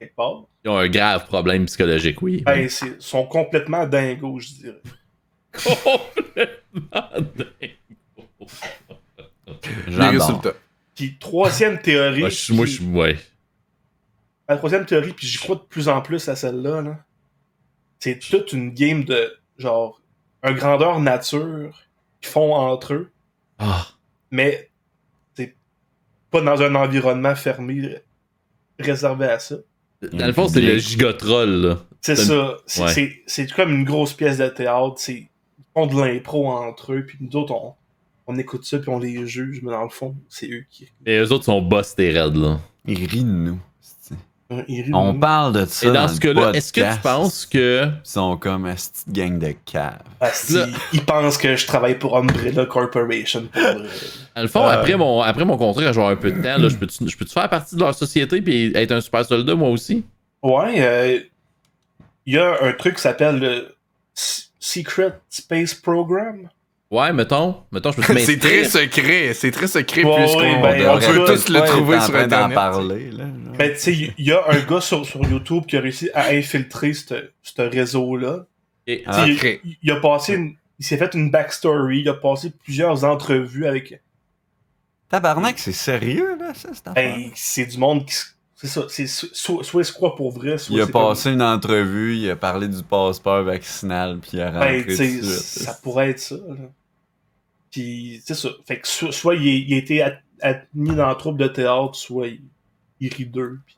quelque 0.00 0.16
part. 0.16 0.44
Ils 0.64 0.70
ont 0.70 0.78
un 0.78 0.88
grave 0.88 1.26
problème 1.26 1.66
psychologique, 1.66 2.20
oui. 2.22 2.42
Ben, 2.44 2.68
c'est- 2.68 2.86
ils 2.86 2.94
sont 2.98 3.26
complètement 3.26 3.86
dingos, 3.86 4.40
je 4.40 4.48
dirais. 4.48 4.80
Complètement. 5.52 6.52
Les 6.76 7.76
J'adore. 9.88 10.26
résultats. 10.28 10.54
Puis, 10.94 11.18
troisième 11.18 11.80
théorie. 11.80 12.20
Moi, 12.20 12.28
je 12.30 12.34
suis- 12.34 12.54
moi, 12.54 12.66
je. 12.66 12.82
Ouais. 12.82 13.16
La 14.48 14.56
troisième 14.56 14.86
théorie, 14.86 15.12
puis 15.12 15.26
j'y 15.26 15.38
crois 15.38 15.56
de 15.56 15.60
plus 15.62 15.88
en 15.88 16.00
plus 16.00 16.28
à 16.28 16.36
celle-là, 16.36 16.80
là, 16.80 16.98
c'est 17.98 18.18
toute 18.18 18.52
une 18.52 18.70
game 18.72 19.04
de 19.04 19.36
genre 19.58 20.00
un 20.42 20.52
grandeur 20.52 21.00
nature 21.00 21.82
qu'ils 22.20 22.30
font 22.30 22.54
entre 22.54 22.94
eux, 22.94 23.10
Ah. 23.58 23.86
mais 24.30 24.70
c'est 25.36 25.56
pas 26.30 26.40
dans 26.42 26.62
un 26.62 26.74
environnement 26.76 27.34
fermé 27.34 27.96
réservé 28.78 29.26
à 29.26 29.38
ça. 29.40 29.56
Dans 30.12 30.26
le 30.26 30.32
fond, 30.32 30.46
c'est 30.46 30.60
le 30.60 30.78
gigotroll, 30.78 31.48
là. 31.50 31.78
C'est 32.00 32.14
ça. 32.16 32.56
C'est 32.66 33.42
ouais. 33.42 33.46
comme 33.56 33.72
une 33.72 33.84
grosse 33.84 34.12
pièce 34.12 34.38
de 34.38 34.46
théâtre. 34.48 34.94
C'est 34.98 35.28
font 35.76 35.86
de 35.86 35.94
l'impro 36.00 36.48
entre 36.48 36.94
eux, 36.94 37.04
puis 37.06 37.18
nous 37.20 37.36
autres, 37.38 37.52
on, 37.52 37.74
on 38.26 38.38
écoute 38.38 38.64
ça, 38.64 38.78
puis 38.78 38.88
on 38.88 38.98
les 38.98 39.26
juge, 39.26 39.60
mais 39.62 39.70
dans 39.72 39.82
le 39.84 39.90
fond, 39.90 40.14
c'est 40.28 40.48
eux 40.50 40.64
qui. 40.70 40.88
Et 41.04 41.18
eux 41.18 41.30
autres 41.32 41.44
sont 41.44 41.60
boss 41.60 41.94
des 41.94 42.10
raids, 42.18 42.30
là. 42.34 42.58
Ils 42.86 43.06
rient 43.06 43.24
de 43.24 43.28
nous. 43.30 43.58
c'est- 43.80 44.14
ils 44.68 44.82
rient 44.82 44.90
de 44.90 44.94
On 44.94 45.12
nous. 45.12 45.20
parle 45.20 45.52
de 45.52 45.64
ça. 45.66 45.86
Et 45.86 45.92
dans 45.92 46.02
dans 46.02 46.08
ce 46.08 46.14
le 46.14 46.18
cas-là, 46.34 46.50
est-ce 46.54 46.72
que 46.72 46.80
tu 46.80 46.86
podcast. 46.86 47.02
penses 47.02 47.46
que. 47.46 47.84
Ils 47.86 48.00
sont 48.04 48.36
comme 48.38 48.64
une 48.66 48.74
petite 48.74 49.08
gang 49.12 49.38
de 49.38 49.54
caves. 49.64 50.02
Ah, 50.20 50.30
si, 50.32 50.56
Ils 50.94 51.04
pensent 51.04 51.36
que 51.36 51.56
je 51.56 51.66
travaille 51.66 51.98
pour 51.98 52.16
Umbrella 52.16 52.64
Corporation. 52.64 53.48
Pour. 53.52 53.62
Dans 53.62 54.42
le 54.42 54.48
fond, 54.48 54.62
Euh. 54.64 54.70
après, 54.70 54.96
mon, 54.96 55.20
après 55.20 55.44
mon 55.44 55.56
contrat, 55.58 55.82
quand 55.82 55.88
je 55.92 55.94
vais 55.94 56.00
avoir 56.00 56.10
un 56.10 56.16
peu 56.16 56.30
de 56.32 56.40
temps, 56.42 56.56
là, 56.58 56.68
je 56.68 56.76
peux-tu 56.76 57.06
je 57.08 57.16
peux 57.16 57.26
faire 57.26 57.48
partie 57.50 57.74
de 57.74 57.80
leur 57.80 57.94
société 57.94 58.40
puis 58.40 58.72
être 58.74 58.92
un 58.92 59.00
super 59.02 59.24
soldat, 59.26 59.54
moi 59.54 59.68
aussi? 59.68 60.04
Ouais, 60.42 60.74
euh, 60.78 61.20
il 62.24 62.34
y 62.34 62.38
a 62.38 62.56
un 62.62 62.72
truc 62.72 62.94
qui 62.96 63.02
s'appelle 63.02 63.66
Secret 64.66 65.14
Space 65.28 65.74
Program. 65.74 66.48
Ouais, 66.90 67.12
mettons. 67.12 67.62
Mettons, 67.72 67.92
je 67.92 67.96
peux 68.00 68.14
te 68.14 68.18
C'est 68.20 68.38
très 68.38 68.64
secret, 68.64 69.32
c'est 69.34 69.50
très 69.52 69.66
secret 69.68 70.02
Ouais, 70.04 70.16
puisqu'on 70.16 70.40
ouais, 70.40 70.54
on 70.56 70.62
ben, 70.62 70.88
en 70.88 70.98
peut 70.98 71.24
tous 71.26 71.48
le 71.48 71.60
trouver 71.66 72.00
sur 72.00 72.16
internet. 72.16 72.54
parler, 72.54 73.10
là. 73.12 73.24
Ben, 73.58 73.72
tu 73.72 73.78
sais, 73.78 73.92
il 74.18 74.24
y 74.26 74.32
a 74.32 74.42
un 74.48 74.60
gars 74.60 74.80
sur, 74.80 75.04
sur 75.06 75.22
YouTube 75.22 75.66
qui 75.66 75.76
a 75.76 75.80
réussi 75.80 76.10
à 76.14 76.28
infiltrer 76.30 76.94
ce 76.94 77.30
ce 77.42 77.62
réseau-là. 77.62 78.46
Et- 78.88 79.02
Ah, 79.06 79.24
il, 79.26 79.60
il 79.82 79.90
a 79.92 79.96
passé 80.00 80.34
une- 80.34 80.56
il 80.78 80.84
s'est 80.84 80.96
fait 80.96 81.14
une 81.14 81.30
backstory, 81.30 82.00
il 82.00 82.08
a 82.08 82.14
passé 82.14 82.52
plusieurs 82.64 83.04
entrevues 83.04 83.66
avec. 83.66 84.00
Tabarnak, 85.08 85.58
c'est 85.58 85.72
sérieux, 85.72 86.36
là, 86.38 86.52
ça? 86.54 86.70
Ben, 86.94 87.30
c'est 87.34 87.66
du 87.66 87.78
monde 87.78 88.04
qui. 88.04 88.12
s- 88.14 88.35
C'est 88.58 88.68
ça, 88.68 88.86
c'est 88.88 89.06
so- 89.06 89.26
soit, 89.34 89.62
soit 89.64 89.82
il 89.82 89.84
se 89.84 89.92
croit 89.92 90.16
pour 90.16 90.30
vrai, 90.32 90.56
soit 90.56 90.74
Il 90.74 90.80
a 90.80 90.84
comme- 90.86 90.92
passé 90.92 91.30
une 91.30 91.42
entrevue, 91.42 92.16
il 92.16 92.30
a 92.30 92.36
parlé 92.36 92.68
du 92.68 92.82
passeport 92.82 93.42
vaccinal, 93.42 94.18
puis 94.20 94.30
il 94.34 94.40
a 94.40 94.50
rentré 94.50 94.82
Ben, 94.84 94.96
sais, 94.96 95.16
de 95.18 95.22
suite. 95.22 95.30
ça 95.64 95.74
pourrait 95.82 96.10
être 96.10 96.20
ça. 96.20 96.36
Là. 96.36 96.54
Puis, 97.70 98.22
c'est 98.24 98.34
ça. 98.34 98.48
Fait 98.66 98.80
que 98.80 98.88
so- 98.88 99.12
soit 99.12 99.34
il, 99.34 99.46
est- 99.46 99.60
il 99.60 99.74
a 99.74 99.76
été 99.76 100.02
ad- 100.02 100.22
admis 100.40 100.94
dans 100.96 101.06
la 101.06 101.14
troupe 101.16 101.36
de 101.36 101.48
théâtre, 101.48 101.94
soit 101.94 102.28
il, 102.28 102.40
il 103.00 103.12
rit 103.12 103.26
d'eux. 103.26 103.58
puis- 103.66 103.76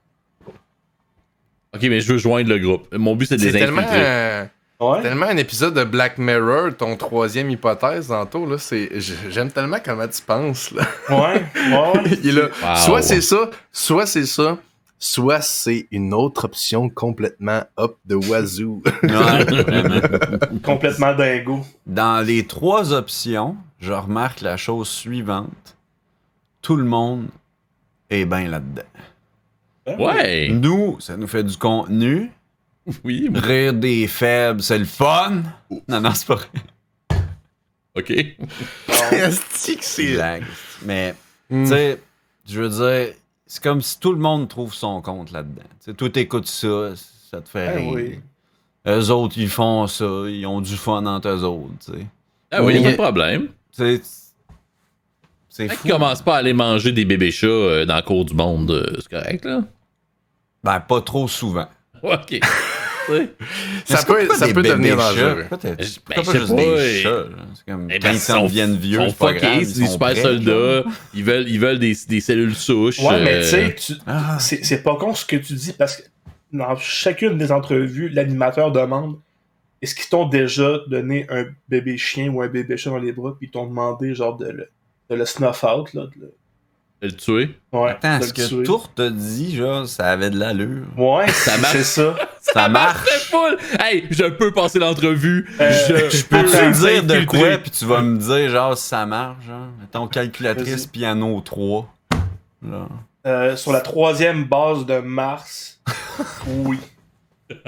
Ok, 1.75 1.83
mais 1.83 2.01
je 2.01 2.13
veux 2.13 2.19
joindre 2.19 2.49
le 2.49 2.59
groupe. 2.59 2.87
Mon 2.95 3.15
but, 3.17 3.27
c'est 3.27 3.37
de 3.37 3.41
C'est 3.43 3.51
les 3.53 3.59
tellement, 3.59 3.81
infiltrer. 3.83 4.01
euh, 4.07 4.45
Ouais. 4.81 5.03
tellement 5.03 5.27
un 5.27 5.37
épisode 5.37 5.75
de 5.75 5.83
Black 5.85 6.19
Mirror, 6.19 6.71
ton 6.77 6.97
troisième 6.97 7.51
hypothèse, 7.51 8.11
Anto, 8.13 8.47
là, 8.47 8.59
c'est, 8.59 8.89
j'aime 9.29 9.51
tellement 9.51 9.79
comment 9.85 10.07
tu 10.07 10.23
penses, 10.23 10.71
là. 10.71 10.83
Ouais, 11.11 11.43
ouais. 11.57 12.19
Il 12.23 12.29
est 12.29 12.33
là. 12.33 12.49
Wow. 12.63 12.77
Soit 12.77 13.03
c'est 13.03 13.21
ça, 13.21 13.51
soit 13.73 14.07
c'est 14.07 14.25
ça, 14.27 14.57
soit 14.99 15.41
c'est 15.43 15.87
une 15.91 16.13
autre 16.13 16.45
option 16.47 16.89
complètement 16.89 17.63
up 17.79 17.97
de 18.05 18.15
wazoo. 18.17 18.83
Ouais, 19.03 20.61
complètement 20.65 21.15
dingo. 21.15 21.65
Dans 21.87 22.25
les 22.27 22.47
trois 22.47 22.93
options, 22.93 23.57
je 23.81 23.93
remarque 23.93 24.41
la 24.41 24.57
chose 24.57 24.89
suivante. 24.89 25.77
Tout 26.63 26.77
le 26.77 26.85
monde 26.85 27.29
est 28.11 28.25
bien 28.25 28.49
là-dedans. 28.49 28.83
Ouais. 29.99 30.49
Nous, 30.51 30.99
ça 31.01 31.17
nous 31.17 31.27
fait 31.29 31.45
du 31.45 31.57
contenu. 31.57 32.31
Oui. 33.05 33.29
moi- 33.31 33.41
Rire 33.41 33.73
des 33.75 34.07
faibles, 34.07 34.63
c'est 34.63 34.79
le 34.79 34.85
fun. 34.85 35.43
Non, 35.89 36.01
non, 36.01 36.13
c'est 36.15 36.27
pas 36.27 36.35
vrai. 36.37 36.49
Ok. 37.97 38.13
C'est. 39.81 40.19
Mais, 40.85 41.15
Hmm. 41.51 41.63
tu 41.65 41.71
sais, 41.71 42.01
je 42.47 42.61
veux 42.61 42.69
dire, 42.69 43.15
c'est 43.49 43.61
comme 43.63 43.81
si 43.83 43.99
tout 43.99 44.13
le 44.13 44.19
monde 44.21 44.47
trouve 44.49 44.73
son 44.75 45.01
compte 45.03 45.33
là-dedans. 45.33 45.63
Tu 45.81 45.91
sais, 45.91 45.95
toi, 45.95 46.09
t'écoutes 46.11 46.47
ça, 46.47 46.93
ça 47.31 47.41
te 47.41 47.49
fait 47.49 47.67
Ben 47.67 47.79
rire. 47.79 47.93
oui. 47.93 48.21
Eux 48.87 49.11
autres, 49.11 49.37
ils 49.39 49.49
font 49.49 49.87
ça, 49.89 50.05
ils 50.29 50.47
ont 50.47 50.61
du 50.61 50.77
fun 50.77 51.05
entre 51.07 51.29
eux 51.29 51.43
autres, 51.43 51.73
tu 51.85 51.93
sais. 51.93 52.07
Ah 52.53 52.63
oui, 52.63 52.75
y 52.75 52.77
a 52.77 52.81
Oui. 52.81 52.85
pas 52.85 52.91
de 52.93 52.97
problème. 52.97 53.49
C'est 53.73 54.01
Fait 55.51 55.69
fou. 55.69 55.83
qu'ils 55.83 55.91
commencent 55.91 56.23
pas 56.23 56.37
à 56.37 56.39
aller 56.39 56.53
manger 56.53 56.93
des 56.93 57.05
bébés 57.05 57.33
chats 57.33 57.47
euh, 57.49 57.85
dans 57.85 57.97
le 57.97 58.03
cours 58.03 58.25
du 58.25 58.35
monde, 58.35 58.71
euh, 58.71 58.97
c'est 59.01 59.09
correct, 59.11 59.45
là? 59.45 59.63
Ben, 60.63 60.79
pas 60.81 61.01
trop 61.01 61.27
souvent. 61.27 61.67
Ok. 62.03 62.39
Ça 63.85 64.05
peut, 64.05 64.29
ça 64.35 64.49
peut 64.49 64.63
devenir 64.63 64.97
dangereux. 64.97 65.47
Pourquoi 65.49 65.71
Ben, 65.71 65.87
pourquoi 66.05 66.33
pas 66.33 66.39
juste 66.39 66.57
pas, 66.57 66.63
des 66.63 67.01
chats? 67.01 67.25
quand 67.67 68.11
ils 68.13 68.19
s'en 68.19 68.43
deviennent 68.45 68.77
vieux, 68.77 69.01
c'est 69.09 69.17
pas 69.19 69.33
grave, 69.33 69.59
ils 69.63 69.67
sont 69.87 69.93
super 69.93 70.17
soldats. 70.17 70.85
Ils 71.15 71.25
veulent, 71.25 71.49
ils 71.49 71.61
veulent 71.61 71.79
des, 71.79 71.97
des 72.09 72.21
cellules 72.21 72.55
souches. 72.55 72.99
Ouais, 73.01 73.23
mais 73.23 73.35
euh, 73.55 73.71
tu 73.73 73.95
sais, 73.95 73.95
Ah. 74.07 74.37
c'est 74.41 74.65
c'est 74.65 74.83
pas 74.83 74.97
con 74.97 75.15
ce 75.15 75.25
que 75.25 75.37
tu 75.37 75.55
dis 75.55 75.73
parce 75.73 75.97
que 75.97 76.03
dans 76.53 76.77
chacune 76.77 77.37
des 77.39 77.53
entrevues, 77.53 78.09
l'animateur 78.09 78.73
demande 78.73 79.19
est-ce 79.81 79.95
qu'ils 79.95 80.09
t'ont 80.09 80.27
déjà 80.29 80.79
donné 80.89 81.27
un 81.31 81.45
bébé 81.69 81.97
chien 81.99 82.29
ou 82.31 82.43
un 82.43 82.49
bébé 82.49 82.77
chat 82.77 82.91
dans 82.91 82.99
les 82.99 83.13
bras, 83.13 83.37
puis 83.39 83.47
ils 83.47 83.51
t'ont 83.51 83.67
demandé 83.67 84.15
genre 84.15 84.37
de 84.37 84.47
le, 84.47 84.69
de 85.11 85.15
le 85.15 85.25
snuff 85.25 85.63
out, 85.63 85.93
là. 85.95 86.03
De 86.07 86.11
le, 86.21 86.35
de 87.01 87.07
le 87.07 87.13
tuer? 87.13 87.51
ouais, 87.73 87.91
Attends, 87.91 88.19
de 88.19 88.25
ce 88.25 88.29
le 88.29 88.33
que 88.35 88.49
tuer. 88.49 88.63
Tour 88.65 88.93
t'a 88.93 89.09
dit, 89.11 89.55
genre, 89.55 89.87
ça 89.87 90.07
avait 90.07 90.31
de 90.31 90.39
l'allure? 90.39 90.87
Ouais, 90.97 91.29
Ça 91.29 91.57
marche. 91.59 91.75
c'est 91.77 91.85
ça. 91.85 92.17
Ça 92.53 92.69
marche. 92.71 93.09
Full! 93.31 93.59
Hey, 93.81 94.07
je 94.11 94.25
peux 94.25 94.51
passer 94.53 94.79
l'entrevue. 94.79 95.49
Euh, 95.61 95.71
je, 95.89 96.25
peux 96.25 96.37
me 96.43 96.73
dire 96.73 97.05
de 97.05 97.25
quoi, 97.25 97.59
puis 97.59 97.71
tu 97.71 97.85
vas 97.85 98.01
me 98.03 98.19
dire, 98.19 98.51
genre, 98.51 98.77
si 98.77 98.89
ça 98.89 99.05
marche, 99.07 99.45
genre. 99.47 99.69
Mettons, 99.81 100.07
calculatrice 100.09 100.87
piano 100.87 101.41
3. 101.41 101.95
Là. 102.69 102.89
Euh, 103.27 103.57
sur 103.57 103.73
la 103.73 103.81
troisième 103.81 104.45
base 104.45 104.87
de 104.87 104.99
Mars, 105.01 105.81
oui. 106.47 106.79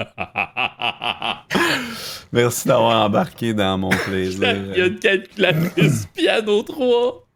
Merci 2.31 2.67
d'avoir 2.67 3.05
embarqué 3.05 3.53
dans 3.53 3.77
mon 3.77 3.89
plaisir. 3.89 4.55
Il 4.73 4.77
y 4.77 4.81
a 4.81 4.85
une 4.85 4.99
calculatrice 4.99 6.07
piano 6.13 6.63
3. 6.63 7.27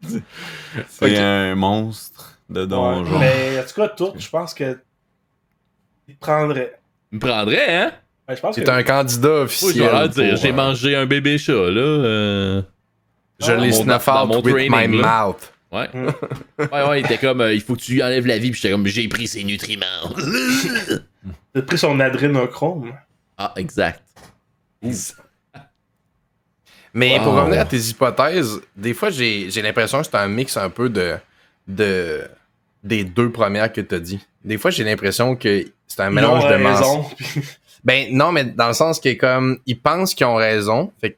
C'est 0.90 1.18
un 1.18 1.56
monstre 1.56 2.38
de 2.50 2.62
Ouais. 2.62 2.68
donjon. 2.68 3.20
Mais 3.20 3.60
en 3.60 3.64
tout 3.64 3.74
cas, 3.82 3.88
tout, 3.90 4.14
je 4.18 4.30
pense 4.30 4.54
que. 4.54 4.80
Il 6.08 6.16
prendrait. 6.18 6.80
Me 7.16 7.20
prendrait, 7.20 7.76
hein? 7.76 7.92
Je 8.30 8.40
pense 8.40 8.56
que. 8.56 8.70
un 8.70 8.84
candidat 8.84 9.30
officiel. 9.42 9.86
leur 9.86 10.10
dire, 10.10 10.36
j'ai 10.38 10.50
euh, 10.50 10.54
mangé 10.54 10.96
un 10.96 11.06
bébé 11.06 11.38
chat, 11.38 11.54
là. 11.54 11.82
euh, 11.82 12.62
Je 13.40 13.52
l'ai 13.52 13.72
snuff 13.72 14.08
out 14.08 14.28
mon 14.28 14.42
with 14.42 14.70
my 14.70 14.88
là. 14.98 15.26
mouth. 15.28 15.52
Ouais. 15.72 15.90
Mm. 15.94 16.08
ouais, 16.74 16.88
ouais, 16.90 17.00
il 17.02 17.06
était 17.06 17.18
comme, 17.18 17.42
euh, 17.42 17.54
il 17.54 17.62
faut 17.62 17.76
que 17.76 17.82
tu 17.82 17.94
lui 17.94 18.04
enlèves 18.04 18.26
la 18.26 18.38
vie, 18.38 18.52
puis 18.52 18.60
j'étais 18.62 18.72
comme, 18.74 18.88
j'ai 18.88 19.08
pris 19.08 19.28
ses 19.28 19.44
nutriments. 19.44 19.86
Il 21.56 21.60
a 21.60 21.62
pris 21.64 21.78
son 21.78 22.00
adrénochrome. 22.00 22.94
ah, 23.38 23.54
exact. 23.56 24.02
Mais 26.94 27.18
pour 27.20 27.34
revenir 27.34 27.62
à 27.62 27.66
tes 27.66 27.78
hypothèses, 27.80 28.62
des 28.76 28.94
fois, 28.94 29.10
j'ai 29.10 29.50
j'ai 29.50 29.62
l'impression 29.62 30.00
que 30.00 30.06
c'est 30.06 30.16
un 30.16 30.28
mix 30.28 30.56
un 30.56 30.70
peu 30.70 30.90
de, 30.90 31.16
de 31.68 32.22
des 32.84 33.04
deux 33.04 33.32
premières 33.32 33.72
que 33.74 33.82
tu 33.82 33.96
as 33.96 34.00
dit. 34.00 34.20
Des 34.44 34.58
fois, 34.58 34.72
j'ai 34.72 34.84
l'impression 34.84 35.36
que 35.36 35.66
c'est 35.88 36.02
un 36.02 36.10
mélange 36.10 36.44
Ils 36.44 36.48
ont 36.48 36.58
de 36.58 36.64
mensonges. 36.64 36.82
raison. 36.82 37.04
puis- 37.18 37.42
Ben 37.84 38.08
non, 38.12 38.32
mais 38.32 38.44
dans 38.46 38.68
le 38.68 38.74
sens 38.74 39.00
que 39.00 39.14
comme 39.14 39.60
ils 39.68 39.80
pensent 39.80 40.16
qu'ils 40.16 40.26
ont 40.26 40.36
raison, 40.36 40.92
fait 41.00 41.12
que 41.12 41.18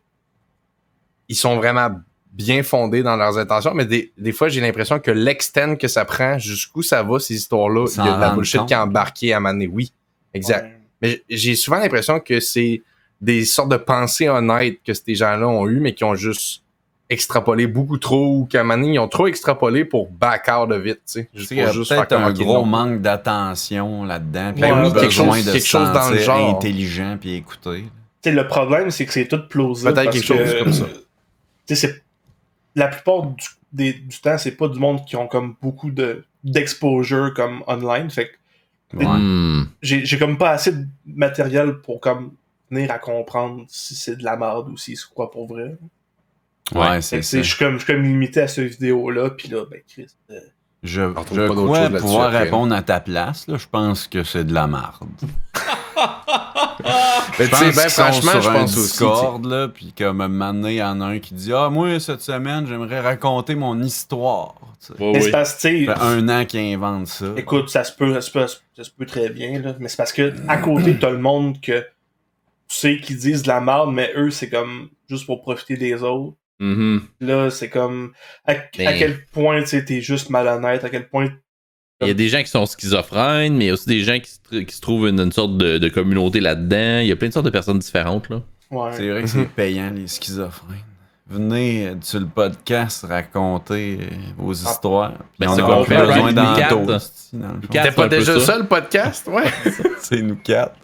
ils 1.29 1.35
sont 1.35 1.55
vraiment 1.55 1.89
bien 2.33 2.61
fondés 2.61 3.03
dans 3.03 3.15
leurs 3.15 3.37
intentions, 3.37 3.73
mais 3.73 3.85
des, 3.85 4.11
des 4.17 4.31
fois 4.33 4.49
j'ai 4.49 4.59
l'impression 4.61 4.99
que 4.99 5.09
l'extend 5.11 5.75
que 5.77 5.87
ça 5.87 6.03
prend, 6.05 6.37
jusqu'où 6.37 6.81
ça 6.83 7.03
va 7.03 7.19
ces 7.19 7.35
histoires-là, 7.35 7.85
il 7.97 8.05
y 8.05 8.07
a 8.09 8.15
de 8.17 8.21
la 8.21 8.29
bullshit 8.31 8.65
qui 8.65 8.73
est 8.73 8.77
embarquée 8.77 9.33
à 9.33 9.39
maner. 9.39 9.67
Oui, 9.67 9.91
exact. 10.33 10.65
Ouais. 10.65 10.73
Mais 11.01 11.23
j'ai 11.29 11.55
souvent 11.55 11.77
l'impression 11.79 12.19
que 12.19 12.39
c'est 12.41 12.81
des 13.21 13.45
sortes 13.45 13.69
de 13.69 13.77
pensées 13.77 14.27
honnêtes 14.29 14.79
que 14.85 14.93
ces 14.93 15.15
gens-là 15.15 15.47
ont 15.47 15.67
eu, 15.67 15.79
mais 15.79 15.93
qui 15.93 16.03
ont 16.03 16.15
juste 16.15 16.63
extrapolé 17.09 17.67
beaucoup 17.67 17.97
trop, 17.97 18.39
ou 18.39 18.45
qu'à 18.45 18.61
un 18.61 18.63
moment 18.63 18.77
donné, 18.81 18.95
ils 18.95 18.99
ont 18.99 19.07
trop 19.07 19.27
extrapolé 19.27 19.85
pour 19.85 20.09
back 20.09 20.49
out 20.49 20.69
de 20.69 20.75
vite, 20.75 20.95
tu 20.97 21.01
sais. 21.05 21.29
Juste 21.33 21.49
sais, 21.49 21.55
Il 21.55 21.57
y 21.59 21.61
pour 21.61 21.69
a 21.69 21.73
juste 21.73 21.95
peut-être 21.95 22.13
un 22.13 22.33
gros 22.33 22.53
non. 22.55 22.65
manque 22.65 23.01
d'attention 23.01 24.03
là-dedans. 24.03 24.51
Puis 24.53 24.61
Ben 24.61 24.83
oui, 24.85 24.93
quelque 24.93 25.11
chose- 25.11 25.45
de 25.45 25.51
quelque 25.51 25.61
se 25.63 25.67
chose 25.67 25.91
dans 25.93 26.09
le 26.09 26.17
genre. 26.19 26.49
intelligent 26.57 27.17
puis 27.19 27.35
écouter. 27.35 27.83
Tu 28.21 28.29
sais, 28.29 28.31
le 28.31 28.47
problème, 28.47 28.91
c'est 28.91 29.05
que 29.05 29.13
c'est 29.13 29.27
tout 29.27 29.47
plausible. 29.47 29.93
Peut-être 29.93 30.05
parce 30.05 30.15
quelque 30.17 30.25
chose 30.25 30.53
que, 30.53 30.63
comme 30.63 30.73
ça. 30.73 30.85
Tu 31.65 31.75
sais, 31.75 31.87
c'est. 31.87 32.03
La 32.75 32.87
plupart 32.89 33.23
du, 33.23 33.43
des- 33.73 33.93
du 33.93 34.19
temps, 34.19 34.37
c'est 34.37 34.51
pas 34.51 34.67
du 34.67 34.77
monde 34.79 35.03
qui 35.05 35.15
ont 35.15 35.27
comme 35.27 35.55
beaucoup 35.61 35.91
de 35.91 36.25
d'exposure 36.43 37.33
comme 37.35 37.63
online. 37.67 38.09
Fait 38.09 38.27
que 38.91 38.97
Ouais. 38.97 39.05
Hmm. 39.05 39.67
j'ai 39.81 40.05
j'ai 40.05 40.17
comme 40.17 40.37
pas 40.37 40.51
assez 40.51 40.71
de 40.71 40.85
matériel 41.05 41.79
pour 41.83 41.99
comme 41.99 42.31
venir 42.71 42.89
à 42.91 42.99
comprendre 42.99 43.65
si 43.67 43.95
c'est 43.95 44.15
de 44.15 44.23
la 44.23 44.37
merde 44.37 44.69
ou 44.69 44.77
si 44.77 44.95
c'est 44.95 45.07
quoi 45.13 45.29
pour 45.31 45.47
vrai. 45.47 45.75
Ouais, 46.73 47.01
c'est 47.01 47.21
ça. 47.21 47.37
Je 47.37 47.43
suis 47.43 47.57
comme, 47.57 47.73
je 47.79 47.85
suis 47.85 47.93
comme 47.93 48.03
limité 48.03 48.41
à 48.41 48.47
cette 48.47 48.65
vidéo-là, 48.71 49.31
puis 49.31 49.49
là, 49.49 49.65
ben, 49.69 49.79
Chris. 49.87 50.07
euh, 50.31 50.39
Je, 50.83 51.01
je 51.33 51.47
pas 51.47 51.55
crois 51.55 51.89
pouvoir 51.89 52.31
répondre 52.31 52.75
à 52.75 52.81
ta 52.81 52.99
place. 52.99 53.47
Là. 53.47 53.57
Je 53.57 53.67
pense 53.69 54.07
que 54.07 54.23
c'est 54.23 54.43
de 54.43 54.53
la 54.53 54.67
merde. 54.67 55.07
Mais 57.39 57.47
ben, 57.47 57.71
qu'ils 57.71 57.73
franchement, 57.73 58.41
je 58.41 58.49
pense 58.49 58.71
sais. 58.73 58.81
Discord, 58.81 59.45
là, 59.45 59.67
puis 59.67 59.93
comme 59.97 60.21
un 60.21 60.27
moment 60.27 60.53
donné, 60.53 60.73
il 60.73 60.77
y 60.77 60.83
en 60.83 61.01
a 61.01 61.05
un 61.05 61.19
qui 61.19 61.33
dit 61.33 61.51
«Ah, 61.53 61.69
moi, 61.69 61.99
cette 61.99 62.21
semaine, 62.21 62.67
j'aimerais 62.67 62.99
raconter 62.99 63.55
mon 63.55 63.81
histoire.». 63.81 64.55
Ouais, 64.99 65.11
ouais. 65.11 65.21
c'est 65.21 65.31
parce 65.31 65.55
que, 65.61 65.99
un 65.99 66.29
an 66.29 66.45
qu'il 66.45 66.59
invente 66.59 67.07
ça. 67.07 67.25
Écoute, 67.35 67.69
ça 67.69 67.83
se 67.83 67.91
peut, 67.91 68.13
ça 68.13 68.21
se 68.21 68.31
peut, 68.31 68.45
ça 68.47 68.83
se 68.83 68.91
peut 68.91 69.05
très 69.05 69.29
bien, 69.29 69.59
là. 69.59 69.75
Mais 69.79 69.89
c'est 69.89 69.97
parce 69.97 70.13
que 70.13 70.33
à 70.47 70.57
côté, 70.57 70.97
t'as 70.97 71.09
le 71.09 71.17
monde 71.17 71.59
que 71.59 71.79
tu 72.69 72.75
sais 72.75 72.97
qui 72.97 73.15
disent 73.15 73.43
de 73.43 73.47
la 73.47 73.59
merde, 73.59 73.91
mais 73.91 74.11
eux, 74.15 74.29
c'est 74.29 74.49
comme 74.49 74.89
juste 75.09 75.25
pour 75.25 75.41
profiter 75.41 75.77
des 75.77 76.03
autres. 76.03 76.35
Mhm. 76.59 77.01
Là, 77.21 77.49
c'est 77.49 77.69
comme 77.69 78.11
à, 78.45 78.53
Mais- 78.77 78.87
à 78.87 78.93
quel 78.93 79.25
point 79.27 79.61
tu 79.61 79.67
sais, 79.67 79.85
t'es 79.85 80.01
juste 80.01 80.29
malhonnête, 80.29 80.83
à 80.83 80.89
quel 80.89 81.07
point. 81.07 81.27
Il 82.01 82.07
y 82.07 82.11
a 82.11 82.13
des 82.13 82.29
gens 82.29 82.41
qui 82.43 82.49
sont 82.49 82.65
schizophrènes, 82.67 83.55
mais 83.57 83.65
il 83.65 83.67
y 83.67 83.71
a 83.71 83.73
aussi 83.73 83.87
des 83.89 84.01
gens 84.01 84.19
qui 84.19 84.29
se, 84.29 84.37
tr- 84.39 84.65
qui 84.65 84.75
se 84.75 84.81
trouvent 84.81 85.07
une, 85.07 85.19
une 85.19 85.31
sorte 85.31 85.57
de, 85.57 85.77
de 85.79 85.89
communauté 85.89 86.39
là-dedans. 86.39 86.99
Il 87.01 87.07
y 87.07 87.11
a 87.11 87.15
plein 87.15 87.27
de 87.29 87.33
sortes 87.33 87.45
de 87.45 87.51
personnes 87.51 87.79
différentes, 87.79 88.29
là. 88.29 88.41
Ouais. 88.69 88.91
C'est 88.93 89.09
vrai 89.09 89.21
que 89.23 89.27
c'est 89.27 89.45
payant, 89.55 89.89
les 89.91 90.07
schizophrènes. 90.07 90.77
Venez 91.29 91.87
euh, 91.87 91.95
sur 92.01 92.19
le 92.19 92.27
podcast 92.27 93.03
raconter 93.09 93.97
euh, 94.01 94.05
vos 94.37 94.53
histoires. 94.53 95.13
Puis 95.13 95.25
Ben, 95.39 95.49
on 95.49 95.55
c'est 95.55 95.61
a 95.61 96.05
besoin 96.05 96.33
d'en. 96.33 96.55
T'es 97.69 97.91
pas 97.91 98.07
déjà 98.07 98.39
ça. 98.39 98.45
ça, 98.45 98.57
le 98.59 98.65
podcast? 98.65 99.27
Ouais. 99.27 99.43
C'est 99.99 100.21
nous 100.21 100.37
quatre. 100.37 100.75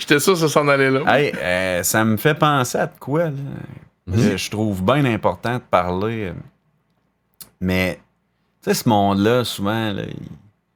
J'étais 0.00 0.18
sûr 0.18 0.32
que 0.32 0.40
ça 0.40 0.48
s'en 0.48 0.66
allait 0.68 0.90
là. 0.90 1.00
Hey, 1.06 1.32
euh, 1.40 1.82
ça 1.82 2.04
me 2.04 2.16
fait 2.16 2.34
penser 2.34 2.78
à 2.78 2.86
de 2.86 2.98
quoi, 2.98 3.24
là? 3.26 3.30
Mhm. 4.06 4.18
Euh, 4.18 4.36
Je 4.36 4.50
trouve 4.50 4.82
bien 4.84 5.04
important 5.04 5.54
de 5.54 5.62
parler. 5.70 6.26
euh, 6.26 6.32
Mais, 7.60 8.00
tu 8.62 8.70
sais, 8.70 8.74
ce 8.74 8.88
monde-là, 8.88 9.44
souvent, 9.44 9.92
là, 9.92 10.02
ils, 10.08 10.28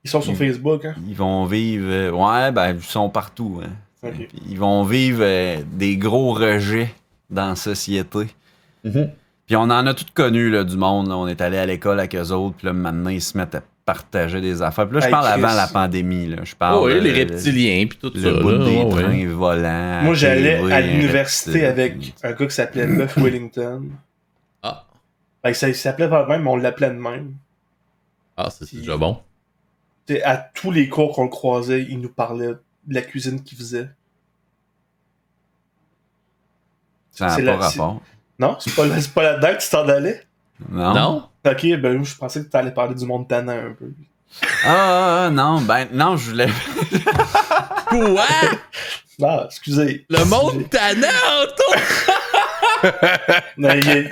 Ils 0.04 0.10
sont 0.10 0.20
sur. 0.20 0.34
Facebook, 0.36 0.84
hein? 0.84 0.94
ils 1.06 1.14
vont 1.14 1.44
vivre. 1.44 1.86
euh, 1.88 2.10
ouais, 2.10 2.50
ben, 2.52 2.74
ils 2.74 2.82
sont 2.82 3.08
partout. 3.10 3.60
Hein. 3.64 4.08
Ils 4.48 4.58
vont 4.58 4.82
vivre 4.84 5.20
euh, 5.22 5.62
des 5.72 5.96
gros 5.98 6.32
rejets 6.32 6.94
dans 7.28 7.50
la 7.50 7.56
société. 7.56 8.28
Mhm. 8.82 9.10
Puis 9.46 9.56
on 9.56 9.62
en 9.64 9.86
a 9.86 9.94
tout 9.94 10.04
connu 10.14 10.48
là, 10.48 10.64
du 10.64 10.76
monde. 10.76 11.08
là. 11.08 11.16
On 11.18 11.26
est 11.28 11.40
allé 11.40 11.58
à 11.58 11.66
l'école 11.66 11.98
avec 11.98 12.14
eux 12.14 12.30
autres. 12.30 12.56
Puis 12.56 12.66
là, 12.66 12.72
maintenant, 12.72 13.10
ils 13.10 13.20
se 13.20 13.36
mettent 13.36 13.54
à 13.56 13.62
partager 13.92 14.40
des 14.40 14.62
affaires. 14.62 14.86
Puis 14.86 14.94
là, 14.94 15.00
je 15.00 15.06
Hey, 15.06 15.10
parle 15.10 15.26
Chris. 15.26 15.32
avant 15.44 15.54
la 15.54 15.66
pandémie. 15.66 16.26
Là. 16.28 16.36
Je 16.44 16.54
parle. 16.54 16.74
Ah 16.78 16.82
oui, 16.84 16.92
euh, 16.92 17.00
les 17.00 17.12
reptiliens, 17.12 17.86
puis 17.86 17.98
tout 17.98 18.12
Le, 18.14 18.20
ça. 18.22 18.40
bout 18.40 18.50
là. 18.50 18.64
des 18.64 18.76
ouais. 18.82 19.02
trains 19.02 19.26
volants. 19.28 20.02
Moi, 20.02 20.14
j'allais 20.14 20.72
à 20.72 20.76
un 20.76 20.80
l'université 20.80 21.66
reptile. 21.66 21.84
avec 21.84 22.14
un 22.22 22.32
gars 22.32 22.46
qui 22.46 22.54
s'appelait 22.54 22.86
Buff 22.86 23.16
Wellington. 23.18 23.88
Ah, 24.62 24.84
Ben, 25.42 25.52
ça, 25.54 25.68
il 25.68 25.74
s'appelait 25.74 26.08
pas 26.08 26.26
même, 26.26 26.42
mais 26.44 26.50
on 26.50 26.56
l'appelait 26.56 26.90
de 26.90 26.94
même. 26.94 27.34
ah 28.36 28.48
c'est 28.50 28.74
déjà 28.76 28.96
bon. 28.96 29.20
À 30.24 30.36
tous 30.36 30.70
les 30.70 30.88
cours 30.88 31.14
qu'on 31.14 31.24
le 31.24 31.28
croisait, 31.30 31.82
il 31.88 32.00
nous 32.00 32.08
parlait 32.08 32.48
de 32.86 32.94
la 32.94 33.02
cuisine 33.02 33.42
qu'il 33.42 33.56
faisait. 33.58 33.88
Ça 37.12 37.26
n'a 37.26 37.36
c'est 37.36 37.44
pas 37.44 37.50
la- 37.52 37.56
rapport. 37.58 38.00
Non, 38.38 38.56
c'est 38.58 38.74
pas, 38.74 38.84
pas 39.14 39.22
là-dedans 39.22 39.54
que 39.56 39.62
tu 39.62 39.68
t'en 39.70 39.88
allais? 39.88 40.22
Non? 40.68 40.94
Non? 40.94 41.28
Ok, 41.46 41.62
ben 41.80 42.04
je 42.04 42.14
pensais 42.16 42.44
que 42.44 42.50
tu 42.50 42.56
allais 42.56 42.70
parler 42.72 42.94
du 42.94 43.06
monde 43.06 43.26
tannant 43.28 43.52
un 43.52 43.72
peu. 43.78 43.92
Ah, 44.64 44.68
ah, 44.68 45.24
ah, 45.26 45.30
non, 45.30 45.60
ben, 45.62 45.88
non, 45.92 46.16
je 46.16 46.30
voulais. 46.30 46.48
Quoi? 47.88 48.24
Ah, 49.22 49.42
excusez. 49.46 50.06
Le 50.08 50.24
monde 50.24 50.68
tannant, 50.70 51.08
Anto! 51.42 51.80
Non, 53.58 53.70
il 53.74 53.88
est- 53.88 54.10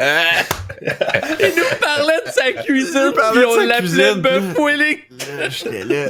Il 1.41 1.55
nous 1.57 1.79
parlait 1.81 2.21
de 2.27 2.31
sa 2.31 2.53
cuisine, 2.63 3.13
puis 3.33 3.45
on 3.45 3.57
l'appelait. 3.67 4.15
Là, 5.39 5.49
J'étais 5.49 5.85
là. 5.85 6.09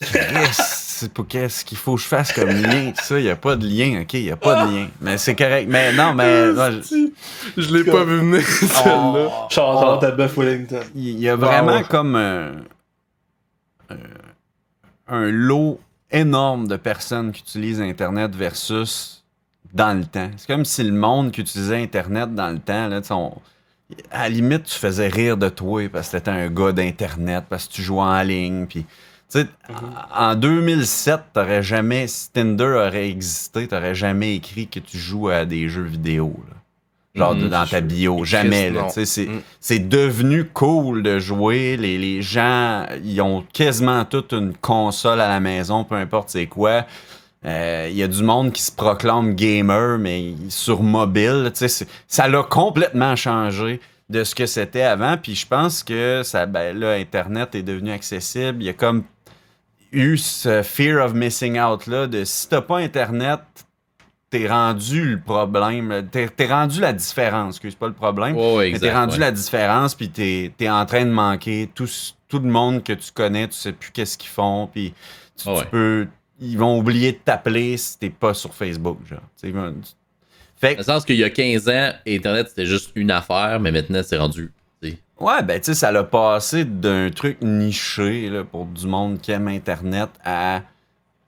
Chris, 0.02 0.81
C'est 1.02 1.12
pour 1.12 1.26
qu'est-ce 1.26 1.64
qu'il 1.64 1.76
faut 1.78 1.96
que 1.96 2.00
je 2.00 2.06
fasse 2.06 2.32
comme 2.32 2.48
lien, 2.48 2.92
tout 2.96 3.02
ça. 3.04 3.18
Il 3.18 3.24
n'y 3.24 3.30
a 3.30 3.34
pas 3.36 3.56
de 3.56 3.66
lien, 3.66 4.02
ok? 4.02 4.14
Il 4.14 4.22
n'y 4.22 4.30
a 4.30 4.36
pas 4.36 4.64
de 4.66 4.72
lien. 4.72 4.86
Mais 5.00 5.18
c'est 5.18 5.34
correct. 5.34 5.66
Mais 5.68 5.92
non, 5.92 6.14
mais. 6.14 6.52
non, 6.52 6.70
je- 6.70 7.08
Je 7.60 7.74
l'ai 7.76 7.82
pas 7.90 8.04
vu 8.04 8.18
venir, 8.18 8.40
celle-là? 8.46 9.48
Charlotte 9.50 10.04
à 10.04 10.10
Buff 10.12 10.36
Wellington. 10.38 10.80
Il 10.94 11.18
y 11.18 11.28
a 11.28 11.34
vraiment 11.34 11.78
ouais. 11.78 11.84
comme 11.88 12.14
euh, 12.14 12.52
euh, 13.90 13.96
un 15.08 15.30
lot 15.30 15.80
énorme 16.12 16.68
de 16.68 16.76
personnes 16.76 17.32
qui 17.32 17.40
utilisent 17.42 17.80
Internet 17.80 18.34
versus 18.36 19.24
dans 19.74 19.98
le 19.98 20.04
temps. 20.04 20.30
C'est 20.36 20.46
comme 20.46 20.64
si 20.64 20.84
le 20.84 20.92
monde 20.92 21.32
qui 21.32 21.40
utilisait 21.40 21.82
Internet 21.82 22.32
dans 22.34 22.50
le 22.50 22.60
temps, 22.60 22.86
là, 22.86 23.00
on- 23.10 23.34
à 24.12 24.22
la 24.24 24.28
limite, 24.28 24.64
tu 24.64 24.78
faisais 24.78 25.08
rire 25.08 25.36
de 25.36 25.48
toi 25.48 25.88
parce 25.90 26.08
que 26.10 26.16
t'étais 26.16 26.30
un 26.30 26.48
gars 26.48 26.72
d'Internet, 26.72 27.44
parce 27.48 27.66
que 27.66 27.72
tu 27.72 27.82
jouais 27.82 28.00
en 28.02 28.22
ligne. 28.22 28.66
Puis, 28.66 28.86
sais, 29.40 29.46
en 30.14 30.34
2007, 30.34 31.20
t'aurais 31.32 31.62
jamais, 31.62 32.06
si 32.06 32.30
Tinder 32.32 32.64
aurait 32.86 33.08
existé, 33.08 33.66
t'aurais 33.68 33.94
jamais 33.94 34.36
écrit 34.36 34.66
que 34.68 34.78
tu 34.80 34.98
joues 34.98 35.28
à 35.28 35.44
des 35.44 35.68
jeux 35.68 35.82
vidéo. 35.84 36.34
là. 36.48 36.56
Genre 37.14 37.34
Mhm, 37.34 37.48
dans 37.50 37.66
ta 37.66 37.80
bio. 37.82 38.24
Jamais. 38.24 38.72
C'est 38.88 39.26
Mm. 39.26 39.40
c'est 39.60 39.78
devenu 39.86 40.46
cool 40.46 41.02
de 41.02 41.18
jouer. 41.18 41.76
Les, 41.76 41.98
les 41.98 42.22
gens, 42.22 42.86
ils 43.04 43.20
ont 43.20 43.44
quasiment 43.52 44.06
toute 44.06 44.32
une 44.32 44.54
console 44.54 45.20
à 45.20 45.28
la 45.28 45.38
maison, 45.38 45.84
peu 45.84 45.94
importe 45.96 46.30
c'est 46.30 46.46
quoi. 46.46 46.86
Euh, 47.44 47.88
Il 47.90 47.96
y 47.96 48.02
a 48.02 48.08
du 48.08 48.22
monde 48.22 48.52
qui 48.52 48.62
se 48.62 48.72
proclame 48.72 49.34
gamer, 49.34 49.98
mais 49.98 50.32
sur 50.48 50.82
mobile. 50.82 51.52
Ça 52.08 52.28
l'a 52.28 52.42
complètement 52.44 53.14
changé 53.14 53.80
de 54.08 54.24
ce 54.24 54.34
que 54.34 54.46
c'était 54.46 54.82
avant. 54.82 55.16
Puis 55.18 55.34
je 55.34 55.46
pense 55.46 55.82
que 55.82 56.22
ça, 56.24 56.46
ben, 56.46 56.78
là, 56.78 56.92
Internet 56.94 57.54
est 57.54 57.62
devenu 57.62 57.90
accessible. 57.92 58.62
Il 58.62 58.66
y 58.66 58.70
a 58.70 58.74
comme 58.74 59.02
eu 59.92 60.16
ce 60.16 60.62
fear 60.62 61.04
of 61.04 61.14
missing 61.14 61.58
out 61.58 61.86
là 61.86 62.06
de 62.06 62.24
si 62.24 62.48
t'as 62.48 62.62
pas 62.62 62.78
Internet, 62.78 63.40
t'es 64.30 64.48
rendu 64.48 65.10
le 65.10 65.20
problème. 65.20 66.08
T'es 66.10 66.46
rendu 66.46 66.80
la 66.80 66.92
différence, 66.92 67.56
excuse 67.56 67.74
pas 67.74 67.86
le 67.86 67.92
problème. 67.92 68.34
Mais 68.34 68.78
t'es 68.78 68.92
rendu 68.92 69.14
ouais. 69.14 69.20
la 69.20 69.30
différence, 69.30 69.94
puis 69.94 70.08
t'es 70.08 70.52
es 70.58 70.70
en 70.70 70.86
train 70.86 71.04
de 71.04 71.10
manquer 71.10 71.70
tout, 71.74 71.88
tout 72.28 72.38
le 72.38 72.50
monde 72.50 72.82
que 72.82 72.94
tu 72.94 73.12
connais, 73.12 73.46
tu 73.48 73.54
sais 73.54 73.72
plus 73.72 73.90
qu'est-ce 73.92 74.16
qu'ils 74.16 74.30
font, 74.30 74.68
puis 74.72 74.94
tu, 75.36 75.44
tu 75.44 75.50
ouais. 75.50 75.64
peux... 75.70 76.08
Ils 76.40 76.58
vont 76.58 76.76
oublier 76.78 77.12
de 77.12 77.18
t'appeler 77.18 77.76
si 77.76 77.98
t'es 77.98 78.10
pas 78.10 78.34
sur 78.34 78.52
Facebook, 78.52 78.98
genre. 79.08 79.20
Fait 80.56 80.70
Dans 80.70 80.72
que, 80.72 80.78
le 80.78 80.82
sens 80.82 81.04
qu'il 81.04 81.16
y 81.16 81.24
a 81.24 81.30
15 81.30 81.68
ans, 81.68 81.92
Internet 82.06 82.48
c'était 82.48 82.66
juste 82.66 82.90
une 82.96 83.10
affaire, 83.10 83.60
mais 83.60 83.70
maintenant 83.70 84.00
c'est 84.02 84.16
rendu. 84.16 84.50
Ouais, 85.20 85.42
ben, 85.42 85.60
tu 85.60 85.66
sais, 85.66 85.74
ça 85.74 85.92
l'a 85.92 86.04
passé 86.04 86.64
d'un 86.64 87.10
truc 87.10 87.38
niché, 87.42 88.28
là, 88.28 88.44
pour 88.44 88.66
du 88.66 88.86
monde 88.86 89.20
qui 89.20 89.30
aime 89.32 89.48
Internet, 89.48 90.10
à 90.24 90.62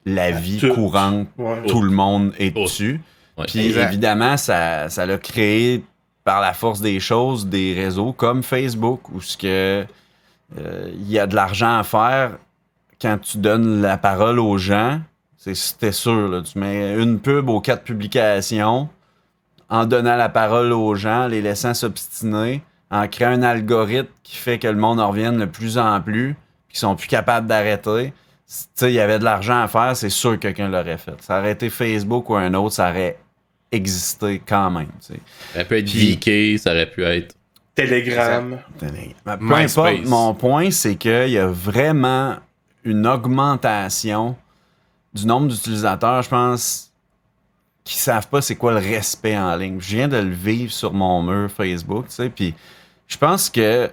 la 0.05 0.31
vie 0.33 0.59
tout. 0.59 0.75
courante. 0.75 1.29
Ouais. 1.39 1.65
Tout 1.67 1.83
le 1.83 1.91
monde 1.91 2.33
est 2.39 2.51
dessus. 2.51 3.01
Ouais. 3.39 3.47
Puis 3.47 3.67
Exact. 3.67 3.89
évidemment, 3.89 4.37
ça, 4.37 4.89
ça 4.91 5.07
l'a 5.07 5.19
créé 5.19 5.85
par 6.25 6.41
la 6.41 6.53
force 6.55 6.81
des 6.81 7.01
choses 7.01 7.47
des 7.47 7.75
réseaux 7.75 8.13
comme 8.13 8.43
Facebook 8.43 9.09
où 9.11 9.21
ce 9.21 9.37
que 9.37 9.85
euh, 10.59 10.91
il 10.95 11.11
y 11.11 11.19
a 11.19 11.27
de 11.27 11.35
l'argent 11.35 11.79
à 11.79 11.83
faire 11.85 12.39
quand 13.01 13.19
tu 13.21 13.39
donnes 13.39 13.83
la 13.83 13.99
parole 13.99 14.39
aux 14.39 14.57
gens. 14.57 15.01
C'est 15.37 15.55
c'était 15.55 15.93
sûr, 15.93 16.29
là, 16.29 16.41
tu 16.43 16.59
mets 16.59 16.95
une 16.97 17.19
pub 17.19 17.49
aux 17.51 17.61
quatre 17.61 17.83
publications 17.85 18.89
en 19.69 19.85
donnant 19.85 20.17
la 20.17 20.29
parole 20.29 20.73
aux 20.73 20.95
gens, 20.95 21.27
les 21.27 21.43
laissant 21.43 21.75
s'obstiner, 21.75 22.63
en 22.95 23.09
créant 23.09 23.30
un 23.30 23.42
algorithme 23.42 24.09
qui 24.22 24.36
fait 24.36 24.61
que 24.61 24.68
le 24.68 24.76
monde 24.76 25.01
en 25.01 25.09
revienne 25.09 25.36
de 25.36 25.47
plus 25.47 25.78
en 25.78 26.01
plus, 26.01 26.36
puis 26.68 26.74
qu'ils 26.74 26.78
sont 26.78 26.95
plus 26.95 27.09
capables 27.09 27.49
d'arrêter. 27.49 28.12
Tu 28.47 28.55
sais, 28.74 28.92
il 28.92 28.95
y 28.95 29.01
avait 29.01 29.18
de 29.18 29.24
l'argent 29.24 29.62
à 29.62 29.66
faire, 29.66 29.97
c'est 29.97 30.11
sûr 30.11 30.34
que 30.34 30.36
quelqu'un 30.36 30.68
l'aurait 30.68 30.97
fait. 30.97 31.20
Ça 31.20 31.40
aurait 31.40 31.53
été 31.53 31.70
Facebook 31.70 32.30
ou 32.30 32.36
un 32.36 32.55
autre, 32.55 32.76
ça 32.76 32.90
aurait 32.90 33.18
existé 33.72 34.40
quand 34.47 34.70
même. 34.70 34.90
Ça 35.01 35.14
aurait 35.57 35.64
pu 35.64 35.78
être 35.78 35.88
VK, 35.88 36.61
ça 36.61 36.70
aurait 36.70 36.88
pu 36.88 37.03
être. 37.03 37.34
Telegram. 37.74 38.61
Mais 38.80 39.36
Peu 39.36 39.55
importe, 39.55 40.05
mon 40.05 40.32
point, 40.34 40.70
c'est 40.70 40.95
qu'il 40.95 41.30
y 41.30 41.38
a 41.38 41.49
vraiment 41.49 42.36
une 42.84 43.09
augmentation 43.09 44.36
du 45.12 45.26
nombre 45.26 45.49
d'utilisateurs, 45.49 46.22
je 46.22 46.28
pense, 46.28 46.92
qui 47.82 47.97
savent 47.97 48.28
pas 48.28 48.40
c'est 48.40 48.55
quoi 48.55 48.70
le 48.70 48.78
respect 48.78 49.36
en 49.36 49.57
ligne. 49.57 49.80
Je 49.80 49.97
viens 49.97 50.07
de 50.07 50.18
le 50.18 50.30
vivre 50.30 50.70
sur 50.70 50.92
mon 50.92 51.24
mur 51.24 51.51
Facebook, 51.51 52.07
tu 52.07 52.14
sais, 52.14 52.28
puis 52.28 52.55
je 53.07 53.19
pense 53.19 53.51
que 53.51 53.61
euh, 53.61 53.89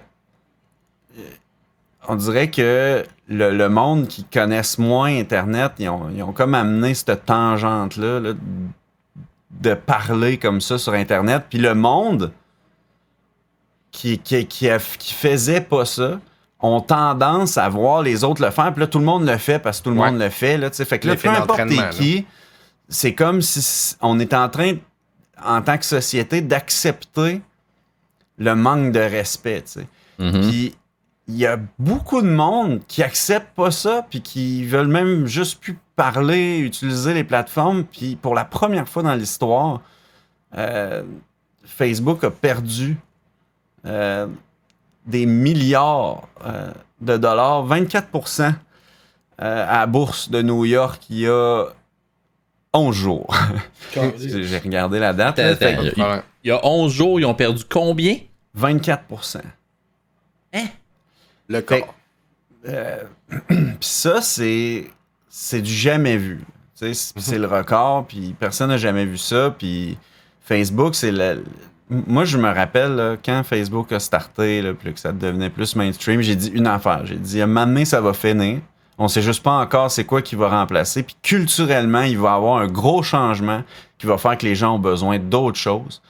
on 2.08 2.16
dirait 2.16 2.50
que 2.50 3.04
le, 3.28 3.50
le 3.56 3.68
monde 3.68 4.08
qui 4.08 4.24
connaissent 4.24 4.78
moins 4.78 5.14
Internet, 5.16 5.72
ils 5.78 5.88
ont, 5.88 6.10
ils 6.14 6.22
ont 6.22 6.32
comme 6.32 6.54
amené 6.54 6.94
cette 6.94 7.24
tangente-là 7.26 8.20
là, 8.20 8.32
de 9.50 9.74
parler 9.74 10.38
comme 10.38 10.60
ça 10.60 10.78
sur 10.78 10.92
Internet. 10.94 11.44
Puis 11.48 11.58
le 11.58 11.74
monde 11.74 12.32
qui, 13.90 14.18
qui, 14.18 14.46
qui, 14.46 14.68
a- 14.70 14.78
qui 14.78 15.12
faisait 15.14 15.60
pas 15.60 15.84
ça 15.84 16.18
ont 16.60 16.80
tendance 16.80 17.58
à 17.58 17.68
voir 17.68 18.02
les 18.02 18.24
autres 18.24 18.42
le 18.44 18.50
faire. 18.50 18.72
Puis 18.72 18.80
là, 18.80 18.86
tout 18.86 18.98
le 18.98 19.04
monde 19.04 19.26
le 19.26 19.36
fait 19.36 19.58
parce 19.58 19.78
que 19.78 19.84
tout 19.84 19.90
le 19.90 19.98
Ouais. 20.00 20.10
monde 20.10 20.20
le 20.20 20.30
fait. 20.30 20.56
Là, 20.56 20.70
fait 20.70 20.98
que 20.98 21.08
là, 21.08 21.16
peu 21.16 21.28
importe 21.28 21.60
qui, 21.92 22.26
c'est 22.88 23.14
comme 23.14 23.42
si 23.42 23.96
on 24.00 24.18
est 24.20 24.32
en 24.34 24.48
train, 24.48 24.74
en 25.44 25.60
tant 25.62 25.76
que 25.76 25.84
société, 25.84 26.40
d'accepter 26.40 27.42
le 28.42 28.54
manque 28.54 28.92
de 28.92 29.00
respect. 29.00 29.62
tu 29.62 29.80
sais. 29.80 29.86
Mhm. 30.18 30.48
Puis 30.48 30.74
il 31.28 31.36
y 31.36 31.46
a 31.46 31.58
beaucoup 31.78 32.20
de 32.20 32.28
monde 32.28 32.80
qui 32.88 33.02
accepte 33.02 33.54
pas 33.54 33.70
ça, 33.70 34.04
puis 34.10 34.20
qui 34.20 34.64
veulent 34.64 34.88
même 34.88 35.26
juste 35.26 35.60
plus 35.60 35.78
parler, 35.96 36.58
utiliser 36.58 37.14
les 37.14 37.24
plateformes. 37.24 37.84
Puis 37.84 38.16
pour 38.16 38.34
la 38.34 38.44
première 38.44 38.88
fois 38.88 39.02
dans 39.02 39.14
l'histoire, 39.14 39.80
euh, 40.56 41.02
Facebook 41.64 42.24
a 42.24 42.30
perdu 42.30 42.96
euh, 43.86 44.26
des 45.06 45.26
milliards 45.26 46.28
euh, 46.44 46.70
de 47.00 47.16
dollars, 47.16 47.66
24% 47.66 48.42
euh, 48.42 48.52
à 49.38 49.80
la 49.80 49.86
bourse 49.86 50.30
de 50.30 50.42
New 50.42 50.64
York 50.64 51.02
il 51.10 51.20
y 51.20 51.26
a 51.28 51.66
11 52.72 52.94
jours. 52.94 53.34
J'ai 54.18 54.58
regardé 54.58 54.98
la 54.98 55.12
date. 55.12 55.38
là, 55.38 55.48
Attends, 55.48 56.22
Il 56.44 56.48
y 56.48 56.50
a 56.50 56.64
11 56.64 56.92
jours, 56.92 57.20
ils 57.20 57.26
ont 57.26 57.34
perdu 57.34 57.64
combien? 57.68 58.16
24% 58.58 59.40
Le 61.48 61.60
Fait- 61.60 61.80
corps. 61.80 61.94
Euh, 62.68 63.02
Puis 63.48 63.76
ça, 63.80 64.20
c'est 64.20 64.86
c'est 65.28 65.62
du 65.62 65.72
jamais 65.72 66.16
vu. 66.16 66.40
C'est 66.74 66.94
c'est 66.94 67.38
le 67.38 67.46
record, 67.46 68.06
puis 68.06 68.34
personne 68.38 68.68
n'a 68.68 68.76
jamais 68.76 69.04
vu 69.06 69.16
ça. 69.18 69.54
Puis 69.56 69.96
Facebook, 70.42 70.94
c'est 70.94 71.12
le... 71.12 71.44
Moi, 71.88 72.24
je 72.24 72.38
me 72.38 72.48
rappelle, 72.50 72.94
là, 72.94 73.16
quand 73.22 73.42
Facebook 73.44 73.92
a 73.92 74.00
starté, 74.00 74.62
là, 74.62 74.72
puis 74.74 74.92
que 74.94 75.00
ça 75.00 75.12
devenait 75.12 75.50
plus 75.50 75.76
mainstream, 75.76 76.20
j'ai 76.22 76.36
dit 76.36 76.48
une 76.48 76.66
affaire. 76.66 77.04
J'ai 77.04 77.16
dit, 77.16 77.40
à 77.40 77.44
un 77.44 77.46
moment 77.46 77.66
donné, 77.66 77.84
ça 77.84 78.00
va 78.00 78.12
finir. 78.14 78.60
On 78.98 79.08
sait 79.08 79.22
juste 79.22 79.42
pas 79.42 79.52
encore 79.58 79.90
c'est 79.90 80.04
quoi 80.04 80.22
qui 80.22 80.34
va 80.36 80.48
remplacer. 80.48 81.02
Puis 81.02 81.16
culturellement, 81.22 82.02
il 82.02 82.18
va 82.18 82.30
y 82.30 82.34
avoir 82.34 82.58
un 82.58 82.66
gros 82.68 83.02
changement 83.02 83.62
qui 83.98 84.06
va 84.06 84.16
faire 84.18 84.36
que 84.38 84.46
les 84.46 84.54
gens 84.54 84.74
ont 84.76 84.78
besoin 84.78 85.18
d'autres 85.18 85.58
choses, 85.58 86.02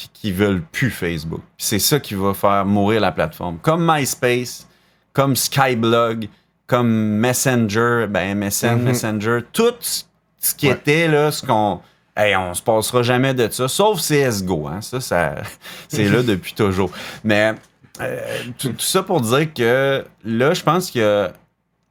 puis 0.00 0.10
qui 0.14 0.32
veulent 0.32 0.62
plus 0.72 0.90
Facebook. 0.90 1.42
C'est 1.58 1.78
ça 1.78 2.00
qui 2.00 2.14
va 2.14 2.32
faire 2.32 2.64
mourir 2.64 3.00
la 3.02 3.12
plateforme. 3.12 3.58
Comme 3.58 3.84
MySpace, 3.86 4.66
comme 5.12 5.36
Skyblog, 5.36 6.28
comme 6.66 6.88
Messenger, 7.18 8.06
ben 8.08 8.34
MSN, 8.38 8.76
Mhm. 8.78 8.82
Messenger, 8.84 9.38
tout 9.52 9.74
ce 9.80 10.04
ce 10.42 10.54
qui 10.54 10.68
Ouais. 10.68 10.72
était 10.72 11.06
là, 11.06 11.30
ce 11.30 11.44
qu'on. 11.44 11.80
Hey, 12.16 12.34
on 12.34 12.54
se 12.54 12.62
passera 12.62 13.02
jamais 13.02 13.34
de 13.34 13.46
ça, 13.50 13.68
sauf 13.68 14.00
CSGO. 14.00 14.68
Hein? 14.68 14.80
Ça, 14.80 15.00
ça 15.02 15.34
c'est 15.88 16.08
là 16.08 16.22
depuis 16.22 16.54
toujours. 16.54 16.90
Mais 17.24 17.54
euh, 18.00 18.18
tout, 18.58 18.70
tout 18.70 18.80
ça 18.80 19.02
pour 19.02 19.20
dire 19.20 19.52
que 19.52 20.02
là, 20.24 20.54
je 20.54 20.62
pense 20.62 20.90
que 20.90 21.28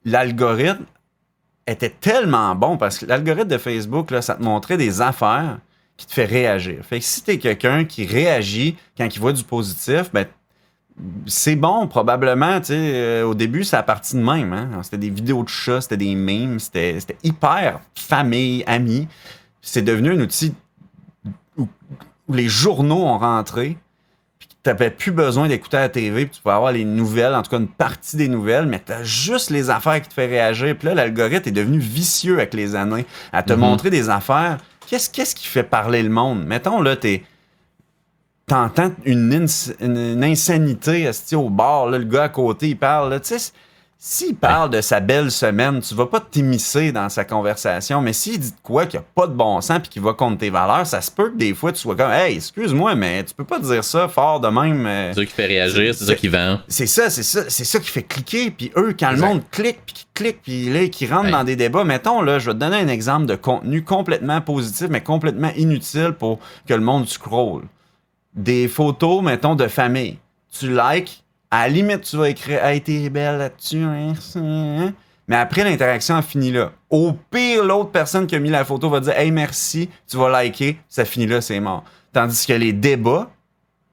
l'algorithme 0.03 0.85
était 1.67 1.89
tellement 2.01 2.55
bon 2.55 2.77
parce 2.77 2.97
que 2.97 3.05
l'algorithme 3.05 3.49
de 3.49 3.57
Facebook, 3.59 4.09
là, 4.11 4.21
ça 4.23 4.33
te 4.35 4.41
montrait 4.41 4.77
des 4.77 5.01
affaires 5.01 5.59
qui 5.99 6.05
te 6.07 6.13
fait 6.13 6.25
réagir. 6.25 6.77
Fait 6.83 6.99
que 6.99 7.05
si 7.05 7.21
t'es 7.23 7.37
quelqu'un 7.37 7.83
qui 7.83 8.05
réagit 8.05 8.77
quand 8.97 9.13
il 9.13 9.19
voit 9.19 9.33
du 9.33 9.43
positif, 9.43 10.09
ben 10.13 10.25
c'est 11.25 11.55
bon, 11.57 11.87
probablement. 11.87 12.59
tu 12.61 12.71
euh, 12.73 13.23
au 13.25 13.33
début, 13.35 13.63
ça 13.65 13.79
a 13.79 13.83
parti 13.83 14.15
de 14.15 14.21
même. 14.21 14.53
Hein? 14.53 14.69
C'était 14.81 14.97
des 14.97 15.09
vidéos 15.09 15.43
de 15.43 15.49
chats, 15.49 15.81
c'était 15.81 15.97
des 15.97 16.15
memes, 16.15 16.57
c'était 16.59 16.97
c'était 16.99 17.17
hyper 17.23 17.81
famille, 17.95 18.63
amis. 18.65 19.07
C'est 19.61 19.81
devenu 19.81 20.13
un 20.13 20.19
outil 20.21 20.53
où, 21.57 21.67
où 22.27 22.33
les 22.33 22.47
journaux 22.47 23.03
ont 23.05 23.17
rentré. 23.17 23.77
Puis 24.39 24.47
tu 24.63 24.69
n'avais 24.69 24.89
plus 24.91 25.11
besoin 25.11 25.49
d'écouter 25.49 25.77
la 25.77 25.89
TV, 25.89 26.25
puis 26.25 26.35
tu 26.37 26.41
pouvais 26.41 26.55
avoir 26.55 26.71
les 26.71 26.85
nouvelles, 26.85 27.35
en 27.35 27.43
tout 27.43 27.51
cas 27.51 27.57
une 27.59 27.67
partie 27.67 28.15
des 28.15 28.29
nouvelles, 28.29 28.67
mais 28.67 28.81
tu 28.85 28.93
as 28.93 29.03
juste 29.03 29.49
les 29.49 29.69
affaires 29.69 30.01
qui 30.01 30.07
te 30.07 30.13
fait 30.13 30.27
réagir. 30.27 30.77
Puis 30.77 30.87
là, 30.87 30.95
l'algorithme 30.95 31.49
est 31.49 31.53
devenu 31.53 31.77
vicieux 31.79 32.35
avec 32.35 32.53
les 32.53 32.75
années 32.75 33.05
à 33.33 33.43
te 33.43 33.51
Mhm. 33.51 33.59
montrer 33.59 33.89
des 33.89 34.09
affaires. 34.09 34.57
Qu'est-ce 34.89 35.35
qui 35.35 35.47
fait 35.47 35.63
parler 35.63 36.01
le 36.03 36.09
monde? 36.09 36.45
Mettons, 36.45 36.81
là, 36.81 36.95
t'es 36.95 37.23
t'entends 38.47 38.91
une, 39.05 39.31
ins- 39.33 39.73
une- 39.79 39.97
une 39.97 40.23
insanité 40.23 41.09
au 41.33 41.49
bar, 41.49 41.87
là, 41.89 41.99
le 41.99 42.05
gars 42.05 42.23
à 42.23 42.29
côté, 42.29 42.69
il 42.69 42.77
parle. 42.77 43.19
Tu 43.21 43.37
sais, 43.37 43.51
s'il 44.01 44.33
parle 44.37 44.69
de 44.69 44.79
sa 44.79 45.01
belle 45.01 45.29
semaine, 45.29 45.81
tu 45.81 45.93
vas 45.93 46.05
pas 46.05 46.21
t'immiscer 46.21 46.93
dans 46.93 47.09
sa 47.09 47.25
conversation, 47.25 47.99
mais 47.99 48.13
s'il 48.13 48.39
dit 48.39 48.51
de 48.51 48.57
quoi 48.63 48.85
qu'il 48.85 48.97
n'y 48.97 49.05
a 49.05 49.09
pas 49.13 49.27
de 49.27 49.33
bon 49.33 49.59
sens 49.59 49.79
puis 49.79 49.89
qu'il 49.89 50.01
va 50.01 50.13
contre 50.13 50.37
tes 50.37 50.49
valeurs, 50.49 50.87
ça 50.87 51.01
se 51.01 51.11
peut 51.11 51.31
que 51.31 51.35
des 51.35 51.53
fois 51.53 51.73
tu 51.73 51.79
sois 51.81 51.97
comme 51.97 52.09
Hey, 52.09 52.37
excuse-moi, 52.37 52.95
mais 52.95 53.25
tu 53.25 53.33
peux 53.33 53.43
pas 53.43 53.59
dire 53.59 53.83
ça 53.83 54.07
fort 54.07 54.39
de 54.39 54.47
même. 54.47 54.85
euh, 54.87 55.11
C'est 55.13 55.19
ça 55.19 55.25
qui 55.25 55.33
fait 55.33 55.45
réagir, 55.47 55.93
c'est 55.93 56.05
ça 56.05 56.15
qui 56.15 56.29
vend. 56.29 56.59
c'est 56.69 56.87
ça, 56.87 57.09
c'est 57.09 57.23
ça, 57.23 57.49
c'est 57.49 57.65
ça 57.65 57.77
qui 57.81 57.89
fait 57.89 58.03
cliquer. 58.03 58.51
Puis 58.51 58.71
eux, 58.77 58.95
quand 58.97 59.11
Exact. 59.11 59.15
le 59.15 59.33
monde 59.33 59.41
clique, 59.51 59.79
puis 59.85 59.93
qui 59.95 60.05
clique, 60.13 60.41
puis 60.43 60.69
là, 60.69 60.87
qui 60.87 61.05
rentre 61.05 61.25
Ouais. 61.25 61.31
dans 61.31 61.43
des 61.43 61.57
débats, 61.57 61.83
mettons, 61.83 62.21
là, 62.21 62.39
je 62.39 62.45
vais 62.45 62.53
te 62.53 62.59
donner 62.59 62.77
un 62.77 62.87
exemple 62.87 63.25
de 63.25 63.35
contenu 63.35 63.83
complètement 63.83 64.39
positif, 64.39 64.87
mais 64.89 65.01
complètement 65.01 65.51
inutile 65.57 66.13
pour 66.17 66.39
que 66.65 66.73
le 66.73 66.79
monde 66.81 67.05
scroll. 67.09 67.63
Des 68.33 68.69
photos, 68.69 69.21
mettons, 69.23 69.55
de 69.55 69.67
famille. 69.67 70.19
tu 70.57 70.73
likes, 70.73 71.23
à 71.51 71.67
la 71.67 71.69
limite, 71.69 72.01
tu 72.01 72.17
vas 72.17 72.29
écrire 72.29 72.63
Hey, 72.63 72.81
t'es 72.81 73.09
belle 73.09 73.37
là-dessus, 73.37 73.83
hein, 73.83 74.13
hein. 74.35 74.93
Mais 75.27 75.35
après, 75.35 75.63
l'interaction 75.63 76.15
a 76.15 76.21
fini 76.21 76.51
là. 76.51 76.71
Au 76.89 77.13
pire, 77.31 77.63
l'autre 77.63 77.91
personne 77.91 78.25
qui 78.25 78.35
a 78.35 78.39
mis 78.39 78.49
la 78.49 78.65
photo 78.65 78.89
va 78.89 78.99
dire 78.99 79.17
Hey, 79.17 79.31
merci, 79.31 79.89
tu 80.07 80.17
vas 80.17 80.29
liker, 80.29 80.77
ça 80.87 81.05
finit 81.05 81.27
là, 81.27 81.41
c'est 81.41 81.59
mort. 81.59 81.83
Tandis 82.13 82.45
que 82.45 82.53
les 82.53 82.73
débats, 82.73 83.29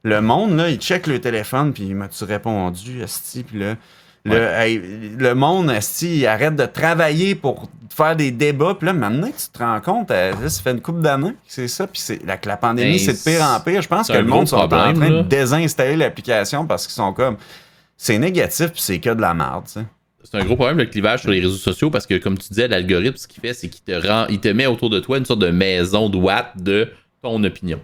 le 0.03 0.21
monde, 0.21 0.57
là, 0.57 0.71
il 0.71 0.79
check 0.79 1.07
le 1.07 1.21
téléphone, 1.21 1.73
puis 1.73 1.93
m'as-tu 1.93 2.25
répondu, 2.25 3.03
Esti, 3.03 3.43
puis 3.43 3.59
là. 3.59 3.75
Le, 4.27 4.37
hey, 4.37 4.81
le 5.19 5.35
monde, 5.35 5.73
il 6.03 6.27
arrête 6.27 6.57
de 6.57 6.67
travailler 6.67 7.35
pour 7.35 7.69
faire 7.97 8.15
des 8.17 8.31
débats. 8.31 8.75
Puis 8.75 8.87
là, 8.87 8.93
maintenant, 8.93 9.29
tu 9.29 9.49
te 9.53 9.59
rends 9.59 9.81
compte, 9.81 10.11
euh, 10.11 10.33
là, 10.41 10.49
ça 10.49 10.63
fait 10.63 10.73
une 10.73 10.81
couple 10.81 11.01
d'années 11.01 11.33
que 11.33 11.37
c'est 11.49 11.69
ça. 11.69 11.87
Puis 11.87 12.01
c'est, 12.01 12.21
la, 12.25 12.57
pandémie, 12.57 12.93
Ben, 12.93 12.99
c'est 12.99 13.13
de 13.31 13.37
pire 13.37 13.45
en 13.45 13.61
pire. 13.61 13.83
Je 13.83 13.89
pense 13.89 14.09
que 14.09 14.17
le 14.17 14.25
monde 14.25 14.49
sont 14.49 14.57
en 14.57 14.69
train 14.69 14.93
là. 14.93 15.09
de 15.09 15.23
désinstaller 15.23 15.97
l'application 15.97 16.67
parce 16.67 16.87
qu'ils 16.87 16.95
sont 16.95 17.13
comme. 17.13 17.37
C'est 17.97 18.19
négatif, 18.19 18.73
puis 18.73 18.83
c'est 18.83 18.99
que 18.99 19.09
de 19.09 19.21
la 19.23 19.33
merde, 19.33 19.65
tu 19.67 19.81
sais. 19.81 19.87
C'est 20.23 20.39
un 20.39 20.45
gros 20.45 20.57
problème 20.57 20.79
le 20.79 20.87
clivage 20.87 21.21
sur 21.21 21.31
les 21.31 21.41
réseaux 21.41 21.55
sociaux 21.55 21.89
parce 21.89 22.05
que, 22.05 22.19
comme 22.19 22.37
tu 22.37 22.49
disais, 22.49 22.67
l'algorithme, 22.67 23.17
ce 23.17 23.29
qu'il 23.29 23.41
fait, 23.41 23.55
c'est 23.55 23.69
qu'il 23.69 23.83
te 23.83 24.07
rend, 24.07 24.27
il 24.29 24.41
te 24.41 24.49
met 24.49 24.67
autour 24.67 24.91
de 24.91 24.99
toi 24.99 25.19
une 25.19 25.25
sorte 25.25 25.39
de 25.39 25.51
maison 25.51 26.09
de 26.09 26.17
watt 26.17 26.51
de 26.57 26.91
ton 27.23 27.43
opinion. 27.45 27.81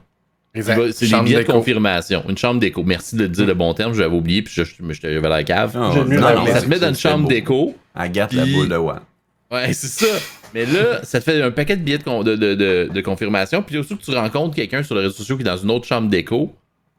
C'est 0.54 1.08
des 1.08 1.20
billets 1.22 1.44
de 1.44 1.50
confirmation. 1.50 2.24
Une 2.28 2.36
chambre 2.36 2.60
d'écho. 2.60 2.82
Merci 2.84 3.16
de 3.16 3.26
dire 3.26 3.46
le 3.46 3.54
bon 3.54 3.72
terme, 3.74 3.94
je 3.94 4.00
l'avais 4.02 4.14
oublié, 4.14 4.42
puis 4.42 4.52
je, 4.54 4.64
je, 4.64 4.72
je, 4.80 4.92
j'avais 5.00 5.28
la 5.28 5.42
cave. 5.44 5.72
Ah, 5.74 5.78
non, 5.94 6.04
la 6.04 6.34
non, 6.34 6.42
blague. 6.44 6.54
ça 6.54 6.62
te 6.62 6.68
met 6.68 6.78
dans 6.78 6.88
une 6.88 6.94
chambre 6.96 7.26
d'écho. 7.28 7.74
Agathe 7.94 8.32
la 8.34 8.44
boule 8.46 8.68
de 8.68 8.76
watt. 8.76 9.02
Ouais, 9.50 9.72
c'est 9.72 9.86
ça. 9.88 10.06
Mais 10.54 10.64
là, 10.66 11.02
ça 11.04 11.20
te 11.20 11.24
fait 11.24 11.40
un 11.42 11.50
paquet 11.50 11.76
de 11.76 11.82
billets 11.82 11.98
de, 11.98 12.02
con- 12.04 12.22
de, 12.22 12.36
de, 12.36 12.54
de, 12.54 12.90
de 12.92 13.00
confirmation. 13.00 13.62
Puis 13.62 13.78
aussi 13.78 13.96
que 13.96 14.02
tu 14.02 14.10
rencontres 14.10 14.54
quelqu'un 14.54 14.82
sur 14.82 14.94
les 14.94 15.02
réseaux 15.02 15.14
sociaux 15.14 15.36
qui 15.36 15.42
est 15.42 15.46
dans 15.46 15.56
une 15.56 15.70
autre 15.70 15.86
chambre 15.86 16.08
d'écho. 16.10 16.54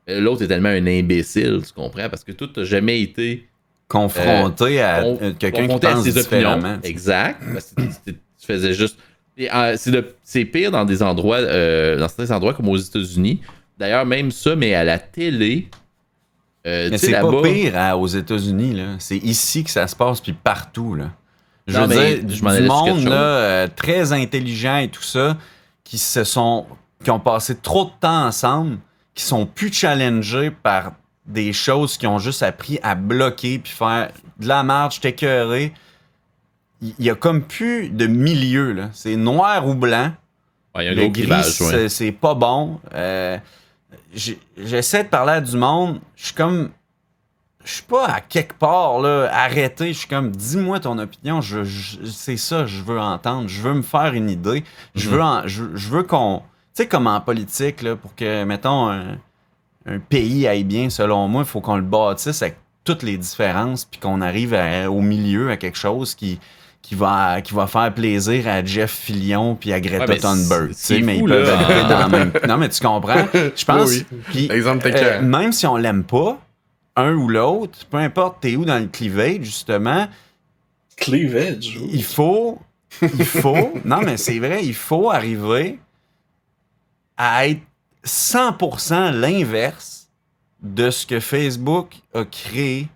euh, 0.09 0.19
L'autre 0.19 0.43
est 0.43 0.47
tellement 0.47 0.69
un 0.69 0.85
imbécile, 0.88 1.61
tu 1.65 1.73
comprends? 1.73 2.09
Parce 2.09 2.23
que 2.23 2.31
toi, 2.31 2.47
t'as 2.53 2.63
jamais 2.63 3.01
été 3.01 3.47
Confronté 3.88 4.81
à 4.81 5.01
con- 5.03 5.19
euh, 5.21 5.34
quelqu'un 5.38 5.61
qui 5.61 5.67
confronté 5.67 5.88
à 5.88 5.91
pense 5.93 6.03
ses 6.05 6.13
différemment. 6.13 6.55
opinions. 6.55 6.80
Exact. 6.84 7.39
Parce 7.53 7.73
que 7.75 8.11
tu 8.11 8.15
faisais 8.47 8.73
juste. 8.73 8.97
Euh, 9.39 9.76
c'est 10.23 10.45
pire 10.45 10.72
dans 10.72 10.85
des 10.85 11.01
endroits, 11.01 11.38
euh, 11.38 11.97
dans 11.97 12.07
certains 12.07 12.35
endroits 12.35 12.53
comme 12.53 12.69
aux 12.69 12.77
États-Unis. 12.77 13.41
D'ailleurs, 13.77 14.05
même 14.05 14.31
ça, 14.31 14.55
mais 14.55 14.76
à 14.76 14.84
la 14.84 14.99
télé. 14.99 15.69
euh, 16.68 16.89
Mais 16.91 16.97
c'est 16.97 17.11
pas 17.11 17.41
pire 17.41 17.76
hein, 17.77 17.95
aux 17.95 18.07
États-Unis, 18.07 18.73
là. 18.76 18.95
C'est 18.99 19.18
ici 19.18 19.64
que 19.64 19.72
ça 19.72 19.88
se 19.88 19.95
passe, 19.95 20.22
puis 20.22 20.34
partout, 20.34 20.95
là. 20.95 21.11
Je 21.65 21.77
Non, 21.77 21.88
veux 21.88 21.95
mais 21.95 22.15
dire, 22.18 22.30
je 22.30 22.60
du 22.61 22.68
monde, 22.68 23.03
là, 23.05 23.15
euh, 23.15 23.68
très 23.73 24.11
intelligent 24.11 24.77
et 24.77 24.89
tout 24.89 25.01
ça, 25.03 25.38
qui 25.84 25.97
se 25.97 26.23
sont... 26.23 26.65
qui 27.03 27.10
ont 27.10 27.19
passé 27.19 27.55
trop 27.55 27.85
de 27.85 27.91
temps 27.99 28.26
ensemble, 28.27 28.77
qui 29.15 29.23
sont 29.23 29.45
plus 29.45 29.73
challengés 29.73 30.51
par 30.51 30.93
des 31.26 31.53
choses 31.53 31.97
qui 31.97 32.05
ont 32.05 32.19
juste 32.19 32.43
appris 32.43 32.80
à 32.84 32.95
bloquer 32.95 33.57
puis 33.60 33.72
faire 33.72 34.11
de 34.39 34.47
la 34.47 34.61
marche, 34.64 34.99
t'écœurer. 34.99 35.73
Il 36.97 37.05
y 37.05 37.10
a 37.10 37.15
comme 37.15 37.41
plus 37.43 37.89
de 37.89 38.07
milieu, 38.07 38.73
là. 38.73 38.89
C'est 38.93 39.15
noir 39.15 39.68
ou 39.68 39.73
blanc. 39.76 40.11
Ouais, 40.76 40.84
il 40.84 40.85
y 40.85 40.89
a 40.89 40.91
un 40.91 40.95
Le 40.95 41.07
gris, 41.07 41.27
ouais. 41.31 41.88
c'est- 41.89 42.11
pas 42.11 42.34
bon. 42.34 42.80
Euh, 42.93 43.38
J'essaie 44.57 45.03
de 45.03 45.10
parler 45.10 45.34
à 45.34 45.41
du 45.41 45.57
monde. 45.57 45.99
Je 46.15 46.26
suis 46.26 46.34
comme. 46.35 46.69
Je 47.65 47.76
suis 47.76 47.84
pas 47.84 48.05
à 48.07 48.19
quelque 48.22 48.53
part, 48.55 48.99
là, 48.99 49.30
arrêté. 49.31 49.93
Je 49.93 49.99
suis 49.99 50.07
comme, 50.07 50.31
dis-moi 50.31 50.80
ton 50.81 50.97
opinion. 50.99 51.39
Je, 51.41 51.64
je- 51.64 52.03
c'est 52.05 52.35
ça, 52.38 52.65
je 52.65 52.84
veux 52.84 52.99
entendre. 52.99 53.47
Je 53.47 53.61
veux 53.61 53.73
me 53.73 53.81
faire 53.81 54.14
une 54.14 54.30
idée. 54.30 54.64
Je 54.95 55.10
Mhm. 55.10 55.15
veux, 55.15 55.22
en- 55.22 55.47
je, 55.47 55.64
je 55.76 55.89
veux 55.89 56.03
qu'on. 56.03 56.39
Tu 56.76 56.84
sais, 56.84 56.88
comme 56.88 57.07
en 57.07 57.22
politique, 57.22 57.81
là, 57.81 57.95
pour 57.95 58.14
que, 58.15 58.43
mettons, 58.43 58.89
un, 58.89 59.18
un 59.85 59.99
pays 59.99 60.45
aille 60.47 60.64
bien, 60.65 60.89
selon 60.89 61.27
moi, 61.30 61.43
il 61.43 61.47
faut 61.47 61.61
qu'on 61.61 61.77
le 61.77 61.81
bâtisse 61.84 62.41
avec 62.41 62.57
toutes 62.84 63.03
les 63.03 63.18
différences, 63.18 63.85
puis 63.85 63.99
qu'on 63.99 64.19
arrive 64.22 64.53
à- 64.53 64.91
au 64.91 64.99
milieu 65.01 65.49
à 65.51 65.55
quelque 65.57 65.77
chose 65.77 66.15
qui, 66.15 66.39
qui, 66.84 66.93
va, 66.95 67.41
qui 67.41 67.53
va 67.55 67.65
faire 67.65 67.91
plaisir 67.93 68.47
à 68.47 68.64
Jeff 68.64 68.91
Fillion 68.91 69.55
puis 69.55 69.73
à 69.73 69.80
Greta 69.80 70.05
Ouais, 70.05 70.19
Thunberg. 70.19 70.68
tu 70.68 70.73
c'est 70.77 70.95
sais, 70.97 71.01
mais 71.01 71.18
fou, 71.18 71.27
ils 71.27 71.30
peuvent 71.30 71.47
là. 71.47 71.60
habiter 71.60 71.81
dans 71.89 71.99
la 71.99 72.07
même. 72.10 72.31
Non, 72.47 72.57
mais 72.57 72.69
tu 72.69 72.80
comprends? 72.81 73.26
Je 73.34 73.65
pense. 73.65 73.89
Oui, 74.35 74.49
euh, 74.51 75.22
même 75.22 75.51
si 75.53 75.65
on 75.65 75.77
l'aime 75.77 76.03
pas, 76.03 76.38
un 76.95 77.14
ou 77.14 77.27
l'autre, 77.30 77.85
peu 77.89 77.97
importe 77.97 78.41
t'es 78.41 78.55
où 78.55 78.65
dans 78.65 78.77
le 78.80 78.85
cleavage, 78.88 79.43
justement, 79.45 80.07
Cleavage. 80.97 81.80
il 81.89 82.03
faut, 82.03 82.60
il 83.01 83.26
faut, 83.26 83.73
non 83.85 84.01
mais 84.01 84.18
c'est 84.18 84.38
vrai, 84.38 84.64
il 84.64 84.76
faut 84.76 85.10
arriver 85.10 85.80
à 87.18 87.47
être 87.47 87.61
100% 88.05 89.11
l'inverse 89.11 90.10
de 90.61 90.89
ce 90.91 91.05
que 91.07 91.19
Facebook 91.19 91.95
a 92.14 92.26
créé 92.26 92.88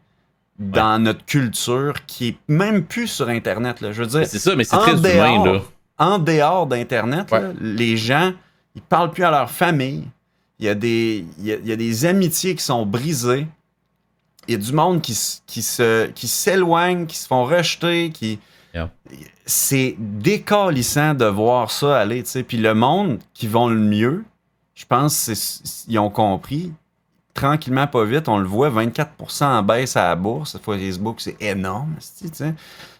dans 0.59 0.99
notre 1.01 1.25
culture, 1.25 1.93
qui 2.07 2.29
est 2.29 2.37
même 2.47 2.83
plus 2.83 3.07
sur 3.07 3.29
Internet. 3.29 3.81
Là. 3.81 3.91
Je 3.91 4.01
veux 4.03 4.07
dire, 4.09 4.25
C'est 4.27 4.39
ça, 4.39 4.55
mais 4.55 4.63
c'est 4.63 4.77
très 4.77 4.93
humain, 4.93 5.43
dehors, 5.43 5.45
là. 5.45 5.61
en 5.99 6.19
dehors 6.19 6.65
d'Internet, 6.67 7.31
Ouais. 7.31 7.51
les 7.61 7.95
gens, 7.97 8.33
ils 8.75 8.81
parlent 8.81 9.11
plus 9.11 9.23
à 9.23 9.31
leur 9.31 9.49
famille. 9.51 10.05
Il 10.59 10.65
y 10.65 10.69
a 10.69 10.75
des, 10.75 11.25
il 11.37 11.45
y 11.45 11.51
a, 11.53 11.55
il 11.57 11.67
y 11.67 11.71
a 11.71 11.75
des 11.75 12.05
amitiés 12.05 12.55
qui 12.55 12.63
sont 12.63 12.85
brisées. 12.85 13.45
Il 14.47 14.53
y 14.53 14.55
a 14.55 14.59
du 14.59 14.71
monde 14.73 15.01
qui, 15.01 15.15
qui 15.45 15.61
se, 15.61 16.07
qui 16.07 16.27
s'éloigne, 16.27 17.05
qui 17.05 17.17
se 17.17 17.27
font 17.27 17.43
rejeter, 17.45 18.09
qui. 18.11 18.39
Yeah. 18.73 18.89
C'est 19.45 19.95
décalissant 19.97 21.13
de 21.13 21.25
voir 21.25 21.69
ça 21.71 21.99
aller, 21.99 22.23
tu 22.23 22.29
sais. 22.31 22.43
Puis 22.43 22.57
le 22.57 22.73
monde 22.73 23.19
qui 23.33 23.47
vont 23.47 23.67
le 23.67 23.79
mieux, 23.79 24.23
je 24.75 24.85
pense 24.85 25.31
qu'ils 25.85 25.99
ont 25.99 26.09
compris. 26.09 26.71
Tranquillement, 27.37 27.87
pas 27.87 28.03
vite, 28.03 28.27
on 28.27 28.39
le 28.39 28.47
voit, 28.47 28.69
24% 28.69 29.45
en 29.45 29.63
baisse 29.63 29.95
à 29.95 30.09
la 30.09 30.15
bourse. 30.15 30.57
Facebook, 30.63 31.17
c'est 31.19 31.37
énorme, 31.39 31.95
esti, 31.97 32.29
tu 32.29 32.37
sais 32.37 32.55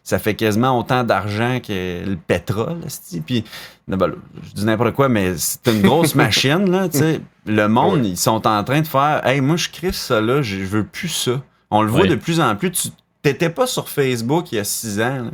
ça 0.07 0.19
fait 0.19 0.35
quasiment 0.35 0.79
autant 0.79 1.03
d'argent 1.03 1.59
que 1.59 2.05
le 2.05 2.15
pétrole. 2.15 2.79
Puis, 3.25 3.43
ben, 3.89 4.13
je 4.41 4.53
dis 4.53 4.63
n'importe 4.63 4.95
quoi, 4.95 5.09
mais 5.09 5.35
c'est 5.35 5.67
une 5.67 5.81
grosse 5.81 6.15
machine. 6.15 6.71
Là, 6.71 6.87
tu 6.87 6.99
sais. 6.99 7.19
le 7.45 7.67
monde, 7.67 8.05
ils 8.05 8.15
sont 8.15 8.47
en 8.47 8.63
train 8.63 8.79
de 8.79 8.87
faire 8.87 9.19
Hey, 9.27 9.41
moi, 9.41 9.57
je 9.57 9.67
crée 9.67 9.91
ça 9.91 10.21
là, 10.21 10.41
je 10.41 10.59
je 10.59 10.63
veux 10.63 10.85
plus 10.85 11.09
ça. 11.09 11.41
On 11.71 11.81
le 11.81 11.89
voit 11.89 12.03
Ouais. 12.03 12.07
de 12.07 12.15
plus 12.15 12.39
en 12.39 12.55
plus. 12.55 12.71
Tu 12.71 12.89
n'étais 13.25 13.49
pas 13.49 13.67
sur 13.67 13.89
Facebook 13.89 14.49
il 14.53 14.55
y 14.55 14.59
a 14.59 14.63
six 14.63 15.01
ans. 15.01 15.23
Là, 15.25 15.31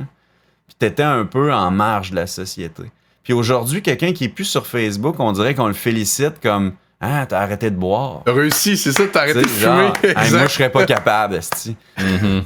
puis 0.65 0.75
tu 0.79 0.85
étais 0.87 1.03
un 1.03 1.25
peu 1.25 1.53
en 1.53 1.69
marge 1.69 2.09
de 2.09 2.15
la 2.15 2.25
société. 2.25 2.91
Puis 3.21 3.33
aujourd'hui, 3.33 3.83
quelqu'un 3.83 4.11
qui 4.11 4.23
est 4.23 4.29
plus 4.29 4.45
sur 4.45 4.65
Facebook, 4.65 5.17
on 5.19 5.33
dirait 5.33 5.53
qu'on 5.53 5.67
le 5.67 5.73
félicite 5.73 6.41
comme 6.41 6.73
Ah, 7.05 7.25
t'as 7.27 7.39
arrêté 7.39 7.69
de 7.69 7.75
boire. 7.75 8.21
T'as 8.25 8.33
réussi, 8.33 8.77
c'est 8.77 8.91
ça, 8.93 9.03
t'as 9.11 9.21
arrêté 9.21 9.41
de 9.41 9.47
genre, 9.47 9.93
fumer. 9.97 10.13
Hey, 10.17 10.31
moi, 10.31 10.47
je 10.47 10.51
serais 10.53 10.69
pas 10.69 10.85
capable, 10.85 11.35
esti. 11.35 11.75
Mhm. 11.99 12.43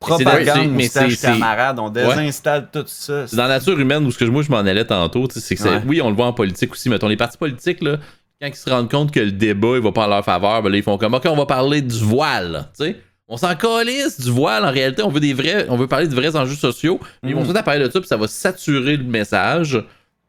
Propagande, 0.00 0.56
c'est- 0.62 0.66
mais 0.68 0.86
c'est- 0.88 1.10
c'est- 1.10 1.26
camarade, 1.26 1.78
on 1.80 1.88
désinstalle 1.90 2.68
tout 2.72 2.84
ça. 2.86 3.26
C'est 3.26 3.34
dans 3.34 3.44
la 3.48 3.58
nature 3.58 3.78
humaine 3.80 4.06
où 4.06 4.12
ce 4.12 4.18
que 4.18 4.24
moi 4.26 4.42
je 4.42 4.50
m'en 4.50 4.58
allais 4.58 4.84
tantôt, 4.84 5.26
tu 5.26 5.34
sais, 5.34 5.40
c'est 5.40 5.54
que 5.56 5.60
c'est- 5.62 5.68
Ouais. 5.68 5.82
oui, 5.86 6.00
on 6.00 6.08
le 6.10 6.14
voit 6.14 6.26
en 6.26 6.32
politique 6.32 6.70
aussi, 6.72 6.88
mettons 6.88 7.08
les 7.08 7.16
partis 7.16 7.36
politiques 7.36 7.82
là, 7.82 7.96
quand 8.40 8.46
ils 8.46 8.54
se 8.54 8.70
rendent 8.70 8.88
compte 8.90 9.10
que 9.10 9.18
le 9.18 9.32
débat 9.32 9.72
il 9.74 9.80
va 9.82 9.90
pas 9.90 10.04
en 10.04 10.08
leur 10.08 10.24
faveur, 10.24 10.62
ben 10.62 10.70
là 10.70 10.76
ils 10.76 10.84
font 10.84 10.98
comme 10.98 11.14
OK, 11.14 11.24
on 11.26 11.34
va 11.36 11.46
parler 11.46 11.82
du 11.82 11.98
voile, 11.98 12.68
tu 12.78 12.84
sais. 12.84 12.96
On 13.26 13.36
s'en 13.36 13.56
calisse 13.56 14.20
du 14.20 14.30
voile 14.30 14.64
en 14.64 14.70
réalité, 14.70 15.02
on 15.02 15.08
veut 15.10 15.18
des 15.20 15.34
vrais 15.34 15.66
on 15.68 15.76
veut 15.76 15.88
parler 15.88 16.06
de 16.06 16.14
vrais 16.14 16.36
enjeux 16.36 16.54
sociaux, 16.54 17.00
mais 17.24 17.30
ils 17.30 17.34
vont 17.34 17.42
Mhm. 17.42 17.50
tout 17.52 17.56
à 17.58 17.62
parler 17.64 17.80
de 17.84 17.90
ça 17.90 17.98
puis 17.98 18.08
ça 18.08 18.16
va 18.16 18.28
saturer 18.28 18.96
le 18.98 19.04
message. 19.04 19.82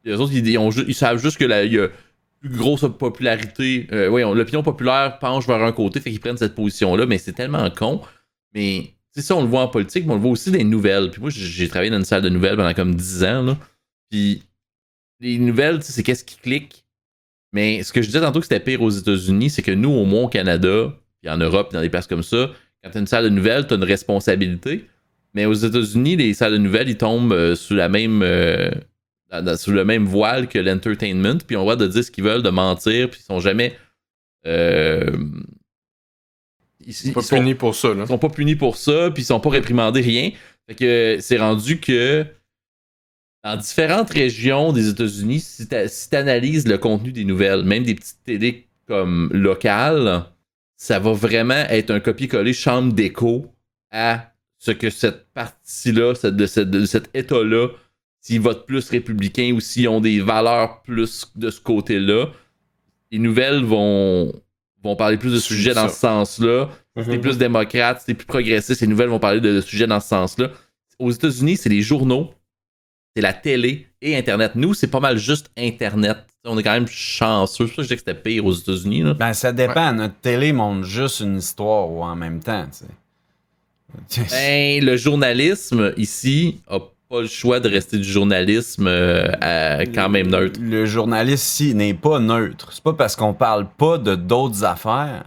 Les 0.04 0.16
autres 0.16 0.32
ils, 0.34 0.48
ils 0.48 0.58
ont 0.58 0.72
ju- 0.72 0.86
ils 0.88 0.96
savent 0.96 1.18
juste 1.22 1.38
que 1.38 1.46
la 1.46 1.64
il 1.66 1.74
y 1.74 1.80
a 1.80 1.90
plus 2.42 2.50
grosse 2.50 2.82
popularité, 2.98 3.88
euh, 3.92 4.10
on- 4.10 4.34
l'opinion 4.34 4.64
populaire 4.64 5.20
penche 5.20 5.46
vers 5.48 5.62
un 5.64 5.72
côté, 5.72 6.00
fait 6.00 6.10
qu'ils 6.12 6.20
prennent 6.20 6.38
cette 6.38 6.56
position 6.56 6.96
là, 6.96 7.06
mais 7.06 7.18
c'est 7.18 7.34
tellement 7.34 7.70
con. 7.70 8.02
Mais 8.54 8.94
c'est 9.12 9.22
ça, 9.22 9.36
on 9.36 9.42
le 9.42 9.48
voit 9.48 9.62
en 9.62 9.68
politique, 9.68 10.06
mais 10.06 10.12
on 10.14 10.16
le 10.16 10.22
voit 10.22 10.32
aussi 10.32 10.52
les 10.52 10.64
nouvelles. 10.64 11.12
Puis 11.12 11.22
moi, 11.22 11.30
j'ai- 11.32 11.68
travaillé 11.68 11.92
dans 11.92 11.98
une 11.98 12.06
salle 12.06 12.22
de 12.22 12.30
nouvelles 12.30 12.56
pendant 12.56 12.74
comme 12.74 12.96
10 12.96 13.24
ans. 13.24 13.42
Là. 13.44 13.58
Puis 14.10 14.44
les 15.20 15.38
nouvelles, 15.38 15.84
c'est 15.84 16.04
qu'est-ce 16.04 16.24
qui 16.24 16.38
clique. 16.38 16.86
Mais 17.52 17.84
ce 17.84 17.92
que 17.92 18.02
je 18.02 18.08
disais 18.08 18.22
tantôt 18.22 18.40
que 18.40 18.46
c'était 18.46 18.60
pire 18.60 18.82
aux 18.82 18.90
États-Unis, 18.92 19.50
c'est 19.50 19.62
que 19.64 19.72
nous, 19.72 19.90
au 19.90 20.06
moins 20.06 20.24
au 20.24 20.28
Canada, 20.30 20.94
puis 21.22 21.30
en 21.32 21.38
Europe, 21.38 21.70
puis 21.70 21.76
dans 21.76 21.82
des 21.82 21.90
places 21.90 22.08
comme 22.08 22.24
ça, 22.24 22.52
quand 22.84 22.92
t'as 22.92 23.00
une 23.00 23.08
salle 23.08 23.24
de 23.26 23.30
nouvelles, 23.30 23.66
t'as 23.68 23.76
une 23.76 23.84
responsabilité. 23.84 24.86
Mais 25.34 25.46
aux 25.46 25.54
États-Unis, 25.54 26.16
les 26.16 26.34
salles 26.34 26.54
de 26.54 26.58
nouvelles, 26.58 26.90
ils 26.90 26.98
tombent 26.98 27.34
euh, 27.34 27.56
sous 27.56 27.74
la 27.76 27.90
même. 27.90 28.22
euh, 28.24 28.72
dans- 29.30 29.44
dans- 29.44 29.58
sous 29.58 29.72
le 29.72 29.86
même 29.86 30.06
voile 30.06 30.48
que 30.48 30.60
l'entertainment, 30.60 31.38
puis 31.46 31.56
on 31.58 31.64
voit 31.64 31.76
de 31.76 31.88
dire 31.88 32.04
ce 32.04 32.12
qu'ils 32.12 32.24
veulent, 32.24 32.44
de 32.44 32.50
mentir, 32.50 33.10
puis 33.10 33.20
ils 33.22 33.26
sont 33.26 33.40
jamais. 33.40 33.76
euh, 34.46 35.12
ils, 36.86 36.94
C'est 36.94 37.12
pas 37.12 37.20
ils 37.22 37.24
sont- 37.26 37.36
puni 37.38 37.56
pour 37.56 37.76
ça, 37.76 37.94
là. 37.94 38.04
ils 38.04 38.08
sont 38.08 38.18
pas 38.18 38.30
punis 38.30 38.56
pour 38.56 38.78
ça, 38.78 39.12
puis 39.12 39.24
ils 39.24 39.26
sont 39.26 39.40
pas 39.40 39.50
réprimandés, 39.50 40.02
rien. 40.02 40.32
Fait 40.68 40.76
que 40.76 41.18
c'est 41.20 41.38
rendu 41.38 41.80
que 41.80 42.26
dans 43.44 43.56
différentes 43.58 44.10
régions 44.10 44.72
des 44.74 44.90
États-Unis, 44.90 45.40
si 45.42 45.68
tu 45.68 46.16
analyses 46.16 46.68
le 46.68 46.78
contenu 46.78 47.12
des 47.12 47.26
nouvelles, 47.26 47.64
même 47.64 47.84
des 47.84 47.96
petites 47.96 48.24
télés 48.24 48.68
comme 48.88 49.30
locales, 49.34 50.26
ça 50.78 51.00
va 51.00 51.12
vraiment 51.14 51.54
être 51.70 51.92
un 51.92 52.00
copier-coller 52.00 52.54
chambre 52.54 52.94
d'écho 52.94 53.48
à 53.92 54.32
ce 54.58 54.72
que 54.72 54.90
cette 54.90 55.28
partie-là, 55.34 56.16
cette- 56.16 56.36
de, 56.36 56.46
cette- 56.46 56.70
de 56.70 56.86
cet 56.86 57.10
État-là, 57.14 57.68
s'ils 58.22 58.42
votent 58.42 58.66
plus 58.66 58.90
républicain 58.90 59.54
ou 59.56 59.60
s'ils 59.60 59.88
ont 59.88 60.02
des 60.02 60.20
valeurs 60.22 60.82
plus 60.82 61.32
de 61.36 61.50
ce 61.50 61.60
côté-là, 61.62 62.28
les 63.12 63.20
nouvelles 63.20 63.64
vont, 63.64 64.32
vont 64.84 64.96
parler 64.96 65.18
plus 65.18 65.34
de 65.34 65.40
sujets 65.40 65.74
dans 65.74 65.90
ce 65.90 65.96
sens-là. 65.96 66.70
Si 66.98 67.06
t'es 67.06 67.16
Mhm. 67.16 67.22
plus 67.22 67.38
démocrate, 67.38 68.00
si 68.02 68.06
t'es 68.08 68.14
plus 68.14 68.26
progressiste, 68.28 68.82
les 68.82 68.88
nouvelles 68.88 69.08
vont 69.10 69.20
parler 69.20 69.40
de, 69.40 69.54
de 69.56 69.62
sujets 69.62 69.88
dans 69.88 70.00
ce 70.00 70.10
sens-là. 70.10 70.52
Aux 71.00 71.12
États-Unis, 71.12 71.56
c'est 71.58 71.70
les 71.70 71.82
journaux, 71.82 72.34
c'est 73.16 73.22
la 73.22 73.32
télé 73.34 73.88
et 74.02 74.18
Internet. 74.18 74.52
Nous, 74.56 74.74
c'est 74.74 74.88
pas 74.88 75.00
mal 75.00 75.18
juste 75.18 75.50
Internet. 75.58 76.18
On 76.46 76.58
est 76.58 76.64
quand 76.64 76.74
même 76.74 76.88
chanceux. 76.88 77.68
C'est 77.68 77.74
pour 77.74 77.76
ça 77.76 77.82
que 77.82 77.84
je 77.84 77.88
dis 77.90 77.96
que 77.96 78.00
c'était 78.12 78.22
pire 78.22 78.46
aux 78.46 78.54
États-Unis. 78.54 79.02
là. 79.04 79.14
Ben, 79.14 79.34
ça 79.34 79.52
dépend. 79.54 79.94
Notre 79.94 80.16
télé 80.20 80.52
montre 80.54 80.86
juste 80.86 81.22
une 81.22 81.38
histoire 81.38 81.90
ou 81.90 82.04
en 82.04 82.16
même 82.16 82.42
temps, 82.42 82.66
tu 82.68 82.86
sais. 84.10 84.26
Ben, 84.30 84.84
le 84.86 84.98
journalisme 84.98 85.94
ici 85.98 86.62
a 86.68 86.80
pas 87.10 87.22
le 87.22 87.28
choix 87.28 87.60
de 87.60 87.68
rester 87.68 87.98
du 87.98 88.04
journalisme 88.04 88.86
euh, 88.88 89.26
à- 89.42 89.86
quand 89.86 90.10
même 90.10 90.28
neutre. 90.28 90.60
Le 90.62 90.86
journaliste 90.86 91.44
ici 91.46 91.74
n'est 91.76 91.94
pas 91.96 92.20
neutre. 92.20 92.70
C'est 92.72 92.84
pas 92.84 92.94
parce 92.94 93.16
qu'on 93.16 93.34
parle 93.34 93.68
pas 93.78 93.98
de 93.98 94.14
d'autres 94.16 94.64
affaires. 94.64 95.24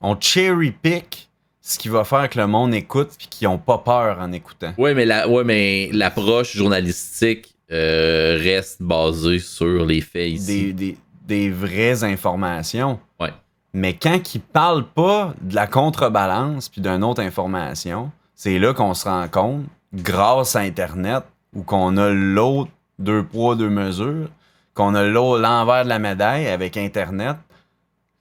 On 0.00 0.18
cherry 0.18 0.72
pick 0.72 1.28
ce 1.60 1.78
qui 1.78 1.88
va 1.88 2.02
faire 2.02 2.28
que 2.28 2.40
le 2.40 2.48
monde 2.48 2.74
écoute 2.74 3.10
puis 3.16 3.28
qu'ils 3.28 3.46
ont 3.46 3.58
pas 3.58 3.78
peur 3.78 4.18
en 4.20 4.32
écoutant. 4.32 4.72
Ouais, 4.78 4.94
mais 4.94 5.04
la, 5.04 5.28
ouais, 5.28 5.44
mais 5.44 5.90
l'approche 5.92 6.56
journalistique 6.56 7.54
euh, 7.70 8.36
reste 8.42 8.82
basée 8.82 9.38
sur 9.38 9.86
les 9.86 10.00
faits 10.00 10.32
ici. 10.32 10.72
Des, 10.72 10.72
des, 10.72 10.96
des 11.24 11.50
vraies 11.50 12.02
informations. 12.02 12.98
Ouais. 13.20 13.30
Mais 13.72 13.94
quand 13.94 14.34
ils 14.34 14.40
parlent 14.40 14.88
pas 14.88 15.34
de 15.40 15.54
la 15.54 15.68
contrebalance 15.68 16.68
puis 16.68 16.80
d'une 16.80 17.04
autre 17.04 17.22
information, 17.22 18.10
c'est 18.34 18.58
là 18.58 18.74
qu'on 18.74 18.92
se 18.94 19.04
rend 19.04 19.28
compte, 19.28 19.62
grâce 19.94 20.56
à 20.56 20.60
Internet, 20.60 21.24
où 21.54 21.62
qu'on 21.62 21.96
a 21.96 22.10
l'autre 22.10 22.70
deux 22.98 23.22
poids, 23.24 23.56
deux 23.56 23.70
mesures, 23.70 24.28
qu'on 24.74 24.94
a 24.94 25.02
l'envers 25.04 25.84
de 25.84 25.88
la 25.88 25.98
médaille 25.98 26.48
avec 26.48 26.76
Internet, 26.76 27.36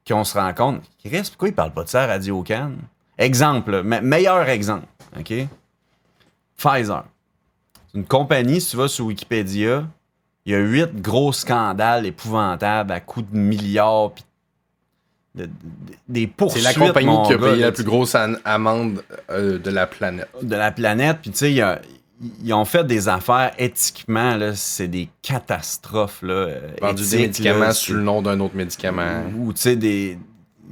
qu'on 0.07 0.23
se 0.23 0.37
rend 0.37 0.53
compte, 0.53 0.81
Chris, 1.03 1.23
pourquoi 1.29 1.47
ils 1.49 1.55
parlent 1.55 1.71
pas 1.73 1.83
de 1.83 1.89
ça 1.89 2.03
à 2.03 2.07
Radio 2.07 2.41
Cannes? 2.43 2.77
Exemple, 3.17 3.83
me- 3.83 4.01
meilleur 4.01 4.49
exemple, 4.49 4.87
OK? 5.17 5.33
Pfizer. 6.57 7.03
C'est 7.87 7.97
une 7.97 8.05
compagnie, 8.05 8.61
si 8.61 8.71
tu 8.71 8.77
vas 8.77 8.87
sur 8.87 9.05
Wikipédia, 9.05 9.85
il 10.45 10.53
y 10.53 10.55
a 10.55 10.59
huit 10.59 11.01
gros 11.01 11.31
scandales 11.33 12.05
épouvantables 12.05 12.91
à 12.91 12.99
coups 12.99 13.29
de 13.31 13.37
milliards, 13.37 14.11
puis 14.11 14.23
de- 15.35 15.45
de- 15.45 15.49
des 16.09 16.21
C'est 16.21 16.27
poursuites. 16.27 16.63
la 16.63 16.73
compagnie 16.73 17.23
qui 17.27 17.33
a 17.33 17.37
payé 17.37 17.55
là, 17.57 17.65
la 17.67 17.71
plus 17.71 17.83
grosse 17.83 18.15
amende 18.45 19.03
euh, 19.29 19.57
de 19.59 19.69
la 19.71 19.87
planète. 19.87 20.27
de 20.41 20.55
la 20.55 20.71
planète. 20.71 21.17
Puis, 21.21 21.31
tu 21.31 21.37
sais, 21.37 21.53
ils 22.43 22.53
ont 22.53 22.65
fait 22.65 22.83
des 22.85 23.07
affaires 23.09 23.51
éthiquement, 23.57 24.35
là, 24.35 24.53
c'est 24.55 24.87
des 24.87 25.09
catastrophes. 25.21 26.21
Là, 26.21 26.33
euh, 26.33 26.59
Vendu 26.81 27.01
éthiques, 27.03 27.11
des 27.17 27.21
médicaments 27.23 27.59
là, 27.65 27.73
sous 27.73 27.93
le 27.93 28.01
nom 28.03 28.21
d'un 28.21 28.39
autre 28.39 28.55
médicament. 28.55 29.23
Ou, 29.37 29.53
tu 29.53 29.61
sais, 29.61 29.75
des. 29.75 30.17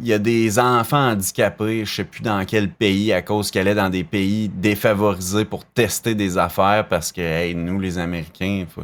Il 0.01 0.07
y 0.07 0.13
a 0.13 0.17
des 0.19 0.57
enfants 0.59 1.09
handicapés, 1.09 1.83
je 1.83 1.93
sais 1.95 2.03
plus 2.05 2.21
dans 2.21 2.45
quel 2.45 2.69
pays, 2.69 3.11
à 3.11 3.21
cause 3.21 3.51
qu'elle 3.51 3.67
est 3.67 3.75
dans 3.75 3.89
des 3.89 4.05
pays 4.05 4.47
défavorisés 4.47 5.43
pour 5.43 5.65
tester 5.65 6.15
des 6.15 6.37
affaires 6.37 6.87
parce 6.87 7.11
que, 7.11 7.19
hey, 7.19 7.53
nous, 7.53 7.81
les 7.81 7.97
Américains, 7.97 8.65
faut- 8.73 8.83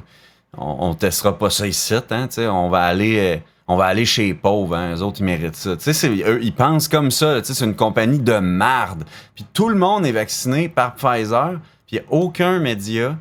on, 0.57 0.89
on 0.89 0.93
testera 0.93 1.38
pas 1.38 1.49
ça 1.49 1.68
ici, 1.68 1.93
hein, 1.93 2.27
tu 2.27 2.35
sais, 2.35 2.47
on 2.47 2.69
va 2.69 2.84
aller. 2.84 3.18
euh, 3.18 3.38
on 3.68 3.78
va 3.78 3.86
aller 3.86 4.06
chez 4.06 4.28
les 4.28 4.34
pauvres, 4.34 4.76
hein, 4.76 4.96
eux 4.96 5.02
autres, 5.02 5.22
ils 5.22 5.26
méritent 5.26 5.56
ça. 5.56 5.72
Eux, 5.72 6.40
ils 6.42 6.54
pensent 6.54 6.88
comme 6.88 7.10
ça, 7.10 7.44
c'est 7.44 7.66
une 7.66 7.76
compagnie 7.76 8.20
de 8.20 8.38
marde. 8.38 9.06
Puis 9.34 9.46
tout 9.54 9.70
le 9.70 9.76
monde 9.76 10.06
est 10.06 10.12
vacciné 10.12 10.70
par 10.70 10.96
Pfizer, 10.96 11.60
puis 11.88 11.98
il 11.98 12.00
n'y 12.00 12.06
a 12.06 12.12
aucun 12.12 12.60
média 12.60 13.18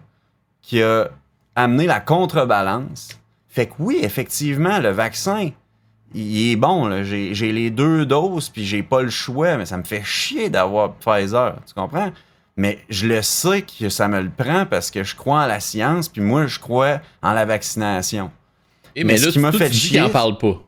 qui 0.61 0.83
a 0.83 1.09
amené 1.57 1.87
la 1.87 2.01
contrebalance. 2.01 3.19
Fait 3.49 3.66
que 3.66 3.75
oui, 3.79 4.01
effectivement, 4.03 4.81
le 4.81 4.91
vaccin, 4.91 5.51
il 6.12 6.53
est 6.53 6.57
bon. 6.57 7.03
j'ai 7.03 7.53
les 7.53 7.71
deux 7.71 8.05
doses, 8.05 8.51
puis 8.51 8.65
j'ai 8.65 8.83
pas 8.83 9.03
le 9.03 9.11
choix, 9.11 9.57
mais 9.57 9.66
ça 9.66 9.77
me 9.77 9.85
fait 9.85 10.03
chier 10.05 10.51
d'avoir 10.51 10.95
Pfizer. 10.95 11.57
Tu 11.66 11.75
comprends? 11.75 12.12
Mais 12.57 12.79
je 12.89 13.07
le 13.09 13.23
sais 13.23 13.62
que 13.62 13.89
ça 13.89 14.09
me 14.09 14.21
le 14.21 14.31
prend 14.31 14.65
parce 14.66 14.91
que 14.91 15.03
je 15.03 15.16
crois 15.16 15.43
en 15.43 15.47
la 15.47 15.61
science, 15.61 16.09
puis 16.09 16.21
moi, 16.21 16.47
je 16.47 16.59
crois 16.59 17.01
en 17.23 17.33
la 17.33 17.45
vaccination. 17.45 18.31
Mais 18.97 19.05
mais, 19.05 19.16
ce 19.16 19.27
là, 19.27 19.33
qui 19.33 19.39
m'a 19.39 19.53
fait 19.53 19.71
tu 19.71 19.77
chier- 19.77 20.01
en 20.01 20.09
parlent 20.11 20.39
pas. 20.39 20.61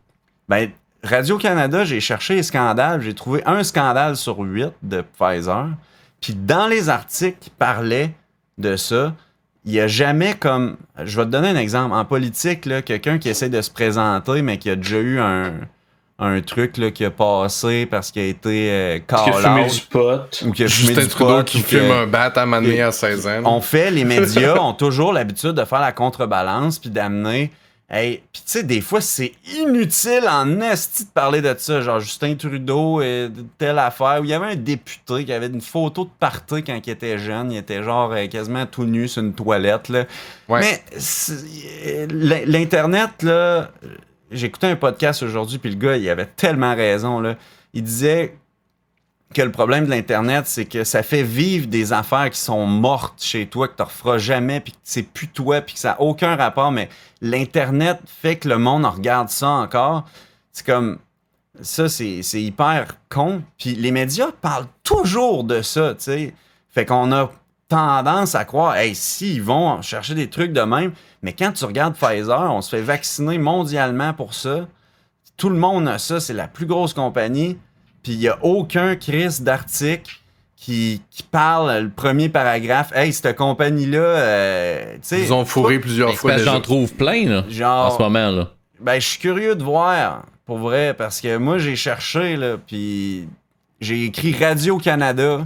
Ben, 0.49 0.71
Radio-Canada, 1.03 1.85
j'ai 1.85 2.01
cherché 2.01 2.35
les 2.37 2.43
scandales. 2.43 3.01
J'ai 3.03 3.15
trouvé 3.15 3.43
un 3.47 3.63
scandale 3.63 4.17
sur 4.17 4.39
huit 4.41 4.73
de 4.83 5.03
Pfizer. 5.19 5.69
Puis 6.21 6.35
dans 6.35 6.67
les 6.67 6.89
articles 6.89 7.37
qui 7.41 7.51
parlaient 7.51 8.11
de 8.59 8.77
ça, 8.77 9.15
il 9.65 9.73
n'y 9.73 9.81
a 9.81 9.87
jamais 9.87 10.35
comme. 10.35 10.77
Je 11.05 11.17
vais 11.17 11.27
te 11.27 11.31
donner 11.31 11.49
un 11.49 11.57
exemple. 11.57 11.95
En 11.95 12.05
politique, 12.05 12.67
là, 12.67 12.83
quelqu'un 12.83 13.19
qui 13.19 13.29
essaie 13.29 13.49
de 13.49 13.61
se 13.61 13.71
présenter, 13.71 14.43
mais 14.43 14.59
qui 14.59 14.71
a 14.71 14.77
déjà 14.77 14.97
eu 14.99 15.19
un, 15.21 15.53
un 16.19 16.41
truc 16.41 16.77
là, 16.79 16.91
qui 16.91 17.05
a 17.05 17.11
passé 17.11 17.87
parce 17.87 18.11
qu'il 18.11 18.23
a 18.23 18.27
été 18.27 18.71
euh, 18.71 18.99
call 19.07 19.35
fumer 19.35 19.65
out, 19.65 19.73
du 19.73 19.81
pot. 19.83 20.43
ou 20.47 20.53
qui 20.53 20.65
a 20.65 20.69
fumé 20.69 20.89
Justin 20.95 21.03
du 21.03 21.09
Trudeau 21.09 21.37
pot, 21.39 21.45
qui 21.45 21.59
ou 21.59 21.63
que- 21.63 21.67
fume 21.67 21.91
un 21.91 22.07
bat 22.07 22.25
à 22.25 22.31
que- 22.31 22.81
à 22.81 22.93
16 22.93 23.27
ans. 23.27 23.43
on 23.45 23.61
fait, 23.61 23.91
les 23.91 24.05
médias 24.05 24.57
ont 24.61 24.73
toujours 24.73 25.13
l'habitude 25.13 25.53
de 25.53 25.65
faire 25.65 25.81
la 25.81 25.93
contrebalance 25.93 26.79
puis 26.79 26.91
d'amener. 26.91 27.53
Hey, 27.89 28.21
puis 28.33 28.43
tu 28.45 28.51
sais, 28.51 28.63
des 28.65 28.81
fois, 28.81 29.01
c'est 29.01 29.33
inutile 29.61 30.27
en 30.29 30.61
esti 30.61 31.05
de 31.05 31.11
parler 31.11 31.41
de 31.41 31.55
ça. 31.57 31.81
Genre 31.81 32.01
Justin 32.01 32.35
Trudeau 32.35 33.01
et 33.01 33.29
de 33.29 33.45
telle 33.59 33.79
affaire. 33.79 34.19
Où 34.21 34.25
il 34.25 34.31
y 34.31 34.35
avait 34.35 34.47
un 34.47 34.57
député 34.57 35.25
qui 35.25 35.33
avait 35.33 35.47
une 35.47 35.61
photo 35.61 36.05
de 36.05 36.11
party 36.19 36.65
quand 36.65 36.81
il 36.85 36.91
était 36.91 37.17
jeune. 37.17 37.53
Il 37.53 37.59
était 37.59 37.85
genre 37.85 38.11
euh, 38.13 38.27
quasiment 38.27 38.67
tout 38.67 38.85
nu 38.87 39.07
sur 39.07 39.23
une 39.23 39.35
toilette. 39.35 39.89
Là. 39.89 40.05
Ouais. 40.49 40.61
Mais 40.61 40.83
euh, 41.87 42.07
l'in- 42.11 42.45
l'Internet, 42.45 43.23
là, 43.23 43.71
j'écoutais 44.33 44.67
un 44.67 44.77
podcast 44.77 45.23
aujourd'hui, 45.23 45.59
puis 45.59 45.71
le 45.71 45.77
gars, 45.77 45.97
il 45.97 46.11
avait 46.11 46.27
tellement 46.27 46.75
raison. 46.75 47.21
Là. 47.21 47.37
Il 47.73 47.85
disait 47.85 48.37
que 49.35 49.43
le 49.43 49.51
problème 49.51 49.87
de 49.87 49.91
l'Internet, 49.91 50.47
c'est 50.47 50.65
que 50.67 50.85
ça 50.85 51.03
fait 51.03 51.23
vivre 51.23 51.67
des 51.67 51.93
affaires 51.93 52.31
qui 52.31 52.39
sont 52.39 52.67
mortes 52.67 53.23
chez 53.23 53.47
toi, 53.47 53.69
que 53.69 53.77
tu 53.77 53.83
ne 53.83 53.87
referas 53.87 54.19
jamais, 54.19 54.61
puis 54.61 54.73
que 54.73 54.79
c'est 54.83 55.03
plus 55.03 55.29
toi, 55.29 55.61
puis 55.61 55.75
que 55.75 55.81
ça 55.81 55.91
n'a 55.91 56.01
aucun 56.01 56.37
rapport. 56.37 56.71
Mais 56.71 56.89
l'Internet 57.21 57.99
fait 58.07 58.37
que 58.37 58.49
le 58.49 58.59
monde 58.59 58.87
en 58.87 58.91
regarde 58.91 59.29
ça 59.29 59.49
encore. 59.49 60.05
C'est 60.53 60.65
comme. 60.65 60.99
Ça, 61.63 61.89
c'est 61.89 62.21
hyper 62.35 62.99
con. 63.09 63.43
Puis 63.59 63.75
les 63.75 63.91
médias 63.91 64.31
parlent 64.31 64.69
toujours 64.83 65.43
de 65.45 65.63
ça, 65.63 65.95
tu 65.95 66.05
sais. 66.05 66.35
Fait 66.69 66.85
qu'on 66.85 67.13
a 67.13 67.31
tendance 67.69 68.35
à 68.35 68.45
croire, 68.45 68.77
hey, 68.77 68.95
si, 68.95 69.37
ils 69.37 69.43
vont 69.43 69.81
chercher 69.83 70.15
des 70.15 70.29
trucs 70.29 70.53
de 70.53 70.61
même. 70.61 70.93
Mais 71.23 71.33
quand 71.33 71.53
tu 71.53 71.65
regardes 71.65 71.97
Pfizer, 71.97 72.53
on 72.53 72.61
se 72.61 72.69
fait 72.69 72.83
vacciner 72.83 73.39
mondialement 73.39 74.13
pour 74.13 74.35
ça. 74.35 74.67
Tout 75.37 75.49
le 75.49 75.57
monde 75.57 75.89
a 75.89 75.99
ça, 75.99 76.21
c'est 76.21 76.35
la 76.35 76.49
plus 76.49 76.67
grosse 76.67 76.95
compagnie. 76.95 77.59
Puis 78.07 78.15
il 78.15 78.21
n'y 78.21 78.29
a 78.29 78.39
aucun 78.43 78.95
crise 78.95 79.43
d'article 79.43 80.15
qui, 80.55 81.03
qui 81.11 81.25
parle 81.25 81.77
le 81.83 81.89
premier 81.89 82.29
paragraphe. 82.29 82.93
Hey, 82.95 83.13
cette 83.13 83.35
compagnie-là, 83.35 83.99
euh, 83.99 84.93
tu 84.93 84.99
sais. 85.03 85.23
Ils 85.23 85.33
ont 85.33 85.45
fourré 85.45 85.81
plusieurs 85.81 86.11
c'est 86.11 86.17
fois. 86.17 86.39
J'en 86.39 86.61
trouve 86.61 86.95
plein 86.95 87.29
là, 87.29 87.45
en 87.45 87.51
Genre, 87.51 87.97
ce 87.97 88.01
moment. 88.01 88.31
là. 88.31 88.53
ben, 88.79 89.01
je 89.01 89.07
suis 89.09 89.19
curieux 89.19 89.57
de 89.57 89.65
voir, 89.65 90.23
pour 90.45 90.59
vrai, 90.59 90.95
parce 90.95 91.21
que 91.21 91.37
moi, 91.37 91.59
j'ai 91.59 91.75
cherché, 91.75 92.37
là, 92.37 92.59
puis 92.65 93.29
j'ai 93.81 94.05
écrit 94.05 94.37
Radio-Canada, 94.41 95.45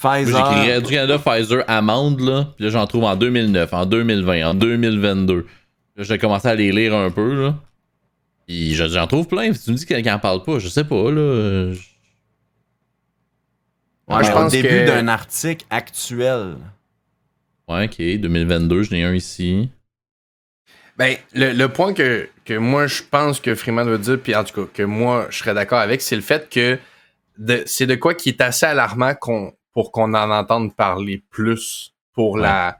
Pfizer. 0.00 0.36
J'écris 0.36 0.72
Radio-Canada, 0.72 1.18
Pfizer, 1.18 1.64
amende, 1.66 2.20
là. 2.20 2.46
Puis 2.54 2.66
là, 2.66 2.70
j'en 2.70 2.86
trouve 2.86 3.02
en 3.02 3.16
2009, 3.16 3.74
en 3.74 3.86
2020, 3.86 4.50
en 4.50 4.54
2022. 4.54 5.46
Là, 5.96 6.04
j'ai 6.04 6.18
commencé 6.18 6.46
à 6.46 6.54
les 6.54 6.70
lire 6.70 6.94
un 6.94 7.10
peu, 7.10 7.42
là. 7.46 7.54
Puis 8.48 8.74
je- 8.74 8.88
j'en 8.88 9.06
trouve 9.06 9.28
plein. 9.28 9.52
Tu 9.52 9.70
me 9.70 9.76
dis 9.76 9.84
qu'il 9.86 10.10
en 10.10 10.18
parle 10.18 10.42
pas, 10.42 10.58
je 10.58 10.68
sais 10.68 10.84
pas, 10.84 11.10
là. 11.12 11.72
je- 11.72 11.78
Ouais, 14.08 14.24
je 14.24 14.28
Mais 14.28 14.32
pense 14.34 14.46
au 14.46 14.56
début 14.56 14.68
que- 14.68 14.86
d'un 14.86 15.06
article 15.06 15.66
actuel. 15.68 16.56
Ouais, 17.68 17.84
ok, 17.84 17.98
2022, 18.20 18.82
j'en 18.84 18.96
ai 18.96 19.02
un 19.04 19.14
ici. 19.14 19.68
Ben, 20.96 21.16
le, 21.34 21.52
le 21.52 21.68
point 21.68 21.92
que, 21.92 22.26
que 22.46 22.54
moi, 22.54 22.86
je 22.86 23.02
pense 23.02 23.38
que 23.38 23.54
Freeman 23.54 23.86
veut 23.86 23.98
dire, 23.98 24.18
puis 24.20 24.34
en 24.34 24.44
tout 24.44 24.64
cas, 24.64 24.70
que 24.72 24.82
moi, 24.82 25.26
je 25.30 25.38
serais 25.38 25.52
d'accord 25.52 25.78
avec, 25.80 26.00
c'est 26.00 26.16
le 26.16 26.22
fait 26.22 26.48
que 26.48 26.78
de- 27.36 27.62
c'est 27.66 27.86
de 27.86 27.94
quoi 27.96 28.14
qui 28.14 28.30
est 28.30 28.40
assez 28.40 28.64
alarmant 28.64 29.14
qu'on, 29.14 29.52
pour 29.74 29.92
qu'on 29.92 30.14
en 30.14 30.30
entende 30.30 30.74
parler 30.74 31.22
plus 31.30 31.92
pour 32.14 32.32
Ouais. 32.36 32.42
la, 32.42 32.78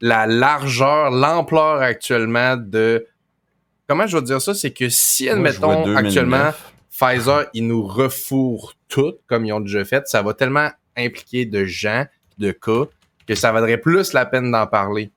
la 0.00 0.26
largeur, 0.26 1.10
l'ampleur 1.10 1.82
actuellement 1.82 2.56
de. 2.56 3.06
Comment 3.90 4.06
je 4.06 4.16
veux 4.16 4.22
dire 4.22 4.40
ça? 4.40 4.54
C'est 4.54 4.70
que 4.70 4.88
si, 4.88 5.28
admettons, 5.28 5.82
2009. 5.84 5.96
actuellement, 5.96 6.50
Pfizer, 6.96 7.46
ils 7.54 7.66
nous 7.66 7.84
refourrent 7.84 8.74
tout, 8.88 9.14
comme 9.26 9.44
ils 9.44 9.52
ont 9.52 9.58
déjà 9.58 9.84
fait, 9.84 10.06
ça 10.06 10.22
va 10.22 10.32
tellement 10.32 10.68
impliquer 10.96 11.44
de 11.44 11.64
gens, 11.64 12.04
de 12.38 12.52
cas, 12.52 12.84
que 13.26 13.34
ça 13.34 13.50
vaudrait 13.50 13.78
plus 13.78 14.12
la 14.12 14.26
peine 14.26 14.52
d'en 14.52 14.68
parler 14.68 15.10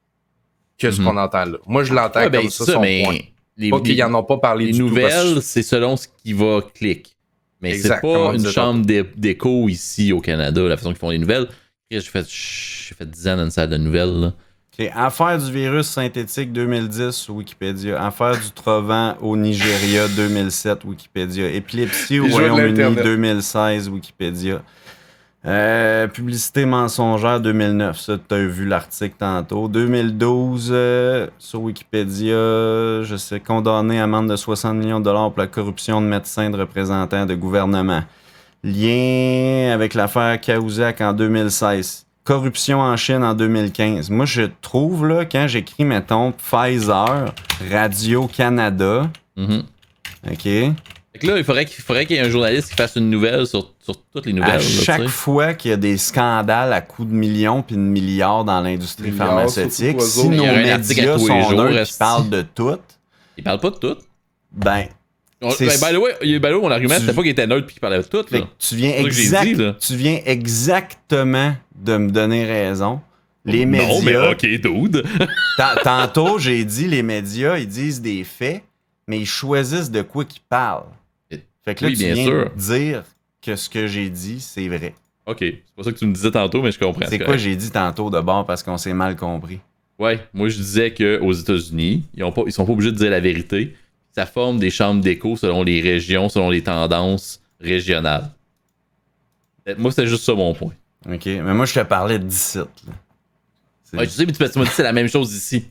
que 0.80 0.90
ce 0.90 1.02
Mhm. 1.02 1.08
qu'on 1.08 1.18
entend 1.18 1.46
là. 1.46 1.58
Moi, 1.68 1.84
je 1.84 1.94
l'entends 1.94 2.22
Ouais, 2.22 2.32
ben, 2.32 2.42
comme 2.42 2.50
ça, 2.50 2.66
ça, 2.66 2.74
son 2.74 2.82
mais 2.82 3.04
point. 3.04 3.18
les, 3.58 3.70
Pas 3.70 3.80
qu'ils 3.82 3.96
les- 3.96 4.02
en 4.04 4.16
ont 4.16 4.24
pas 4.24 4.38
parlé 4.40 4.66
les 4.66 4.72
du 4.72 4.80
nouvelles, 4.80 5.40
c'est 5.44 5.62
selon 5.62 5.96
ce 5.96 6.08
qui 6.08 6.34
va 6.34 6.62
clic. 6.74 7.16
Mais 7.62 7.78
c'est 7.78 8.02
pas 8.02 8.34
une 8.34 8.48
chambre 8.48 8.84
d'é- 8.84 9.04
d'écho 9.16 9.70
ici 9.70 10.12
au 10.12 10.20
Canada, 10.20 10.62
la 10.64 10.78
façon 10.78 10.90
qu'ils 10.90 10.98
font 10.98 11.12
les 11.12 11.20
nouvelles. 11.20 11.48
J'ai 11.92 12.02
fait, 12.02 12.26
j'ai 12.28 12.96
fait 12.96 13.06
10 13.08 13.28
ans 13.28 13.38
dans 13.38 13.44
une 13.46 13.52
salle 13.52 13.70
de 13.70 13.78
nouvelles. 13.78 14.20
là. 14.20 14.34
Affaire 14.96 15.38
du 15.38 15.52
virus 15.52 15.88
synthétique 15.88 16.52
2010 16.52 17.12
sur 17.12 17.36
Wikipédia. 17.36 18.04
Affaire 18.04 18.34
du 18.40 18.52
trovent 18.52 19.16
au 19.22 19.38
Nigeria 19.38 20.08
2007 20.08 20.84
Wikipédia. 20.86 21.48
Épilepsie 21.52 22.20
au 22.20 22.26
Royaume-Uni 22.26 22.80
l'Internet. 22.80 23.04
2016 23.04 23.90
Wikipédia. 23.90 24.64
Euh, 25.46 26.08
publicité 26.08 26.66
mensongère 26.66 27.42
2009, 27.42 28.00
ça 28.00 28.18
tu 28.18 28.34
as 28.34 28.48
vu 28.48 28.66
l'article 28.66 29.16
tantôt. 29.20 29.68
2012 29.68 30.70
euh, 30.72 31.28
sur 31.38 31.62
Wikipédia, 31.62 32.34
je 33.04 33.16
sais, 33.18 33.42
condamné 33.42 34.00
à 34.00 34.06
amende 34.06 34.30
de 34.30 34.38
60 34.38 34.76
millions 34.76 35.00
de 35.00 35.06
dollars 35.06 35.32
pour 35.32 35.42
la 35.42 35.48
corruption 35.48 36.02
de 36.02 36.08
médecins 36.08 36.50
de 36.50 36.58
représentants 36.58 37.26
de 37.26 37.36
gouvernement. 37.36 38.04
Lien 38.64 39.72
avec 39.74 39.94
l'affaire 39.94 40.40
Cahuzac 40.40 41.02
en 41.02 41.12
2016. 41.12 42.03
Corruption 42.24 42.80
en 42.80 42.96
Chine 42.96 43.24
en 43.24 43.34
2015. 43.34 44.10
Moi, 44.10 44.26
je 44.26 44.44
trouve, 44.62 45.08
là, 45.08 45.26
quand 45.26 45.48
j'écris, 45.48 45.84
mettons, 45.86 46.32
Pfizer, 46.32 47.34
Radio-Canada, 47.70 49.10
Mhm. 49.36 49.64
OK? 50.32 50.44
Fait 50.44 51.20
que 51.20 51.28
là, 51.28 51.38
il 51.38 51.44
faudrait 51.44 51.66
qu'il 51.66 51.84
faudrait 51.84 52.06
qu'il 52.06 52.16
y 52.16 52.20
ait 52.20 52.24
un 52.26 52.30
journaliste 52.30 52.70
qui 52.70 52.76
fasse 52.76 52.96
une 52.96 53.10
nouvelle 53.10 53.46
sur, 53.46 53.72
sur 53.80 53.96
toutes 54.12 54.26
les 54.26 54.34
nouvelles. 54.34 54.52
À 54.56 54.60
chaque 54.60 55.08
fois 55.08 55.54
qu'il 55.54 55.70
y 55.72 55.74
a 55.74 55.78
des 55.78 55.98
scandales 55.98 56.74
à 56.74 56.82
coups 56.82 57.08
de 57.10 57.14
millions 57.14 57.62
puis 57.62 57.76
de 57.76 57.82
milliards 57.82 58.44
dans 58.46 58.62
l'industrie 58.62 59.12
pharmaceutique, 59.12 60.02
si 60.02 60.30
nos 60.30 60.46
médias 60.46 61.18
sont 61.20 61.42
jours, 61.50 61.54
là 61.64 61.84
qui 61.86 61.98
parlent 62.00 62.30
de 62.30 62.42
tout, 62.42 62.78
Il 63.38 63.44
parle 63.44 63.60
pas 63.60 63.70
de 63.70 63.76
tout. 63.76 63.96
ben, 64.52 64.86
C'est- 65.52 65.66
Ben, 65.68 65.90
by 65.90 65.96
the 65.96 66.00
way, 66.00 66.40
by 66.40 66.48
the 66.50 66.52
way, 66.54 66.62
mon 66.62 66.72
argument, 66.72 66.96
Tu- 66.96 67.02
c'était 67.02 67.14
pas 67.14 67.22
qu'il 67.22 67.32
était 67.32 67.48
neutre 67.48 67.66
puis 67.68 67.74
qu'il 67.76 67.82
parlait 67.82 67.98
de 67.98 68.04
tout. 68.04 68.24
Là. 68.32 68.48
tu 68.60 68.76
viens, 68.76 68.92
exact- 68.98 69.46
dit, 69.46 69.54
là. 69.56 69.76
tu 69.80 69.96
viens 69.96 70.20
exactement 70.26 71.56
de 71.76 71.98
me 71.98 72.10
donner 72.10 72.46
raison. 72.46 73.02
Les 73.46 73.66
médias, 73.66 73.88
Non, 73.90 74.02
mais 74.04 74.16
ok, 74.18 74.46
dude. 74.46 75.04
Tan- 75.58 75.76
Tantôt, 75.84 76.40
j'ai 76.40 76.64
dit, 76.64 76.88
les 76.88 77.04
médias, 77.04 77.58
ils 77.58 77.68
disent 77.68 78.02
des 78.02 78.24
faits, 78.24 78.64
mais 79.08 79.20
ils 79.20 79.26
choisissent 79.26 79.92
de 79.92 80.02
quoi 80.02 80.24
qu'ils 80.24 80.42
parlent. 80.48 80.86
Fait 81.66 81.76
que 81.76 81.84
là, 81.86 81.90
Oui, 81.92 81.98
tu 81.98 82.04
bien 82.06 82.14
viens 82.14 82.26
sûr. 82.26 82.52
de 82.56 82.60
dire 82.60 83.04
que 83.42 83.56
ce 83.56 83.70
que 83.70 83.88
j'ai 83.88 84.10
dit, 84.10 84.40
c'est 84.40 84.68
vrai. 84.68 84.94
ok, 85.26 85.38
c'est 85.40 85.64
pas 85.76 85.84
ça 85.84 85.92
que 85.92 85.98
tu 85.98 86.06
me 86.06 86.14
disais 86.14 86.32
tantôt, 86.32 86.62
mais 86.62 86.72
je 86.72 86.80
comprends. 86.80 87.06
C'est 87.10 87.20
quoi 87.20 87.36
j'ai 87.38 87.56
dit 87.56 87.72
tantôt 87.72 88.10
de 88.10 88.20
bord 88.22 88.46
parce 88.46 88.64
qu'on 88.64 88.78
s'est 88.78 88.94
mal 88.94 89.16
compris? 89.16 89.60
Ouais, 90.00 90.20
moi 90.34 90.50
je 90.50 90.58
disais 90.58 90.94
qu'aux 90.94 91.32
États-Unis, 91.32 92.04
ils, 92.16 92.24
ont 92.24 92.32
pas, 92.32 92.42
ils 92.48 92.52
sont 92.52 92.66
pas 92.66 92.72
obligés 92.74 92.92
de 92.92 92.98
dire 92.98 93.12
la 93.12 93.20
vérité. 93.22 93.74
Ça 94.16 94.26
forme 94.26 94.60
des 94.60 94.70
chambres 94.70 95.02
d'écho 95.02 95.36
selon 95.36 95.64
les 95.64 95.82
régions, 95.82 96.30
selon 96.30 96.50
les 96.50 96.62
tendances 96.64 97.42
régionales. 97.60 98.30
Euh, 99.68 99.76
Moi, 99.78 99.92
c'est 99.92 100.08
juste 100.08 100.24
ça 100.24 100.34
mon 100.34 100.54
point. 100.54 100.74
OK, 101.12 101.26
mais 101.26 101.42
moi, 101.54 101.66
je 101.66 101.74
te 101.74 101.80
parlais 101.82 102.20
de 102.20 102.24
17. 102.26 102.68
là. 102.88 102.94
C'est- 103.84 103.98
Ouais, 103.98 104.06
tu 104.08 104.14
sais, 104.14 104.26
mais 104.26 104.32
tu 104.34 104.42
m'as 104.42 104.48
dit 104.48 104.70
que 104.70 104.76
c'est 104.76 104.84
la 104.84 104.94
même 104.94 105.08
chose 105.10 105.34
ici. 105.34 105.66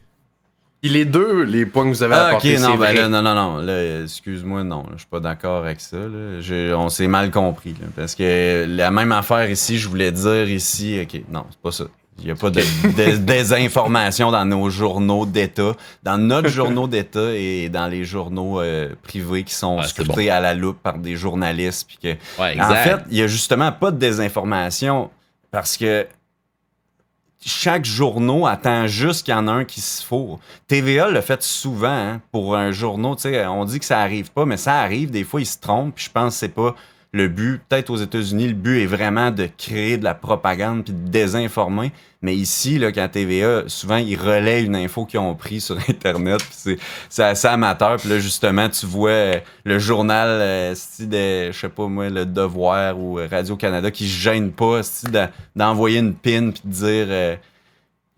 Puis 0.81 0.91
les 0.91 1.05
deux, 1.05 1.45
les 1.45 1.65
points 1.65 1.85
que 1.85 1.91
vous 1.91 2.03
avez 2.03 2.15
Ah, 2.15 2.25
ok, 2.25 2.29
apportés, 2.31 2.59
non, 2.59 2.73
c'est 2.73 2.79
ben 2.79 2.93
là, 2.95 3.09
non, 3.09 3.23
non, 3.23 3.35
non. 3.63 4.03
Excuse-moi, 4.03 4.65
non. 4.65 4.85
Je 4.95 4.99
suis 4.99 5.07
pas 5.07 5.21
d'accord 5.21 5.65
avec 5.65 5.81
ça. 5.81 5.97
Là. 5.97 6.41
Je- 6.41 6.75
on 6.75 6.89
s'est 6.89 7.07
mal 7.07 7.31
compris. 7.31 7.71
là, 7.81 7.87
parce 7.95 8.15
que 8.17 8.67
la 8.69 8.91
même 8.91 9.13
affaire 9.13 9.49
ici, 9.49 9.79
je 9.79 9.89
voulais 9.89 10.11
dire 10.11 10.49
ici. 10.51 10.99
Ok, 11.03 11.23
non, 11.31 11.45
c'est 11.51 11.61
pas 11.61 11.71
ça. 11.71 11.85
Il 12.19 12.27
n'y 12.27 12.31
a 12.31 12.35
pas 12.37 12.51
de, 12.51 12.61
de- 12.61 13.17
désinformation 13.17 14.31
dans 14.31 14.45
nos 14.45 14.71
journaux 14.71 15.27
d'État, 15.27 15.73
dans 16.03 16.19
notre 16.19 16.49
journaux 16.51 16.87
d'État 16.87 17.33
et 17.35 17.69
dans 17.69 17.89
les 17.89 18.05
journaux 18.05 18.61
euh, 18.61 18.95
privés 19.03 19.43
qui 19.45 19.55
sont 19.55 19.77
Ouais, 19.77 19.83
c'est 19.83 19.89
scrutés 19.89 20.31
à 20.31 20.41
la 20.41 20.55
loupe 20.55 20.81
par 20.83 20.99
des 20.99 21.17
journalistes. 21.17 21.89
Puis 21.89 21.99
que, 22.03 22.41
Ouais, 22.41 22.61
en 22.61 22.75
fait, 22.75 22.99
il 23.11 23.17
y 23.17 23.23
a 23.23 23.27
justement 23.27 23.73
pas 23.73 23.91
de 23.91 23.99
désinformation 23.99 25.11
parce 25.51 25.77
que 25.77 26.07
chaque 27.45 27.85
journaux 27.85 28.47
attend 28.47 28.87
juste 28.87 29.25
qu'il 29.25 29.35
y 29.35 29.37
en 29.37 29.49
a 29.49 29.53
un 29.53 29.65
qui 29.65 29.81
se 29.81 30.05
fourre. 30.05 30.39
TVA 30.69 31.11
le 31.11 31.21
fait 31.21 31.43
souvent 31.43 31.89
hein, 31.89 32.21
pour 32.31 32.57
un 32.57 32.71
sais, 33.19 33.47
On 33.47 33.65
dit 33.65 33.81
que 33.81 33.85
ça 33.85 33.99
arrive 34.01 34.31
pas, 34.31 34.45
mais 34.45 34.57
ça 34.57 34.79
arrive. 34.79 35.11
Des 35.11 35.25
fois, 35.25 35.41
ils 35.41 35.47
se 35.47 35.59
trompent. 35.59 35.95
Puis 35.97 36.05
je 36.05 36.11
pense 36.11 36.35
que 36.35 36.39
c'est 36.41 36.49
pas 36.51 36.77
le 37.13 37.29
but. 37.29 37.61
Peut-être 37.69 37.91
aux 37.91 37.97
États-Unis, 37.97 38.49
le 38.49 38.55
but 38.55 38.81
est 38.81 38.87
vraiment 38.87 39.31
de 39.31 39.47
créer 39.59 39.99
de 39.99 40.05
la 40.05 40.15
propagande 40.15 40.85
puis 40.85 40.95
de 40.95 41.09
désinformer. 41.11 41.93
Mais 42.23 42.35
ici, 42.35 42.79
là, 42.79 42.91
quand 42.93 43.07
TVA, 43.09 43.65
souvent, 43.67 43.97
ils 43.97 44.17
relaient 44.17 44.63
une 44.63 44.77
info 44.77 45.05
qu'ils 45.05 45.19
ont 45.21 45.35
pris 45.35 45.61
sur 45.61 45.77
Internet. 45.89 46.41
c'est, 46.51 47.23
assez 47.23 47.49
amateur. 47.49 47.97
Puis 47.97 48.09
là, 48.09 48.19
justement, 48.19 48.69
tu 48.69 48.87
vois 48.87 49.11
euh, 49.11 49.41
le 49.65 49.79
journal, 49.79 50.29
euh, 50.31 50.75
de, 51.01 51.53
je 51.53 51.59
sais 51.59 51.69
pas 51.69 51.87
moi, 51.89 52.09
Le 52.09 52.25
Devoir 52.25 52.99
ou 52.99 53.19
euh, 53.19 53.29
Radio-Canada 53.31 53.91
qui 53.91 54.09
se 54.09 54.19
gêne 54.21 54.53
pas 54.53 54.81
d'envoyer 55.57 55.99
une 55.99 56.15
pin 56.15 56.51
puis 56.51 56.63
de 56.65 56.71
dire... 56.73 57.07
euh, 57.09 57.37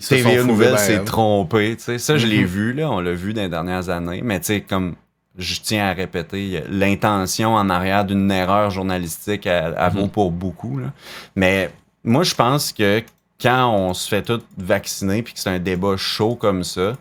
TVA 0.06 0.42
Nouvelle 0.44 0.78
s'est 0.78 1.02
trompé. 1.04 1.76
tu 1.76 1.84
sais. 1.84 1.98
Ça, 1.98 2.18
je 2.18 2.26
l'ai 2.26 2.40
Mhm. 2.40 2.46
vu, 2.46 2.72
là. 2.74 2.90
On 2.90 3.00
l'a 3.00 3.12
vu 3.12 3.32
dans 3.32 3.42
les 3.42 3.48
dernières 3.48 3.88
années. 3.88 4.20
Mais 4.22 4.38
tu 4.40 4.46
sais, 4.46 4.60
comme 4.60 4.96
je 5.36 5.60
tiens 5.60 5.86
à 5.88 5.92
répéter, 5.92 6.62
l'intention 6.68 7.54
en 7.54 7.68
arrière 7.70 8.04
d'une 8.04 8.30
erreur 8.30 8.70
journalistique, 8.70 9.46
elle, 9.46 9.74
elle 9.78 9.92
vaut 9.92 10.02
Mhm. 10.02 10.10
pour 10.10 10.30
beaucoup. 10.30 10.78
là. 10.78 10.92
Mais 11.34 11.70
moi, 12.04 12.22
je 12.22 12.34
pense 12.34 12.72
que 12.72 13.02
quand 13.40 13.68
on 13.70 13.94
se 13.94 14.08
fait 14.08 14.22
tout 14.22 14.40
vacciner 14.56 15.22
puis 15.22 15.34
que 15.34 15.40
c'est 15.40 15.50
un 15.50 15.58
débat 15.58 15.96
chaud 15.96 16.36
comme 16.36 16.62
ça, 16.64 16.92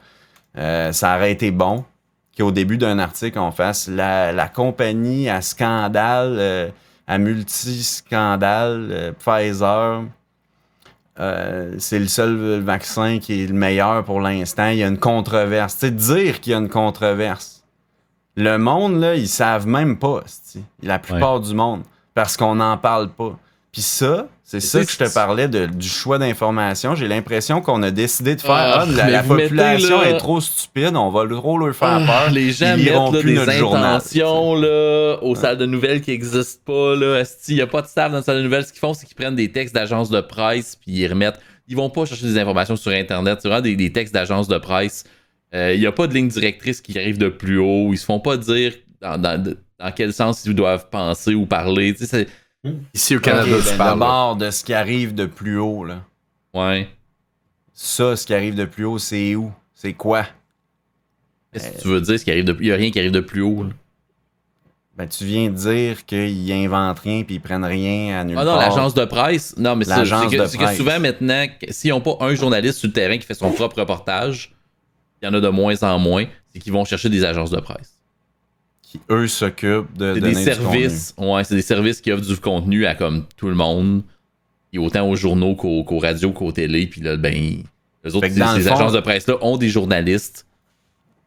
euh, 0.58 0.92
ça 0.92 1.16
aurait 1.16 1.32
été 1.32 1.52
bon 1.52 1.86
qu'au 2.38 2.52
début 2.52 2.78
d'un 2.78 2.98
article, 3.00 3.38
on 3.38 3.52
fasse 3.52 3.88
la, 3.88 4.32
la 4.32 4.48
compagnie 4.48 5.30
à 5.30 5.42
scandale, 5.42 6.36
euh, 6.40 6.70
à 7.06 7.18
multi-scandale, 7.20 8.88
euh, 8.92 9.12
Pfizer. 9.12 10.04
c'est 11.78 12.00
le 12.00 12.08
seul 12.08 12.62
vaccin 12.62 13.20
qui 13.20 13.44
est 13.44 13.48
le 13.48 13.54
meilleur 13.54 14.04
pour 14.04 14.20
l'instant. 14.20 14.70
Il 14.70 14.78
y 14.78 14.84
a 14.84 14.88
une 14.88 14.98
controverse. 14.98 15.76
Sais, 15.76 15.92
dire 15.92 16.40
qu'il 16.42 16.54
y 16.54 16.56
a 16.56 16.60
une 16.60 16.70
controverse. 16.70 17.53
Le 18.36 18.58
monde, 18.58 19.00
là, 19.00 19.16
ils 19.16 19.28
savent 19.28 19.68
même 19.68 19.98
pas, 19.98 20.24
la 20.82 21.00
plupart 21.00 21.40
du 21.40 21.54
monde, 21.54 21.82
parce 22.14 22.36
qu'on 22.38 22.56
n'en 22.56 22.78
parle 22.78 23.10
pas. 23.10 23.38
Puis 23.72 23.82
ça, 23.82 24.28
c'est 24.44 24.60
ça 24.60 24.84
que 24.86 24.92
je 24.92 24.98
te 24.98 25.12
parlais 25.14 25.48
de- 25.48 25.66
du 25.66 25.88
choix 25.88 26.20
d'information. 26.20 26.94
J'ai 26.94 27.08
l'impression 27.08 27.60
qu'on 27.62 27.82
a 27.82 27.90
décidé 27.90 28.36
de 28.36 28.42
faire 28.42 28.52
Ah, 28.52 28.82
Ah, 28.82 28.86
la, 28.86 29.24
mettez, 29.24 29.28
population 29.28 30.02
là- 30.02 30.10
est 30.10 30.18
trop 30.18 30.40
stupide, 30.42 30.96
on 30.96 31.10
va 31.10 31.28
trop 31.28 31.58
leur 31.58 31.76
faire 31.76 32.00
Ah, 32.02 32.06
peur. 32.26 32.32
les 32.32 32.52
gens 32.52 32.76
ils 32.78 32.86
mettent 32.86 32.94
là, 32.94 33.20
plus 33.20 33.24
des 33.24 33.34
notre 33.40 33.52
journal. 33.54 33.96
intentions 33.96 34.54
là, 34.56 35.18
aux 35.24 35.34
salles 35.36 35.58
de 35.58 35.66
nouvelles 35.66 36.02
qui 36.02 36.12
n'existent 36.12 36.62
pas. 36.66 36.96
Là. 36.96 37.24
Il 37.48 37.56
n'y 37.56 37.62
a 37.62 37.68
pas 37.68 37.82
de 37.82 37.88
staff 37.88 38.12
dans 38.12 38.18
les 38.20 38.24
salles 38.24 38.38
de 38.38 38.44
nouvelles. 38.44 38.66
Ce 38.66 38.72
qu'ils 38.72 38.80
font, 38.80 38.94
c'est 38.94 39.08
qu'ils 39.08 39.16
prennent 39.16 39.36
des 39.36 39.52
textes 39.52 39.74
d'agences 39.74 40.10
de 40.10 40.22
presse 40.22 40.76
puis 40.76 40.92
ils 40.92 41.08
remettent. 41.08 41.40
Ils 41.68 41.76
vont 41.76 41.90
pas 41.90 42.06
chercher 42.06 42.26
des 42.28 42.38
informations 42.38 42.76
sur 42.76 42.92
Internet. 42.92 43.40
Vraiment 43.44 43.62
des, 43.62 43.76
des 43.76 43.92
textes 43.92 44.14
d'agences 44.14 44.48
de 44.48 44.58
presse. 44.60 45.04
Il 45.54 45.80
n'y 45.80 45.86
a 45.86 45.92
pas 45.92 46.08
de 46.08 46.14
ligne 46.14 46.28
directrice 46.30 46.82
qui 46.82 46.98
arrive 46.98 47.18
de 47.18 47.30
plus 47.30 47.60
haut. 47.60 47.90
Ils 47.94 47.98
se 47.98 48.06
font 48.06 48.20
pas 48.20 48.38
dire 48.38 48.74
dans, 49.02 49.18
dans- 49.22 49.56
dans 49.80 49.92
quel 49.92 50.14
sens 50.14 50.44
ils 50.46 50.56
doivent 50.56 50.90
penser 50.90 51.34
ou 51.36 51.46
parler. 51.46 51.94
Tu 51.94 52.06
sais, 52.06 52.28
c'est- 52.64 52.72
Ici 52.94 53.16
au 53.18 53.20
Canada, 53.20 53.58
Ok, 53.58 53.64
tu 53.64 53.78
ben. 53.78 53.78
D'abord, 53.78 54.36
de 54.38 54.50
ce 54.50 54.64
qui 54.64 54.74
arrive 54.74 55.14
de 55.14 55.26
plus 55.26 55.58
haut, 55.60 55.84
là. 55.86 56.02
ouais. 56.54 56.88
Ça, 57.74 58.16
ce 58.16 58.26
qui 58.26 58.34
arrive 58.34 58.56
de 58.56 58.66
plus 58.66 58.86
haut, 58.86 59.00
c'est 59.00 59.36
où? 59.36 59.52
C'est 59.74 59.94
quoi? 59.94 60.26
Qu'est-ce 61.52 61.72
que 61.72 61.82
tu 61.82 61.88
veux 61.88 62.02
dire? 62.02 62.20
Il 62.28 62.56
n'y 62.62 62.72
a 62.72 62.76
rien 62.76 62.92
qui 62.92 63.00
arrive 63.00 63.12
de 63.12 63.20
plus 63.20 63.42
haut. 63.42 63.64
là? 63.64 63.70
Ben, 64.96 65.08
tu 65.08 65.26
viens 65.26 65.50
de 65.50 65.56
dire 65.56 66.06
qu'ils 66.06 66.52
inventent 66.52 67.00
rien 67.00 67.24
puis 67.24 67.36
ils 67.36 67.40
prennent 67.42 67.66
rien 67.66 68.20
à 68.20 68.24
nulle 68.24 68.38
Ah 68.38 68.46
non, 68.46 68.56
l'agence 68.58 68.94
de 68.94 69.06
presse. 69.06 69.56
Non, 69.58 69.76
mais 69.76 69.86
c'est 69.86 69.92
de 70.04 70.38
que, 70.38 70.48
c'est 70.48 70.58
que 70.58 70.76
souvent 70.76 71.00
maintenant, 71.00 71.46
s'ils 71.70 71.90
n'ont 71.90 72.00
pas 72.02 72.16
un 72.22 72.36
journaliste 72.36 72.78
sur 72.78 72.88
le 72.88 72.94
terrain 72.94 73.18
qui 73.18 73.26
fait 73.26 73.34
son 73.34 73.52
propre 73.52 73.80
reportage, 73.80 74.54
il 75.24 75.28
y 75.28 75.30
en 75.30 75.34
a 75.34 75.40
de 75.40 75.48
moins 75.48 75.82
en 75.84 75.98
moins, 76.00 76.26
c'est 76.50 76.60
qu'ils 76.60 76.74
vont 76.74 76.84
chercher 76.84 77.10
des 77.10 77.24
agences 77.24 77.50
de 77.50 77.60
presse. 77.62 77.98
Qui, 78.82 79.00
eux, 79.10 79.28
s'occupent 79.28 79.98
de 79.98 80.16
C'est 80.16 80.20
des 80.20 80.36
du 80.36 80.44
services, 80.44 81.16
ouais, 81.18 81.44
c'est 81.46 81.56
des 81.56 81.62
services 81.62 82.02
qui 82.02 82.12
offrent 82.12 82.28
du 82.28 82.36
contenu 82.38 82.86
à 82.86 82.94
comme 82.94 83.26
tout 83.38 83.48
le 83.48 83.56
monde, 83.56 84.04
et 84.74 84.80
autant 84.80 85.08
aux 85.10 85.16
journaux 85.16 85.56
qu'aux 85.56 85.98
radios 85.98 86.32
qu'aux 86.32 86.52
télé, 86.52 86.88
puis 86.88 87.00
là, 87.00 87.16
ben, 87.16 87.34
les 88.04 88.16
autres, 88.16 88.28
ces, 88.28 88.38
le 88.38 88.44
agences 88.44 88.92
de 88.92 89.00
presse-là 89.00 89.38
ont 89.42 89.56
des 89.56 89.70
journalistes. 89.70 90.46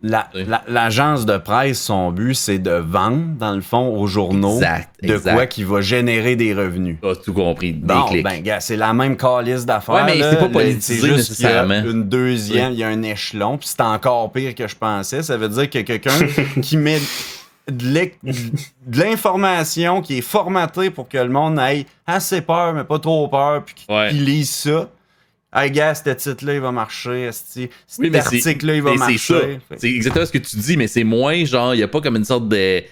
La- 0.02 0.28
Oui. 0.34 0.44
la- 0.46 0.62
L'agence 0.68 1.24
de 1.24 1.38
presse, 1.38 1.80
son 1.80 2.10
but, 2.12 2.34
c'est 2.34 2.58
de 2.58 2.70
vendre, 2.70 3.34
dans 3.38 3.54
le 3.54 3.62
fond, 3.62 3.88
aux 3.96 4.06
journaux 4.06 4.56
Exact, 4.56 4.90
de 5.02 5.16
quoi 5.18 5.46
qui 5.46 5.64
va 5.64 5.80
générer 5.80 6.36
des 6.36 6.52
revenus. 6.54 6.98
T'as 7.00 7.14
tout 7.16 7.32
compris, 7.32 7.72
des 7.72 7.86
Bon, 7.94 8.02
clics. 8.04 8.22
ben, 8.22 8.42
gars, 8.42 8.60
c'est 8.60 8.76
la 8.76 8.92
même 8.92 9.16
calice 9.16 9.64
d'affaires. 9.64 9.94
Ouais, 9.94 10.04
mais 10.04 10.20
c'est 10.22 10.38
pas 10.38 10.48
politisé 10.50 11.08
juste 11.08 11.34
qu'il 11.36 11.44
y 11.44 11.48
a 11.48 11.64
nécessairement. 11.64 11.90
une 11.90 12.04
deuxième, 12.08 12.72
il 12.72 12.78
y 12.78 12.84
a 12.84 12.88
un 12.88 13.02
échelon, 13.02 13.56
puis 13.56 13.68
c'est 13.68 13.80
encore 13.80 14.30
pire 14.32 14.54
que 14.54 14.68
je 14.68 14.76
pensais. 14.76 15.22
Ça 15.22 15.36
veut 15.38 15.48
dire 15.48 15.68
que 15.70 15.78
quelqu'un 15.80 16.10
qui 16.62 16.76
met 16.76 17.00
de 17.68 18.04
l'information 18.92 20.00
qui 20.02 20.18
est 20.18 20.22
formatée 20.22 20.90
pour 20.90 21.08
que 21.08 21.18
le 21.18 21.28
monde 21.28 21.58
ait 21.58 21.86
assez 22.06 22.40
peur, 22.40 22.74
mais 22.74 22.84
pas 22.84 22.98
trop 22.98 23.26
peur, 23.28 23.64
puis 23.64 23.74
qu'il 23.74 23.94
Ouais. 23.94 24.12
lise 24.12 24.50
ça. 24.50 24.88
Hey, 25.56 25.70
gars, 25.70 25.94
ce 25.94 26.10
titre-là, 26.10 26.54
il 26.54 26.60
va 26.60 26.70
marcher. 26.72 27.30
Cet 27.32 27.70
Oui, 27.98 28.14
article-là, 28.14 28.74
il 28.74 28.82
va 28.82 28.90
Mais 28.92 28.96
c'est 28.98 29.18
ça. 29.18 29.34
marcher. 29.34 29.58
C'est 29.78 29.90
exactement 29.90 30.26
ce 30.26 30.32
que 30.32 30.38
tu 30.38 30.56
dis, 30.56 30.76
mais 30.76 30.86
c'est 30.86 31.04
moins 31.04 31.44
genre, 31.46 31.74
il 31.74 31.78
n'y 31.78 31.82
a 31.82 31.88
pas 31.88 32.00
comme 32.02 32.16
une 32.16 32.24
sorte 32.24 32.48
de 32.48 32.82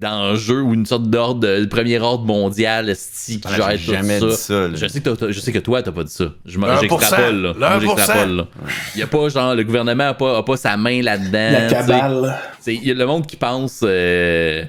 dans 0.00 0.08
un 0.32 0.34
jeu 0.34 0.60
ou 0.62 0.74
une 0.74 0.84
sorte 0.84 1.08
d'ordre, 1.08 1.40
de 1.60 1.64
premier 1.66 2.00
ordre 2.00 2.24
mondial, 2.24 2.88
esti, 2.90 3.40
qui 3.40 3.46
Voilà, 3.46 3.76
gère 3.76 3.84
tout 3.86 3.92
jamais 3.92 4.18
ça. 4.18 4.26
dit 4.26 4.34
ça. 4.36 4.68
Je 4.74 4.86
sais, 4.88 5.00
que 5.00 5.30
je 5.32 5.38
sais 5.40 5.52
que 5.52 5.58
toi, 5.60 5.80
t'as 5.80 5.92
pas 5.92 6.02
dit 6.02 6.12
ça. 6.12 6.24
Je 6.44 6.58
m'en- 6.58 6.66
1%, 6.66 6.80
J'extrapole, 6.80 7.42
là. 7.42 7.52
le 7.52 7.58
Moi, 7.58 7.68
1%. 7.68 7.80
j'extrapole, 7.96 8.36
là. 8.36 8.48
Il 8.96 8.98
y 8.98 9.02
a 9.04 9.06
pas, 9.06 9.28
genre, 9.28 9.54
le 9.54 9.62
gouvernement 9.62 10.08
a 10.08 10.14
pas, 10.14 10.38
a 10.38 10.42
pas 10.42 10.56
sa 10.56 10.76
main 10.76 11.02
là-dedans. 11.02 11.52
La 11.52 11.66
cabale. 11.68 12.38
C'est- 12.60 12.74
Il 12.74 12.82
y 12.84 12.90
a 12.90 12.94
le 12.94 13.06
monde 13.06 13.26
qui 13.28 13.36
pense 13.36 13.80
euh, 13.84 14.64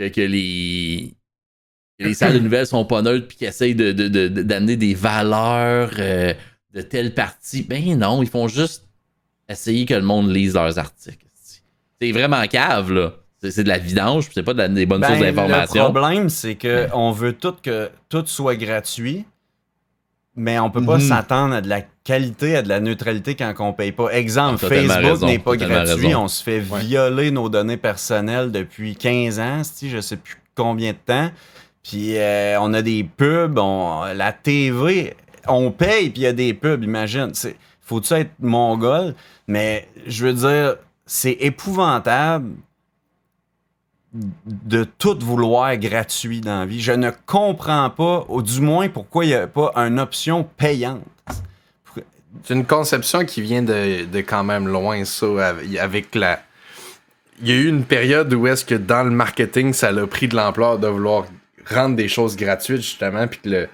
que, 0.00 0.08
que 0.08 0.20
les, 0.20 1.14
que 2.00 2.04
les 2.06 2.14
salles 2.14 2.32
de 2.34 2.38
nouvelles 2.40 2.66
sont 2.66 2.84
pas 2.84 3.02
neutres 3.02 3.28
puis 3.28 3.36
qui 3.36 3.44
essayent 3.44 3.76
de, 3.76 3.92
de- 3.92 4.08
de- 4.08 4.26
de- 4.28 4.42
d'amener 4.42 4.76
des 4.76 4.94
valeurs 4.94 5.90
euh, 5.98 6.34
de 6.74 6.82
telle 6.82 7.14
partie. 7.14 7.62
Ben 7.62 7.98
non, 7.98 8.22
ils 8.22 8.28
font 8.28 8.48
juste 8.48 8.84
essayer 9.48 9.84
que 9.86 9.94
le 9.94 10.02
monde 10.02 10.30
lise 10.30 10.54
leurs 10.54 10.78
articles. 10.78 11.26
C'est 12.00 12.12
vraiment 12.12 12.46
cave, 12.46 12.92
là. 12.92 13.14
C'est, 13.42 13.64
de 13.64 13.68
la 13.68 13.78
vidange, 13.78 14.24
puis 14.26 14.34
c'est 14.34 14.42
pas 14.42 14.52
de 14.52 14.58
la- 14.58 14.68
des 14.68 14.84
bonnes 14.86 15.00
Ben, 15.00 15.08
sources 15.08 15.20
le 15.20 15.26
d'information. 15.32 15.84
problème, 15.90 16.28
c'est 16.28 16.54
que 16.56 16.88
on 16.92 17.10
veut 17.10 17.32
tout 17.32 17.54
que 17.62 17.90
tout 18.10 18.24
soit 18.26 18.54
gratuit, 18.56 19.24
mais 20.36 20.58
on 20.58 20.70
peut 20.70 20.84
pas 20.84 20.96
Mhm. 20.98 21.08
s'attendre 21.08 21.54
à 21.54 21.60
de 21.62 21.68
la 21.68 21.80
qualité, 22.04 22.56
à 22.56 22.62
de 22.62 22.68
la 22.68 22.80
neutralité 22.80 23.34
quand 23.34 23.52
on 23.60 23.72
paye 23.72 23.92
pas. 23.92 24.10
Exemple, 24.12 24.58
Facebook 24.58 25.22
n'est 25.22 25.38
pas 25.38 25.56
gratuit, 25.56 26.06
raison. 26.06 26.24
on 26.24 26.28
se 26.28 26.42
fait 26.42 26.60
Ouais. 26.70 26.80
violer 26.80 27.30
nos 27.30 27.48
données 27.48 27.76
personnelles 27.78 28.52
depuis 28.52 28.94
15 28.94 29.38
ans, 29.40 29.62
si 29.64 29.88
je 29.90 30.00
sais 30.00 30.16
plus 30.16 30.36
combien 30.54 30.92
de 30.92 30.98
temps. 31.04 31.30
Puis 31.82 32.16
euh, 32.18 32.58
on 32.60 32.74
a 32.74 32.82
des 32.82 33.04
pubs, 33.04 33.58
on- 33.58 34.04
la 34.14 34.32
TV, 34.34 35.16
on 35.50 35.70
paye 35.70 36.10
puis 36.10 36.22
il 36.22 36.24
y 36.24 36.26
a 36.26 36.32
des 36.32 36.54
pubs, 36.54 36.82
imagine. 36.84 37.32
Faut-tu 37.80 38.14
être 38.14 38.30
mongol? 38.40 39.14
Mais 39.48 39.88
je 40.06 40.26
veux 40.26 40.32
dire, 40.32 40.76
c'est 41.06 41.36
épouvantable 41.40 42.52
de 44.12 44.84
tout 44.84 45.16
vouloir 45.20 45.76
gratuit 45.76 46.40
dans 46.40 46.60
la 46.60 46.66
vie. 46.66 46.80
Je 46.80 46.92
ne 46.92 47.10
comprends 47.26 47.90
pas, 47.90 48.24
ou 48.28 48.42
du 48.42 48.60
moins 48.60 48.88
pourquoi 48.88 49.24
il 49.24 49.28
n'y 49.28 49.34
a 49.34 49.46
pas 49.46 49.72
une 49.76 50.00
option 50.00 50.44
payante. 50.56 51.02
C'est 52.44 52.54
une 52.54 52.64
conception 52.66 53.24
qui 53.24 53.40
vient 53.42 53.62
de, 53.62 54.20
quand 54.20 54.44
même 54.44 54.68
loin, 54.68 55.04
ça, 55.04 55.48
avec- 55.48 55.76
avec 55.78 56.14
la. 56.14 56.40
Il 57.42 57.48
y 57.48 57.52
a 57.52 57.54
eu 57.56 57.68
une 57.68 57.84
période 57.84 58.32
où 58.34 58.46
est-ce 58.46 58.64
que 58.64 58.74
dans 58.74 59.02
le 59.02 59.10
marketing, 59.10 59.72
ça 59.72 59.88
a 59.88 60.06
pris 60.06 60.28
de 60.28 60.36
l'ampleur 60.36 60.78
de 60.78 60.86
vouloir 60.86 61.24
rendre 61.68 61.96
des 61.96 62.08
choses 62.08 62.36
gratuites, 62.36 62.82
justement, 62.82 63.26
puis 63.26 63.40
que 63.40 63.48
le. 63.48 63.68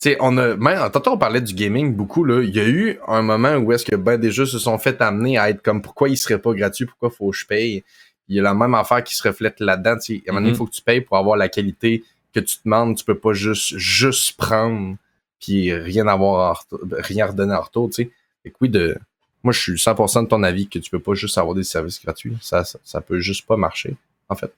Tu 0.00 0.10
sais, 0.10 0.16
on 0.20 0.36
a. 0.38 0.54
Même, 0.56 0.90
tantôt, 0.92 1.12
on 1.12 1.18
parlait 1.18 1.40
du 1.40 1.54
gaming 1.54 1.92
beaucoup, 1.94 2.22
là. 2.24 2.42
Il 2.42 2.54
y 2.54 2.60
a 2.60 2.66
eu 2.68 2.98
un 3.08 3.22
moment 3.22 3.54
où 3.56 3.72
est-ce 3.72 3.84
que 3.84 3.96
ben 3.96 4.16
des 4.16 4.30
jeux 4.30 4.46
se 4.46 4.58
sont 4.58 4.78
fait 4.78 5.00
amener 5.00 5.38
à 5.38 5.50
être 5.50 5.60
comme 5.62 5.82
pourquoi 5.82 6.08
il 6.08 6.16
serait 6.16 6.38
pas 6.38 6.52
gratuit, 6.54 6.86
pourquoi 6.86 7.10
faut 7.10 7.30
que 7.30 7.36
je 7.36 7.46
paye? 7.46 7.82
Il 8.28 8.36
y 8.36 8.38
a 8.38 8.42
la 8.42 8.54
même 8.54 8.74
affaire 8.74 9.02
qui 9.02 9.16
se 9.16 9.26
reflète 9.26 9.58
là-dedans. 9.60 9.96
Tu 9.98 10.18
sais, 10.18 10.22
à 10.26 10.30
un 10.30 10.34
moment 10.34 10.40
donné, 10.42 10.48
il 10.50 10.52
Mhm. 10.52 10.56
faut 10.58 10.66
que 10.66 10.70
tu 10.74 10.82
payes 10.82 11.00
pour 11.00 11.16
avoir 11.16 11.36
la 11.36 11.48
qualité 11.48 12.04
que 12.32 12.40
tu 12.40 12.56
demandes. 12.64 12.96
Tu 12.96 13.04
peux 13.04 13.16
pas 13.18 13.32
juste, 13.32 13.76
juste 13.76 14.36
prendre 14.36 14.96
puis 15.40 15.72
rien 15.72 16.06
avoir 16.06 16.50
en 16.50 16.52
retour- 16.52 16.80
rien 16.98 17.26
redonner 17.26 17.54
en 17.54 17.60
retour, 17.62 17.88
tu 17.88 18.02
sais. 18.04 18.10
Fait 18.44 18.50
que 18.50 18.56
oui, 18.60 18.68
de, 18.68 18.96
moi, 19.42 19.52
je 19.52 19.60
suis 19.60 19.78
100% 19.78 20.22
de 20.24 20.28
ton 20.28 20.42
avis 20.44 20.68
que 20.68 20.78
tu 20.78 20.90
peux 20.90 20.98
pas 21.00 21.14
juste 21.14 21.38
avoir 21.38 21.54
des 21.56 21.62
services 21.64 22.00
gratuits. 22.04 22.36
Ça, 22.40 22.64
ça, 22.64 22.78
ça 22.84 23.00
peut 23.00 23.18
juste 23.20 23.46
pas 23.46 23.56
marcher, 23.56 23.96
en 24.28 24.34
fait. 24.36 24.52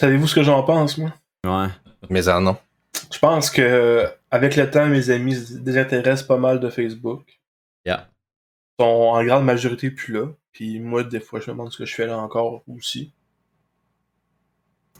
Savez-vous 0.00 0.26
ce 0.28 0.34
que 0.36 0.42
j'en 0.42 0.62
pense, 0.62 0.98
moi? 0.98 1.12
Ouais. 1.44 1.68
Mais 2.10 2.28
ah 2.28 2.38
non. 2.40 2.56
Je 3.10 3.18
pense 3.18 3.50
que 3.50 4.06
avec 4.30 4.56
le 4.56 4.70
temps, 4.70 4.86
mes 4.86 5.10
amis 5.10 5.34
se 5.34 5.54
désintéressent 5.54 6.26
pas 6.26 6.36
mal 6.38 6.60
de 6.60 6.68
Facebook. 6.70 7.40
Yeah. 7.86 8.08
Ils 8.78 8.82
sont 8.84 8.88
en 8.88 9.24
grande 9.24 9.44
majorité 9.44 9.90
plus 9.90 10.12
là. 10.14 10.26
Puis 10.52 10.80
moi, 10.80 11.02
des 11.04 11.20
fois, 11.20 11.40
je 11.40 11.46
me 11.50 11.52
demande 11.56 11.72
ce 11.72 11.78
que 11.78 11.84
je 11.86 11.94
fais 11.94 12.06
là 12.06 12.18
encore 12.18 12.62
aussi. 12.68 13.12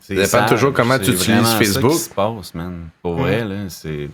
C'est 0.00 0.24
Ça 0.26 0.40
dépend 0.40 0.48
toujours 0.54 0.72
comment 0.72 0.96
c'est 0.98 1.04
tu 1.04 1.10
utilises 1.12 1.52
Facebook. 1.54 1.92
qui 1.92 1.98
se 1.98 2.10
passe, 2.10 2.54
man. 2.54 2.88
Pour 3.02 3.14
Mm. 3.16 3.20
vrai, 3.20 3.44
là, 3.44 3.68
c'est 3.68 4.08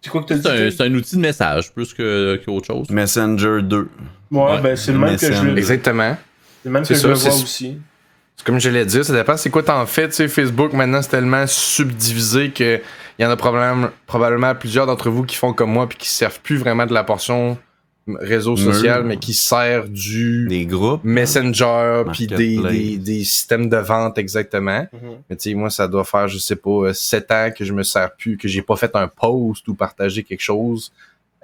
C'est 0.00 0.10
quoi 0.10 0.22
que 0.22 0.32
dit? 0.34 0.40
C'est 0.42 0.48
un, 0.48 0.70
c'est 0.70 0.88
outil 0.88 1.16
de 1.16 1.20
message 1.20 1.72
plus 1.72 1.92
que, 1.92 2.40
qu'autre 2.44 2.66
chose. 2.68 2.88
Messenger 2.90 3.60
2. 3.62 3.88
Ouais, 4.30 4.40
Ouais, 4.42 4.60
ben 4.60 4.76
c'est 4.76 4.92
le 4.92 4.98
même 4.98 5.16
que 5.16 5.32
je 5.32 5.48
Exactement. 5.56 6.16
c'est 6.62 6.68
le 6.68 6.70
même 6.72 6.84
C'est 6.84 6.94
que 6.94 7.00
je 7.00 7.08
le 7.08 7.14
c'est- 7.16 7.28
vois 7.30 7.38
aussi. 7.42 7.78
C'est 8.38 8.46
comme 8.46 8.60
je 8.60 8.70
l'ai 8.70 8.86
dit, 8.86 9.02
ça 9.04 9.12
dépend 9.12 9.36
c'est 9.36 9.50
quoi 9.50 9.62
t'en 9.64 9.84
fais. 9.84 10.08
Tu 10.08 10.14
sais, 10.14 10.28
Facebook, 10.28 10.72
maintenant, 10.72 11.02
c'est 11.02 11.10
tellement 11.10 11.44
subdivisé 11.46 12.50
que 12.50 12.80
il 13.18 13.22
y 13.22 13.26
en 13.26 13.30
a 13.30 13.36
probablement, 13.36 13.88
probablement 14.06 14.54
plusieurs 14.54 14.86
d'entre 14.86 15.10
vous 15.10 15.24
qui 15.24 15.36
font 15.36 15.52
comme 15.52 15.72
moi 15.72 15.88
puis 15.88 15.98
qui 15.98 16.08
servent 16.08 16.40
plus 16.40 16.56
vraiment 16.56 16.86
de 16.86 16.94
la 16.94 17.02
portion 17.04 17.58
réseau 18.20 18.56
social, 18.56 19.04
mais 19.04 19.18
qui 19.18 19.34
sert 19.34 19.86
du 19.88 20.46
Des 20.48 20.64
groupes. 20.64 21.02
Messenger 21.04 22.04
puis 22.12 22.26
des, 22.26 22.56
des, 22.56 22.96
des 22.96 23.24
systèmes 23.24 23.68
de 23.68 23.76
vente 23.76 24.16
exactement. 24.16 24.86
Mhm. 24.92 25.00
Mais 25.28 25.36
tu 25.36 25.50
sais, 25.50 25.54
moi, 25.54 25.68
ça 25.68 25.86
doit 25.88 26.04
faire, 26.04 26.26
je 26.28 26.38
sais 26.38 26.56
pas, 26.56 26.94
7 26.94 27.30
ans 27.32 27.50
que 27.54 27.64
je 27.66 27.72
me 27.74 27.82
sers 27.82 28.10
plus, 28.16 28.38
que 28.38 28.48
j'ai 28.48 28.62
pas 28.62 28.76
fait 28.76 28.94
un 28.96 29.08
post 29.08 29.66
ou 29.68 29.74
partagé 29.74 30.22
quelque 30.22 30.40
chose. 30.40 30.90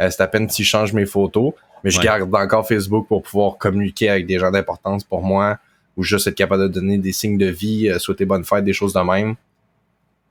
Euh, 0.01 0.09
c'est 0.11 0.23
à 0.23 0.27
peine 0.27 0.49
si 0.49 0.65
je 0.65 0.69
change 0.71 0.93
mes 0.95 1.05
photos. 1.07 1.53
Mais 1.83 1.91
je 1.91 1.99
Ouais. 1.99 2.05
garde 2.05 2.35
encore 2.35 2.67
Facebook 2.67 3.07
pour 3.09 3.23
pouvoir 3.23 3.59
communiquer 3.59 4.09
avec 4.09 4.27
des 4.27 4.39
gens 4.39 4.51
d'importance 4.51 5.05
pour 5.05 5.23
moi 5.23 5.59
ou 5.97 6.03
juste 6.03 6.27
être 6.27 6.35
capable 6.35 6.63
de 6.65 6.69
donner 6.69 6.99
des 6.99 7.13
signes 7.13 7.39
de 7.39 7.47
vie, 7.47 7.89
euh, 7.89 7.99
souhaiter 7.99 8.25
bonne 8.25 8.45
fête, 8.45 8.65
des 8.65 8.73
choses 8.73 8.93
de 8.93 9.01
même. 9.01 9.35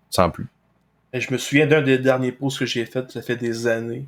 Sans 0.09 0.29
plus. 0.29 0.47
Et 1.13 1.21
je 1.21 1.31
me 1.31 1.37
souviens 1.37 1.67
d'un 1.67 1.81
des 1.81 1.97
derniers 1.97 2.31
posts 2.31 2.59
que 2.59 2.65
j'ai 2.65 2.85
fait, 2.85 3.09
ça 3.11 3.21
fait 3.21 3.35
des 3.35 3.67
années. 3.67 4.05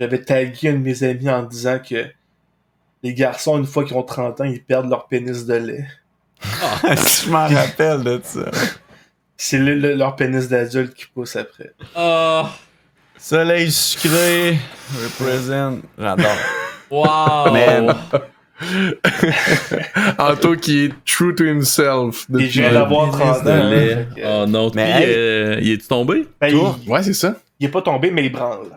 J'avais 0.00 0.22
tagué 0.22 0.68
un 0.70 0.72
de 0.74 0.78
mes 0.78 1.02
amis 1.04 1.28
en 1.30 1.42
disant 1.42 1.78
que 1.78 2.06
les 3.02 3.14
garçons, 3.14 3.58
une 3.58 3.66
fois 3.66 3.84
qu'ils 3.84 3.96
ont 3.96 4.02
30 4.02 4.40
ans, 4.40 4.44
ils 4.44 4.62
perdent 4.62 4.88
leur 4.88 5.06
pénis 5.08 5.44
de 5.46 5.54
lait. 5.54 5.86
je 6.42 7.30
m'en 7.30 7.46
rappelle 7.48 8.02
de 8.02 8.20
ça. 8.24 8.50
C'est 9.36 9.58
le- 9.58 9.74
le- 9.74 9.94
leur 9.94 10.16
pénis 10.16 10.48
d'adulte 10.48 10.94
qui 10.94 11.06
pousse 11.06 11.36
après. 11.36 11.72
Oh, 11.96 12.44
Soleil 13.18 13.70
sucré, 13.70 14.58
represent. 15.04 15.80
J'adore. 15.98 16.36
wow! 16.90 17.52
Man. 17.52 17.94
Anto 20.18 20.56
qui 20.56 20.84
est 20.86 20.92
true 21.04 21.34
to 21.34 21.44
himself. 21.44 22.26
Et 22.28 22.32
depuis 22.32 22.50
je 22.50 22.60
viens 22.60 22.68
le- 22.70 22.74
d'avoir 22.74 23.10
30 23.10 23.46
ans. 23.46 23.50
hein, 23.50 24.06
Oh 24.24 24.46
non, 24.48 24.70
Mais 24.74 24.84
mais 24.84 25.02
hey. 25.02 25.14
euh, 25.16 25.58
il 25.60 25.70
est-tu 25.72 25.86
tombé? 25.88 26.26
ben, 26.40 26.50
Toi? 26.52 26.76
il, 26.84 26.90
Ouais, 26.90 27.02
c'est 27.02 27.12
ça. 27.14 27.34
il 27.60 27.66
est 27.66 27.70
pas 27.70 27.82
tombé, 27.82 28.10
mais 28.10 28.24
il 28.26 28.32
branle. 28.32 28.68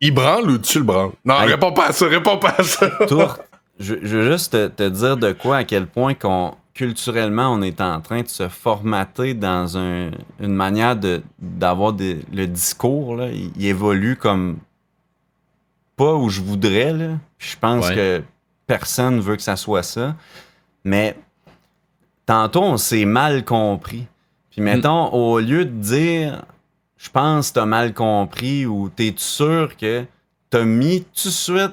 Il 0.00 0.12
branle 0.12 0.50
ou 0.50 0.58
tu 0.58 0.78
le 0.78 0.84
branles? 0.84 1.12
Non, 1.24 1.40
Hey. 1.40 1.48
réponds 1.48 1.72
pas 1.72 1.86
à 1.86 1.92
ça, 1.92 2.06
réponds 2.06 2.36
pas 2.36 2.54
à 2.58 2.62
ça. 2.62 2.90
Tour, 3.08 3.38
je, 3.80 3.94
je 4.02 4.16
veux 4.18 4.30
juste 4.32 4.52
te, 4.52 4.66
te 4.68 4.88
dire 4.88 5.16
de 5.16 5.32
quoi, 5.32 5.56
à 5.58 5.64
quel 5.64 5.86
point 5.86 6.12
qu'on 6.14 6.54
culturellement 6.74 7.50
on 7.54 7.62
est 7.62 7.80
en 7.80 8.02
train 8.02 8.20
de 8.20 8.28
se 8.28 8.48
formater 8.50 9.32
dans 9.32 9.78
un- 9.78 10.10
une 10.38 10.52
manière 10.54 10.94
de 10.96 11.22
d'avoir 11.38 11.92
le 11.98 12.44
discours 12.44 13.16
là, 13.16 13.28
il, 13.32 13.50
il 13.56 13.66
évolue 13.66 14.16
comme 14.16 14.58
pas 15.96 16.14
où 16.14 16.28
je 16.28 16.40
voudrais 16.40 16.92
là. 16.92 17.18
Je 17.38 17.56
pense 17.58 17.88
Ouais. 17.88 17.94
que 17.94 18.22
personne 18.66 19.20
veut 19.20 19.36
que 19.36 19.42
ça 19.42 19.56
soit 19.56 19.82
ça, 19.82 20.16
mais 20.84 21.16
tantôt 22.26 22.62
on 22.62 22.76
s'est 22.76 23.04
mal 23.04 23.44
compris. 23.44 24.06
Puis 24.50 24.60
mettons 24.60 25.12
au 25.12 25.38
lieu 25.38 25.64
de 25.64 25.70
dire 25.80 26.44
je 26.96 27.10
pense 27.10 27.48
que 27.50 27.54
t'as 27.54 27.66
mal 27.66 27.92
compris 27.94 28.64
ou 28.66 28.88
t'es 28.88 29.12
sûr 29.16 29.76
que 29.76 30.04
t'as 30.50 30.64
mis 30.64 31.02
tout 31.04 31.28
de 31.28 31.32
suite 31.32 31.72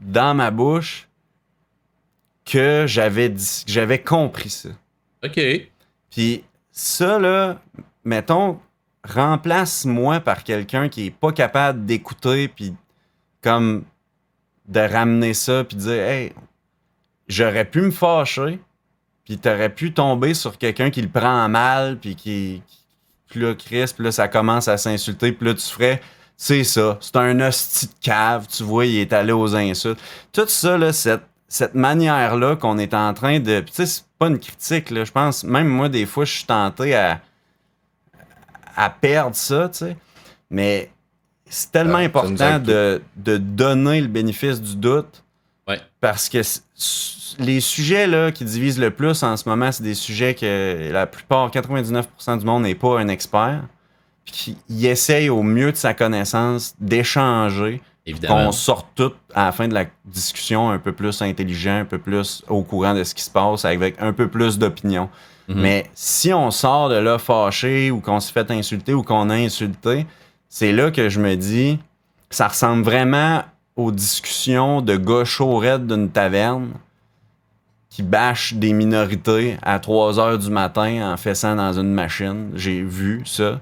dans 0.00 0.34
ma 0.34 0.50
bouche 0.50 1.08
que 2.44 2.84
j'avais 2.86 3.28
dit- 3.28 3.64
que 3.66 3.72
j'avais 3.72 4.00
compris 4.00 4.50
ça? 4.50 4.68
Ok. 5.24 5.40
Puis 6.10 6.44
ça, 6.70 7.18
là, 7.18 7.60
mettons, 8.04 8.58
remplace-moi 9.02 10.20
par 10.20 10.44
quelqu'un 10.44 10.88
qui 10.88 11.06
est 11.06 11.10
pas 11.10 11.32
capable 11.32 11.84
d'écouter, 11.84 12.48
puis 12.48 12.74
comme 13.44 13.84
de 14.66 14.80
ramener 14.80 15.34
ça, 15.34 15.62
puis 15.62 15.76
dire, 15.76 16.02
hey, 16.02 16.32
j'aurais 17.28 17.66
pu 17.66 17.82
me 17.82 17.90
fâcher, 17.90 18.58
puis 19.24 19.36
t'aurais 19.36 19.68
pu 19.68 19.92
tomber 19.92 20.32
sur 20.32 20.56
quelqu'un 20.56 20.90
qui 20.90 21.02
le 21.02 21.10
prend 21.10 21.46
mal, 21.50 21.98
puis 21.98 22.16
qui, 22.16 22.62
puis 23.28 23.40
là, 23.40 23.54
Chris, 23.54 23.92
puis 23.94 24.04
là, 24.04 24.12
ça 24.12 24.28
commence 24.28 24.66
à 24.66 24.78
s'insulter, 24.78 25.32
puis 25.32 25.46
là, 25.46 25.54
tu 25.54 25.66
ferais, 25.66 26.00
c'est 26.36 26.64
ça, 26.64 26.96
c'est 27.00 27.16
un 27.16 27.38
hostie 27.40 27.86
de 27.86 27.92
cave, 28.00 28.46
tu 28.48 28.62
vois, 28.62 28.86
il 28.86 28.96
est 28.96 29.12
allé 29.12 29.32
aux 29.32 29.54
insultes. 29.54 30.00
Tout 30.32 30.48
ça, 30.48 30.78
cette, 30.92 31.74
manière-là 31.74 32.56
qu'on 32.56 32.78
est 32.78 32.94
en 32.94 33.12
train 33.14 33.38
de. 33.38 33.60
Puis, 33.60 33.70
tu 33.70 33.76
sais, 33.76 33.86
c'est 33.86 34.04
pas 34.18 34.26
une 34.26 34.40
critique. 34.40 34.92
Je 34.92 35.12
pense, 35.12 35.44
même 35.44 35.68
moi, 35.68 35.88
des 35.88 36.06
fois, 36.06 36.24
je 36.24 36.32
suis 36.32 36.46
tenté 36.46 36.96
à, 36.96 37.20
à 38.74 38.90
perdre 38.90 39.36
ça, 39.36 39.68
tu 39.68 39.78
sais. 39.78 39.96
Mais 40.50 40.90
c'est 41.54 41.70
tellement 41.70 41.98
Ah, 41.98 42.02
important 42.02 42.58
de, 42.58 43.00
de 43.16 43.36
donner 43.36 44.00
le 44.00 44.08
bénéfice 44.08 44.60
du 44.60 44.76
doute. 44.76 45.22
Ouais. 45.68 45.80
Parce 46.00 46.28
que 46.28 46.38
les 47.38 47.60
sujets 47.60 48.06
là, 48.06 48.32
qui 48.32 48.44
divisent 48.44 48.78
le 48.78 48.90
plus 48.90 49.22
en 49.22 49.36
ce 49.36 49.48
moment, 49.48 49.70
c'est 49.72 49.82
des 49.82 49.94
sujets 49.94 50.34
que 50.34 50.90
la 50.92 51.06
plupart, 51.06 51.50
99% 51.50 52.38
du 52.38 52.44
monde 52.44 52.64
n'est 52.64 52.74
pas 52.74 52.98
un 52.98 53.08
expert. 53.08 53.62
Puis 54.24 54.32
qui 54.34 54.58
il 54.68 54.86
essaye 54.86 55.28
au 55.28 55.42
mieux 55.42 55.70
de 55.70 55.76
sa 55.76 55.94
connaissance 55.94 56.74
d'échanger, 56.80 57.80
qu'on 58.26 58.52
sorte 58.52 58.88
tout 58.94 59.12
à 59.34 59.46
la 59.46 59.52
fin 59.52 59.68
de 59.68 59.74
la 59.74 59.84
discussion 60.04 60.70
un 60.70 60.78
peu 60.78 60.92
plus 60.92 61.22
intelligent, 61.22 61.78
un 61.80 61.84
peu 61.84 61.98
plus 61.98 62.42
au 62.48 62.62
courant 62.62 62.94
de 62.94 63.04
ce 63.04 63.14
qui 63.14 63.22
se 63.22 63.30
passe, 63.30 63.64
avec 63.64 63.94
un 64.00 64.12
peu 64.12 64.28
plus 64.28 64.58
d'opinion. 64.58 65.08
Mhm. 65.48 65.60
Mais 65.60 65.90
si 65.94 66.32
on 66.32 66.50
sort 66.50 66.88
de 66.88 66.96
là 66.96 67.18
fâché 67.18 67.90
ou 67.90 68.00
qu'on 68.00 68.20
se 68.20 68.32
fait 68.32 68.50
insulter 68.50 68.92
ou 68.94 69.02
qu'on 69.02 69.28
a 69.30 69.34
insulté, 69.34 70.06
c'est 70.54 70.70
là 70.70 70.92
que 70.92 71.08
je 71.08 71.18
me 71.18 71.34
dis, 71.34 71.80
ça 72.30 72.46
ressemble 72.46 72.84
vraiment 72.84 73.42
aux 73.74 73.90
discussions 73.90 74.82
de 74.82 74.94
gars 74.94 75.24
raides 75.40 75.88
d'une 75.88 76.10
taverne 76.10 76.74
qui 77.90 78.04
bâchent 78.04 78.54
des 78.54 78.72
minorités 78.72 79.56
à 79.62 79.80
3 79.80 80.20
heures 80.20 80.38
du 80.38 80.50
matin 80.50 81.12
en 81.12 81.16
fessant 81.16 81.56
dans 81.56 81.72
une 81.72 81.92
machine. 81.92 82.52
J'ai 82.54 82.82
vu 82.82 83.22
ça. 83.26 83.58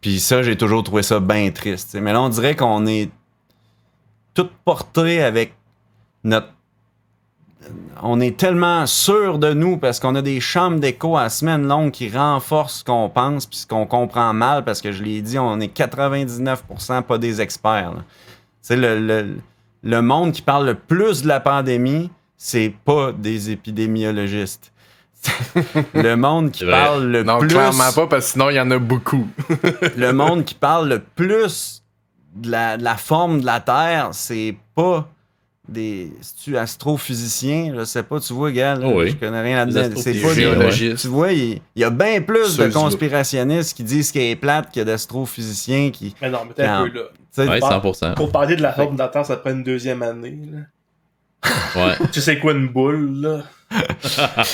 Puis 0.00 0.20
ça, 0.20 0.44
j'ai 0.44 0.56
toujours 0.56 0.84
trouvé 0.84 1.02
ça 1.02 1.18
bien 1.18 1.50
triste. 1.50 1.98
Mais 2.00 2.12
là, 2.12 2.22
on 2.22 2.28
dirait 2.28 2.54
qu'on 2.54 2.86
est 2.86 3.10
tout 4.32 4.48
porté 4.64 5.24
avec 5.24 5.52
notre. 6.22 6.46
On 8.02 8.20
est 8.20 8.36
tellement 8.36 8.86
sûr 8.86 9.38
de 9.38 9.52
nous 9.52 9.76
parce 9.78 10.00
qu'on 10.00 10.14
a 10.14 10.22
des 10.22 10.40
chambres 10.40 10.78
d'écho 10.78 11.16
à 11.16 11.28
semaine 11.28 11.66
longue 11.66 11.90
qui 11.90 12.08
renforcent 12.08 12.80
ce 12.80 12.84
qu'on 12.84 13.08
pense 13.08 13.46
puis 13.46 13.58
ce 13.58 13.66
qu'on 13.66 13.86
comprend 13.86 14.32
mal 14.32 14.64
parce 14.64 14.80
que 14.80 14.92
je 14.92 15.02
l'ai 15.02 15.22
dit, 15.22 15.38
on 15.38 15.60
est 15.60 15.76
99% 15.76 17.02
pas 17.02 17.18
des 17.18 17.40
experts. 17.40 17.92
sais, 18.62 18.76
le, 18.76 18.98
le, 18.98 19.36
le 19.82 20.02
monde 20.02 20.32
qui 20.32 20.42
parle 20.42 20.66
le 20.66 20.74
plus 20.74 21.22
de 21.22 21.28
la 21.28 21.40
pandémie, 21.40 22.10
c'est 22.36 22.74
pas 22.84 23.12
des 23.12 23.50
épidémiologistes. 23.50 24.72
le 25.94 26.14
monde 26.14 26.50
qui 26.50 26.60
C'est 26.60 26.70
parle 26.70 27.06
le 27.06 27.22
Non, 27.22 27.38
plus 27.38 27.48
clairement 27.48 27.92
pas, 27.94 28.06
parce 28.06 28.26
que 28.26 28.32
sinon, 28.32 28.50
il 28.50 28.56
y 28.56 28.60
en 28.60 28.70
a 28.70 28.78
beaucoup. 28.78 29.26
le 29.96 30.12
monde 30.12 30.44
qui 30.44 30.54
parle 30.54 30.88
le 30.88 31.00
plus 31.00 31.82
de 32.34 32.50
la, 32.50 32.76
de 32.76 32.84
la 32.84 32.96
forme 32.96 33.40
de 33.40 33.46
la 33.46 33.60
Terre, 33.60 34.10
c'est 34.12 34.56
pas 34.74 35.08
des. 35.68 36.12
tu 36.42 36.56
astrophysiciens? 36.56 37.72
Je 37.76 37.84
sais 37.84 38.02
pas, 38.02 38.20
tu 38.20 38.32
vois, 38.32 38.52
gars, 38.52 38.74
là, 38.76 38.86
Oh 38.88 39.00
oui. 39.00 39.10
je 39.10 39.16
connais 39.16 39.40
rien 39.42 39.56
là-dedans. 39.64 39.82
C'est 39.96 40.14
pas 40.20 40.34
des. 40.34 40.94
Tu 40.96 41.08
vois, 41.08 41.32
il 41.32 41.60
il 41.74 41.82
y, 41.82 41.84
a 41.84 41.90
bien 41.90 42.20
plus 42.20 42.56
de 42.56 42.68
conspirationnistes 42.68 43.76
qui 43.76 43.82
disent 43.82 44.12
qu'elle 44.12 44.22
est 44.30 44.36
plate 44.36 44.72
que 44.74 44.80
d'astrophysiciens 44.80 45.90
qui. 45.90 46.14
Mais 46.22 46.30
non, 46.30 46.40
mais 46.46 46.54
t'es 46.54 46.62
un 46.64 46.88
peu 46.88 46.92
là. 46.94 47.02
Ouais, 47.38 47.60
Par- 47.60 47.84
100%. 47.84 48.14
Pour 48.14 48.32
parler 48.32 48.56
de 48.56 48.62
la 48.62 48.72
forme 48.72 48.96
Terre, 48.96 49.26
ça 49.26 49.36
prend 49.36 49.50
une 49.50 49.62
deuxième 49.62 50.02
année. 50.02 50.38
Là. 50.50 50.58
Ouais. 51.74 51.94
Tu 52.12 52.20
sais 52.20 52.38
quoi 52.38 52.52
une 52.52 52.68
boule, 52.68 53.20
là? 53.20 53.42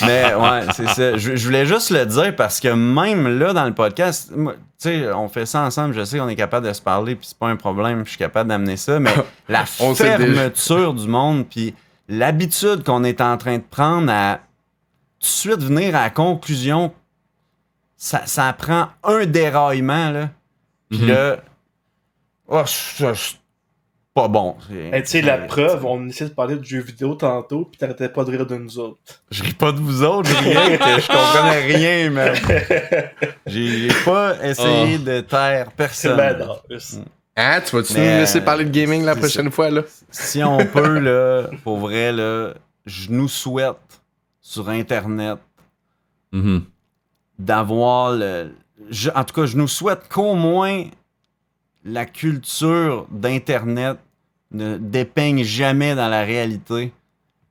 Mais 0.07 0.33
ouais, 0.33 0.61
c'est 0.75 0.87
ça. 0.89 1.17
Je, 1.17 1.35
je 1.35 1.45
voulais 1.45 1.65
juste 1.67 1.91
le 1.91 2.05
dire 2.05 2.35
parce 2.35 2.59
que 2.59 2.69
même 2.69 3.37
là, 3.39 3.53
dans 3.53 3.65
le 3.65 3.73
podcast, 3.73 4.31
moi, 4.35 4.53
tu 4.53 4.89
sais, 4.89 5.11
on 5.13 5.29
fait 5.29 5.45
ça 5.45 5.61
ensemble, 5.61 5.93
je 5.93 6.03
sais 6.03 6.17
qu'on 6.17 6.27
est 6.27 6.35
capable 6.35 6.67
de 6.67 6.73
se 6.73 6.81
parler, 6.81 7.15
puis 7.15 7.27
c'est 7.27 7.37
pas 7.37 7.47
un 7.47 7.55
problème, 7.55 8.03
je 8.05 8.09
suis 8.09 8.17
capable 8.17 8.49
d'amener 8.49 8.75
ça, 8.77 8.99
mais 8.99 9.13
la 9.49 9.65
fermeture 9.65 10.93
du 10.95 11.07
monde, 11.07 11.45
puis 11.47 11.75
l'habitude 12.09 12.83
qu'on 12.83 13.03
est 13.03 13.21
en 13.21 13.37
train 13.37 13.57
de 13.59 13.63
prendre 13.69 14.11
à 14.11 14.37
tout 15.19 15.21
de 15.21 15.25
suite 15.27 15.59
venir 15.61 15.95
à 15.95 16.01
la 16.05 16.09
conclusion, 16.09 16.91
ça, 17.95 18.23
ça 18.25 18.51
prend 18.53 18.87
un 19.03 19.25
déraillement, 19.25 20.09
là. 20.09 20.29
Puis 20.89 20.99
Mhm. 21.01 21.07
là, 21.07 21.37
oh, 22.47 22.63
je- 22.65 23.13
je- 23.13 23.33
pas 24.13 24.27
bon. 24.27 24.55
C'est- 24.69 24.75
Hey, 24.95 25.01
tu 25.03 25.09
sais, 25.09 25.21
la 25.21 25.37
preuve, 25.39 25.85
on 25.85 26.07
essaie 26.07 26.25
de 26.25 26.29
parler 26.33 26.55
de 26.57 26.63
jeux 26.63 26.81
vidéo 26.81 27.15
tantôt, 27.15 27.65
pis 27.65 27.77
t'arrêtais 27.79 28.09
pas 28.09 28.23
de 28.23 28.31
rire 28.31 28.45
de 28.45 28.55
nous 28.55 28.77
autres. 28.79 28.97
Je 29.31 29.43
ris 29.43 29.53
pas 29.53 29.71
de 29.71 29.79
vous 29.79 30.03
autres, 30.03 30.29
je 30.29 30.35
riais 30.37 30.77
que 30.77 31.01
je 31.01 31.07
comprenais 31.07 31.65
rien, 31.75 32.09
même. 32.11 32.35
J'ai 33.47 33.87
pas 34.05 34.35
essayé 34.43 34.97
de 34.99 35.21
taire 35.21 35.71
personne. 35.71 36.17
Ben 36.17 36.37
non, 36.37 36.57
Hein, 37.35 37.61
tu 37.65 37.75
vas-tu 37.75 37.93
Mais, 37.93 38.13
nous 38.13 38.19
laisser 38.19 38.41
parler 38.41 38.63
de 38.63 38.69
gaming 38.69 39.03
la 39.03 39.15
prochaine 39.15 39.49
fois, 39.49 39.71
là? 39.71 39.81
Si 40.11 40.43
on 40.43 40.63
peut, 40.67 40.99
là, 40.99 41.47
pour 41.63 41.77
vrai, 41.79 42.11
là, 42.11 42.53
je 42.85 43.09
nous 43.09 43.27
souhaite 43.27 43.77
sur 44.39 44.69
Internet 44.69 45.39
Mhm. 46.31 46.63
d'avoir 47.39 48.11
le. 48.11 48.51
je- 48.91 49.09
en 49.15 49.23
tout 49.23 49.33
cas, 49.33 49.47
je 49.47 49.57
nous 49.57 49.67
souhaite 49.67 50.07
qu'au 50.09 50.35
moins 50.35 50.83
la 51.85 52.05
culture 52.05 53.05
d'Internet 53.11 53.97
ne 54.51 54.77
dépeigne 54.77 55.43
jamais 55.43 55.95
dans 55.95 56.07
la 56.07 56.21
réalité 56.23 56.93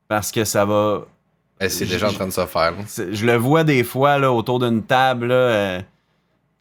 parce 0.09 0.31
que 0.33 0.45
ça 0.45 0.65
va 0.65 1.03
Eh, 1.61 1.69
c'est 1.69 1.87
déjà 1.87 2.09
en 2.09 2.13
train 2.13 2.27
de 2.27 2.33
se 2.33 2.47
faire. 2.47 2.75
Je 3.13 3.27
le 3.27 3.37
vois 3.37 3.65
des 3.65 3.85
fois 3.85 4.19
là, 4.19 4.33
autour 4.33 4.59
d'une 4.59 4.83
table. 4.83 5.27
Là, 5.29 5.35
euh, 5.35 5.81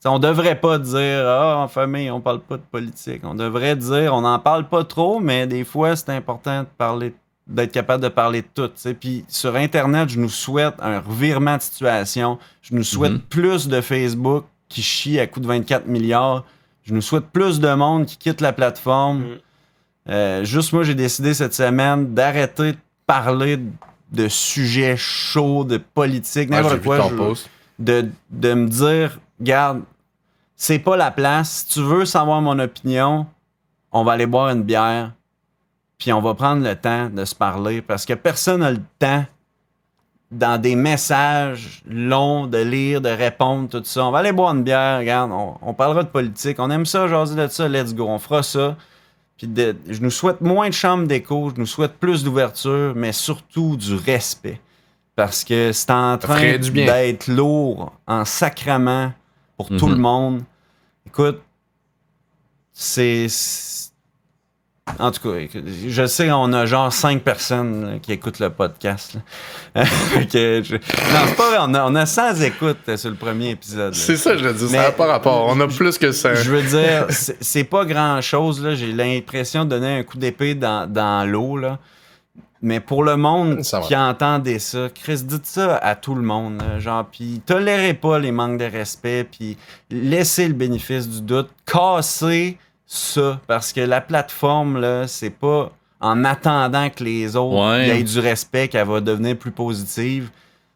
on 0.05 0.19
devrait 0.19 0.59
pas 0.59 0.79
dire 0.79 1.25
Ah, 1.27 1.57
en 1.59 1.67
famille, 1.67 2.09
on 2.11 2.21
parle 2.21 2.41
pas 2.41 2.57
de 2.57 2.63
politique. 2.63 3.21
On 3.23 3.35
devrait 3.35 3.75
dire 3.75 4.13
on 4.13 4.21
n'en 4.21 4.39
parle 4.39 4.67
pas 4.67 4.83
trop, 4.83 5.19
mais 5.19 5.45
des 5.47 5.63
fois, 5.63 5.95
c'est 5.95 6.09
important 6.09 6.61
de 6.61 6.67
parler 6.77 7.13
d'être 7.47 7.71
capable 7.71 8.01
de 8.03 8.09
parler 8.09 8.41
de 8.43 8.47
tout. 8.53 8.67
t'sais. 8.69 8.93
Puis 8.93 9.25
sur 9.27 9.55
Internet, 9.55 10.09
je 10.09 10.19
nous 10.19 10.29
souhaite 10.29 10.75
un 10.79 10.99
revirement 10.99 11.57
de 11.57 11.61
situation. 11.61 12.37
Je 12.61 12.73
nous 12.75 12.83
souhaite 12.83 13.13
Mhm. 13.13 13.19
plus 13.19 13.67
de 13.67 13.81
Facebook 13.81 14.45
qui 14.69 14.81
chie 14.81 15.19
à 15.19 15.27
coût 15.27 15.39
de 15.41 15.47
24 15.47 15.85
milliards. 15.87 16.45
Je 16.83 16.93
nous 16.93 17.01
souhaite 17.01 17.25
plus 17.27 17.59
de 17.59 17.73
monde 17.73 18.05
qui 18.05 18.17
quitte 18.17 18.41
la 18.41 18.53
plateforme. 18.53 19.19
Mhm. 19.19 19.37
Euh, 20.09 20.43
juste 20.43 20.73
moi, 20.73 20.83
j'ai 20.83 20.95
décidé 20.95 21.33
cette 21.33 21.53
semaine 21.53 22.13
d'arrêter 22.13 22.71
de 22.73 22.77
parler 23.05 23.59
de 24.11 24.27
sujets 24.27 24.97
chauds, 24.97 25.63
de 25.63 25.77
politique, 25.77 26.49
Ouais, 26.49 26.57
n'importe 26.57 26.75
vu 26.79 26.81
quoi. 26.81 27.33
je- 27.35 27.83
de, 27.83 28.09
de 28.29 28.53
me 28.53 28.67
dire, 28.67 29.19
regarde, 29.39 29.81
c'est 30.55 30.79
pas 30.79 30.97
la 30.97 31.11
place. 31.11 31.65
Si 31.67 31.73
tu 31.75 31.81
veux 31.81 32.05
savoir 32.05 32.41
mon 32.41 32.57
opinion, 32.59 33.25
on 33.91 34.03
va 34.03 34.13
aller 34.13 34.25
boire 34.25 34.49
une 34.49 34.63
bière, 34.63 35.11
puis 35.97 36.11
on 36.13 36.21
va 36.21 36.33
prendre 36.33 36.63
le 36.63 36.75
temps 36.75 37.09
de 37.09 37.23
se 37.25 37.35
parler, 37.35 37.81
parce 37.81 38.05
que 38.05 38.13
personne 38.13 38.61
n'a 38.61 38.71
le 38.71 38.81
temps 38.99 39.25
dans 40.31 40.59
des 40.61 40.75
messages 40.75 41.81
longs 41.85 42.47
de 42.47 42.57
lire, 42.57 43.01
de 43.01 43.09
répondre, 43.09 43.67
tout 43.69 43.83
ça. 43.83 44.05
On 44.05 44.11
va 44.11 44.19
aller 44.19 44.31
boire 44.31 44.53
une 44.55 44.63
bière, 44.63 44.99
regarde, 44.99 45.31
on, 45.31 45.55
on 45.61 45.73
parlera 45.73 46.03
de 46.03 46.09
politique. 46.09 46.57
On 46.59 46.69
aime 46.71 46.85
ça, 46.85 47.07
jaser 47.07 47.35
de 47.35 47.47
ça, 47.47 47.67
let's 47.67 47.93
go, 47.93 48.05
on 48.07 48.17
fera 48.19 48.41
ça. 48.41 48.77
Puis 49.37 49.47
de- 49.47 49.75
je 49.89 49.99
nous 50.01 50.09
souhaite 50.11 50.39
moins 50.41 50.69
de 50.69 50.73
chambres 50.73 51.05
d'écho, 51.07 51.51
je 51.53 51.59
nous 51.59 51.65
souhaite 51.65 51.93
plus 51.99 52.23
d'ouverture, 52.23 52.93
mais 52.95 53.11
surtout 53.11 53.75
du 53.75 53.95
respect. 53.95 54.61
Parce 55.15 55.43
que 55.43 55.71
c'est 55.73 55.91
en 55.91 56.17
train 56.17 56.57
d'être 56.85 57.27
lourd 57.27 57.91
en 58.07 58.23
sacrament 58.23 59.11
pour 59.57 59.67
tout 59.67 59.87
Mhm. 59.87 59.91
le 59.91 59.97
monde. 59.97 60.41
Écoute, 61.05 61.41
c'est. 62.71 63.27
En 64.99 65.11
tout 65.11 65.21
cas, 65.31 65.37
je 65.87 66.05
sais 66.07 66.27
qu'on 66.27 66.51
a 66.53 66.65
genre 66.65 66.91
5 66.91 67.21
personnes 67.21 67.85
là, 67.93 67.99
qui 67.99 68.11
écoutent 68.13 68.39
le 68.39 68.49
podcast. 68.49 69.15
que 69.75 69.81
je- 70.63 70.73
Non, 70.75 71.19
c'est 71.27 71.37
pas 71.37 71.49
vrai, 71.49 71.57
on 71.61 71.73
a, 71.75 71.85
on 71.85 71.95
a 71.95 72.05
100 72.07 72.41
écoutes 72.41 72.77
euh, 72.89 72.97
sur 72.97 73.11
le 73.11 73.15
premier 73.15 73.51
épisode. 73.51 73.93
C'est 73.93 74.17
ça, 74.17 74.35
je 74.35 74.43
le 74.43 74.53
dis. 74.53 74.63
Mais- 74.65 74.77
Ça 74.77 74.83
n'a 74.85 74.91
pas 74.91 75.05
rapport. 75.05 75.45
On 75.47 75.59
a 75.61 75.67
plus 75.67 75.97
que 75.99 76.11
ça. 76.11 76.33
Je 76.33 76.51
veux 76.51 76.63
dire, 76.63 77.05
c'est 77.41 77.63
pas 77.63 77.85
grand 77.85 78.19
chose. 78.21 78.61
là. 78.63 78.73
J'ai 78.73 78.91
l'impression 78.91 79.65
de 79.65 79.69
donner 79.69 79.99
un 79.99 80.03
coup 80.03 80.17
d'épée 80.17 80.55
dans, 80.55 80.91
dans 80.91 81.29
l'eau. 81.29 81.57
là. 81.57 81.77
Mais 82.63 82.79
pour 82.79 83.03
le 83.03 83.17
monde 83.17 83.61
qui 83.87 83.95
entendait 83.95 84.59
ça, 84.59 84.87
Chris, 84.93 85.21
dites 85.23 85.45
ça 85.45 85.77
à 85.77 85.95
tout 85.95 86.15
le 86.15 86.21
monde. 86.23 86.59
là. 86.59 86.79
Genre, 86.79 87.05
puis 87.05 87.39
tolérez 87.45 87.93
pas 87.93 88.17
les 88.17 88.31
manques 88.31 88.57
de 88.59 88.65
respect, 88.65 89.23
puis 89.31 89.57
laissez 89.91 90.47
le 90.47 90.53
bénéfice 90.55 91.07
du 91.07 91.21
doute. 91.21 91.49
Cassez 91.65 92.57
ça. 92.93 93.39
Parce 93.47 93.71
que 93.73 93.81
la 93.81 94.01
plateforme, 94.01 94.79
là, 94.79 95.07
c'est 95.07 95.29
pas 95.29 95.71
en 95.99 96.23
attendant 96.25 96.89
que 96.89 97.03
les 97.03 97.35
autres 97.35 97.55
Ouais. 97.71 97.89
aient 97.99 98.03
du 98.03 98.19
respect 98.19 98.67
qu'elle 98.67 98.87
va 98.87 98.99
devenir 99.01 99.37
plus 99.37 99.51
positive. 99.51 100.29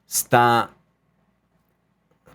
C'est 0.08 0.34
en 0.34 0.68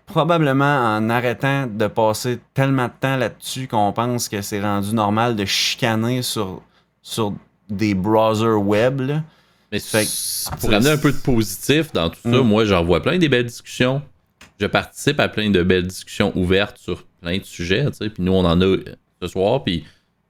probablement 0.06 0.96
en 0.96 1.08
arrêtant 1.08 1.66
de 1.68 1.86
passer 1.86 2.40
tellement 2.52 2.86
de 2.86 2.92
temps 2.98 3.16
là-dessus 3.16 3.68
qu'on 3.68 3.92
pense 3.92 4.28
que 4.28 4.42
c'est 4.42 4.60
rendu 4.60 4.92
normal 4.92 5.36
de 5.36 5.44
chicaner 5.44 6.22
sur, 6.22 6.62
sur 7.00 7.32
des 7.68 7.94
browsers 7.94 8.56
web. 8.60 9.00
là. 9.02 9.22
Mais 9.70 9.78
Fait 9.78 10.04
pour 10.60 10.72
amener 10.74 10.90
un 10.90 10.98
peu 10.98 11.12
de 11.12 11.16
positif 11.18 11.92
dans 11.92 12.10
tout 12.10 12.18
ça, 12.24 12.28
Mm. 12.28 12.40
moi 12.40 12.64
j'en 12.64 12.82
vois 12.84 13.00
plein 13.00 13.18
des 13.18 13.28
belles 13.28 13.46
discussions. 13.46 14.02
Je 14.58 14.66
participe 14.66 15.20
à 15.20 15.28
plein 15.28 15.48
de 15.50 15.62
belles 15.62 15.86
discussions 15.86 16.32
ouvertes 16.36 16.78
sur 16.78 17.04
plein 17.22 17.38
de 17.38 17.44
sujets. 17.44 17.86
Puis 18.00 18.10
nous 18.18 18.32
on 18.32 18.44
en 18.44 18.60
a 18.60 18.76
ce 19.20 19.28
soir, 19.28 19.62
puis 19.62 19.84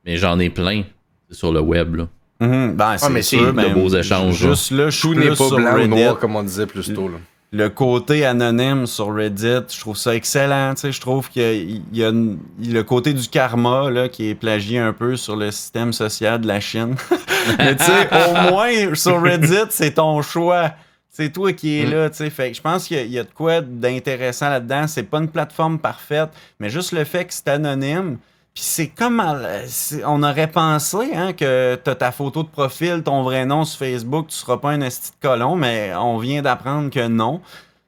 mais 0.04 0.16
j'en 0.16 0.38
ai 0.38 0.50
plein 0.50 0.82
sur 1.30 1.52
le 1.52 1.60
web 1.60 1.94
là. 1.96 2.08
Mhm, 2.40 2.74
ben, 2.74 2.96
c'est 2.96 3.10
mais 3.10 3.22
c'est 3.22 3.36
sûr, 3.36 3.46
de 3.48 3.52
ben, 3.52 3.72
beaux 3.74 3.88
échanges, 3.90 4.34
Juste 4.36 4.70
là, 4.70 4.88
Tout 4.90 5.14
n'est 5.14 5.28
pas 5.28 5.36
sur 5.36 5.56
blanc 5.56 5.78
ou 5.82 5.86
noir, 5.86 6.18
comme 6.18 6.36
on 6.36 6.42
disait 6.42 6.66
plus 6.66 6.92
tôt. 6.94 7.08
Là. 7.08 7.18
le 7.52 7.68
côté 7.68 8.24
anonyme 8.24 8.86
sur 8.86 9.12
Reddit, 9.12 9.66
je 9.74 9.80
trouve 9.80 9.96
ça 9.96 10.14
excellent. 10.14 10.72
tu 10.74 10.82
sais, 10.82 10.92
Je 10.92 11.00
trouve 11.00 11.28
qu'il 11.28 11.82
y 11.92 12.02
a 12.04 12.08
une- 12.10 12.38
le 12.64 12.82
côté 12.82 13.12
du 13.12 13.28
karma 13.28 13.90
là, 13.90 14.08
qui 14.08 14.28
est 14.30 14.34
plagié 14.36 14.78
un 14.78 14.92
peu 14.92 15.16
sur 15.16 15.34
le 15.36 15.50
système 15.50 15.92
social 15.92 16.40
de 16.40 16.46
la 16.46 16.60
Chine. 16.60 16.94
Mais 17.58 17.76
tu 17.76 17.84
sais, 17.84 18.08
au 18.12 18.50
moins 18.52 18.94
sur 18.94 19.20
Reddit, 19.20 19.66
c'est 19.70 19.94
ton 19.94 20.22
choix. 20.22 20.70
C'est 21.10 21.30
toi 21.32 21.52
qui 21.52 21.80
es 21.80 21.86
Mm. 21.86 21.90
là, 21.90 22.08
tu 22.10 22.16
sais. 22.18 22.30
Fait 22.30 22.50
que 22.52 22.56
je 22.56 22.62
pense 22.62 22.86
qu'il 22.86 22.96
y 22.96 23.00
a- 23.00 23.04
y, 23.04 23.18
a 23.18 23.24
de 23.24 23.32
quoi 23.34 23.60
d'intéressant 23.60 24.48
là-dedans. 24.48 24.86
C'est 24.86 25.02
pas 25.02 25.18
une 25.18 25.28
plateforme 25.28 25.78
parfaite, 25.80 26.30
mais 26.60 26.70
juste 26.70 26.92
le 26.92 27.02
fait 27.04 27.24
que 27.24 27.34
c'est 27.34 27.48
anonyme, 27.48 28.16
Puis 28.54 28.64
c'est 28.64 28.88
comme. 28.88 29.20
euh, 29.20 29.66
On 30.06 30.22
aurait 30.22 30.50
pensé 30.50 31.10
hein, 31.14 31.32
que 31.32 31.76
t'as 31.76 31.94
ta 31.94 32.12
photo 32.12 32.42
de 32.42 32.48
profil, 32.48 33.02
ton 33.04 33.22
vrai 33.22 33.46
nom 33.46 33.64
sur 33.64 33.78
Facebook, 33.78 34.28
tu 34.28 34.36
seras 34.36 34.56
pas 34.58 34.70
un 34.70 34.80
esti 34.80 35.10
de 35.12 35.28
colon, 35.28 35.56
mais 35.56 35.92
on 35.96 36.18
vient 36.18 36.42
d'apprendre 36.42 36.90
que 36.90 37.06
non. 37.06 37.40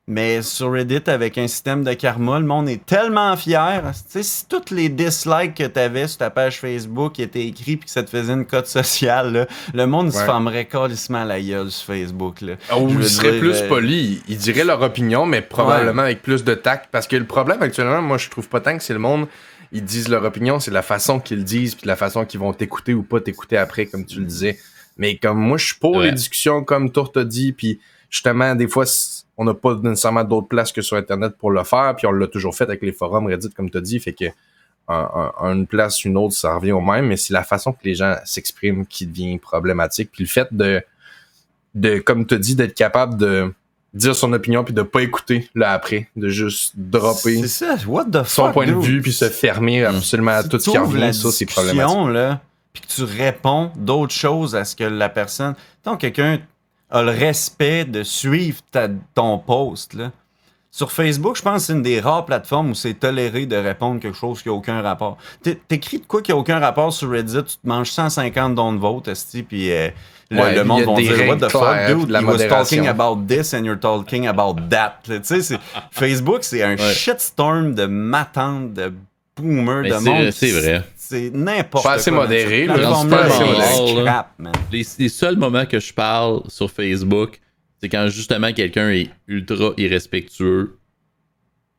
Mais 0.09 0.43
sur 0.43 0.72
Reddit, 0.72 1.02
avec 1.06 1.39
un 1.39 1.47
système 1.47 1.84
de 1.84 1.93
karma, 1.94 2.40
le 2.40 2.44
monde 2.44 2.68
est 2.68 2.84
tellement 2.84 3.36
fier. 3.36 3.82
Tu 3.93 4.01
sais, 4.09 4.22
si 4.24 4.47
tous 4.47 4.74
les 4.74 4.89
dislikes 4.89 5.55
que 5.55 5.62
t'avais 5.64 6.09
sur 6.09 6.18
ta 6.18 6.28
page 6.28 6.59
Facebook 6.59 7.20
étaient 7.20 7.47
écrits 7.47 7.76
puis 7.76 7.86
que 7.86 7.90
ça 7.90 8.02
te 8.02 8.10
faisait 8.10 8.32
une 8.32 8.44
cote 8.44 8.66
sociale, 8.66 9.32
là, 9.32 9.47
le 9.72 9.86
monde 9.86 10.12
se 10.12 10.18
fermerait 10.24 10.64
calissement 10.64 11.22
la 11.22 11.40
gueule 11.40 11.70
sur 11.70 11.94
Facebook. 11.94 12.40
Là. 12.40 12.55
Ou 12.76 12.89
Je 12.89 12.94
veux 12.97 13.02
ils 13.02 13.09
seraient 13.09 13.39
plus 13.39 13.62
euh, 13.62 13.68
polis. 13.68 14.20
Ils 14.26 14.39
diraient 14.39 14.64
leur 14.64 14.82
opinion, 14.82 15.24
mais 15.24 15.40
probablement 15.40 16.02
avec 16.02 16.20
plus 16.20 16.43
de 16.43 16.55
tact. 16.55 16.89
Parce 16.90 17.06
que 17.06 17.14
le 17.14 17.24
problème 17.24 17.62
actuellement, 17.62 18.02
moi, 18.02 18.18
je 18.18 18.28
trouve 18.28 18.48
pas 18.48 18.60
tant 18.60 18.76
que 18.76 18.82
c'est 18.82 18.94
le 18.94 18.98
monde. 18.98 19.28
Ils 19.73 19.85
disent 19.85 20.09
leur 20.09 20.23
opinion, 20.24 20.61
c'est 20.61 20.70
la 20.70 20.82
façon 20.82 21.19
qu'ils 21.19 21.39
le 21.39 21.44
disent, 21.44 21.74
puis 21.74 21.86
la 21.86 21.97
façon 21.97 22.24
qu'ils 22.27 22.40
vont 22.40 22.53
t'écouter 22.53 22.94
ou 22.94 23.03
pas 23.03 23.20
t'écouter 23.20 23.57
après, 23.57 23.86
comme 23.86 24.05
tu 24.05 24.19
le 24.20 24.27
disais. 24.27 24.59
Mais 24.99 25.16
comme 25.16 25.39
moi, 25.39 25.57
je 25.57 25.66
suis 25.66 25.77
pour 25.77 25.97
Ouais. 25.97 26.07
les 26.07 26.12
discussions, 26.12 26.62
comme 26.62 26.90
Tour 26.93 27.11
t'a 27.12 27.24
dit, 27.24 27.53
puis 27.53 27.81
justement, 28.11 28.55
des 28.55 28.69
fois, 28.69 28.85
on 29.39 29.44
n'a 29.44 29.55
pas 29.55 29.74
nécessairement 29.77 30.24
d'autres 30.24 30.49
places 30.49 30.73
que 30.73 30.82
sur 30.82 30.97
Internet 30.99 31.35
pour 31.39 31.51
le 31.51 31.65
faire, 31.65 31.94
puis 31.97 32.07
on 32.07 32.12
l'a 32.12 32.27
toujours 32.27 32.55
fait 32.55 32.65
avec 32.65 32.82
les 32.82 32.93
forums 32.93 33.27
Reddit, 33.27 33.51
comme 33.51 33.70
t'as 33.70 33.81
dit, 33.81 33.99
fait 33.99 34.12
que 34.12 34.27
un- 34.89 35.32
un- 35.40 35.53
une 35.55 35.66
place, 35.66 36.05
une 36.05 36.16
autre, 36.19 36.35
ça 36.35 36.55
revient 36.57 36.73
au 36.73 36.81
même, 36.82 37.07
mais 37.07 37.16
c'est 37.16 37.32
la 37.32 37.44
façon 37.44 37.73
que 37.73 37.78
les 37.85 37.94
gens 37.94 38.16
s'expriment 38.24 38.85
qui 38.85 39.07
devient 39.07 39.39
problématique. 39.39 40.11
Puis 40.12 40.24
le 40.24 40.28
fait 40.28 40.49
de, 40.53 40.82
de 41.74 41.99
comme 42.01 42.27
tu 42.27 42.39
dit, 42.39 42.57
d'être 42.57 42.74
capable 42.74 43.16
de 43.16 43.55
dire 43.94 44.14
son 44.16 44.32
opinion 44.32 44.64
puis 44.64 44.73
de 44.74 44.82
pas 44.82 45.02
écouter 45.02 45.48
là 45.55 45.73
après, 45.73 46.09
de 46.16 46.28
juste 46.28 46.73
dropper 46.77 47.40
C'est 47.43 47.48
ça, 47.48 47.77
what 47.86 48.05
the 48.06 48.24
son 48.24 48.44
fuck, 48.47 48.52
point 48.55 48.66
de 48.66 48.73
vue 48.74 49.02
puis 49.02 49.12
se 49.12 49.28
fermer 49.28 49.85
absolument 49.85 50.31
à 50.32 50.43
tout 50.44 50.59
ce 50.59 50.70
qui 50.70 50.77
la 50.77 50.82
revient, 50.82 51.14
ça 51.14 51.31
c'est 51.31 51.47
problématique. 51.47 52.12
là, 52.14 52.40
puis 52.73 52.82
que 52.82 52.86
tu 52.89 53.02
réponds 53.05 53.70
d'autres 53.77 54.14
choses 54.14 54.56
à 54.56 54.64
ce 54.64 54.74
que 54.74 54.85
la 54.85 55.09
personne. 55.10 55.55
Donc, 55.85 56.01
quelqu'un 56.01 56.39
a 56.90 57.02
le 57.02 57.10
respect 57.10 57.85
de 57.85 58.02
suivre 58.02 58.60
ta- 58.70 58.89
ton 59.14 59.39
post, 59.39 59.94
là. 59.94 60.10
Sur 60.74 60.90
Facebook, 60.90 61.36
je 61.36 61.43
pense 61.43 61.55
que 61.60 61.66
c'est 61.66 61.73
une 61.74 61.82
des 61.82 62.01
rares 62.01 62.24
plateformes 62.24 62.70
où 62.70 62.74
c'est 62.74 62.94
toléré 62.94 63.44
de 63.44 63.56
répondre 63.56 64.01
quelque 64.01 64.16
chose 64.16 64.40
qui 64.43 64.48
n'a 64.48 64.55
aucun 64.55 64.81
rapport. 64.81 65.19
T'é- 65.43 65.56
T'écris 65.69 65.98
de 65.98 66.06
quoi 66.06 66.23
qui 66.23 66.31
n'a 66.31 66.39
aucun 66.39 66.59
rapport 66.60 66.90
sur 66.94 67.10
Reddit, 67.10 67.44
tu 67.44 67.56
te 67.56 67.69
manges 67.69 67.90
150 67.90 68.55
dons 68.55 68.73
de 68.73 68.78
vote, 68.78 69.06
esti, 69.09 69.43
puis 69.43 69.70
euh, 69.70 69.90
le, 70.32 70.40
Ouais, 70.40 70.54
le 70.56 70.64
monde 70.64 70.78
il 70.78 70.82
y 70.82 70.88
a 70.88 70.90
va 70.90 70.96
des 70.96 71.02
dire 71.02 71.28
What 71.28 71.34
règles 71.34 71.46
the 71.46 71.50
fuck, 71.50 71.86
dude, 72.00 72.10
la 72.10 72.20
he 72.20 72.24
was 72.24 72.48
talking 72.48 72.86
about 72.88 73.26
this 73.28 73.54
and 73.54 73.64
you're 73.64 73.78
talking 73.78 74.26
about 74.26 74.56
that. 74.70 74.96
Tu 75.04 75.20
sais, 75.22 75.59
Facebook, 75.90 76.38
c'est 76.42 76.62
un 76.62 76.76
Ouais. 76.76 76.92
shitstorm 76.94 77.74
de 77.74 77.86
matantes, 77.86 78.72
de 78.74 78.92
boomers, 79.36 79.82
de 79.84 79.98
monde. 80.04 80.30
c'est 80.32 80.50
vrai. 80.50 80.82
C'est 80.96 81.30
n'importe 81.34 81.84
Pas 81.84 81.90
quoi. 81.90 81.92
assez 81.98 82.10
modéré, 82.10 82.66
là. 82.66 82.74
pas 83.09 83.24
assez 83.24 83.94
crap, 84.02 84.30
man. 84.38 84.52
Les, 84.72 84.86
les 84.98 85.09
seuls 85.09 85.36
moments 85.36 85.66
que 85.66 85.78
je 85.78 85.92
parle 85.92 86.40
sur 86.48 86.70
Facebook, 86.70 87.38
c'est 87.80 87.88
quand 87.88 88.09
justement 88.09 88.52
quelqu'un 88.52 88.88
est 88.90 89.10
ultra 89.28 89.72
irrespectueux. 89.76 90.78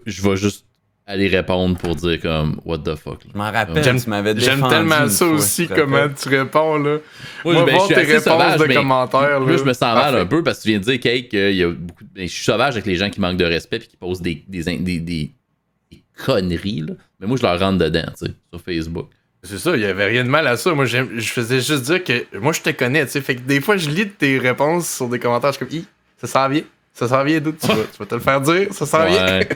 Je 0.06 0.22
vais 0.22 0.36
juste 0.36 0.66
aller 1.06 1.28
répondre 1.28 1.78
pour 1.78 1.96
dire 1.96 2.20
comme 2.22 2.60
What 2.66 2.80
the 2.80 2.96
fuck. 2.96 3.24
là. 3.26 3.30
Je 3.34 3.38
m'en 3.38 3.52
rappelle, 3.52 3.84
J'aime- 3.84 4.02
tu 4.02 4.10
m'avais 4.10 4.40
J'aime 4.40 4.68
tellement 4.70 5.08
ça 5.10 5.26
fois, 5.26 5.36
aussi, 5.36 5.68
comment 5.68 6.08
tu 6.10 6.30
réponds 6.30 6.78
là. 6.78 6.98
Oui, 7.46 7.54
Moi, 7.56 7.66
ben, 7.66 7.76
voir 7.76 7.82
je 7.82 7.86
suis 7.86 7.96
tes 7.96 8.02
assez 8.02 8.12
réponses 8.12 8.24
sauvage, 8.24 8.60
de 8.60 8.66
mais 8.66 8.76
commentaires. 8.76 9.40
Là, 9.40 9.46
là. 9.52 9.58
je 9.58 9.64
me 9.64 9.74
sens 9.74 9.96
mal 9.96 10.16
un 10.18 10.26
peu 10.26 10.44
parce 10.44 10.60
que 10.60 10.64
tu 10.64 10.70
viens 10.70 10.80
de 10.80 10.84
dire, 10.86 11.00
Kate, 11.00 11.28
qu'il 11.30 11.56
y 11.56 11.64
a 11.64 11.70
beaucoup. 11.70 12.04
ben, 12.16 12.28
je 12.28 12.34
suis 12.34 12.44
sauvage 12.46 12.74
avec 12.74 12.86
les 12.86 12.96
gens 12.96 13.10
qui 13.10 13.20
manquent 13.20 13.38
de 13.38 13.46
respect 13.46 13.78
et 13.78 13.80
qui 13.88 13.98
posent 13.98 14.22
des, 14.22 14.44
des, 14.48 14.64
des, 14.64 14.78
des- 15.00 15.00
des 15.00 16.04
conneries. 16.26 16.82
Là. 16.88 16.94
Mais 17.20 17.28
moi, 17.28 17.38
je 17.38 17.44
leur 17.44 17.60
rentre 17.60 17.78
dedans, 17.80 18.06
tu 18.18 18.26
sais, 18.28 18.34
sur 18.52 18.62
Facebook. 18.62 19.10
C'est 19.46 19.60
ça, 19.60 19.76
il 19.76 19.82
y 19.82 19.86
avait 19.86 20.06
rien 20.06 20.24
de 20.24 20.30
mal 20.30 20.48
à 20.48 20.56
ça. 20.56 20.74
Moi, 20.74 20.86
j'aime- 20.86 21.10
je 21.20 21.30
faisais 21.30 21.60
juste 21.60 21.84
dire 21.84 22.02
que 22.04 22.26
moi, 22.40 22.54
je 22.54 22.62
te 22.62 22.70
connais, 22.70 23.06
tu 23.06 23.12
sais. 23.12 23.20
Fait 23.22 23.36
que 23.36 23.42
des 23.42 23.60
fois, 23.60 23.76
je 23.76 23.90
lis 23.90 24.08
tes 24.08 24.38
réponses 24.40 24.90
sur 24.90 25.10
des 25.10 25.20
commentaires, 25.20 25.52
je 25.52 25.58
suis 25.58 25.66
comme, 25.66 25.76
Hi, 25.80 25.86
ça 26.18 26.28
s'en 26.28 26.48
vient. 26.48 26.64
Ça 26.94 27.08
s'en 27.08 27.24
vient 27.24 27.40
d'où 27.40 27.52
tu 27.54 27.66
vas, 27.68 27.74
tu 27.74 27.98
vas 28.00 28.06
te 28.06 28.14
le 28.16 28.22
faire 28.22 28.40
dire, 28.42 28.68
ça 28.72 28.86
s'en 28.86 29.06
vient. 29.06 29.26
Ouais. 29.40 29.48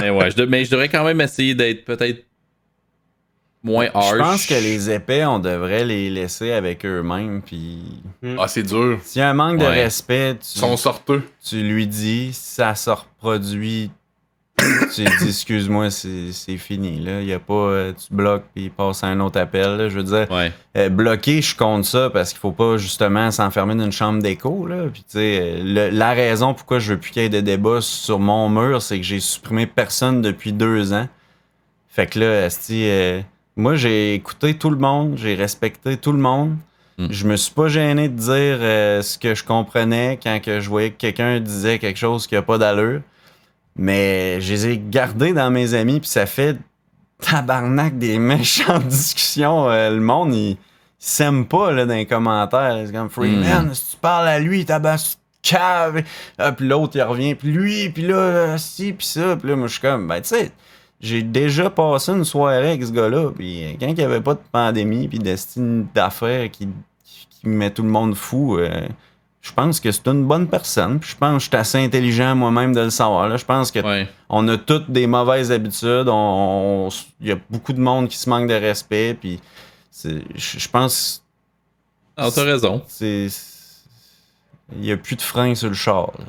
mais 0.00 0.10
ouais, 0.10 0.30
je, 0.30 0.36
de- 0.36 0.44
mais 0.46 0.64
je 0.64 0.70
devrais 0.70 0.88
quand 0.88 1.04
même 1.04 1.20
essayer 1.20 1.54
d'être 1.54 1.84
peut-être 1.84 2.24
moins 3.64 3.88
harsh. 3.92 4.12
Je 4.12 4.18
pense 4.18 4.46
que 4.46 4.54
les 4.54 4.88
épais, 4.90 5.24
on 5.24 5.40
devrait 5.40 5.84
les 5.84 6.08
laisser 6.08 6.52
avec 6.52 6.86
eux-mêmes. 6.86 7.42
Puis 7.44 7.78
Ah, 8.38 8.46
c'est 8.46 8.62
dur. 8.62 8.98
s'il 9.02 9.18
y 9.18 9.22
a 9.22 9.30
un 9.30 9.34
manque 9.34 9.58
de 9.58 9.64
respect, 9.64 10.34
tu, 10.36 10.46
Ils 10.56 10.58
sont 10.60 10.76
sorteux. 10.76 11.22
tu 11.44 11.60
lui 11.62 11.86
dis, 11.88 12.30
ça 12.32 12.74
se 12.76 12.90
reproduit, 12.90 13.90
tu 14.94 15.04
dis 15.04 15.28
excuse-moi, 15.28 15.90
c'est 15.90 16.56
fini. 16.56 16.98
Là. 17.00 17.22
Y 17.22 17.32
a 17.32 17.38
pas, 17.38 17.52
euh, 17.54 17.92
tu 17.92 18.12
bloques 18.12 18.44
puis 18.54 18.64
il 18.64 18.70
passe 18.70 19.04
à 19.04 19.08
un 19.08 19.20
autre 19.20 19.38
appel. 19.40 19.76
là. 19.76 19.88
Je 19.88 19.96
veux 19.96 20.02
dire, 20.04 20.26
Ouais. 20.30 20.52
euh, 20.76 20.88
bloquer, 20.88 21.40
je 21.42 21.56
compte 21.56 21.84
ça 21.84 22.10
parce 22.10 22.30
qu'il 22.30 22.38
faut 22.40 22.52
pas 22.52 22.76
justement 22.76 23.30
s'enfermer 23.30 23.74
dans 23.74 23.84
une 23.84 23.92
chambre 23.92 24.22
d'écho. 24.22 24.66
la 25.14 26.12
raison 26.12 26.54
pourquoi 26.54 26.78
je 26.78 26.92
veux 26.94 26.98
plus 27.00 27.10
qu'il 27.10 27.22
y 27.22 27.24
ait 27.26 27.28
de 27.30 27.40
débat 27.40 27.80
sur 27.80 28.18
mon 28.18 28.48
mur, 28.48 28.82
c'est 28.82 28.98
que 28.98 29.04
j'ai 29.06 29.20
supprimé 29.20 29.66
personne 29.66 30.22
depuis 30.22 30.52
deux 30.52 30.92
ans. 30.92 31.08
Fait 31.88 32.06
que 32.06 32.18
là, 32.20 32.48
euh, 32.70 33.20
moi 33.56 33.74
j'ai 33.74 34.14
écouté 34.14 34.54
tout 34.54 34.70
le 34.70 34.76
monde, 34.78 35.14
j'ai 35.16 35.34
respecté 35.34 35.96
tout 35.96 36.12
le 36.12 36.18
monde. 36.18 36.56
Mm. 36.98 37.06
Je 37.10 37.26
me 37.26 37.36
suis 37.36 37.52
pas 37.54 37.68
gêné 37.68 38.08
de 38.08 38.16
dire 38.16 38.58
ce 39.04 39.18
que 39.18 39.34
je 39.34 39.44
comprenais 39.44 40.18
quand 40.22 40.40
que 40.42 40.60
je 40.60 40.68
voyais 40.68 40.90
que 40.90 40.96
quelqu'un 40.96 41.38
disait 41.40 41.78
quelque 41.78 41.98
chose 41.98 42.26
qui 42.26 42.34
a 42.36 42.42
pas 42.42 42.58
d'allure. 42.58 43.02
Mais 43.78 44.40
je 44.40 44.52
les 44.52 44.66
ai 44.68 44.78
gardés 44.78 45.32
dans 45.32 45.50
mes 45.50 45.74
amis, 45.74 46.00
puis 46.00 46.08
ça 46.08 46.26
fait 46.26 46.56
tabarnak 47.20 47.98
des 47.98 48.18
méchantes 48.18 48.86
discussions. 48.86 49.70
Euh, 49.70 49.90
le 49.90 50.00
monde, 50.00 50.34
il, 50.34 50.50
il 50.50 50.56
s'aime 50.98 51.46
pas 51.46 51.70
là, 51.70 51.86
dans 51.86 51.94
les 51.94 52.06
commentaires. 52.06 52.82
C'est 52.84 52.92
comme 52.92 53.08
Freeman, 53.08 53.72
si 53.72 53.92
tu 53.92 53.96
parles 53.96 54.28
à 54.28 54.38
lui, 54.40 54.64
tabasse 54.64 55.18
cave. 55.42 56.02
Ah, 56.38 56.52
puis 56.52 56.66
l'autre, 56.66 56.96
il 56.96 57.02
revient, 57.02 57.34
puis 57.34 57.48
lui, 57.52 57.88
puis 57.90 58.02
là, 58.02 58.58
si, 58.58 58.92
puis 58.92 59.06
ça. 59.06 59.36
Puis 59.36 59.48
là, 59.48 59.56
moi, 59.56 59.68
je 59.68 59.72
suis 59.72 59.80
comme, 59.80 60.08
ben, 60.08 60.20
tu 60.20 60.28
sais, 60.28 60.52
j'ai 61.00 61.22
déjà 61.22 61.70
passé 61.70 62.12
une 62.12 62.24
soirée 62.24 62.70
avec 62.70 62.84
ce 62.84 62.92
gars-là. 62.92 63.30
Puis 63.30 63.76
quand 63.80 63.86
il 63.86 63.94
n'y 63.94 64.02
avait 64.02 64.20
pas 64.20 64.34
de 64.34 64.40
pandémie, 64.50 65.08
puis 65.08 65.18
d'estime 65.18 65.86
d'affaires 65.94 66.50
qui, 66.50 66.68
qui, 67.04 67.28
qui 67.30 67.48
met 67.48 67.70
tout 67.70 67.82
le 67.82 67.90
monde 67.90 68.16
fou, 68.16 68.58
euh, 68.58 68.88
je 69.48 69.52
pense 69.52 69.80
que 69.80 69.90
c'est 69.90 70.06
une 70.08 70.24
bonne 70.24 70.46
personne. 70.46 70.98
Puis 71.00 71.10
je 71.10 71.16
pense 71.16 71.34
que 71.34 71.42
je 71.44 71.48
suis 71.48 71.56
assez 71.56 71.78
intelligent 71.78 72.34
moi-même 72.36 72.74
de 72.74 72.80
le 72.80 72.90
savoir. 72.90 73.28
Là. 73.28 73.36
Je 73.36 73.44
pense 73.44 73.70
que 73.70 73.80
Ouais. 73.80 74.08
on 74.28 74.46
a 74.48 74.56
toutes 74.58 74.90
des 74.90 75.06
mauvaises 75.06 75.50
habitudes. 75.50 76.08
On- 76.08 76.86
on- 76.86 76.88
Il 77.20 77.28
y 77.28 77.32
a 77.32 77.36
beaucoup 77.50 77.72
de 77.72 77.80
monde 77.80 78.08
qui 78.08 78.16
se 78.16 78.28
manque 78.28 78.48
de 78.48 78.54
respect. 78.54 79.16
Puis 79.20 79.40
je 80.04 80.10
je 80.36 80.68
pense 80.68 81.24
Ah, 82.16 82.28
t'as 82.34 82.44
raison. 82.44 82.82
c'est 82.88 83.28
il 84.74 84.80
n'y 84.80 84.92
a 84.92 84.96
plus 84.96 85.16
de 85.16 85.22
frein 85.22 85.54
sur 85.54 85.68
le 85.68 85.74
char. 85.74 86.12
là. 86.18 86.24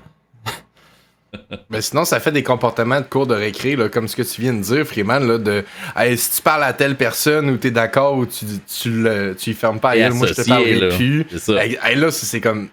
Mais 1.70 1.82
sinon, 1.82 2.06
ça 2.06 2.20
fait 2.20 2.32
des 2.32 2.42
comportements 2.42 3.00
de 3.02 3.06
cours 3.06 3.28
de 3.28 3.36
récré, 3.36 3.76
là, 3.76 3.88
comme 3.88 4.08
ce 4.08 4.16
que 4.16 4.24
tu 4.24 4.42
viens 4.42 4.54
de 4.54 4.62
dire, 4.62 4.84
Freeman, 4.86 5.28
là, 5.28 5.38
de 5.38 5.64
Hey, 5.96 6.18
si 6.18 6.38
tu 6.38 6.42
parles 6.42 6.64
à 6.64 6.74
telle 6.74 6.96
personne 6.96 7.50
ou 7.52 7.58
t'es 7.58 7.70
d'accord 7.70 8.16
ou 8.18 8.26
tu, 8.26 8.46
tu, 8.82 8.90
le, 9.04 9.36
tu 9.36 9.52
y 9.52 9.54
fermes 9.54 9.80
pas 9.80 9.92
à 9.92 9.96
Et 9.96 10.00
elle, 10.00 10.14
moi 10.14 10.26
je 10.28 10.34
te 10.34 10.48
parlerai 10.48 10.76
là. 10.80 10.96
plus. 10.96 11.26
Ça. 11.38 11.64
Hey, 11.64 11.78
hey, 11.84 11.96
là, 11.96 12.10
c'est 12.12 12.42
comme? 12.42 12.70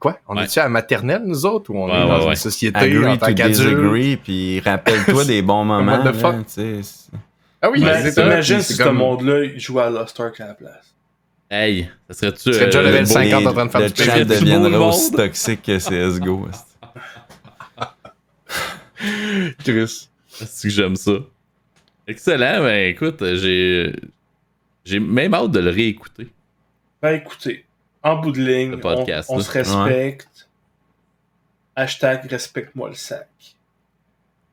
Quoi? 0.00 0.18
On 0.26 0.36
Ouais. 0.36 0.44
est-tu 0.44 0.58
à 0.58 0.62
la 0.64 0.68
maternelle, 0.70 1.22
nous 1.26 1.44
autres, 1.46 1.70
ou 1.70 1.76
on 1.78 1.86
Ouais, 1.86 1.94
est 1.94 2.06
dans 2.08 2.24
ouais, 2.24 2.30
une 2.30 2.34
société 2.36 2.76
en 2.78 2.82
Agree 2.82 3.18
tant 3.18 3.26
to 3.28 3.34
qu'adulte? 3.34 3.58
disagree, 3.58 4.16
puis 4.16 4.60
rappelle-toi 4.60 5.24
des 5.26 5.42
bons 5.42 5.64
moments. 5.64 6.02
Là, 6.02 6.12
Ah 7.62 7.70
oui, 7.70 7.82
Mais 7.84 8.10
imagine 8.10 8.60
si 8.62 8.72
ce 8.74 8.82
comme- 8.82 8.96
monde-là 8.96 9.56
jouait 9.58 9.82
à 9.82 9.90
Lost 9.90 10.18
Ark 10.18 10.40
à 10.40 10.46
la 10.48 10.54
place. 10.54 10.94
Hey, 11.50 11.90
ça 12.08 12.14
serait-tu. 12.16 12.44
Tu 12.44 12.52
serais 12.54 12.66
déjà 12.66 12.80
level 12.82 13.00
le 13.02 13.06
beau- 13.06 13.12
50 13.12 13.46
en 13.46 13.52
train 13.52 13.66
de 13.66 13.70
faire 13.70 13.80
le 13.82 13.90
du 13.90 14.02
chat 14.02 14.18
le 14.20 14.24
deviendrait 14.24 14.70
monde. 14.70 14.88
aussi 14.94 15.10
toxique 15.12 15.62
que 15.62 15.78
CSGO. 15.78 16.48
Chris. 19.64 20.08
C'est 20.28 20.68
que 20.68 20.74
j'aime 20.74 20.96
ça? 20.96 21.12
Excellent, 22.06 22.60
ben 22.62 22.88
écoute, 22.88 23.22
j'ai. 23.36 23.94
J'ai 24.84 24.98
même 24.98 25.34
hâte 25.34 25.50
de 25.50 25.60
le 25.60 25.70
réécouter. 25.70 26.28
Ben 27.02 27.12
écoutez, 27.16 27.66
en 28.02 28.16
bout 28.16 28.32
de 28.32 28.40
ligne, 28.40 28.78
podcast, 28.78 29.28
on, 29.32 29.40
se 29.40 29.50
respecte. 29.50 30.48
Hashtag 31.76 32.26
respecte-moi 32.30 32.88
le 32.90 32.94
sac. 32.94 33.28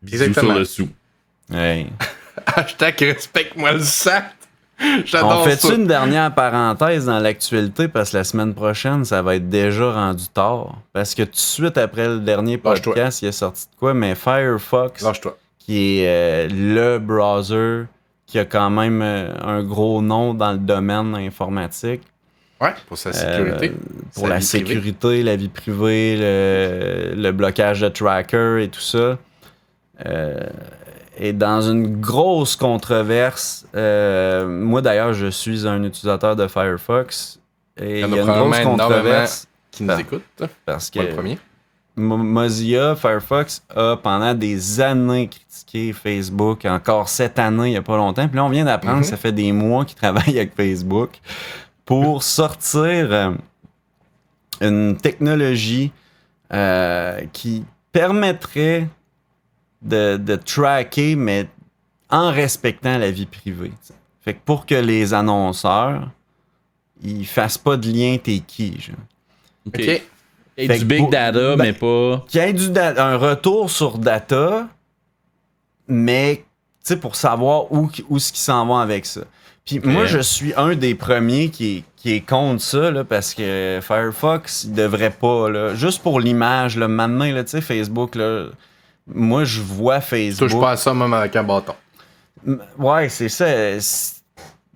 Bisous 0.01 0.23
Exactement. 0.23 0.51
sur 0.51 0.59
le 0.59 0.65
sou. 0.65 0.89
Hey. 1.51 1.87
Hashtag 2.45 2.99
respecte-moi 2.99 3.73
le 3.73 3.79
sac. 3.79 4.33
J'adore 5.05 5.41
On 5.41 5.43
fait 5.43 5.55
ça. 5.55 5.73
une 5.73 5.87
dernière 5.87 6.33
parenthèse 6.33 7.05
dans 7.05 7.19
l'actualité? 7.19 7.87
Parce 7.87 8.11
que 8.11 8.17
la 8.17 8.23
semaine 8.23 8.53
prochaine, 8.53 9.05
ça 9.05 9.21
va 9.23 9.35
être 9.35 9.49
déjà 9.49 9.91
rendu 9.91 10.27
tard. 10.27 10.75
Parce 10.93 11.15
que 11.15 11.23
tout 11.23 11.31
de 11.31 11.35
suite 11.37 11.77
après 11.77 12.07
le 12.07 12.19
dernier 12.19 12.57
podcast, 12.57 13.21
il 13.23 13.29
est 13.29 13.31
sorti 13.31 13.65
de 13.71 13.75
quoi? 13.75 13.93
Mais 13.95 14.13
Firefox, 14.13 15.03
qui 15.57 15.99
est 15.99 16.07
euh, 16.07 16.47
le 16.49 16.99
browser 16.99 17.85
qui 18.27 18.37
a 18.37 18.45
quand 18.45 18.69
même 18.69 19.01
euh, 19.01 19.33
un 19.41 19.63
gros 19.63 20.01
nom 20.01 20.33
dans 20.33 20.51
le 20.51 20.59
domaine 20.59 21.15
informatique. 21.15 22.03
Ouais, 22.59 22.73
pour 22.87 22.97
sa 22.97 23.13
sécurité. 23.13 23.69
Euh, 23.69 23.73
pour 24.13 24.23
Sa 24.23 24.29
la 24.29 24.35
privée. 24.35 24.41
sécurité, 24.41 25.23
la 25.23 25.35
vie 25.35 25.47
privée, 25.49 26.15
le, 26.17 27.13
le 27.15 27.31
blocage 27.31 27.81
de 27.81 27.89
tracker 27.89 28.63
et 28.63 28.67
tout 28.69 28.79
ça. 28.81 29.17
Euh, 30.05 30.39
est 31.19 31.33
dans 31.33 31.61
une 31.61 31.99
grosse 31.99 32.55
controverse. 32.55 33.65
Euh, 33.75 34.47
moi, 34.47 34.81
d'ailleurs, 34.81 35.13
je 35.13 35.27
suis 35.27 35.67
un 35.67 35.83
utilisateur 35.83 36.35
de 36.35 36.47
Firefox. 36.47 37.39
Et 37.79 38.01
Il 38.01 38.05
y 38.05 38.05
en 38.05 38.11
a 38.13 38.15
y 38.15 38.19
a 38.19 38.23
une 38.23 38.27
grosse 38.51 38.59
controverse 38.59 39.47
Qui 39.71 39.83
nous 39.83 39.93
Ah. 39.95 39.99
écoute, 40.01 40.23
parce 40.65 40.89
que 40.89 40.99
pas 40.99 41.05
le 41.05 41.13
premier. 41.13 41.39
Mo- 41.95 42.17
Mozilla, 42.17 42.95
Firefox 42.95 43.63
a 43.75 43.97
pendant 43.97 44.35
des 44.35 44.79
années 44.81 45.27
critiqué 45.29 45.93
Facebook, 45.93 46.65
encore 46.65 47.09
cette 47.09 47.39
année, 47.39 47.69
il 47.69 47.71
n'y 47.71 47.77
a 47.77 47.81
pas 47.81 47.97
longtemps. 47.97 48.27
Puis 48.27 48.37
là, 48.37 48.45
on 48.45 48.49
vient 48.49 48.65
d'apprendre 48.65 49.01
que 49.01 49.05
ça 49.07 49.17
fait 49.17 49.31
des 49.31 49.51
mois 49.51 49.83
qu'ils 49.85 49.97
travaillent 49.97 50.37
avec 50.37 50.55
Facebook 50.55 51.19
pour 51.87 52.21
sortir 52.21 53.11
euh, 53.11 53.31
une 54.61 54.95
technologie 54.97 55.91
euh, 56.53 57.21
qui 57.33 57.63
permettrait 57.91 58.87
de, 59.81 60.17
de 60.17 60.35
tracker, 60.35 61.15
mais 61.15 61.47
en 62.09 62.29
respectant 62.31 62.97
la 62.97 63.09
vie 63.09 63.25
privée. 63.25 63.71
Fait 64.21 64.33
que 64.33 64.39
pour 64.45 64.65
que 64.65 64.75
les 64.75 65.13
annonceurs, 65.13 66.09
ils 67.01 67.25
fassent 67.25 67.57
pas 67.57 67.77
de 67.77 67.89
lien 67.89 68.17
t'es 68.21 68.39
qui, 68.39 68.79
genre. 68.79 68.95
Ok. 69.67 69.75
Ok. 69.79 70.01
Et 70.59 70.65
Fait 70.67 70.79
du 70.79 70.85
big 70.85 70.99
pour- 71.01 71.09
data, 71.11 71.55
ben- 71.55 71.57
mais 71.57 71.73
pas. 71.73 72.25
qu'il 72.27 72.41
y 72.41 72.43
ait 72.43 72.51
du 72.53 72.71
un 72.79 73.15
retour 73.17 73.69
sur 73.69 73.99
data, 73.99 74.67
mais 75.87 76.37
tu 76.83 76.93
sais, 76.93 76.97
pour 76.99 77.15
savoir 77.15 77.71
où, 77.71 77.89
où 78.09 78.17
ce 78.19 78.33
qui 78.33 78.39
s'en 78.41 78.65
va 78.65 78.81
avec 78.81 79.05
ça. 79.05 79.21
Puis 79.67 79.79
moi, 79.83 80.05
je 80.05 80.19
suis 80.19 80.53
un 80.55 80.75
des 80.75 80.95
premiers 80.95 81.49
qui 81.49 81.77
est, 81.77 81.83
qui 81.97 82.13
est 82.13 82.21
contre 82.21 82.61
ça, 82.61 82.89
là, 82.89 83.03
parce 83.03 83.33
que 83.33 83.79
Firefox, 83.81 84.63
il 84.63 84.73
devrait 84.73 85.11
pas, 85.11 85.49
là, 85.49 85.75
juste 85.75 86.01
pour 86.01 86.21
l'image, 86.21 86.77
là, 86.77 86.87
maintenant, 86.87 87.25
là, 87.25 87.43
tu 87.43 87.51
sais, 87.51 87.61
Facebook, 87.61 88.15
là, 88.15 88.45
moi, 89.13 89.43
je 89.43 89.61
vois 89.61 89.99
Facebook. 89.99 90.49
touches 90.49 90.59
pas 90.59 90.71
à 90.71 90.77
ça 90.77 90.93
même 90.93 91.13
avec 91.13 91.35
un 91.35 91.43
bâton. 91.43 91.75
Ouais, 92.77 93.09
c'est 93.09 93.29
ça. 93.29 93.47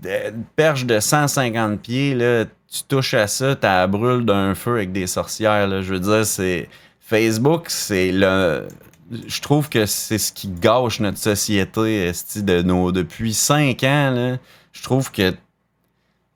Une 0.04 0.44
perche 0.56 0.86
de 0.86 1.00
150 1.00 1.80
pieds, 1.80 2.16
là, 2.16 2.46
tu 2.46 2.84
touches 2.88 3.14
à 3.14 3.28
ça, 3.28 3.56
t'as 3.56 3.82
la 3.82 3.88
brûle 3.88 4.26
d'un 4.26 4.56
feu 4.56 4.76
avec 4.76 4.92
des 4.92 5.08
sorcières. 5.08 5.68
Là. 5.68 5.82
Je 5.82 5.94
veux 5.94 6.00
dire, 6.00 6.26
c'est. 6.26 6.70
Facebook, 7.00 7.66
c'est 7.68 8.12
le. 8.12 8.68
Je 9.12 9.42
trouve 9.42 9.70
que 9.70 9.86
c'est 9.86 10.18
ce 10.18 10.32
qui 10.32 10.48
gâche 10.48 11.00
notre 11.00 11.18
société 11.18 12.08
esti, 12.08 12.44
de 12.44 12.62
nos, 12.62 12.92
depuis 12.92 13.34
5 13.34 13.84
ans. 13.84 14.12
Là. 14.12 14.38
Je 14.72 14.84
trouve 14.84 15.12
que 15.12 15.34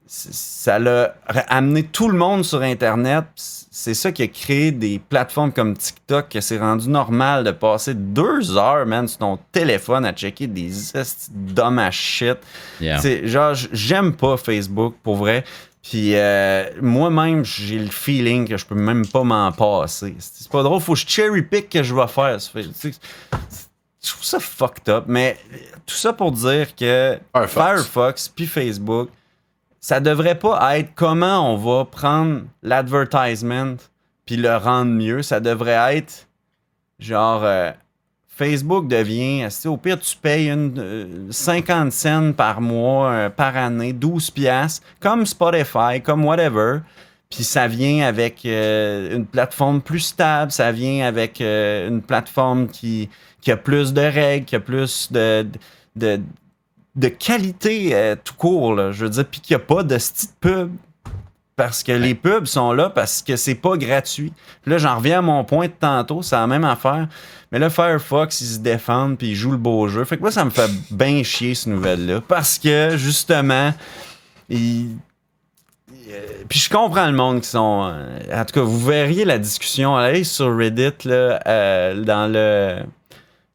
ça 0.08 0.78
l'a 0.78 1.16
amené 1.48 1.84
tout 1.84 2.10
le 2.10 2.18
monde 2.18 2.44
sur 2.44 2.62
Internet. 2.62 3.26
C'est 3.36 3.94
ça 3.94 4.12
qui 4.12 4.24
a 4.24 4.28
créé 4.28 4.72
des 4.72 5.00
plateformes 5.00 5.52
comme 5.52 5.76
TikTok, 5.76 6.30
que 6.30 6.42
c'est 6.42 6.58
rendu 6.58 6.88
normal 6.90 7.44
de 7.44 7.52
passer 7.52 7.94
deux 7.94 8.56
heures, 8.56 8.86
man, 8.86 9.08
sur 9.08 9.18
ton 9.18 9.40
téléphone 9.52 10.06
à 10.06 10.14
checker 10.14 10.48
des 10.48 10.72
dumb 11.30 11.80
as 11.80 11.92
shit. 11.92 12.38
Yeah. 12.80 13.02
Genre, 13.26 13.54
j'aime 13.72 14.16
pas 14.16 14.38
Facebook, 14.38 14.96
pour 15.04 15.18
vrai. 15.18 15.44
Puis 15.88 16.16
euh, 16.16 16.66
moi-même, 16.82 17.46
j'ai 17.46 17.78
le 17.78 17.92
feeling 17.92 18.48
que 18.48 18.58
je 18.58 18.66
peux 18.66 18.74
même 18.74 19.06
pas 19.06 19.24
m'en 19.24 19.52
passer. 19.52 20.16
C'est 20.18 20.50
pas 20.50 20.64
drôle, 20.64 20.82
faut 20.82 20.94
que 20.94 21.00
je 21.00 21.08
cherry 21.08 21.44
pick 21.44 21.70
que 21.70 21.84
je 21.84 21.94
vais 21.94 22.08
faire. 22.08 22.40
Je 22.40 24.10
trouve 24.12 24.24
ça 24.24 24.40
fucked 24.40 24.90
up, 24.90 25.06
mais 25.08 25.38
tout 25.86 25.94
ça 25.94 26.12
pour 26.12 26.32
dire 26.32 26.76
que 26.76 27.20
Firefox. 27.34 27.54
Firefox 27.54 28.30
puis 28.30 28.48
Facebook, 28.48 29.10
ça 29.80 30.00
devrait 30.00 30.40
pas 30.40 30.80
être 30.80 30.90
comment 30.96 31.54
on 31.54 31.58
va 31.58 31.86
prendre 31.86 32.42
l'advertisement 32.64 33.76
puis 34.26 34.38
le 34.38 34.58
rendre 34.58 34.92
mieux. 34.92 35.22
Ça 35.22 35.40
devrait 35.40 35.98
être 35.98 36.28
genre 36.98 37.44
euh, 37.44 37.72
Facebook 38.38 38.88
devient, 38.88 39.48
au 39.66 39.78
pire 39.78 40.00
tu 40.00 40.16
payes 40.18 40.50
une, 40.50 40.74
euh, 40.78 41.28
50 41.30 41.92
cents 41.92 42.34
par 42.34 42.60
mois, 42.60 43.10
euh, 43.10 43.30
par 43.30 43.56
année, 43.56 43.94
12 43.94 44.32
piastres, 44.32 44.86
comme 45.00 45.26
Spotify, 45.26 46.02
comme 46.04 46.26
whatever. 46.26 46.80
Puis 47.30 47.44
ça 47.44 47.68
vient 47.68 48.06
avec 48.06 48.46
euh, 48.46 49.16
une 49.16 49.26
plateforme 49.26 49.82
plus 49.82 50.00
stable, 50.00 50.52
ça 50.52 50.72
vient 50.72 51.06
avec 51.06 51.42
euh, 51.42 51.90
une 51.90 52.02
plateforme 52.02 52.68
qui, 52.68 53.10
a 53.48 53.58
plus 53.58 53.94
de 53.94 54.02
règles, 54.02 54.46
qui 54.46 54.56
a 54.56 54.60
plus 54.60 55.12
de, 55.12 55.48
qualité 57.20 57.90
euh, 57.94 58.16
tout 58.24 58.36
court. 58.36 58.92
Je 58.92 59.06
veux 59.06 59.10
dire, 59.10 59.26
puis 59.26 59.42
qu'il 59.42 59.58
n'y 59.58 59.62
a 59.64 59.66
pas 59.66 59.84
de 59.84 59.98
style 59.98 60.30
pub. 60.40 60.72
Parce 61.58 61.84
que 61.84 61.94
les 61.94 62.16
pubs 62.16 62.48
sont 62.48 62.74
là 62.74 62.90
parce 62.90 63.22
que 63.22 63.38
c'est 63.38 63.56
pas 63.56 63.78
gratuit. 63.78 64.34
Puis 64.62 64.72
là, 64.72 64.78
j'en 64.78 64.98
reviens 64.98 65.20
à 65.20 65.22
mon 65.22 65.46
point 65.46 65.68
de 65.68 65.74
tantôt, 65.80 66.22
c'est 66.22 66.36
la 66.36 66.48
même 66.48 66.66
affaire. 66.66 67.08
Mais 67.52 67.60
là, 67.60 67.70
Firefox, 67.70 68.42
ils 68.42 68.46
se 68.56 68.60
défendent 68.60 69.18
puis 69.18 69.28
ils 69.30 69.36
jouent 69.36 69.52
le 69.52 69.58
beau 69.58 69.88
jeu. 69.88 70.04
Fait 70.06 70.18
que 70.18 70.22
moi, 70.22 70.32
ça 70.32 70.44
me 70.46 70.50
fait 70.50 70.70
bien 70.92 71.24
chier, 71.24 71.56
cette 71.56 71.68
nouvelle-là. 71.68 72.22
Parce 72.28 72.58
que, 72.60 72.98
justement, 72.98 73.74
ils. 74.50 74.88
euh, 76.10 76.20
Puis 76.50 76.60
je 76.60 76.70
comprends 76.70 77.06
le 77.08 77.14
monde 77.14 77.42
qui 77.42 77.50
sont. 77.50 77.90
euh, 77.94 78.42
En 78.42 78.46
tout 78.46 78.54
cas, 78.56 78.62
vous 78.62 78.80
verriez 78.86 79.26
la 79.26 79.38
discussion. 79.38 79.96
Allez 79.96 80.24
sur 80.24 80.56
Reddit, 80.58 80.92
là, 81.06 81.40
euh, 81.48 82.04
dans 82.04 82.32
le. 82.32 82.80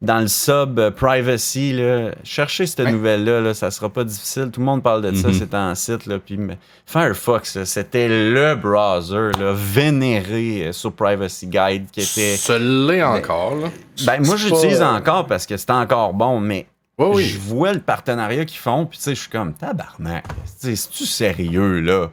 Dans 0.02 0.20
le 0.20 0.28
sub 0.28 0.78
euh, 0.78 0.90
privacy, 0.90 1.74
là, 1.74 2.12
cherchez 2.24 2.66
cette 2.66 2.80
Ouais. 2.86 2.90
nouvelle-là, 2.92 3.42
là, 3.42 3.52
ça 3.52 3.70
sera 3.70 3.90
pas 3.90 4.02
difficile. 4.02 4.48
Tout 4.50 4.60
le 4.60 4.64
monde 4.66 4.82
parle 4.82 5.02
de 5.02 5.14
ça, 5.14 5.28
Mhm. 5.28 5.34
c'est 5.34 5.54
en 5.54 5.74
site. 5.74 6.06
Là, 6.06 6.18
puis, 6.18 6.38
Firefox, 6.86 7.64
c'était 7.64 8.08
le 8.08 8.54
browser 8.54 9.30
là, 9.38 9.52
vénéré 9.54 10.68
euh, 10.68 10.72
sur 10.72 10.92
Privacy 10.92 11.46
Guide 11.48 11.90
qui 11.92 12.00
était. 12.00 12.36
Ce 12.38 12.52
l'est 12.88 13.02
encore, 13.02 13.56
là. 13.56 13.68
Ben, 14.06 14.24
moi, 14.24 14.36
j'utilise 14.36 14.78
pas- 14.78 14.92
encore 14.92 15.26
parce 15.26 15.44
que 15.44 15.58
c'est 15.58 15.70
encore 15.70 16.14
bon, 16.14 16.40
mais 16.40 16.66
Oui, 16.96 17.06
oui. 17.16 17.24
je 17.24 17.38
vois 17.38 17.74
le 17.74 17.80
partenariat 17.80 18.46
qu'ils 18.46 18.58
font, 18.58 18.86
puis 18.86 18.96
tu 18.96 19.04
sais, 19.04 19.14
je 19.14 19.20
suis 19.20 19.30
comme 19.30 19.52
tabarnak. 19.52 20.24
C'est-tu 20.58 21.04
sérieux, 21.04 21.80
là? 21.80 22.10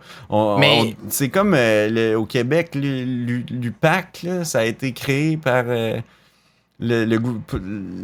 Mais- 0.60 0.98
c'est 1.08 1.30
comme 1.30 1.54
euh, 1.54 1.90
le- 1.90 2.18
au 2.18 2.26
Québec, 2.26 2.72
l'U- 2.76 3.06
l'U- 3.06 3.46
l'UPAC, 3.50 4.26
ça 4.44 4.60
a 4.60 4.64
été 4.66 4.92
créé 4.92 5.38
par 5.38 5.64
euh, 5.68 6.02
le- 6.80 7.06
le 7.06 7.20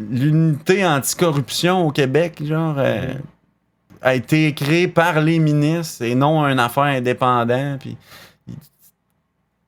l'unité 0.10 0.86
anticorruption 0.86 1.88
au 1.88 1.92
Québec, 1.92 2.42
genre. 2.46 2.76
euh, 2.78 3.14
a 4.02 4.16
été 4.16 4.54
créé 4.54 4.90
par 4.90 5.22
les 5.22 5.40
ministres 5.40 6.04
et 6.04 6.14
non 6.16 6.44
un 6.44 6.58
affaire 6.58 6.84
indépendant. 6.84 7.78
Puis 7.80 7.96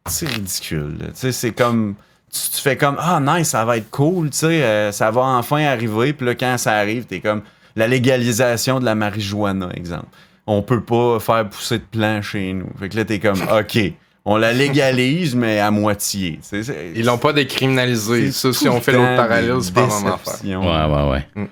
c'est 0.07 0.27
ridicule. 0.27 0.97
là. 0.99 1.05
Tu 1.07 1.11
sais, 1.15 1.31
c'est 1.31 1.51
comme 1.53 1.95
tu, 2.31 2.39
tu 2.51 2.61
fais 2.61 2.75
comme 2.77 2.97
ah 2.99 3.19
nice, 3.21 3.49
ça 3.49 3.63
va 3.65 3.77
être 3.77 3.89
cool, 3.89 4.29
tu 4.29 4.37
sais, 4.39 4.63
euh, 4.63 4.91
ça 4.91 5.09
va 5.11 5.21
enfin 5.21 5.63
arriver. 5.65 6.13
Puis 6.13 6.25
là, 6.25 6.35
quand 6.35 6.57
ça 6.57 6.73
arrive, 6.73 7.05
t'es 7.05 7.21
comme 7.21 7.41
la 7.75 7.87
légalisation 7.87 8.79
de 8.79 8.85
la 8.85 8.95
marijuana, 8.95 9.69
exemple. 9.73 10.07
On 10.47 10.61
peut 10.61 10.81
pas 10.83 11.19
faire 11.19 11.49
pousser 11.49 11.79
de 11.79 11.83
plants 11.89 12.21
chez 12.21 12.53
nous. 12.53 12.69
Fait 12.77 12.89
que 12.89 12.97
là, 12.97 13.05
t'es 13.05 13.19
comme 13.19 13.41
ok, 13.59 13.93
on 14.25 14.37
la 14.37 14.51
légalise 14.53 15.35
mais 15.35 15.59
à 15.59 15.71
moitié. 15.71 16.39
Sais, 16.41 16.63
c'est- 16.63 16.91
Ils 16.95 17.05
l'ont 17.05 17.17
pas 17.17 17.31
décriminalisé. 17.33 18.31
c'est 18.31 18.51
Ça, 18.53 18.53
si 18.53 18.67
on 18.69 18.81
fait 18.81 18.91
l'autre 18.93 19.15
parallèle, 19.15 19.55
des 19.57 19.61
c'est 19.61 19.73
pas 19.73 19.81
même 19.87 20.07
affaire. 20.07 20.43
Ouais, 20.43 20.55
ouais, 20.55 21.09
ouais. 21.37 21.47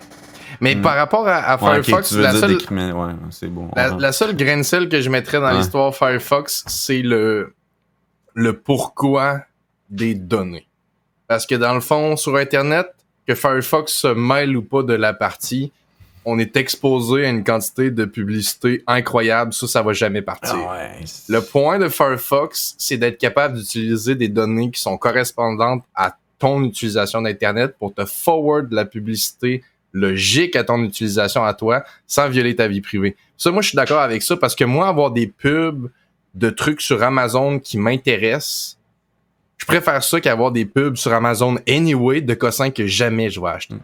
Mais 0.62 0.76
par 0.76 0.96
rapport 0.96 1.28
à, 1.28 1.36
à 1.38 1.58
Mm. 1.58 1.64
Ouais, 1.64 1.78
ok, 1.80 1.84
Firefox, 1.86 2.14
veux 2.14 2.22
la, 2.24 2.32
seule, 2.34 2.56
décrimin- 2.58 2.92
ouais, 2.94 3.14
c'est 3.32 3.48
bon. 3.48 3.70
on 3.72 3.76
la, 3.76 3.90
rentre. 3.90 4.02
la 4.02 4.12
seule 4.12 4.36
graine 4.36 4.60
de 4.60 4.64
sel 4.64 4.88
que 4.90 5.02
je 5.02 5.10
mettrais 5.10 5.40
dans 5.40 5.48
Ouais. 5.52 5.58
l'histoire 5.58 5.94
Firefox, 5.96 6.64
c'est 6.68 7.02
le, 7.02 7.54
le 8.34 8.54
pourquoi 8.60 9.42
des 9.90 10.16
données. 10.16 10.68
Parce 11.28 11.46
que 11.46 11.56
dans 11.56 11.74
le 11.74 11.82
fond, 11.82 12.16
sur 12.16 12.36
Internet, 12.38 12.88
que 13.28 13.36
Firefox 13.36 13.92
se 13.94 14.08
mêle 14.08 14.56
ou 14.56 14.62
pas 14.62 14.84
de 14.84 14.94
la 14.94 15.14
partie, 15.14 15.72
on 16.26 16.40
est 16.40 16.56
exposé 16.58 17.26
à 17.26 17.30
une 17.30 17.44
quantité 17.44 17.92
de 17.92 18.06
publicité 18.06 18.84
incroyable. 18.88 19.54
Ça, 19.54 19.68
ça 19.68 19.82
va 19.82 19.94
jamais 19.94 20.22
partir. 20.22 20.56
Ah 20.56 20.72
ouais, 20.74 21.06
Le 21.28 21.42
point 21.42 21.80
de 21.80 21.90
Firefox, 21.90 22.76
c'est 22.78 22.98
d'être 22.98 23.18
capable 23.18 23.58
d'utiliser 23.58 24.16
des 24.16 24.30
données 24.30 24.72
qui 24.72 24.82
sont 24.82 24.98
correspondantes 24.98 25.84
à 25.96 26.18
ton 26.40 26.64
utilisation 26.64 27.22
d'Internet 27.22 27.76
pour 27.78 27.94
te 27.94 28.06
forward 28.06 28.72
la 28.72 28.86
publicité 28.86 29.64
logique 29.94 30.56
à 30.56 30.64
ton 30.64 30.84
utilisation 30.84 31.44
à 31.44 31.54
toi 31.54 31.84
sans 32.08 32.28
violer 32.28 32.56
ta 32.56 32.68
vie 32.68 32.82
privée. 32.82 33.16
Ça, 33.38 33.52
moi, 33.52 33.62
je 33.62 33.70
suis 33.70 33.76
d'accord 33.76 34.02
avec 34.02 34.24
ça 34.24 34.36
parce 34.38 34.56
que 34.56 34.64
moi, 34.64 34.88
avoir 34.88 35.12
des 35.12 35.28
pubs 35.28 35.90
de 36.34 36.50
trucs 36.50 36.82
sur 36.82 37.04
Amazon 37.04 37.60
qui 37.60 37.78
m'intéressent, 37.78 38.78
je 39.58 39.66
préfère 39.66 40.04
ça 40.04 40.20
qu'avoir 40.20 40.52
des 40.52 40.66
pubs 40.66 40.98
sur 40.98 41.14
Amazon 41.14 41.58
anyway 41.70 42.22
de 42.22 42.34
cossins 42.34 42.72
que 42.72 42.88
jamais 42.88 43.30
je 43.30 43.40
vais 43.40 43.50
acheter. 43.50 43.76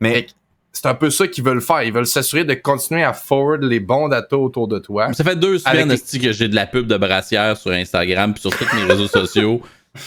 Mais 0.00 0.26
C'est 0.72 0.86
un 0.86 0.94
peu 0.94 1.10
ça 1.10 1.26
qu'ils 1.26 1.42
veulent 1.44 1.60
faire. 1.62 1.82
Ils 1.82 1.92
veulent 1.92 2.06
s'assurer 2.06 2.44
de 2.44 2.54
continuer 2.54 3.02
à 3.02 3.12
forward 3.12 3.62
les 3.64 3.80
bons 3.80 4.08
data 4.08 4.36
autour 4.36 4.68
de 4.68 4.78
toi. 4.78 5.12
Ça 5.12 5.24
fait 5.24 5.34
deux 5.36 5.58
semaines 5.58 5.88
les- 6.12 6.18
que 6.20 6.32
j'ai 6.32 6.48
de 6.48 6.54
la 6.54 6.66
pub 6.66 6.86
de 6.86 6.96
brassière 6.96 7.56
sur 7.56 7.70
Instagram 7.72 8.32
puis 8.34 8.42
sur 8.42 8.56
tous 8.56 8.66
mes 8.76 8.84
réseaux 8.84 9.08
sociaux. 9.08 9.60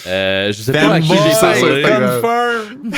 Euh, 0.08 0.52
je 0.54 0.62
sais 0.62 0.72
pas 0.72 0.94
à 0.94 1.00
qui 1.02 1.08
j'ai 1.08 1.32
ça, 1.34 1.52
parlé. 1.54 1.62
c'est 1.62 1.82
pas 1.82 2.00
grave. 2.00 2.22
confirm. 2.22 2.92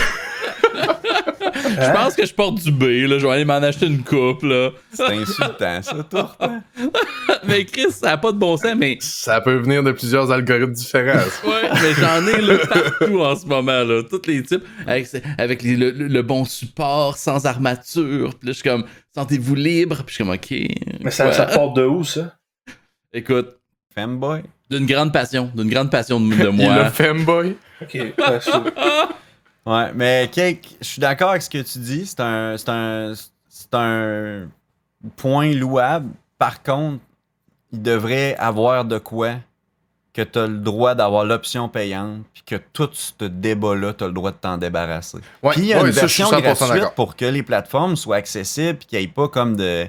Je 1.80 1.92
pense 1.94 2.16
que 2.16 2.26
je 2.26 2.34
porte 2.34 2.56
du 2.56 2.72
B, 2.72 2.84
là. 3.10 3.18
Je 3.20 3.26
vais 3.28 3.32
aller 3.34 3.46
m'en 3.46 3.56
acheter 3.56 3.86
une 3.88 4.04
coupe, 4.04 4.44
là. 4.44 4.70
C'est 4.92 5.04
insultant, 5.12 5.82
ça, 5.82 6.04
tourte. 6.10 6.36
hein? 6.42 6.62
mais 7.48 7.66
Chris, 7.66 7.92
ça 7.92 8.12
a 8.14 8.18
pas 8.18 8.32
de 8.32 8.38
bon 8.38 8.58
sens, 8.58 8.74
mais. 8.78 8.98
Ça 9.02 9.42
peut 9.42 9.56
venir 9.58 9.84
de 9.84 9.92
plusieurs 9.92 10.32
algorithmes 10.32 10.74
différents. 10.74 11.20
Ouais, 11.46 11.70
mais 11.72 11.94
j'en 11.94 12.26
ai 12.28 12.42
là 12.42 12.58
partout 12.68 13.20
en 13.22 13.36
ce 13.36 13.46
moment, 13.46 13.84
là. 13.84 14.02
Tous 14.10 14.22
les 14.28 14.44
types, 14.44 14.64
avec, 14.88 15.08
avec 15.38 15.62
les- 15.64 15.76
le, 15.76 15.92
le 15.92 16.22
bon 16.22 16.46
support, 16.46 17.18
sans 17.18 17.46
armature. 17.46 18.30
Puis 18.40 18.48
là, 18.48 18.52
je 18.52 18.52
suis 18.54 18.64
comme, 18.64 18.86
sentez-vous 19.16 19.56
libre. 19.56 19.98
Puis 20.06 20.06
je 20.10 20.14
suis 20.16 20.24
comme, 20.24 20.34
ok. 20.34 21.04
Mais 21.04 21.12
ça, 21.12 21.32
ça 21.32 21.46
part 21.46 21.72
de 21.74 21.84
où, 21.86 22.04
ça? 22.04 22.36
Écoute, 23.14 23.50
Femboy? 23.94 24.42
d'une 24.70 24.86
grande 24.88 25.14
passion, 25.14 25.52
d'une 25.54 25.70
grande 25.70 25.92
passion 25.92 26.20
de, 26.20 26.34
de 26.34 26.50
Il 26.50 26.50
moi. 26.52 26.86
femboy. 26.90 27.56
Ok, 27.82 27.98
ouais, 29.66 29.92
mais 29.94 30.30
Cake, 30.32 30.78
je 30.82 30.86
suis 30.86 31.00
d'accord 31.00 31.32
avec 31.32 31.42
ce 31.42 31.50
que 31.50 31.62
tu 31.62 31.80
dis. 31.80 32.06
C'est 32.06 32.20
un, 32.20 32.58
c'est 32.58 32.70
un, 32.70 33.14
c'est 33.50 33.74
un 33.74 34.48
point 35.16 35.54
louable. 35.54 36.10
Par 36.38 36.62
contre, 36.64 37.00
il 37.72 37.82
devrait 37.82 38.36
avoir 38.38 38.86
de 38.86 38.98
quoi 38.98 39.36
que 40.14 40.22
tu 40.22 40.38
as 40.38 40.48
le 40.48 40.60
droit 40.60 40.94
d'avoir 40.94 41.26
l'option 41.26 41.68
payante, 41.70 42.22
puis 42.34 42.44
que 42.46 42.56
tout 42.72 42.90
ce 42.94 43.26
débat-là, 43.26 43.94
tu 43.94 44.04
as 44.04 44.08
le 44.08 44.14
droit 44.14 44.32
de 44.32 44.38
t'en 44.38 44.58
débarrasser. 44.58 45.18
Ouais, 45.42 45.54
Puis 45.54 45.62
il 45.62 45.68
y 45.68 45.74
a 45.74 45.82
ouais, 45.82 45.88
une 45.88 45.94
version 45.94 46.30
100% 46.30 46.42
gratuite 46.42 46.96
pour 46.96 47.16
que 47.16 47.26
les 47.26 47.42
plateformes 47.42 47.96
soient 47.96 48.18
accessibles, 48.18 48.78
puis 48.78 48.88
qu'il 48.88 49.00
n'y 49.00 49.06
ait 49.06 49.08
pas 49.08 49.28
comme 49.28 49.56
de, 49.56 49.88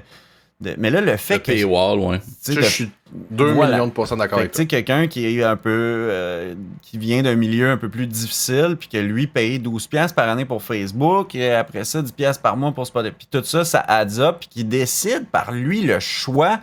de- 0.61 0.75
Mais 0.77 0.89
là, 0.89 1.01
le 1.01 1.17
fait 1.17 1.35
Le 1.35 1.39
que. 1.39 1.51
paywall, 1.51 1.99
ouais. 1.99 2.21
je 2.47 2.61
suis 2.61 2.89
2 3.31 3.51
Voilà. 3.51 3.73
millions 3.73 3.87
de 3.87 3.91
pourcents 3.91 4.15
d'accord 4.17 4.39
avec 4.39 4.51
tu 4.51 4.55
toi. 4.55 4.63
sais, 4.63 4.67
quelqu'un 4.67 5.07
qui 5.07 5.25
est 5.25 5.43
un 5.43 5.55
peu. 5.57 5.69
euh, 5.69 6.55
qui 6.81 6.97
vient 6.97 7.23
d'un 7.23 7.35
milieu 7.35 7.69
un 7.69 7.77
peu 7.77 7.89
plus 7.89 8.07
difficile, 8.07 8.75
puis 8.79 8.87
que 8.87 8.97
lui 8.97 9.27
paye 9.27 9.59
12$ 9.59 9.87
piastres 9.89 10.15
par 10.15 10.29
année 10.29 10.45
pour 10.45 10.63
Facebook, 10.63 11.35
et 11.35 11.51
après 11.51 11.83
ça, 11.83 12.01
10$ 12.01 12.11
piastres 12.13 12.41
par 12.41 12.55
mois 12.57 12.71
pour 12.71 12.87
Spotify. 12.87 13.13
Puis 13.17 13.27
tout 13.29 13.43
ça, 13.43 13.65
ça 13.65 13.79
adds 13.81 14.19
up, 14.19 14.37
puis 14.39 14.49
qui 14.49 14.63
décide 14.63 15.25
par 15.27 15.51
lui 15.51 15.81
le 15.81 15.99
choix. 15.99 16.59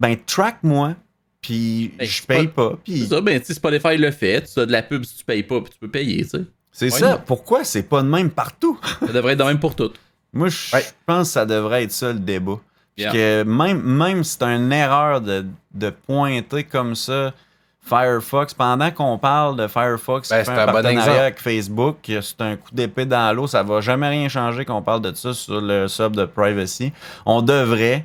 Ben, 0.00 0.16
track-moi, 0.26 0.94
puis 1.40 1.92
Ben, 1.98 2.06
je 2.06 2.22
paye 2.22 2.48
pas. 2.48 2.78
Puis 2.84 3.00
C'est 3.00 3.06
ça, 3.14 3.20
ben, 3.20 3.38
tu 3.40 3.46
sais, 3.46 3.54
Spotify 3.54 3.96
le 3.96 4.10
fait. 4.10 4.42
Tu 4.52 4.60
as 4.60 4.66
de 4.66 4.72
la 4.72 4.82
pub 4.82 5.04
si 5.04 5.16
tu 5.18 5.24
payes 5.24 5.42
pas, 5.42 5.60
puis 5.60 5.72
tu 5.72 5.78
peux 5.78 5.88
payer, 5.90 6.22
tu 6.24 6.30
sais. 6.30 6.44
c'est 6.72 6.90
ça. 6.90 7.12
not? 7.12 7.18
Pourquoi 7.26 7.64
c'est 7.64 7.82
pas 7.84 8.02
de 8.02 8.08
même 8.08 8.30
partout? 8.30 8.78
Ça 9.00 9.12
devrait 9.12 9.32
être 9.34 9.38
de 9.38 9.44
même 9.44 9.60
pour 9.60 9.74
tout. 9.74 9.90
Moi, 10.36 10.48
je 10.48 10.74
Ouais. 10.76 10.84
pense 11.06 11.28
que 11.28 11.32
ça 11.32 11.46
devrait 11.46 11.84
être 11.84 11.92
ça 11.92 12.12
le 12.12 12.18
débat. 12.20 12.58
Yeah. 12.98 13.12
que 13.12 13.42
même, 13.44 13.82
même 13.82 14.24
si 14.24 14.36
c'est 14.38 14.44
une 14.44 14.72
erreur 14.72 15.20
de, 15.20 15.44
de 15.74 15.90
pointer 15.90 16.64
comme 16.64 16.94
ça 16.94 17.34
Firefox, 17.82 18.54
pendant 18.54 18.90
qu'on 18.90 19.16
parle 19.18 19.56
de 19.56 19.68
Firefox 19.68 20.28
Ben, 20.30 20.44
c'est 20.44 20.50
un 20.50 20.66
partenariat 20.66 21.22
avec 21.24 21.38
Facebook, 21.40 21.98
c'est 22.06 22.40
un 22.40 22.56
coup 22.56 22.70
d'épée 22.72 23.04
dans 23.06 23.32
l'eau, 23.36 23.46
ça 23.46 23.62
va 23.62 23.80
jamais 23.80 24.08
rien 24.08 24.28
changer 24.28 24.64
qu'on 24.64 24.82
parle 24.82 25.02
de 25.02 25.14
ça 25.14 25.34
sur 25.34 25.60
le 25.60 25.86
sub 25.88 26.16
de 26.16 26.24
privacy. 26.24 26.92
On 27.26 27.42
devrait 27.42 28.04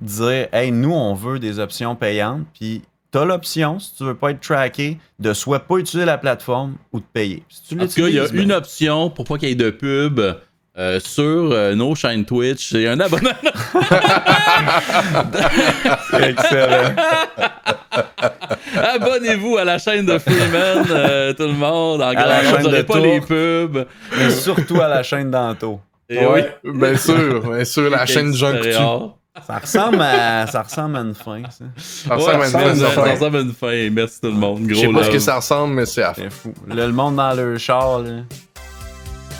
dire 0.00 0.46
Hey, 0.52 0.70
nous, 0.72 0.92
on 0.94 1.12
veut 1.14 1.38
des 1.38 1.58
options 1.58 1.94
payantes, 1.94 2.46
puis 2.54 2.82
t'as 3.10 3.24
l'option, 3.26 3.78
si 3.80 3.94
tu 3.96 4.04
veux 4.04 4.14
pas 4.14 4.30
être 4.30 4.40
tracké, 4.40 4.98
de 5.18 5.32
soit 5.34 5.58
pas 5.60 5.76
utiliser 5.78 6.06
la 6.06 6.16
plateforme 6.16 6.76
ou 6.92 7.00
de 7.00 7.06
payer. 7.12 7.42
Si 7.50 7.62
tu 7.64 7.74
En 7.82 7.86
tout 7.86 7.94
cas, 7.94 8.08
il 8.08 8.14
y 8.14 8.18
a 8.20 8.28
ben, 8.28 8.40
une 8.40 8.52
option 8.52 9.10
pour 9.10 9.24
pas 9.26 9.36
qu'il 9.36 9.48
y 9.48 9.52
ait 9.52 9.56
de 9.56 9.70
pub 9.70 10.20
euh, 10.78 11.00
sur 11.00 11.50
euh, 11.52 11.74
nos 11.74 11.94
chaînes 11.94 12.24
Twitch. 12.24 12.68
C'est 12.70 12.86
un 12.86 13.00
abonnement. 13.00 13.30
excellent. 16.20 16.94
Abonnez-vous 18.76 19.56
à 19.56 19.64
la 19.64 19.78
chaîne 19.78 20.06
de 20.06 20.18
Freeman, 20.18 20.84
euh, 20.90 21.32
tout 21.32 21.44
le 21.44 21.52
monde. 21.52 22.02
En 22.02 22.12
la 22.12 22.14
grand, 22.14 22.40
chaîne 22.42 22.60
vous 22.60 22.66
aurez 22.66 22.82
de 22.82 22.86
pas 22.86 22.94
Tour. 22.94 23.02
les 23.02 23.20
pubs. 23.20 23.86
Mais 24.16 24.30
surtout 24.30 24.80
à 24.80 24.88
la 24.88 25.02
chaîne 25.02 25.30
d'Anto. 25.30 25.80
Et 26.08 26.24
Ouais, 26.24 26.56
bien 26.64 26.96
sûr, 26.96 27.50
bien 27.50 27.64
sûr, 27.64 27.90
la 27.90 28.02
oui, 28.02 28.06
chaîne 28.06 28.34
Jean. 28.34 29.14
Ça 29.46 29.58
ressemble 29.58 30.00
à, 30.00 30.46
ça 30.48 30.62
ressemble 30.62 30.96
à 30.96 31.00
une 31.00 31.14
fin, 31.14 31.42
ça. 31.50 31.64
Ça 31.76 32.14
ressemble 32.16 32.42
à 32.42 32.46
une 32.46 32.52
ça, 32.52 32.58
belle 32.58 32.76
ça 32.76 32.88
ressemble 32.88 33.36
à 33.36 33.40
une 33.40 33.52
fin. 33.52 33.90
Merci 33.90 34.20
tout 34.20 34.28
le 34.28 34.32
monde. 34.34 34.62
Je 34.68 34.74
sais 34.74 34.88
pas 34.88 35.04
ce 35.04 35.10
que 35.10 35.18
ça 35.18 35.36
ressemble, 35.36 35.74
mais 35.74 35.86
c'est 35.86 36.02
à 36.02 36.14
fou. 36.14 36.52
Là, 36.66 36.86
le 36.86 36.92
monde 36.92 37.16
dans 37.16 37.32
leur 37.34 37.58
char, 37.58 38.00
là. 38.00 38.10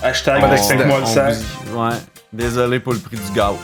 Hashtag 0.02 0.40
Pas 0.40 0.52
explique-moi 0.56 0.98
le 0.98 1.02
on 1.04 1.06
sac. 1.06 1.34
vous- 1.66 1.78
Ouais. 1.78 1.96
Désolé 2.32 2.78
pour 2.80 2.92
le 2.92 2.98
prix 2.98 3.16
du 3.16 3.32
gaz. 3.32 3.54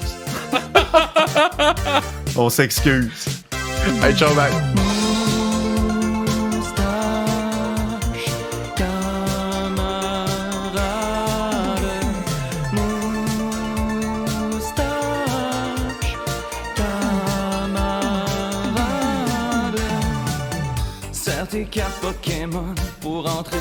on 2.36 2.48
s'excuse. 2.48 3.26
Hey, 4.02 4.14
ciao, 4.16 4.34
bye. 4.34 4.50
Serre 21.12 21.46
tes 21.48 21.64
cartes 21.64 22.00
Pokémon 22.00 22.74
pour 23.00 23.26
entrer. 23.26 23.58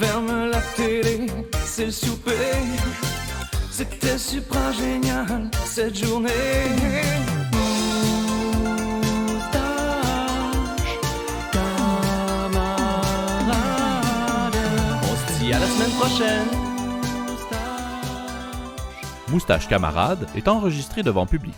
Ferme 0.00 0.48
la 0.50 0.62
télé, 0.76 1.26
c'est 1.66 1.84
le 1.84 1.90
souper. 1.90 2.32
C'était 3.70 4.16
super 4.16 4.72
génial 4.72 5.50
cette 5.66 6.02
journée. 6.02 6.30
Moustache, 9.28 9.60
camarade. 11.52 12.16
On 15.02 15.14
se 15.16 15.38
dit 15.38 15.52
à 15.52 15.58
la 15.58 15.66
semaine 15.66 15.90
prochaine. 15.98 16.48
Moustache 19.28 19.68
Camarade 19.68 20.26
est 20.34 20.48
enregistré 20.48 21.02
devant 21.02 21.26
public. 21.26 21.54